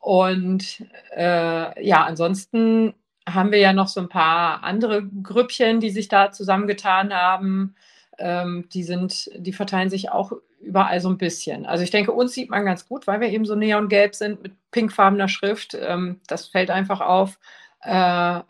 und 0.00 0.84
äh, 1.16 1.84
ja, 1.84 2.04
ansonsten 2.04 2.94
haben 3.28 3.50
wir 3.50 3.58
ja 3.58 3.72
noch 3.72 3.88
so 3.88 4.00
ein 4.00 4.08
paar 4.08 4.62
andere 4.62 5.04
Grüppchen, 5.04 5.80
die 5.80 5.90
sich 5.90 6.08
da 6.08 6.30
zusammengetan 6.30 7.12
haben. 7.12 7.74
Ähm, 8.18 8.68
die 8.72 8.82
sind, 8.82 9.30
die 9.36 9.52
verteilen 9.52 9.90
sich 9.90 10.10
auch 10.10 10.32
überall 10.60 11.00
so 11.00 11.08
ein 11.08 11.18
bisschen. 11.18 11.66
Also 11.66 11.84
ich 11.84 11.90
denke, 11.90 12.12
uns 12.12 12.32
sieht 12.32 12.50
man 12.50 12.64
ganz 12.64 12.88
gut, 12.88 13.06
weil 13.06 13.20
wir 13.20 13.28
eben 13.28 13.44
so 13.44 13.54
neongelb 13.54 14.14
sind 14.14 14.42
mit 14.42 14.52
pinkfarbener 14.70 15.28
Schrift. 15.28 15.76
Ähm, 15.80 16.20
das 16.26 16.46
fällt 16.46 16.70
einfach 16.70 17.00
auf. 17.00 17.38
Äh, 17.82 17.90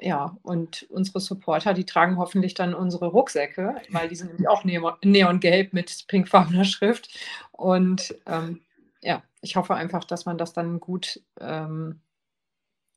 ja, 0.00 0.36
und 0.42 0.86
unsere 0.88 1.20
Supporter, 1.20 1.74
die 1.74 1.84
tragen 1.84 2.16
hoffentlich 2.16 2.54
dann 2.54 2.74
unsere 2.74 3.08
Rucksäcke, 3.08 3.74
weil 3.90 4.08
die 4.08 4.16
sind 4.16 4.28
nämlich 4.28 4.48
auch 4.48 4.64
neongelb 4.64 5.72
mit 5.72 6.06
pinkfarbener 6.08 6.64
Schrift. 6.64 7.10
Und 7.52 8.14
ähm, 8.26 8.62
ja, 9.02 9.22
ich 9.42 9.56
hoffe 9.56 9.74
einfach, 9.74 10.04
dass 10.04 10.24
man 10.24 10.38
das 10.38 10.52
dann 10.52 10.80
gut 10.80 11.20
ähm, 11.40 12.00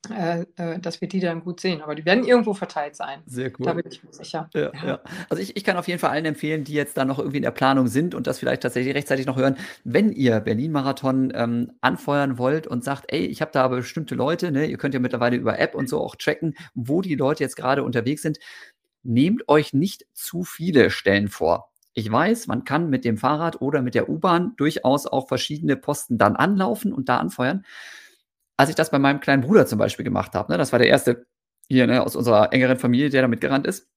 äh, 0.09 0.45
äh, 0.55 0.79
dass 0.79 1.01
wir 1.01 1.09
die 1.09 1.19
dann 1.19 1.43
gut 1.43 1.59
sehen. 1.59 1.81
Aber 1.81 1.93
die 1.93 2.05
werden 2.05 2.23
irgendwo 2.23 2.53
verteilt 2.53 2.95
sein. 2.95 3.21
Sehr 3.25 3.51
cool. 3.59 3.65
Da 3.65 3.73
bin 3.73 3.83
ich 3.91 4.01
mir 4.01 4.13
sicher. 4.13 4.49
Ja, 4.53 4.71
ja. 4.73 4.85
ja. 4.85 4.99
Also 5.29 5.43
ich, 5.43 5.57
ich 5.57 5.63
kann 5.65 5.75
auf 5.75 5.89
jeden 5.89 5.99
Fall 5.99 6.11
allen 6.11 6.23
empfehlen, 6.23 6.63
die 6.63 6.73
jetzt 6.73 6.95
da 6.95 7.03
noch 7.03 7.19
irgendwie 7.19 7.37
in 7.37 7.43
der 7.43 7.51
Planung 7.51 7.87
sind 7.87 8.15
und 8.15 8.25
das 8.25 8.39
vielleicht 8.39 8.63
tatsächlich 8.63 8.95
rechtzeitig 8.95 9.25
noch 9.25 9.35
hören, 9.35 9.57
wenn 9.83 10.13
ihr 10.13 10.39
Berlin-Marathon 10.39 11.33
ähm, 11.35 11.73
anfeuern 11.81 12.37
wollt 12.37 12.65
und 12.65 12.83
sagt, 12.83 13.05
ey, 13.09 13.25
ich 13.25 13.41
habe 13.41 13.51
da 13.51 13.63
aber 13.63 13.77
bestimmte 13.77 14.15
Leute, 14.15 14.53
ne, 14.53 14.67
ihr 14.67 14.77
könnt 14.77 14.93
ja 14.93 15.01
mittlerweile 15.01 15.35
über 15.35 15.59
App 15.59 15.75
und 15.75 15.89
so 15.89 15.99
auch 15.99 16.15
tracken, 16.15 16.55
wo 16.75 17.01
die 17.01 17.15
Leute 17.15 17.43
jetzt 17.43 17.57
gerade 17.57 17.83
unterwegs 17.83 18.21
sind. 18.21 18.39
Nehmt 19.03 19.49
euch 19.49 19.73
nicht 19.73 20.05
zu 20.13 20.43
viele 20.43 20.91
Stellen 20.91 21.27
vor. 21.27 21.71
Ich 21.93 22.09
weiß, 22.09 22.47
man 22.47 22.63
kann 22.63 22.89
mit 22.89 23.03
dem 23.03 23.17
Fahrrad 23.17 23.61
oder 23.61 23.81
mit 23.81 23.95
der 23.95 24.07
U-Bahn 24.07 24.53
durchaus 24.55 25.07
auch 25.07 25.27
verschiedene 25.27 25.75
Posten 25.75 26.17
dann 26.17 26.37
anlaufen 26.37 26.93
und 26.93 27.09
da 27.09 27.17
anfeuern 27.17 27.65
als 28.59 28.69
ich 28.69 28.75
das 28.75 28.91
bei 28.91 28.99
meinem 28.99 29.21
kleinen 29.21 29.41
Bruder 29.41 29.65
zum 29.65 29.79
Beispiel 29.79 30.03
gemacht 30.03 30.33
habe, 30.35 30.51
ne, 30.51 30.57
das 30.57 30.73
war 30.73 30.79
der 30.79 30.89
erste 30.89 31.25
hier 31.69 31.87
ne, 31.87 32.03
aus 32.03 32.17
unserer 32.17 32.51
engeren 32.51 32.77
Familie, 32.77 33.09
der 33.09 33.21
da 33.21 33.29
mitgerannt 33.29 33.65
ist, 33.65 33.87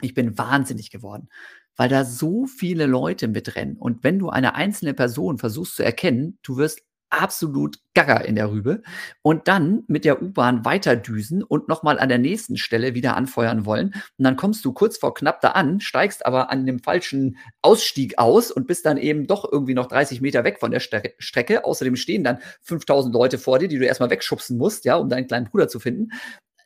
ich 0.00 0.14
bin 0.14 0.38
wahnsinnig 0.38 0.90
geworden, 0.90 1.28
weil 1.76 1.90
da 1.90 2.06
so 2.06 2.46
viele 2.46 2.86
Leute 2.86 3.28
mitrennen. 3.28 3.76
Und 3.76 4.02
wenn 4.02 4.18
du 4.18 4.30
eine 4.30 4.54
einzelne 4.54 4.94
Person 4.94 5.36
versuchst 5.36 5.76
zu 5.76 5.84
erkennen, 5.84 6.38
du 6.42 6.56
wirst 6.56 6.80
absolut 7.12 7.78
gaga 7.94 8.16
in 8.16 8.36
der 8.36 8.50
Rübe 8.50 8.82
und 9.20 9.46
dann 9.46 9.84
mit 9.86 10.06
der 10.06 10.22
U-Bahn 10.22 10.64
weiterdüsen 10.64 11.42
und 11.42 11.68
nochmal 11.68 11.98
an 11.98 12.08
der 12.08 12.18
nächsten 12.18 12.56
Stelle 12.56 12.94
wieder 12.94 13.16
anfeuern 13.16 13.66
wollen. 13.66 13.88
Und 14.16 14.24
dann 14.24 14.36
kommst 14.36 14.64
du 14.64 14.72
kurz 14.72 14.96
vor 14.96 15.12
knapp 15.12 15.42
da 15.42 15.50
an, 15.50 15.80
steigst 15.80 16.24
aber 16.24 16.50
an 16.50 16.64
dem 16.64 16.78
falschen 16.78 17.36
Ausstieg 17.60 18.18
aus 18.18 18.50
und 18.50 18.66
bist 18.66 18.86
dann 18.86 18.96
eben 18.96 19.26
doch 19.26 19.50
irgendwie 19.50 19.74
noch 19.74 19.88
30 19.88 20.22
Meter 20.22 20.42
weg 20.42 20.58
von 20.58 20.70
der 20.70 20.80
Ste 20.80 21.14
Strecke. 21.18 21.66
Außerdem 21.66 21.96
stehen 21.96 22.24
dann 22.24 22.38
5000 22.62 23.14
Leute 23.14 23.38
vor 23.38 23.58
dir, 23.58 23.68
die 23.68 23.78
du 23.78 23.84
erstmal 23.84 24.10
wegschubsen 24.10 24.56
musst, 24.56 24.86
ja, 24.86 24.96
um 24.96 25.10
deinen 25.10 25.26
kleinen 25.26 25.46
Bruder 25.46 25.68
zu 25.68 25.80
finden. 25.80 26.12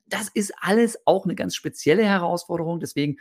Das 0.07 0.29
ist 0.29 0.53
alles 0.61 0.97
auch 1.07 1.25
eine 1.25 1.35
ganz 1.35 1.57
spezielle 1.57 2.05
Herausforderung. 2.05 2.79
Deswegen, 2.79 3.17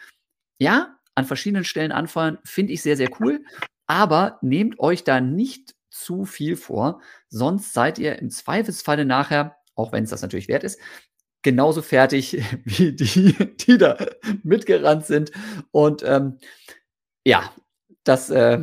ja, 0.59 0.95
an 1.15 1.25
verschiedenen 1.25 1.63
Stellen 1.63 1.91
anfeuern, 1.91 2.37
finde 2.43 2.73
ich 2.73 2.83
sehr, 2.83 2.97
sehr 2.97 3.09
cool. 3.19 3.43
Aber 3.87 4.37
nehmt 4.41 4.79
euch 4.79 5.03
da 5.03 5.21
nicht 5.21 5.73
zu 5.95 6.25
viel 6.25 6.57
vor. 6.57 7.01
Sonst 7.29 7.73
seid 7.73 7.99
ihr 7.99 8.19
im 8.19 8.29
Zweifelsfalle 8.29 9.05
nachher, 9.05 9.57
auch 9.75 9.91
wenn 9.91 10.03
es 10.03 10.09
das 10.09 10.21
natürlich 10.21 10.47
wert 10.47 10.63
ist, 10.63 10.79
genauso 11.41 11.81
fertig 11.81 12.43
wie 12.63 12.91
die, 12.93 13.33
die 13.57 13.77
da 13.77 13.97
mitgerannt 14.43 15.05
sind. 15.05 15.31
Und 15.71 16.03
ähm, 16.03 16.37
ja, 17.23 17.51
das 18.03 18.29
äh, 18.29 18.59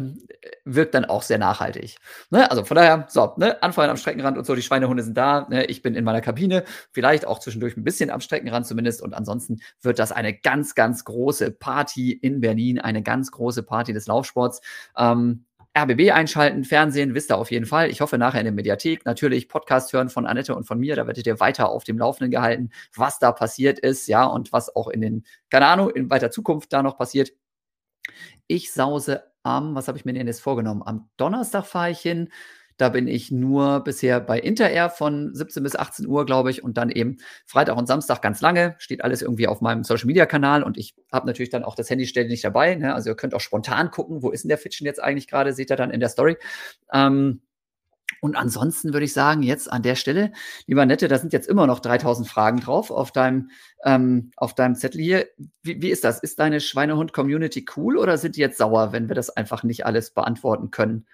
wirkt 0.65 0.95
dann 0.95 1.05
auch 1.05 1.23
sehr 1.23 1.39
nachhaltig. 1.39 1.97
Ne? 2.31 2.51
Also 2.51 2.65
von 2.65 2.77
daher, 2.77 3.07
so, 3.09 3.35
ne? 3.37 3.63
Anfeuern 3.63 3.91
am 3.91 3.97
Streckenrand 3.97 4.39
und 4.39 4.45
so, 4.45 4.55
die 4.55 4.63
Schweinehunde 4.63 5.03
sind 5.03 5.17
da, 5.17 5.47
ne? 5.49 5.65
ich 5.67 5.83
bin 5.83 5.95
in 5.95 6.05
meiner 6.05 6.21
Kabine, 6.21 6.65
vielleicht 6.93 7.27
auch 7.27 7.39
zwischendurch 7.39 7.77
ein 7.77 7.85
bisschen 7.85 8.11
am 8.11 8.21
Streckenrand 8.21 8.67
zumindest 8.67 9.03
und 9.03 9.15
ansonsten 9.15 9.61
wird 9.81 9.99
das 9.99 10.13
eine 10.13 10.35
ganz, 10.35 10.75
ganz 10.75 11.05
große 11.05 11.51
Party 11.53 12.13
in 12.13 12.41
Berlin, 12.41 12.79
eine 12.79 13.03
ganz 13.03 13.31
große 13.31 13.63
Party 13.63 13.93
des 13.93 14.07
Laufsports. 14.07 14.61
Ähm, 14.97 15.45
RBB 15.75 16.13
einschalten, 16.13 16.65
Fernsehen, 16.65 17.15
wisst 17.15 17.31
ihr 17.31 17.39
auf 17.39 17.51
jeden 17.51 17.65
Fall. 17.65 17.91
Ich 17.91 18.03
hoffe 18.03 18.19
nachher 18.19 18.41
in 18.41 18.45
der 18.45 18.53
Mediathek. 18.53 19.07
Natürlich 19.07 19.49
Podcast 19.49 19.93
hören 19.93 20.11
von 20.11 20.27
Annette 20.27 20.55
und 20.55 20.65
von 20.65 20.79
mir. 20.79 20.97
Da 20.97 21.07
werdet 21.07 21.27
ihr 21.27 21.41
weiter 21.41 21.71
auf 21.71 21.85
dem 21.85 21.99
Laufenden 21.99 22.31
gehalten, 22.31 22.71
was 22.95 23.19
da 23.19 23.33
passiert 23.33 23.79
ist, 23.79 24.07
ja, 24.07 24.25
und 24.25 24.53
was 24.53 24.75
auch 24.77 24.89
in 24.89 25.01
den, 25.01 25.25
keine 25.49 25.67
Ahnung, 25.67 25.89
in 25.91 26.11
weiter 26.11 26.31
Zukunft 26.31 26.73
da 26.75 26.83
noch 26.83 26.99
passiert. 26.99 27.33
Ich 28.47 28.71
sause 28.71 29.25
am, 29.43 29.75
was 29.75 29.89
habe 29.89 29.97
ich 29.97 30.05
mir 30.05 30.13
denn 30.13 30.27
jetzt 30.27 30.43
vorgenommen? 30.43 30.83
Am 30.85 31.09
Donnerstag 31.17 31.65
fahre 31.65 31.91
ich 31.91 32.01
hin. 32.01 32.31
Da 32.83 32.89
bin 32.89 33.07
ich 33.07 33.31
nur 33.31 33.79
bisher 33.85 34.19
bei 34.19 34.41
Interair 34.41 34.91
von 34.91 35.33
17 35.33 35.63
bis 35.63 35.77
18 35.77 36.05
Uhr, 36.05 36.27
glaube 36.27 36.51
ich, 36.51 36.65
und 36.65 36.77
dann 36.77 36.91
eben 36.91 37.19
Freitag 37.47 37.77
und 37.77 37.87
Samstag 37.87 38.21
ganz 38.23 38.41
lange. 38.41 38.75
Steht 38.79 39.05
alles 39.05 39.23
irgendwie 39.23 39.47
auf 39.47 39.61
meinem 39.61 39.85
Social 39.85 40.09
Media 40.09 40.27
Kanal 40.27 40.65
und 40.65 40.77
ich 40.77 40.97
habe 41.13 41.29
natürlich 41.29 41.51
dann 41.51 41.63
auch 41.63 41.77
das 41.77 41.89
Handy 41.91 42.07
ständig 42.07 42.41
dabei. 42.41 42.75
Ne? 42.75 42.93
Also 42.93 43.11
ihr 43.11 43.15
könnt 43.15 43.35
auch 43.35 43.41
spontan 43.41 43.93
gucken, 43.93 44.25
wo 44.25 44.31
ist 44.31 44.43
denn 44.43 44.49
der 44.49 44.59
Fitchen 44.59 44.85
jetzt 44.85 45.01
eigentlich 45.01 45.29
gerade, 45.29 45.53
seht 45.53 45.71
ihr 45.71 45.77
dann 45.77 45.93
in 45.93 46.01
der 46.01 46.09
Story. 46.09 46.37
Ähm, 46.93 47.43
und 48.21 48.35
ansonsten 48.35 48.93
würde 48.93 49.05
ich 49.05 49.13
sagen, 49.13 49.45
jetzt 49.45 49.71
an 49.71 49.83
der 49.83 49.95
Stelle, 49.95 50.33
lieber 50.67 50.85
Nette, 50.85 51.07
da 51.07 51.19
sind 51.19 51.33
jetzt 51.33 51.47
immer 51.47 51.69
noch 51.69 51.79
3000 51.79 52.27
Fragen 52.27 52.59
drauf 52.59 52.91
auf 52.91 53.13
deinem, 53.13 53.51
ähm, 53.85 54.33
auf 54.37 54.57
deinem 54.57 54.75
Zettel 54.75 55.01
hier. 55.01 55.29
Wie, 55.63 55.81
wie 55.81 55.91
ist 55.91 56.03
das? 56.03 56.19
Ist 56.19 56.41
deine 56.41 56.61
Schweinehund-Community 56.61 57.65
cool 57.77 57.97
oder 57.97 58.19
sind 58.19 58.35
die 58.35 58.41
jetzt 58.41 58.59
sauer, 58.59 58.91
wenn 58.91 59.07
wir 59.07 59.15
das 59.15 59.31
einfach 59.31 59.63
nicht 59.63 59.87
alles 59.87 60.11
beantworten 60.11 60.73
können? 60.73 61.07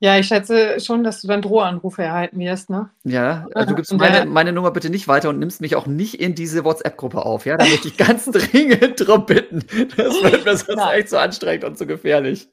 Ja, 0.00 0.18
ich 0.18 0.26
schätze 0.26 0.80
schon, 0.80 1.02
dass 1.02 1.22
du 1.22 1.28
dann 1.28 1.40
Drohanrufe 1.40 2.02
erhalten 2.02 2.38
wirst, 2.38 2.68
ne? 2.68 2.90
Ja, 3.04 3.46
also 3.54 3.70
du 3.70 3.76
gibst 3.76 3.92
meine, 3.92 4.26
meine 4.26 4.52
Nummer 4.52 4.70
bitte 4.70 4.90
nicht 4.90 5.08
weiter 5.08 5.30
und 5.30 5.38
nimmst 5.38 5.60
mich 5.60 5.76
auch 5.76 5.86
nicht 5.86 6.20
in 6.20 6.34
diese 6.34 6.64
WhatsApp-Gruppe 6.64 7.24
auf, 7.24 7.46
ja? 7.46 7.56
Da 7.56 7.64
möchte 7.64 7.88
ich 7.88 7.96
ganz 7.96 8.24
dringend 8.30 9.06
drum 9.06 9.24
bitten. 9.24 9.64
Das 9.96 10.22
wird 10.22 10.44
mir 10.44 10.56
sonst 10.56 10.92
echt 10.92 11.08
so 11.08 11.16
anstrengend 11.16 11.64
und 11.64 11.78
so 11.78 11.86
gefährlich. 11.86 12.48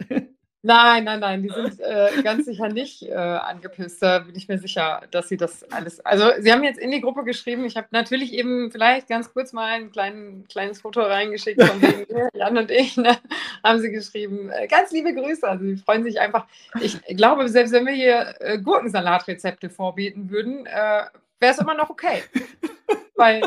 Nein, 0.64 1.05
nein, 1.05 1.20
nein, 1.20 1.41
die 1.41 1.49
sind 1.49 1.80
äh, 1.80 2.22
ganz 2.22 2.45
sicher 2.45 2.70
nicht 2.70 3.01
äh, 3.01 3.16
angepisst. 3.16 4.01
Da 4.03 4.20
bin 4.20 4.36
ich 4.36 4.47
mir 4.47 4.59
sicher, 4.59 5.01
dass 5.09 5.28
sie 5.28 5.38
das 5.38 5.64
alles. 5.72 5.99
Also, 6.05 6.30
sie 6.39 6.51
haben 6.51 6.64
jetzt 6.64 6.80
in 6.80 6.91
die 6.91 7.01
Gruppe 7.01 7.24
geschrieben. 7.24 7.66
Ich 7.66 7.78
habe 7.78 7.88
natürlich 7.89 8.32
eben 8.34 8.72
vielleicht 8.72 9.07
ganz 9.07 9.34
kurz 9.34 9.53
mal 9.53 9.72
ein 9.72 9.91
klein, 9.91 10.45
kleines 10.49 10.80
Foto 10.82 11.01
reingeschickt 11.01 11.64
von 11.64 11.82
wegen 11.82 12.30
Jan 12.36 12.57
und 12.59 12.70
ich. 12.70 12.95
Ne, 12.95 13.18
haben 13.64 13.80
sie 13.80 13.89
geschrieben. 13.89 14.51
Äh, 14.51 14.68
ganz 14.68 14.91
liebe 14.91 15.16
Grüße. 15.16 15.47
Also, 15.47 15.66
sie 15.66 15.78
freuen 15.78 16.03
sich 16.03 16.20
einfach. 16.20 16.45
Ich 16.80 17.01
glaube, 17.18 17.49
selbst 17.49 17.74
wenn 17.74 17.88
wir 17.88 17.93
hier 17.93 18.36
äh, 18.39 18.59
Gurkensalatrezepte 18.59 19.72
vorbieten 19.72 20.30
würden, 20.30 20.68
äh, 20.68 21.05
wäre 21.39 21.53
es 21.53 21.57
immer 21.57 21.74
noch 21.74 21.89
okay. 21.89 22.22
Weil 23.16 23.41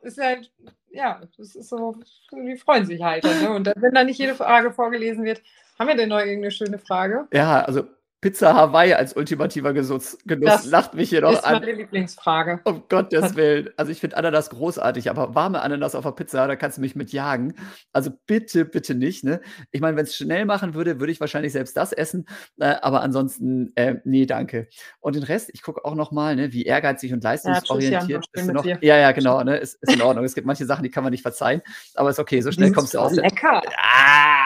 es 0.00 0.16
ist 0.16 0.24
halt 0.24 0.50
ja, 0.94 1.20
das 1.36 1.56
ist 1.56 1.68
so, 1.68 1.96
die 2.32 2.56
freuen 2.56 2.86
sich 2.86 3.02
halt. 3.02 3.24
Ne? 3.24 3.50
Und 3.50 3.72
wenn 3.76 3.94
da 3.94 4.04
nicht 4.04 4.18
jede 4.18 4.34
Frage 4.34 4.72
vorgelesen 4.72 5.24
wird, 5.24 5.42
haben 5.78 5.88
wir 5.88 5.96
denn 5.96 6.08
noch 6.08 6.18
irgendeine 6.18 6.50
schöne 6.50 6.78
Frage? 6.78 7.26
Ja, 7.32 7.62
also 7.62 7.84
Pizza 8.24 8.54
Hawaii 8.54 8.94
als 8.94 9.14
ultimativer 9.14 9.74
Genuss, 9.74 10.16
Genuss 10.24 10.64
lacht 10.64 10.94
mich 10.94 11.10
hier 11.10 11.20
noch 11.20 11.28
an. 11.28 11.34
Das 11.34 11.44
ist 11.44 11.60
meine 11.60 11.72
Lieblingsfrage. 11.72 12.60
Um 12.64 12.84
Gottes 12.88 13.36
Willen. 13.36 13.68
Also 13.76 13.92
ich 13.92 14.00
finde 14.00 14.16
Ananas 14.16 14.48
großartig, 14.48 15.10
aber 15.10 15.34
warme 15.34 15.60
Ananas 15.60 15.94
auf 15.94 16.04
der 16.04 16.12
Pizza, 16.12 16.46
da 16.46 16.56
kannst 16.56 16.78
du 16.78 16.80
mich 16.80 16.96
mit 16.96 17.12
jagen. 17.12 17.52
Also 17.92 18.10
bitte, 18.26 18.64
bitte 18.64 18.94
nicht. 18.94 19.24
Ne? 19.24 19.42
Ich 19.72 19.82
meine, 19.82 19.98
wenn 19.98 20.04
es 20.04 20.16
schnell 20.16 20.46
machen 20.46 20.72
würde, 20.72 21.00
würde 21.00 21.12
ich 21.12 21.20
wahrscheinlich 21.20 21.52
selbst 21.52 21.76
das 21.76 21.92
essen. 21.92 22.24
Äh, 22.58 22.76
aber 22.80 23.02
ansonsten, 23.02 23.72
äh, 23.74 23.96
nee, 24.04 24.24
danke. 24.24 24.68
Und 25.00 25.16
den 25.16 25.24
Rest, 25.24 25.50
ich 25.52 25.60
gucke 25.60 25.84
auch 25.84 25.94
noch 25.94 26.10
mal, 26.10 26.34
ne, 26.34 26.50
wie 26.54 26.62
ehrgeizig 26.62 27.12
und 27.12 27.22
leistungsorientiert 27.22 28.24
ja, 28.34 28.42
ist 28.42 28.50
noch. 28.50 28.64
Ja, 28.64 28.78
ja, 28.80 29.12
genau. 29.12 29.44
Ne, 29.44 29.58
ist, 29.58 29.82
ist 29.82 29.92
in 29.92 30.00
Ordnung. 30.00 30.24
es 30.24 30.34
gibt 30.34 30.46
manche 30.46 30.64
Sachen, 30.64 30.82
die 30.82 30.90
kann 30.90 31.04
man 31.04 31.10
nicht 31.10 31.20
verzeihen. 31.20 31.60
Aber 31.94 32.08
ist 32.08 32.18
okay, 32.18 32.40
so 32.40 32.50
schnell 32.52 32.72
kommst 32.72 32.94
du 32.94 33.00
aus. 33.00 33.12
Lecker. 33.12 33.60
Ah, 33.76 34.43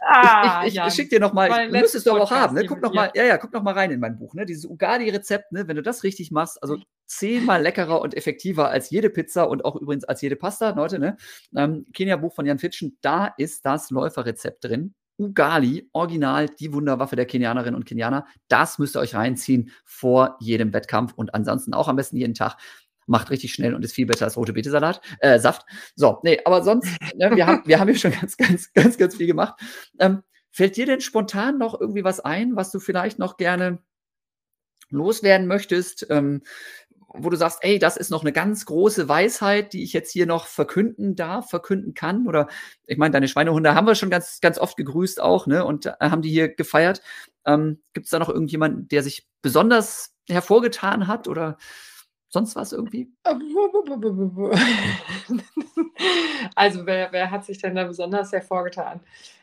ah. 0.00 0.64
Ich, 0.66 0.76
ich, 0.76 0.80
ich 0.80 0.94
schicke 0.94 1.10
dir 1.10 1.20
noch 1.20 1.32
mal, 1.32 1.68
du 1.68 1.78
müsstest 1.78 2.06
du 2.06 2.12
aber 2.12 2.22
auch 2.22 2.30
haben, 2.30 2.54
ne? 2.54 2.64
Guck 2.64 2.82
noch 2.82 2.92
mal, 2.92 3.10
ja, 3.14 3.24
ja, 3.24 3.38
guck 3.38 3.52
noch 3.52 3.62
mal 3.62 3.74
rein 3.74 3.90
in 3.90 4.00
mein 4.00 4.18
Buch, 4.18 4.34
ne? 4.34 4.46
Dieses 4.46 4.64
Ugali-Rezept, 4.64 5.52
ne? 5.52 5.68
Wenn 5.68 5.76
du 5.76 5.82
das 5.82 6.02
richtig 6.02 6.30
machst, 6.30 6.62
also 6.62 6.78
zehnmal 7.06 7.62
leckerer 7.62 8.00
und 8.00 8.16
effektiver 8.16 8.68
als 8.68 8.90
jede 8.90 9.10
Pizza 9.10 9.48
und 9.48 9.64
auch 9.64 9.76
übrigens 9.76 10.04
als 10.04 10.20
jede 10.20 10.36
Pasta, 10.36 10.70
Leute, 10.70 10.98
ne? 10.98 11.16
Ähm, 11.56 11.86
Kenia-Buch 11.92 12.34
von 12.34 12.46
Jan 12.46 12.58
Fitschen, 12.58 12.98
da 13.00 13.32
ist 13.38 13.64
das 13.64 13.90
Läuferrezept 13.90 14.64
drin. 14.64 14.94
Ugali, 15.18 15.88
original, 15.92 16.46
die 16.46 16.72
Wunderwaffe 16.72 17.16
der 17.16 17.24
Kenianerinnen 17.24 17.74
und 17.74 17.86
Kenianer. 17.86 18.26
Das 18.48 18.78
müsst 18.78 18.96
ihr 18.96 19.00
euch 19.00 19.14
reinziehen 19.14 19.70
vor 19.84 20.36
jedem 20.40 20.72
Wettkampf 20.74 21.14
und 21.14 21.34
ansonsten 21.34 21.72
auch 21.72 21.88
am 21.88 21.96
besten 21.96 22.16
jeden 22.16 22.34
Tag 22.34 22.56
macht 23.06 23.30
richtig 23.30 23.52
schnell 23.52 23.74
und 23.74 23.84
ist 23.84 23.94
viel 23.94 24.06
besser 24.06 24.26
als 24.26 24.36
rote 24.36 24.52
Betesalat, 24.52 25.00
äh, 25.20 25.38
Saft. 25.38 25.64
So, 25.94 26.18
nee, 26.22 26.40
aber 26.44 26.62
sonst, 26.62 26.88
ne, 27.14 27.30
wir 27.34 27.46
haben, 27.46 27.62
wir 27.66 27.80
haben 27.80 27.88
hier 27.88 27.98
schon 27.98 28.12
ganz, 28.12 28.36
ganz, 28.36 28.72
ganz, 28.72 28.98
ganz 28.98 29.16
viel 29.16 29.26
gemacht. 29.26 29.60
Ähm, 29.98 30.22
fällt 30.50 30.76
dir 30.76 30.86
denn 30.86 31.00
spontan 31.00 31.58
noch 31.58 31.80
irgendwie 31.80 32.04
was 32.04 32.20
ein, 32.20 32.56
was 32.56 32.70
du 32.70 32.80
vielleicht 32.80 33.18
noch 33.18 33.36
gerne 33.36 33.78
loswerden 34.90 35.46
möchtest? 35.46 36.06
Ähm, 36.10 36.42
wo 37.18 37.30
du 37.30 37.36
sagst, 37.36 37.58
ey, 37.62 37.78
das 37.78 37.96
ist 37.96 38.10
noch 38.10 38.22
eine 38.22 38.32
ganz 38.32 38.66
große 38.66 39.08
Weisheit, 39.08 39.72
die 39.72 39.82
ich 39.82 39.92
jetzt 39.92 40.10
hier 40.10 40.26
noch 40.26 40.46
verkünden 40.46 41.16
darf, 41.16 41.48
verkünden 41.48 41.94
kann? 41.94 42.26
Oder 42.26 42.48
ich 42.86 42.98
meine, 42.98 43.12
deine 43.12 43.28
Schweinehunde 43.28 43.74
haben 43.74 43.86
wir 43.86 43.94
schon 43.94 44.10
ganz, 44.10 44.40
ganz 44.40 44.58
oft 44.58 44.76
gegrüßt 44.76 45.20
auch, 45.20 45.46
ne? 45.46 45.64
Und 45.64 45.86
äh, 45.86 45.92
haben 46.00 46.22
die 46.22 46.30
hier 46.30 46.48
gefeiert. 46.48 47.00
Ähm, 47.44 47.80
Gibt 47.92 48.06
es 48.06 48.10
da 48.10 48.18
noch 48.18 48.28
irgendjemanden, 48.28 48.88
der 48.88 49.02
sich 49.02 49.26
besonders 49.42 50.14
hervorgetan 50.28 51.06
hat? 51.06 51.28
Oder 51.28 51.58
Sonst 52.28 52.56
was 52.56 52.72
irgendwie? 52.72 53.10
Also, 56.54 56.86
wer, 56.86 57.12
wer 57.12 57.30
hat 57.30 57.44
sich 57.44 57.58
denn 57.58 57.74
da 57.74 57.84
besonders 57.84 58.32
hervorgetan? 58.32 59.00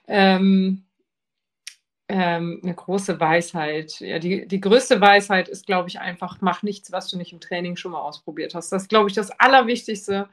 Ähm, 0.07 0.83
ähm, 2.09 2.59
eine 2.63 2.73
große 2.73 3.19
Weisheit. 3.19 3.99
Ja, 3.99 4.19
die, 4.19 4.47
die 4.47 4.61
größte 4.61 4.99
Weisheit 5.01 5.47
ist, 5.49 5.65
glaube 5.65 5.89
ich, 5.89 5.99
einfach, 5.99 6.37
mach 6.41 6.63
nichts, 6.63 6.91
was 6.91 7.09
du 7.09 7.17
nicht 7.17 7.33
im 7.33 7.39
Training 7.39 7.75
schon 7.75 7.91
mal 7.91 8.01
ausprobiert 8.01 8.55
hast. 8.55 8.71
Das 8.71 8.83
ist, 8.83 8.89
glaube 8.89 9.09
ich, 9.09 9.15
das 9.15 9.31
Allerwichtigste. 9.39 10.29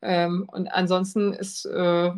Ähm, 0.00 0.48
und 0.52 0.68
ansonsten 0.68 1.32
ist, 1.32 1.64
äh, 1.66 2.10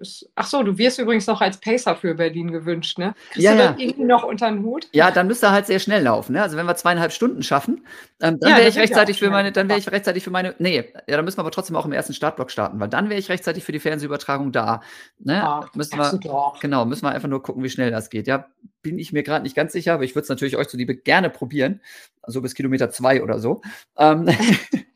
ist, 0.00 0.28
ach 0.34 0.46
so, 0.46 0.62
du 0.62 0.76
wirst 0.76 0.98
übrigens 0.98 1.26
noch 1.26 1.40
als 1.40 1.58
Pacer 1.58 1.96
für 1.96 2.14
Berlin 2.14 2.50
gewünscht, 2.52 2.98
ne? 2.98 3.14
Kriegst 3.30 3.44
ja, 3.44 3.52
du 3.52 3.58
ja. 3.58 3.74
irgendwie 3.78 4.04
noch 4.04 4.24
unter 4.24 4.50
den 4.50 4.62
Hut? 4.62 4.88
Ja, 4.92 5.10
dann 5.10 5.26
müsste 5.26 5.46
er 5.46 5.52
halt 5.52 5.66
sehr 5.66 5.78
schnell 5.78 6.02
laufen, 6.02 6.34
ne? 6.34 6.42
Also 6.42 6.56
wenn 6.56 6.66
wir 6.66 6.76
zweieinhalb 6.76 7.12
Stunden 7.12 7.42
schaffen, 7.42 7.86
ähm, 8.20 8.38
dann 8.38 8.50
ja, 8.50 8.56
wäre 8.58 8.68
ich 8.68 8.76
rechtzeitig 8.76 9.18
für 9.18 9.30
meine, 9.30 9.52
dann 9.52 9.68
wäre 9.68 9.78
ich 9.78 9.90
rechtzeitig 9.90 10.24
für 10.24 10.30
meine, 10.30 10.54
nee, 10.58 10.92
ja, 11.06 11.16
dann 11.16 11.24
müssen 11.24 11.38
wir 11.38 11.40
aber 11.40 11.50
trotzdem 11.50 11.76
auch 11.76 11.86
im 11.86 11.92
ersten 11.92 12.12
Startblock 12.12 12.50
starten, 12.50 12.78
weil 12.80 12.88
dann 12.88 13.08
wäre 13.08 13.18
ich 13.18 13.28
rechtzeitig 13.28 13.64
für 13.64 13.72
die 13.72 13.80
Fernsehübertragung 13.80 14.52
da. 14.52 14.82
Ne? 15.18 15.34
Ja, 15.34 15.68
müssen 15.74 15.98
wir, 15.98 16.52
genau, 16.60 16.84
müssen 16.84 17.04
wir 17.04 17.12
einfach 17.12 17.28
nur 17.28 17.42
gucken, 17.42 17.62
wie 17.62 17.70
schnell 17.70 17.90
das 17.90 18.10
geht. 18.10 18.26
Ja, 18.26 18.46
bin 18.82 18.98
ich 18.98 19.12
mir 19.12 19.22
gerade 19.22 19.42
nicht 19.42 19.56
ganz 19.56 19.72
sicher, 19.72 19.94
aber 19.94 20.04
ich 20.04 20.14
würde 20.14 20.24
es 20.24 20.28
natürlich 20.28 20.56
euch 20.56 20.68
zuliebe 20.68 20.94
gerne 20.94 21.30
probieren. 21.30 21.80
So 22.26 22.42
bis 22.42 22.54
Kilometer 22.54 22.90
zwei 22.90 23.22
oder 23.22 23.38
so. 23.38 23.62
Ähm, 23.96 24.28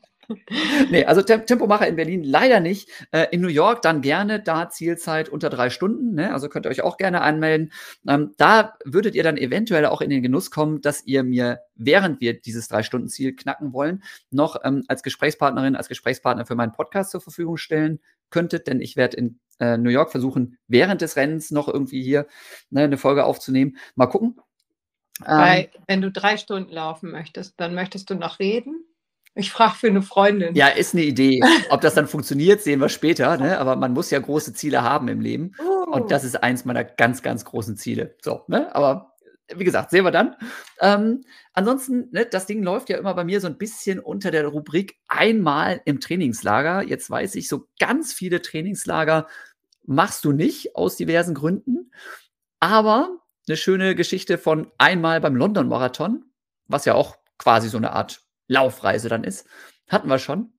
nee, 0.89 1.05
also 1.05 1.21
Tem 1.21 1.45
Tempomacher 1.45 1.87
in 1.87 1.95
Berlin 1.95 2.23
leider 2.23 2.59
nicht. 2.59 2.89
Äh, 3.11 3.27
in 3.31 3.41
New 3.41 3.47
York 3.47 3.81
dann 3.81 4.01
gerne, 4.01 4.41
da 4.41 4.69
Zielzeit 4.69 5.29
unter 5.29 5.49
drei 5.49 5.69
Stunden, 5.69 6.13
ne? 6.15 6.33
also 6.33 6.49
könnt 6.49 6.65
ihr 6.65 6.69
euch 6.69 6.81
auch 6.81 6.97
gerne 6.97 7.21
anmelden. 7.21 7.71
Ähm, 8.07 8.33
da 8.37 8.75
würdet 8.85 9.15
ihr 9.15 9.23
dann 9.23 9.37
eventuell 9.37 9.85
auch 9.85 10.01
in 10.01 10.09
den 10.09 10.21
Genuss 10.21 10.51
kommen, 10.51 10.81
dass 10.81 11.05
ihr 11.05 11.23
mir, 11.23 11.61
während 11.75 12.21
wir 12.21 12.39
dieses 12.39 12.67
Drei-Stunden-Ziel 12.67 13.35
knacken 13.35 13.73
wollen, 13.73 14.03
noch 14.29 14.57
ähm, 14.63 14.83
als 14.87 15.03
Gesprächspartnerin, 15.03 15.75
als 15.75 15.89
Gesprächspartner 15.89 16.45
für 16.45 16.55
meinen 16.55 16.73
Podcast 16.73 17.11
zur 17.11 17.21
Verfügung 17.21 17.57
stellen 17.57 17.99
könntet, 18.29 18.67
denn 18.67 18.81
ich 18.81 18.95
werde 18.95 19.17
in 19.17 19.39
äh, 19.59 19.77
New 19.77 19.89
York 19.89 20.11
versuchen, 20.11 20.57
während 20.67 21.01
des 21.01 21.15
Rennens 21.15 21.51
noch 21.51 21.67
irgendwie 21.67 22.01
hier 22.01 22.27
ne, 22.69 22.83
eine 22.83 22.97
Folge 22.97 23.25
aufzunehmen. 23.25 23.77
Mal 23.95 24.07
gucken. 24.07 24.39
Weil, 25.19 25.63
ähm, 25.63 25.83
wenn 25.87 26.01
du 26.01 26.11
drei 26.11 26.37
Stunden 26.37 26.71
laufen 26.71 27.11
möchtest, 27.11 27.59
dann 27.59 27.75
möchtest 27.75 28.09
du 28.09 28.15
noch 28.15 28.39
reden? 28.39 28.85
Ich 29.33 29.51
frage 29.51 29.75
für 29.75 29.87
eine 29.87 30.01
Freundin. 30.01 30.55
Ja, 30.55 30.67
ist 30.67 30.93
eine 30.93 31.03
Idee. 31.03 31.41
Ob 31.69 31.81
das 31.81 31.93
dann 31.93 32.07
funktioniert, 32.07 32.61
sehen 32.61 32.81
wir 32.81 32.89
später. 32.89 33.37
Ne? 33.37 33.57
Aber 33.59 33.75
man 33.77 33.93
muss 33.93 34.11
ja 34.11 34.19
große 34.19 34.53
Ziele 34.53 34.83
haben 34.83 35.07
im 35.07 35.21
Leben. 35.21 35.53
Oh. 35.59 35.91
Und 35.91 36.11
das 36.11 36.23
ist 36.23 36.41
eins 36.43 36.65
meiner 36.65 36.83
ganz, 36.83 37.21
ganz 37.21 37.45
großen 37.45 37.77
Ziele. 37.77 38.15
So, 38.21 38.43
ne? 38.47 38.73
Aber 38.75 39.15
wie 39.55 39.63
gesagt, 39.63 39.91
sehen 39.91 40.03
wir 40.03 40.11
dann. 40.11 40.35
Ähm, 40.79 41.23
ansonsten, 41.53 42.09
ne, 42.11 42.25
das 42.25 42.45
Ding 42.45 42.63
läuft 42.63 42.89
ja 42.89 42.97
immer 42.97 43.13
bei 43.13 43.23
mir 43.23 43.39
so 43.41 43.47
ein 43.47 43.57
bisschen 43.57 43.99
unter 43.99 44.31
der 44.31 44.47
Rubrik 44.47 44.97
einmal 45.07 45.81
im 45.85 45.99
Trainingslager. 45.99 46.83
Jetzt 46.83 47.09
weiß 47.09 47.35
ich, 47.35 47.47
so 47.47 47.67
ganz 47.79 48.13
viele 48.13 48.41
Trainingslager 48.41 49.27
machst 49.85 50.25
du 50.25 50.31
nicht 50.31 50.75
aus 50.75 50.95
diversen 50.97 51.35
Gründen. 51.35 51.91
Aber 52.59 53.17
eine 53.47 53.57
schöne 53.57 53.95
Geschichte 53.95 54.37
von 54.37 54.71
einmal 54.77 55.19
beim 55.21 55.35
London 55.35 55.67
Marathon, 55.67 56.25
was 56.67 56.85
ja 56.85 56.93
auch 56.93 57.17
quasi 57.37 57.69
so 57.69 57.77
eine 57.77 57.91
Art 57.93 58.23
Laufreise 58.51 59.09
dann 59.09 59.23
ist. 59.23 59.47
Hatten 59.87 60.09
wir 60.09 60.19
schon. 60.19 60.51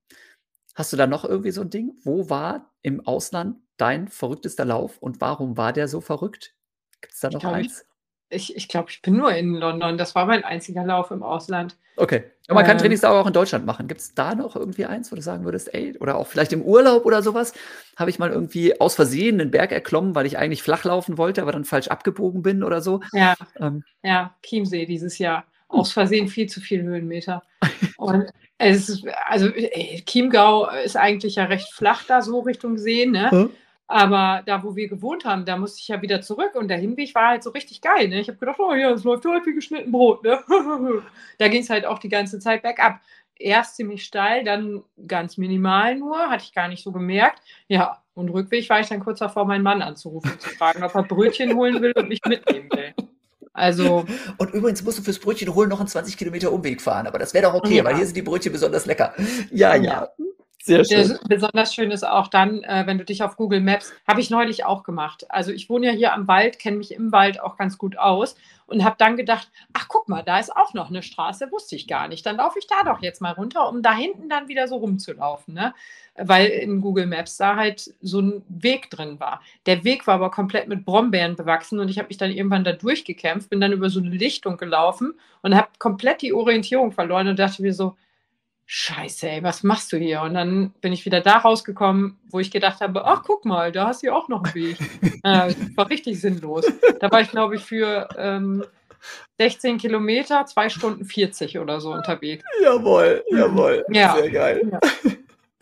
Hast 0.74 0.92
du 0.92 0.96
da 0.96 1.06
noch 1.06 1.24
irgendwie 1.24 1.50
so 1.50 1.60
ein 1.60 1.70
Ding? 1.70 1.92
Wo 2.02 2.30
war 2.30 2.72
im 2.80 3.06
Ausland 3.06 3.56
dein 3.76 4.08
verrücktester 4.08 4.64
Lauf 4.64 4.98
und 4.98 5.20
warum 5.20 5.56
war 5.56 5.72
der 5.72 5.88
so 5.88 6.00
verrückt? 6.00 6.54
Gibt 7.00 7.12
es 7.14 7.20
da 7.20 7.30
noch 7.30 7.40
glaub, 7.40 7.52
eins? 7.54 7.84
ich, 8.30 8.56
ich 8.56 8.68
glaube, 8.68 8.90
ich 8.90 9.02
bin 9.02 9.16
nur 9.16 9.34
in 9.34 9.54
London. 9.54 9.98
Das 9.98 10.14
war 10.14 10.26
mein 10.26 10.44
einziger 10.44 10.84
Lauf 10.84 11.10
im 11.10 11.22
Ausland. 11.22 11.76
Okay. 11.96 12.24
Aber 12.48 12.56
man 12.56 12.64
kann 12.64 12.76
Ähm. 12.76 12.80
Trainingslager 12.80 13.20
auch 13.20 13.26
in 13.26 13.32
Deutschland 13.34 13.66
machen. 13.66 13.88
Gibt 13.88 14.00
es 14.00 14.14
da 14.14 14.34
noch 14.34 14.56
irgendwie 14.56 14.86
eins, 14.86 15.12
wo 15.12 15.16
du 15.16 15.22
sagen 15.22 15.44
würdest, 15.44 15.74
ey, 15.74 15.96
oder 15.98 16.16
auch 16.16 16.26
vielleicht 16.26 16.52
im 16.52 16.62
Urlaub 16.62 17.04
oder 17.04 17.22
sowas, 17.22 17.52
habe 17.96 18.08
ich 18.08 18.18
mal 18.18 18.30
irgendwie 18.30 18.80
aus 18.80 18.94
Versehen 18.94 19.40
einen 19.40 19.50
Berg 19.50 19.72
erklommen, 19.72 20.14
weil 20.14 20.26
ich 20.26 20.38
eigentlich 20.38 20.62
flach 20.62 20.84
laufen 20.84 21.18
wollte, 21.18 21.42
aber 21.42 21.52
dann 21.52 21.64
falsch 21.64 21.88
abgebogen 21.88 22.42
bin 22.42 22.62
oder 22.62 22.80
so. 22.80 23.00
Ja, 23.12 23.34
Ähm, 23.60 23.84
ja, 24.02 24.34
Chiemsee 24.42 24.86
dieses 24.86 25.18
Jahr. 25.18 25.44
Aus 25.72 25.92
Versehen 25.92 26.28
viel 26.28 26.48
zu 26.48 26.60
viel 26.60 26.82
Höhenmeter. 26.82 27.42
Und 27.96 28.30
es 28.58 28.88
ist, 28.88 29.06
also 29.26 29.48
ey, 29.48 30.02
Chiemgau 30.06 30.68
ist 30.84 30.96
eigentlich 30.96 31.36
ja 31.36 31.44
recht 31.44 31.72
flach 31.72 32.04
da 32.06 32.22
so 32.22 32.40
Richtung 32.40 32.78
See, 32.78 33.06
ne? 33.06 33.30
Hm. 33.30 33.50
Aber 33.88 34.42
da, 34.46 34.62
wo 34.62 34.74
wir 34.74 34.88
gewohnt 34.88 35.26
haben, 35.26 35.44
da 35.44 35.56
musste 35.58 35.80
ich 35.80 35.88
ja 35.88 36.00
wieder 36.00 36.22
zurück 36.22 36.54
und 36.54 36.68
der 36.68 36.78
Hinweg 36.78 37.14
war 37.14 37.28
halt 37.28 37.42
so 37.42 37.50
richtig 37.50 37.82
geil. 37.82 38.08
Ne? 38.08 38.20
Ich 38.20 38.28
habe 38.28 38.38
gedacht, 38.38 38.58
oh 38.58 38.72
ja, 38.72 38.90
es 38.90 39.04
läuft 39.04 39.26
heute 39.26 39.44
wie 39.44 39.54
geschnitten 39.54 39.92
Brot. 39.92 40.24
Ne? 40.24 40.38
da 41.38 41.48
ging 41.48 41.60
es 41.60 41.68
halt 41.68 41.84
auch 41.84 41.98
die 41.98 42.08
ganze 42.08 42.38
Zeit 42.38 42.62
bergab. 42.62 43.00
Erst 43.36 43.76
ziemlich 43.76 44.04
steil, 44.04 44.44
dann 44.44 44.82
ganz 45.06 45.36
minimal 45.36 45.96
nur, 45.96 46.16
hatte 46.30 46.44
ich 46.44 46.54
gar 46.54 46.68
nicht 46.68 46.82
so 46.82 46.90
gemerkt. 46.90 47.42
Ja, 47.68 48.02
und 48.14 48.30
Rückweg 48.30 48.70
war 48.70 48.80
ich 48.80 48.88
dann 48.88 49.00
kurz 49.00 49.18
davor, 49.18 49.44
meinen 49.44 49.62
Mann 49.64 49.82
anzurufen, 49.82 50.38
zu 50.38 50.48
fragen, 50.50 50.82
ob 50.84 50.94
er 50.94 51.02
Brötchen 51.02 51.54
holen 51.54 51.82
will 51.82 51.92
und 51.92 52.08
mich 52.08 52.20
mitnehmen 52.24 52.70
will. 52.70 52.94
Also, 53.52 54.04
Und 54.38 54.54
übrigens 54.54 54.82
musst 54.82 54.98
du 54.98 55.02
fürs 55.02 55.18
Brötchen 55.18 55.54
holen 55.54 55.68
noch 55.68 55.78
einen 55.80 55.88
20 55.88 56.16
Kilometer 56.16 56.52
Umweg 56.52 56.80
fahren, 56.80 57.06
aber 57.06 57.18
das 57.18 57.34
wäre 57.34 57.44
doch 57.46 57.54
okay, 57.54 57.76
Ja. 57.78 57.84
weil 57.84 57.96
hier 57.96 58.06
sind 58.06 58.16
die 58.16 58.22
Brötchen 58.22 58.52
besonders 58.52 58.86
lecker. 58.86 59.14
Ja, 59.50 59.74
ja. 59.74 59.82
Ja. 59.82 60.08
Sehr 60.64 60.84
Der 60.88 61.04
schön. 61.06 61.18
besonders 61.28 61.74
schön 61.74 61.90
ist 61.90 62.04
auch 62.04 62.28
dann, 62.28 62.62
äh, 62.62 62.84
wenn 62.86 62.96
du 62.96 63.04
dich 63.04 63.24
auf 63.24 63.36
Google 63.36 63.60
Maps, 63.60 63.92
habe 64.06 64.20
ich 64.20 64.30
neulich 64.30 64.64
auch 64.64 64.84
gemacht. 64.84 65.26
Also 65.28 65.50
ich 65.50 65.68
wohne 65.68 65.86
ja 65.86 65.92
hier 65.92 66.12
am 66.12 66.28
Wald, 66.28 66.60
kenne 66.60 66.76
mich 66.76 66.92
im 66.94 67.10
Wald 67.10 67.40
auch 67.40 67.56
ganz 67.56 67.78
gut 67.78 67.98
aus 67.98 68.36
und 68.66 68.84
habe 68.84 68.94
dann 68.96 69.16
gedacht, 69.16 69.50
ach 69.72 69.88
guck 69.88 70.08
mal, 70.08 70.22
da 70.22 70.38
ist 70.38 70.54
auch 70.54 70.72
noch 70.72 70.88
eine 70.88 71.02
Straße, 71.02 71.50
wusste 71.50 71.74
ich 71.74 71.88
gar 71.88 72.06
nicht. 72.06 72.24
Dann 72.24 72.36
laufe 72.36 72.60
ich 72.60 72.68
da 72.68 72.84
doch 72.84 73.02
jetzt 73.02 73.20
mal 73.20 73.32
runter, 73.32 73.68
um 73.68 73.82
da 73.82 73.92
hinten 73.92 74.28
dann 74.28 74.46
wieder 74.46 74.68
so 74.68 74.76
rumzulaufen, 74.76 75.52
ne? 75.52 75.74
Weil 76.16 76.46
in 76.46 76.80
Google 76.80 77.06
Maps 77.06 77.36
da 77.38 77.56
halt 77.56 77.92
so 78.00 78.20
ein 78.20 78.44
Weg 78.48 78.88
drin 78.90 79.18
war. 79.18 79.40
Der 79.66 79.82
Weg 79.82 80.06
war 80.06 80.14
aber 80.14 80.30
komplett 80.30 80.68
mit 80.68 80.84
Brombeeren 80.84 81.34
bewachsen 81.34 81.80
und 81.80 81.88
ich 81.88 81.98
habe 81.98 82.06
mich 82.08 82.18
dann 82.18 82.30
irgendwann 82.30 82.62
da 82.64 82.72
durchgekämpft, 82.72 83.50
bin 83.50 83.60
dann 83.60 83.72
über 83.72 83.90
so 83.90 83.98
eine 83.98 84.10
Lichtung 84.10 84.58
gelaufen 84.58 85.14
und 85.42 85.56
habe 85.56 85.68
komplett 85.78 86.22
die 86.22 86.32
Orientierung 86.32 86.92
verloren 86.92 87.26
und 87.28 87.38
dachte 87.38 87.62
mir 87.62 87.74
so, 87.74 87.96
Scheiße, 88.66 89.28
ey, 89.28 89.42
was 89.42 89.62
machst 89.62 89.92
du 89.92 89.98
hier? 89.98 90.22
Und 90.22 90.34
dann 90.34 90.70
bin 90.80 90.92
ich 90.92 91.04
wieder 91.04 91.20
da 91.20 91.38
rausgekommen, 91.38 92.18
wo 92.30 92.40
ich 92.40 92.50
gedacht 92.50 92.80
habe, 92.80 93.04
ach, 93.04 93.22
guck 93.24 93.44
mal, 93.44 93.70
da 93.72 93.88
hast 93.88 94.02
du 94.02 94.06
ja 94.06 94.14
auch 94.14 94.28
noch 94.28 94.44
einen 94.44 94.54
Weg. 94.54 94.78
äh, 95.24 95.54
war 95.76 95.90
richtig 95.90 96.20
sinnlos. 96.20 96.64
Da 97.00 97.10
war 97.10 97.20
ich, 97.20 97.30
glaube 97.30 97.56
ich, 97.56 97.62
für 97.62 98.08
ähm, 98.16 98.64
16 99.38 99.78
Kilometer, 99.78 100.46
2 100.46 100.68
Stunden 100.68 101.04
40 101.04 101.58
oder 101.58 101.80
so 101.80 101.92
unterwegs. 101.92 102.44
Jawohl, 102.62 103.24
jawohl. 103.30 103.84
Ja. 103.90 104.16
Sehr 104.16 104.30
geil. 104.30 104.80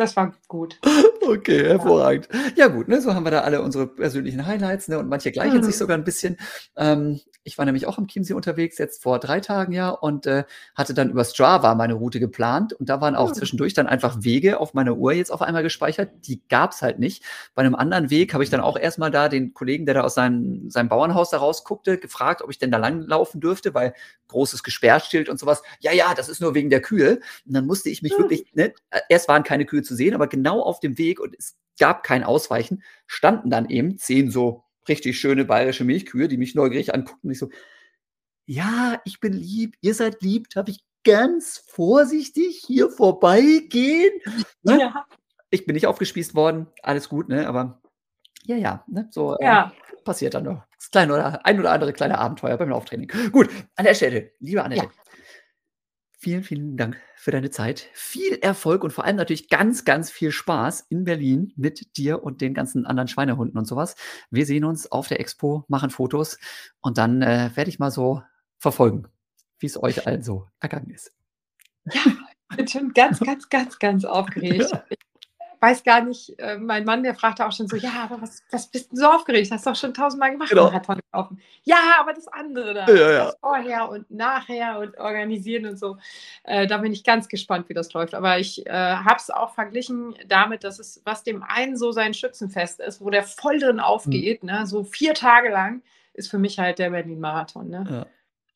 Das 0.00 0.16
war 0.16 0.32
gut. 0.48 0.78
Okay, 1.22 1.64
hervorragend. 1.64 2.28
Ja 2.56 2.66
gut, 2.66 2.88
ne, 2.88 3.00
so 3.00 3.14
haben 3.14 3.24
wir 3.24 3.30
da 3.30 3.42
alle 3.42 3.60
unsere 3.62 3.86
persönlichen 3.86 4.46
Highlights, 4.46 4.88
ne, 4.88 4.98
und 4.98 5.08
manche 5.08 5.30
gleichen 5.30 5.58
Mhm. 5.58 5.62
sich 5.62 5.76
sogar 5.76 5.96
ein 5.96 6.02
bisschen. 6.02 6.38
Ähm, 6.76 7.20
ich 7.44 7.56
war 7.56 7.66
nämlich 7.66 7.86
auch 7.86 7.98
am 7.98 8.08
Chiemsee 8.08 8.32
unterwegs, 8.32 8.78
jetzt 8.78 9.02
vor 9.02 9.18
drei 9.20 9.38
Tagen 9.38 9.72
ja, 9.72 9.90
und 9.90 10.26
äh, 10.26 10.44
hatte 10.74 10.92
dann 10.94 11.10
über 11.10 11.24
Strava 11.24 11.74
meine 11.76 11.94
Route 11.94 12.18
geplant 12.18 12.72
und 12.72 12.88
da 12.88 13.00
waren 13.00 13.14
auch 13.14 13.28
Mhm. 13.30 13.34
zwischendurch 13.34 13.74
dann 13.74 13.86
einfach 13.86 14.24
Wege 14.24 14.58
auf 14.58 14.74
meiner 14.74 14.96
Uhr 14.96 15.12
jetzt 15.12 15.30
auf 15.30 15.42
einmal 15.42 15.62
gespeichert, 15.62 16.10
die 16.26 16.42
gab's 16.48 16.82
halt 16.82 16.98
nicht. 16.98 17.22
Bei 17.54 17.60
einem 17.62 17.74
anderen 17.76 18.10
Weg 18.10 18.32
habe 18.34 18.42
ich 18.42 18.50
dann 18.50 18.60
auch 18.60 18.76
erstmal 18.78 19.10
da 19.12 19.28
den 19.28 19.52
Kollegen, 19.54 19.84
der 19.86 19.94
da 19.94 20.00
aus 20.00 20.14
seinem, 20.14 20.68
seinem 20.70 20.88
Bauernhaus 20.88 21.30
da 21.30 21.36
rausguckte, 21.38 21.98
gefragt, 21.98 22.42
ob 22.42 22.50
ich 22.50 22.58
denn 22.58 22.72
da 22.72 22.78
langlaufen 22.78 23.40
dürfte, 23.40 23.72
weil 23.74 23.94
großes 24.28 24.62
Gesperrschild 24.62 25.28
und 25.28 25.38
sowas. 25.38 25.62
Ja, 25.80 25.92
ja, 25.92 26.14
das 26.14 26.28
ist 26.28 26.40
nur 26.40 26.54
wegen 26.54 26.70
der 26.70 26.80
Kühe. 26.80 27.20
Und 27.46 27.54
dann 27.54 27.66
musste 27.66 27.90
ich 27.90 28.02
mich 28.02 28.12
Mhm. 28.16 28.22
wirklich, 28.22 28.44
ne, 28.54 28.72
erst 29.08 29.28
waren 29.28 29.42
keine 29.44 29.64
Kühe 29.66 29.82
zu 29.82 29.89
sehen, 29.94 30.14
aber 30.14 30.26
genau 30.26 30.62
auf 30.62 30.80
dem 30.80 30.98
Weg 30.98 31.20
und 31.20 31.34
es 31.38 31.56
gab 31.78 32.02
kein 32.02 32.24
Ausweichen, 32.24 32.82
standen 33.06 33.50
dann 33.50 33.68
eben 33.68 33.98
zehn 33.98 34.30
so 34.30 34.64
richtig 34.88 35.18
schöne 35.18 35.44
bayerische 35.44 35.84
Milchkühe, 35.84 36.28
die 36.28 36.36
mich 36.36 36.54
neugierig 36.54 36.94
anguckten 36.94 37.28
und 37.28 37.32
ich 37.32 37.38
so, 37.38 37.50
ja, 38.46 39.00
ich 39.04 39.20
bin 39.20 39.32
lieb, 39.32 39.76
ihr 39.80 39.94
seid 39.94 40.22
lieb, 40.22 40.50
darf 40.50 40.68
ich 40.68 40.80
ganz 41.04 41.58
vorsichtig 41.66 42.62
hier 42.66 42.90
vorbeigehen? 42.90 44.12
Ne? 44.62 44.78
Ja, 44.80 45.06
Ich 45.50 45.64
bin 45.64 45.74
nicht 45.74 45.86
aufgespießt 45.86 46.34
worden, 46.34 46.66
alles 46.82 47.08
gut, 47.08 47.28
ne, 47.28 47.46
aber 47.46 47.80
ja, 48.44 48.56
ja, 48.56 48.84
ne, 48.88 49.08
so 49.10 49.36
äh, 49.38 49.44
ja. 49.44 49.72
passiert 50.04 50.34
dann 50.34 50.44
noch. 50.44 50.64
Das 50.76 50.90
kleine 50.90 51.14
oder 51.14 51.44
ein 51.46 51.60
oder 51.60 51.72
andere 51.72 51.92
kleine 51.92 52.18
Abenteuer 52.18 52.56
beim 52.56 52.70
Lauftraining. 52.70 53.10
Gut, 53.32 53.48
an 53.76 53.84
der 53.84 53.94
Stelle, 53.94 54.32
liebe 54.40 54.62
Annette, 54.62 54.84
Ja. 54.84 54.90
Vielen, 56.20 56.42
vielen 56.42 56.76
Dank 56.76 57.00
für 57.16 57.30
deine 57.30 57.50
Zeit. 57.50 57.88
Viel 57.94 58.34
Erfolg 58.42 58.84
und 58.84 58.92
vor 58.92 59.04
allem 59.04 59.16
natürlich 59.16 59.48
ganz, 59.48 59.86
ganz 59.86 60.10
viel 60.10 60.32
Spaß 60.32 60.86
in 60.90 61.04
Berlin 61.04 61.52
mit 61.56 61.96
dir 61.96 62.22
und 62.22 62.42
den 62.42 62.52
ganzen 62.52 62.84
anderen 62.84 63.08
Schweinehunden 63.08 63.58
und 63.58 63.64
sowas. 63.64 63.96
Wir 64.30 64.44
sehen 64.44 64.64
uns 64.64 64.92
auf 64.92 65.08
der 65.08 65.18
Expo, 65.18 65.64
machen 65.68 65.88
Fotos 65.88 66.38
und 66.80 66.98
dann 66.98 67.22
äh, 67.22 67.50
werde 67.54 67.70
ich 67.70 67.78
mal 67.78 67.90
so 67.90 68.22
verfolgen, 68.58 69.08
wie 69.58 69.66
es 69.66 69.82
euch 69.82 70.06
allen 70.06 70.22
so 70.22 70.46
ergangen 70.60 70.90
ist. 70.90 71.12
Ich 71.84 72.56
bin 72.56 72.68
schon 72.68 72.92
ganz, 72.92 73.20
ganz, 73.20 73.48
ganz, 73.48 73.78
ganz 73.78 74.04
aufgeregt. 74.04 74.70
Ich 74.90 74.98
weiß 75.60 75.84
gar 75.84 76.02
nicht, 76.02 76.38
äh, 76.38 76.56
mein 76.56 76.84
Mann, 76.84 77.02
der 77.02 77.14
fragte 77.14 77.46
auch 77.46 77.52
schon 77.52 77.68
so, 77.68 77.76
ja, 77.76 77.92
aber 78.04 78.22
was, 78.22 78.42
was 78.50 78.66
bist 78.68 78.92
du 78.92 78.96
so 78.96 79.06
aufgeregt? 79.06 79.50
Hast 79.52 79.66
du 79.66 79.70
doch 79.70 79.76
schon 79.76 79.92
tausendmal 79.94 80.32
gemacht, 80.32 80.48
Genau. 80.48 80.64
Marathon 80.64 80.98
laufen. 81.12 81.40
Ja, 81.64 81.76
aber 82.00 82.14
das 82.14 82.28
andere 82.28 82.72
da, 82.74 82.86
Ja, 82.88 83.10
ja. 83.12 83.32
vorher 83.40 83.88
und 83.90 84.10
nachher 84.10 84.78
und 84.78 84.96
organisieren 84.98 85.66
und 85.66 85.78
so, 85.78 85.98
äh, 86.44 86.66
da 86.66 86.78
bin 86.78 86.92
ich 86.92 87.04
ganz 87.04 87.28
gespannt, 87.28 87.68
wie 87.68 87.74
das 87.74 87.92
läuft. 87.92 88.14
Aber 88.14 88.38
ich 88.38 88.66
äh, 88.66 88.70
habe 88.70 89.16
es 89.16 89.30
auch 89.30 89.52
verglichen 89.54 90.14
damit, 90.26 90.64
dass 90.64 90.78
es, 90.78 91.02
was 91.04 91.22
dem 91.24 91.42
einen 91.42 91.76
so 91.76 91.92
sein 91.92 92.14
Schützenfest 92.14 92.80
ist, 92.80 93.00
wo 93.00 93.10
der 93.10 93.22
voll 93.24 93.58
drin 93.58 93.80
aufgeht, 93.80 94.42
ne, 94.42 94.66
so 94.66 94.82
vier 94.84 95.14
Tage 95.14 95.50
lang, 95.50 95.82
ist 96.14 96.30
für 96.30 96.38
mich 96.38 96.58
halt 96.58 96.78
der 96.78 96.90
Berlin-Marathon. 96.90 97.68
Ne? 97.68 97.86
Ja. 97.88 98.06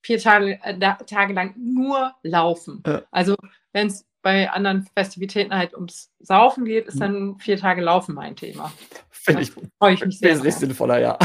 Vier 0.00 0.18
Tage, 0.18 0.58
äh, 0.62 0.78
Tage 1.06 1.32
lang 1.32 1.54
nur 1.56 2.14
laufen. 2.22 2.82
Also 3.10 3.36
wenn 3.72 3.86
es 3.86 4.04
bei 4.24 4.50
anderen 4.50 4.88
Festivitäten 4.96 5.54
halt 5.54 5.74
ums 5.74 6.10
Saufen 6.18 6.64
geht, 6.64 6.86
ist 6.88 6.96
Mhm. 6.96 7.00
dann 7.00 7.38
vier 7.38 7.56
Tage 7.58 7.80
Laufen 7.82 8.16
mein 8.16 8.34
Thema. 8.34 8.72
Finde 9.10 9.42
ich 9.42 9.52
freue 9.78 9.94
ich 9.94 10.04
mich 10.04 10.18
sehr. 10.18 10.30
wesentlich 10.30 10.54
sinnvoller, 10.56 10.98
ja. 11.00 11.18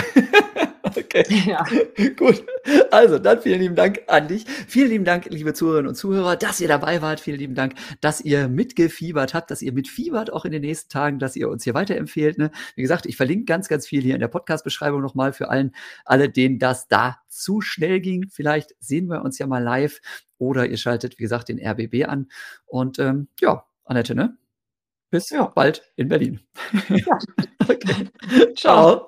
Okay. 0.99 1.23
Ja. 1.45 1.65
Gut. 2.15 2.43
Also, 2.91 3.17
dann 3.19 3.41
vielen 3.41 3.59
lieben 3.61 3.75
Dank 3.75 4.01
an 4.07 4.27
dich. 4.27 4.45
Vielen 4.67 4.89
lieben 4.89 5.05
Dank, 5.05 5.25
liebe 5.29 5.53
Zuhörerinnen 5.53 5.89
und 5.89 5.95
Zuhörer, 5.95 6.35
dass 6.35 6.59
ihr 6.59 6.67
dabei 6.67 7.01
wart. 7.01 7.19
Vielen 7.19 7.39
lieben 7.39 7.55
Dank, 7.55 7.75
dass 8.01 8.21
ihr 8.21 8.47
mitgefiebert 8.47 9.33
habt, 9.33 9.51
dass 9.51 9.61
ihr 9.61 9.71
mitfiebert 9.73 10.31
auch 10.31 10.45
in 10.45 10.51
den 10.51 10.61
nächsten 10.61 10.89
Tagen, 10.89 11.19
dass 11.19 11.35
ihr 11.35 11.49
uns 11.49 11.63
hier 11.63 11.73
weiterempfehlt. 11.73 12.37
Ne? 12.37 12.51
Wie 12.75 12.81
gesagt, 12.81 13.05
ich 13.05 13.17
verlinke 13.17 13.45
ganz, 13.45 13.67
ganz 13.67 13.87
viel 13.87 14.01
hier 14.01 14.13
in 14.13 14.19
der 14.19 14.27
Podcast-Beschreibung 14.27 15.01
nochmal 15.01 15.33
für 15.33 15.49
allen, 15.49 15.73
alle, 16.05 16.29
denen 16.29 16.59
das 16.59 16.87
da 16.87 17.17
zu 17.27 17.61
schnell 17.61 17.99
ging. 17.99 18.27
Vielleicht 18.29 18.75
sehen 18.79 19.07
wir 19.07 19.21
uns 19.23 19.39
ja 19.39 19.47
mal 19.47 19.63
live 19.63 19.99
oder 20.37 20.67
ihr 20.67 20.77
schaltet, 20.77 21.17
wie 21.19 21.23
gesagt, 21.23 21.49
den 21.49 21.59
RBB 21.59 22.05
an. 22.07 22.27
Und 22.65 22.99
ähm, 22.99 23.27
ja, 23.39 23.65
Annette, 23.85 24.15
ne? 24.15 24.37
Bis 25.11 25.29
Ja. 25.31 25.45
bald 25.47 25.81
in 25.95 26.07
Berlin. 26.07 26.39
Ja. 26.89 27.17
okay. 27.67 28.09
Ciao. 28.55 29.07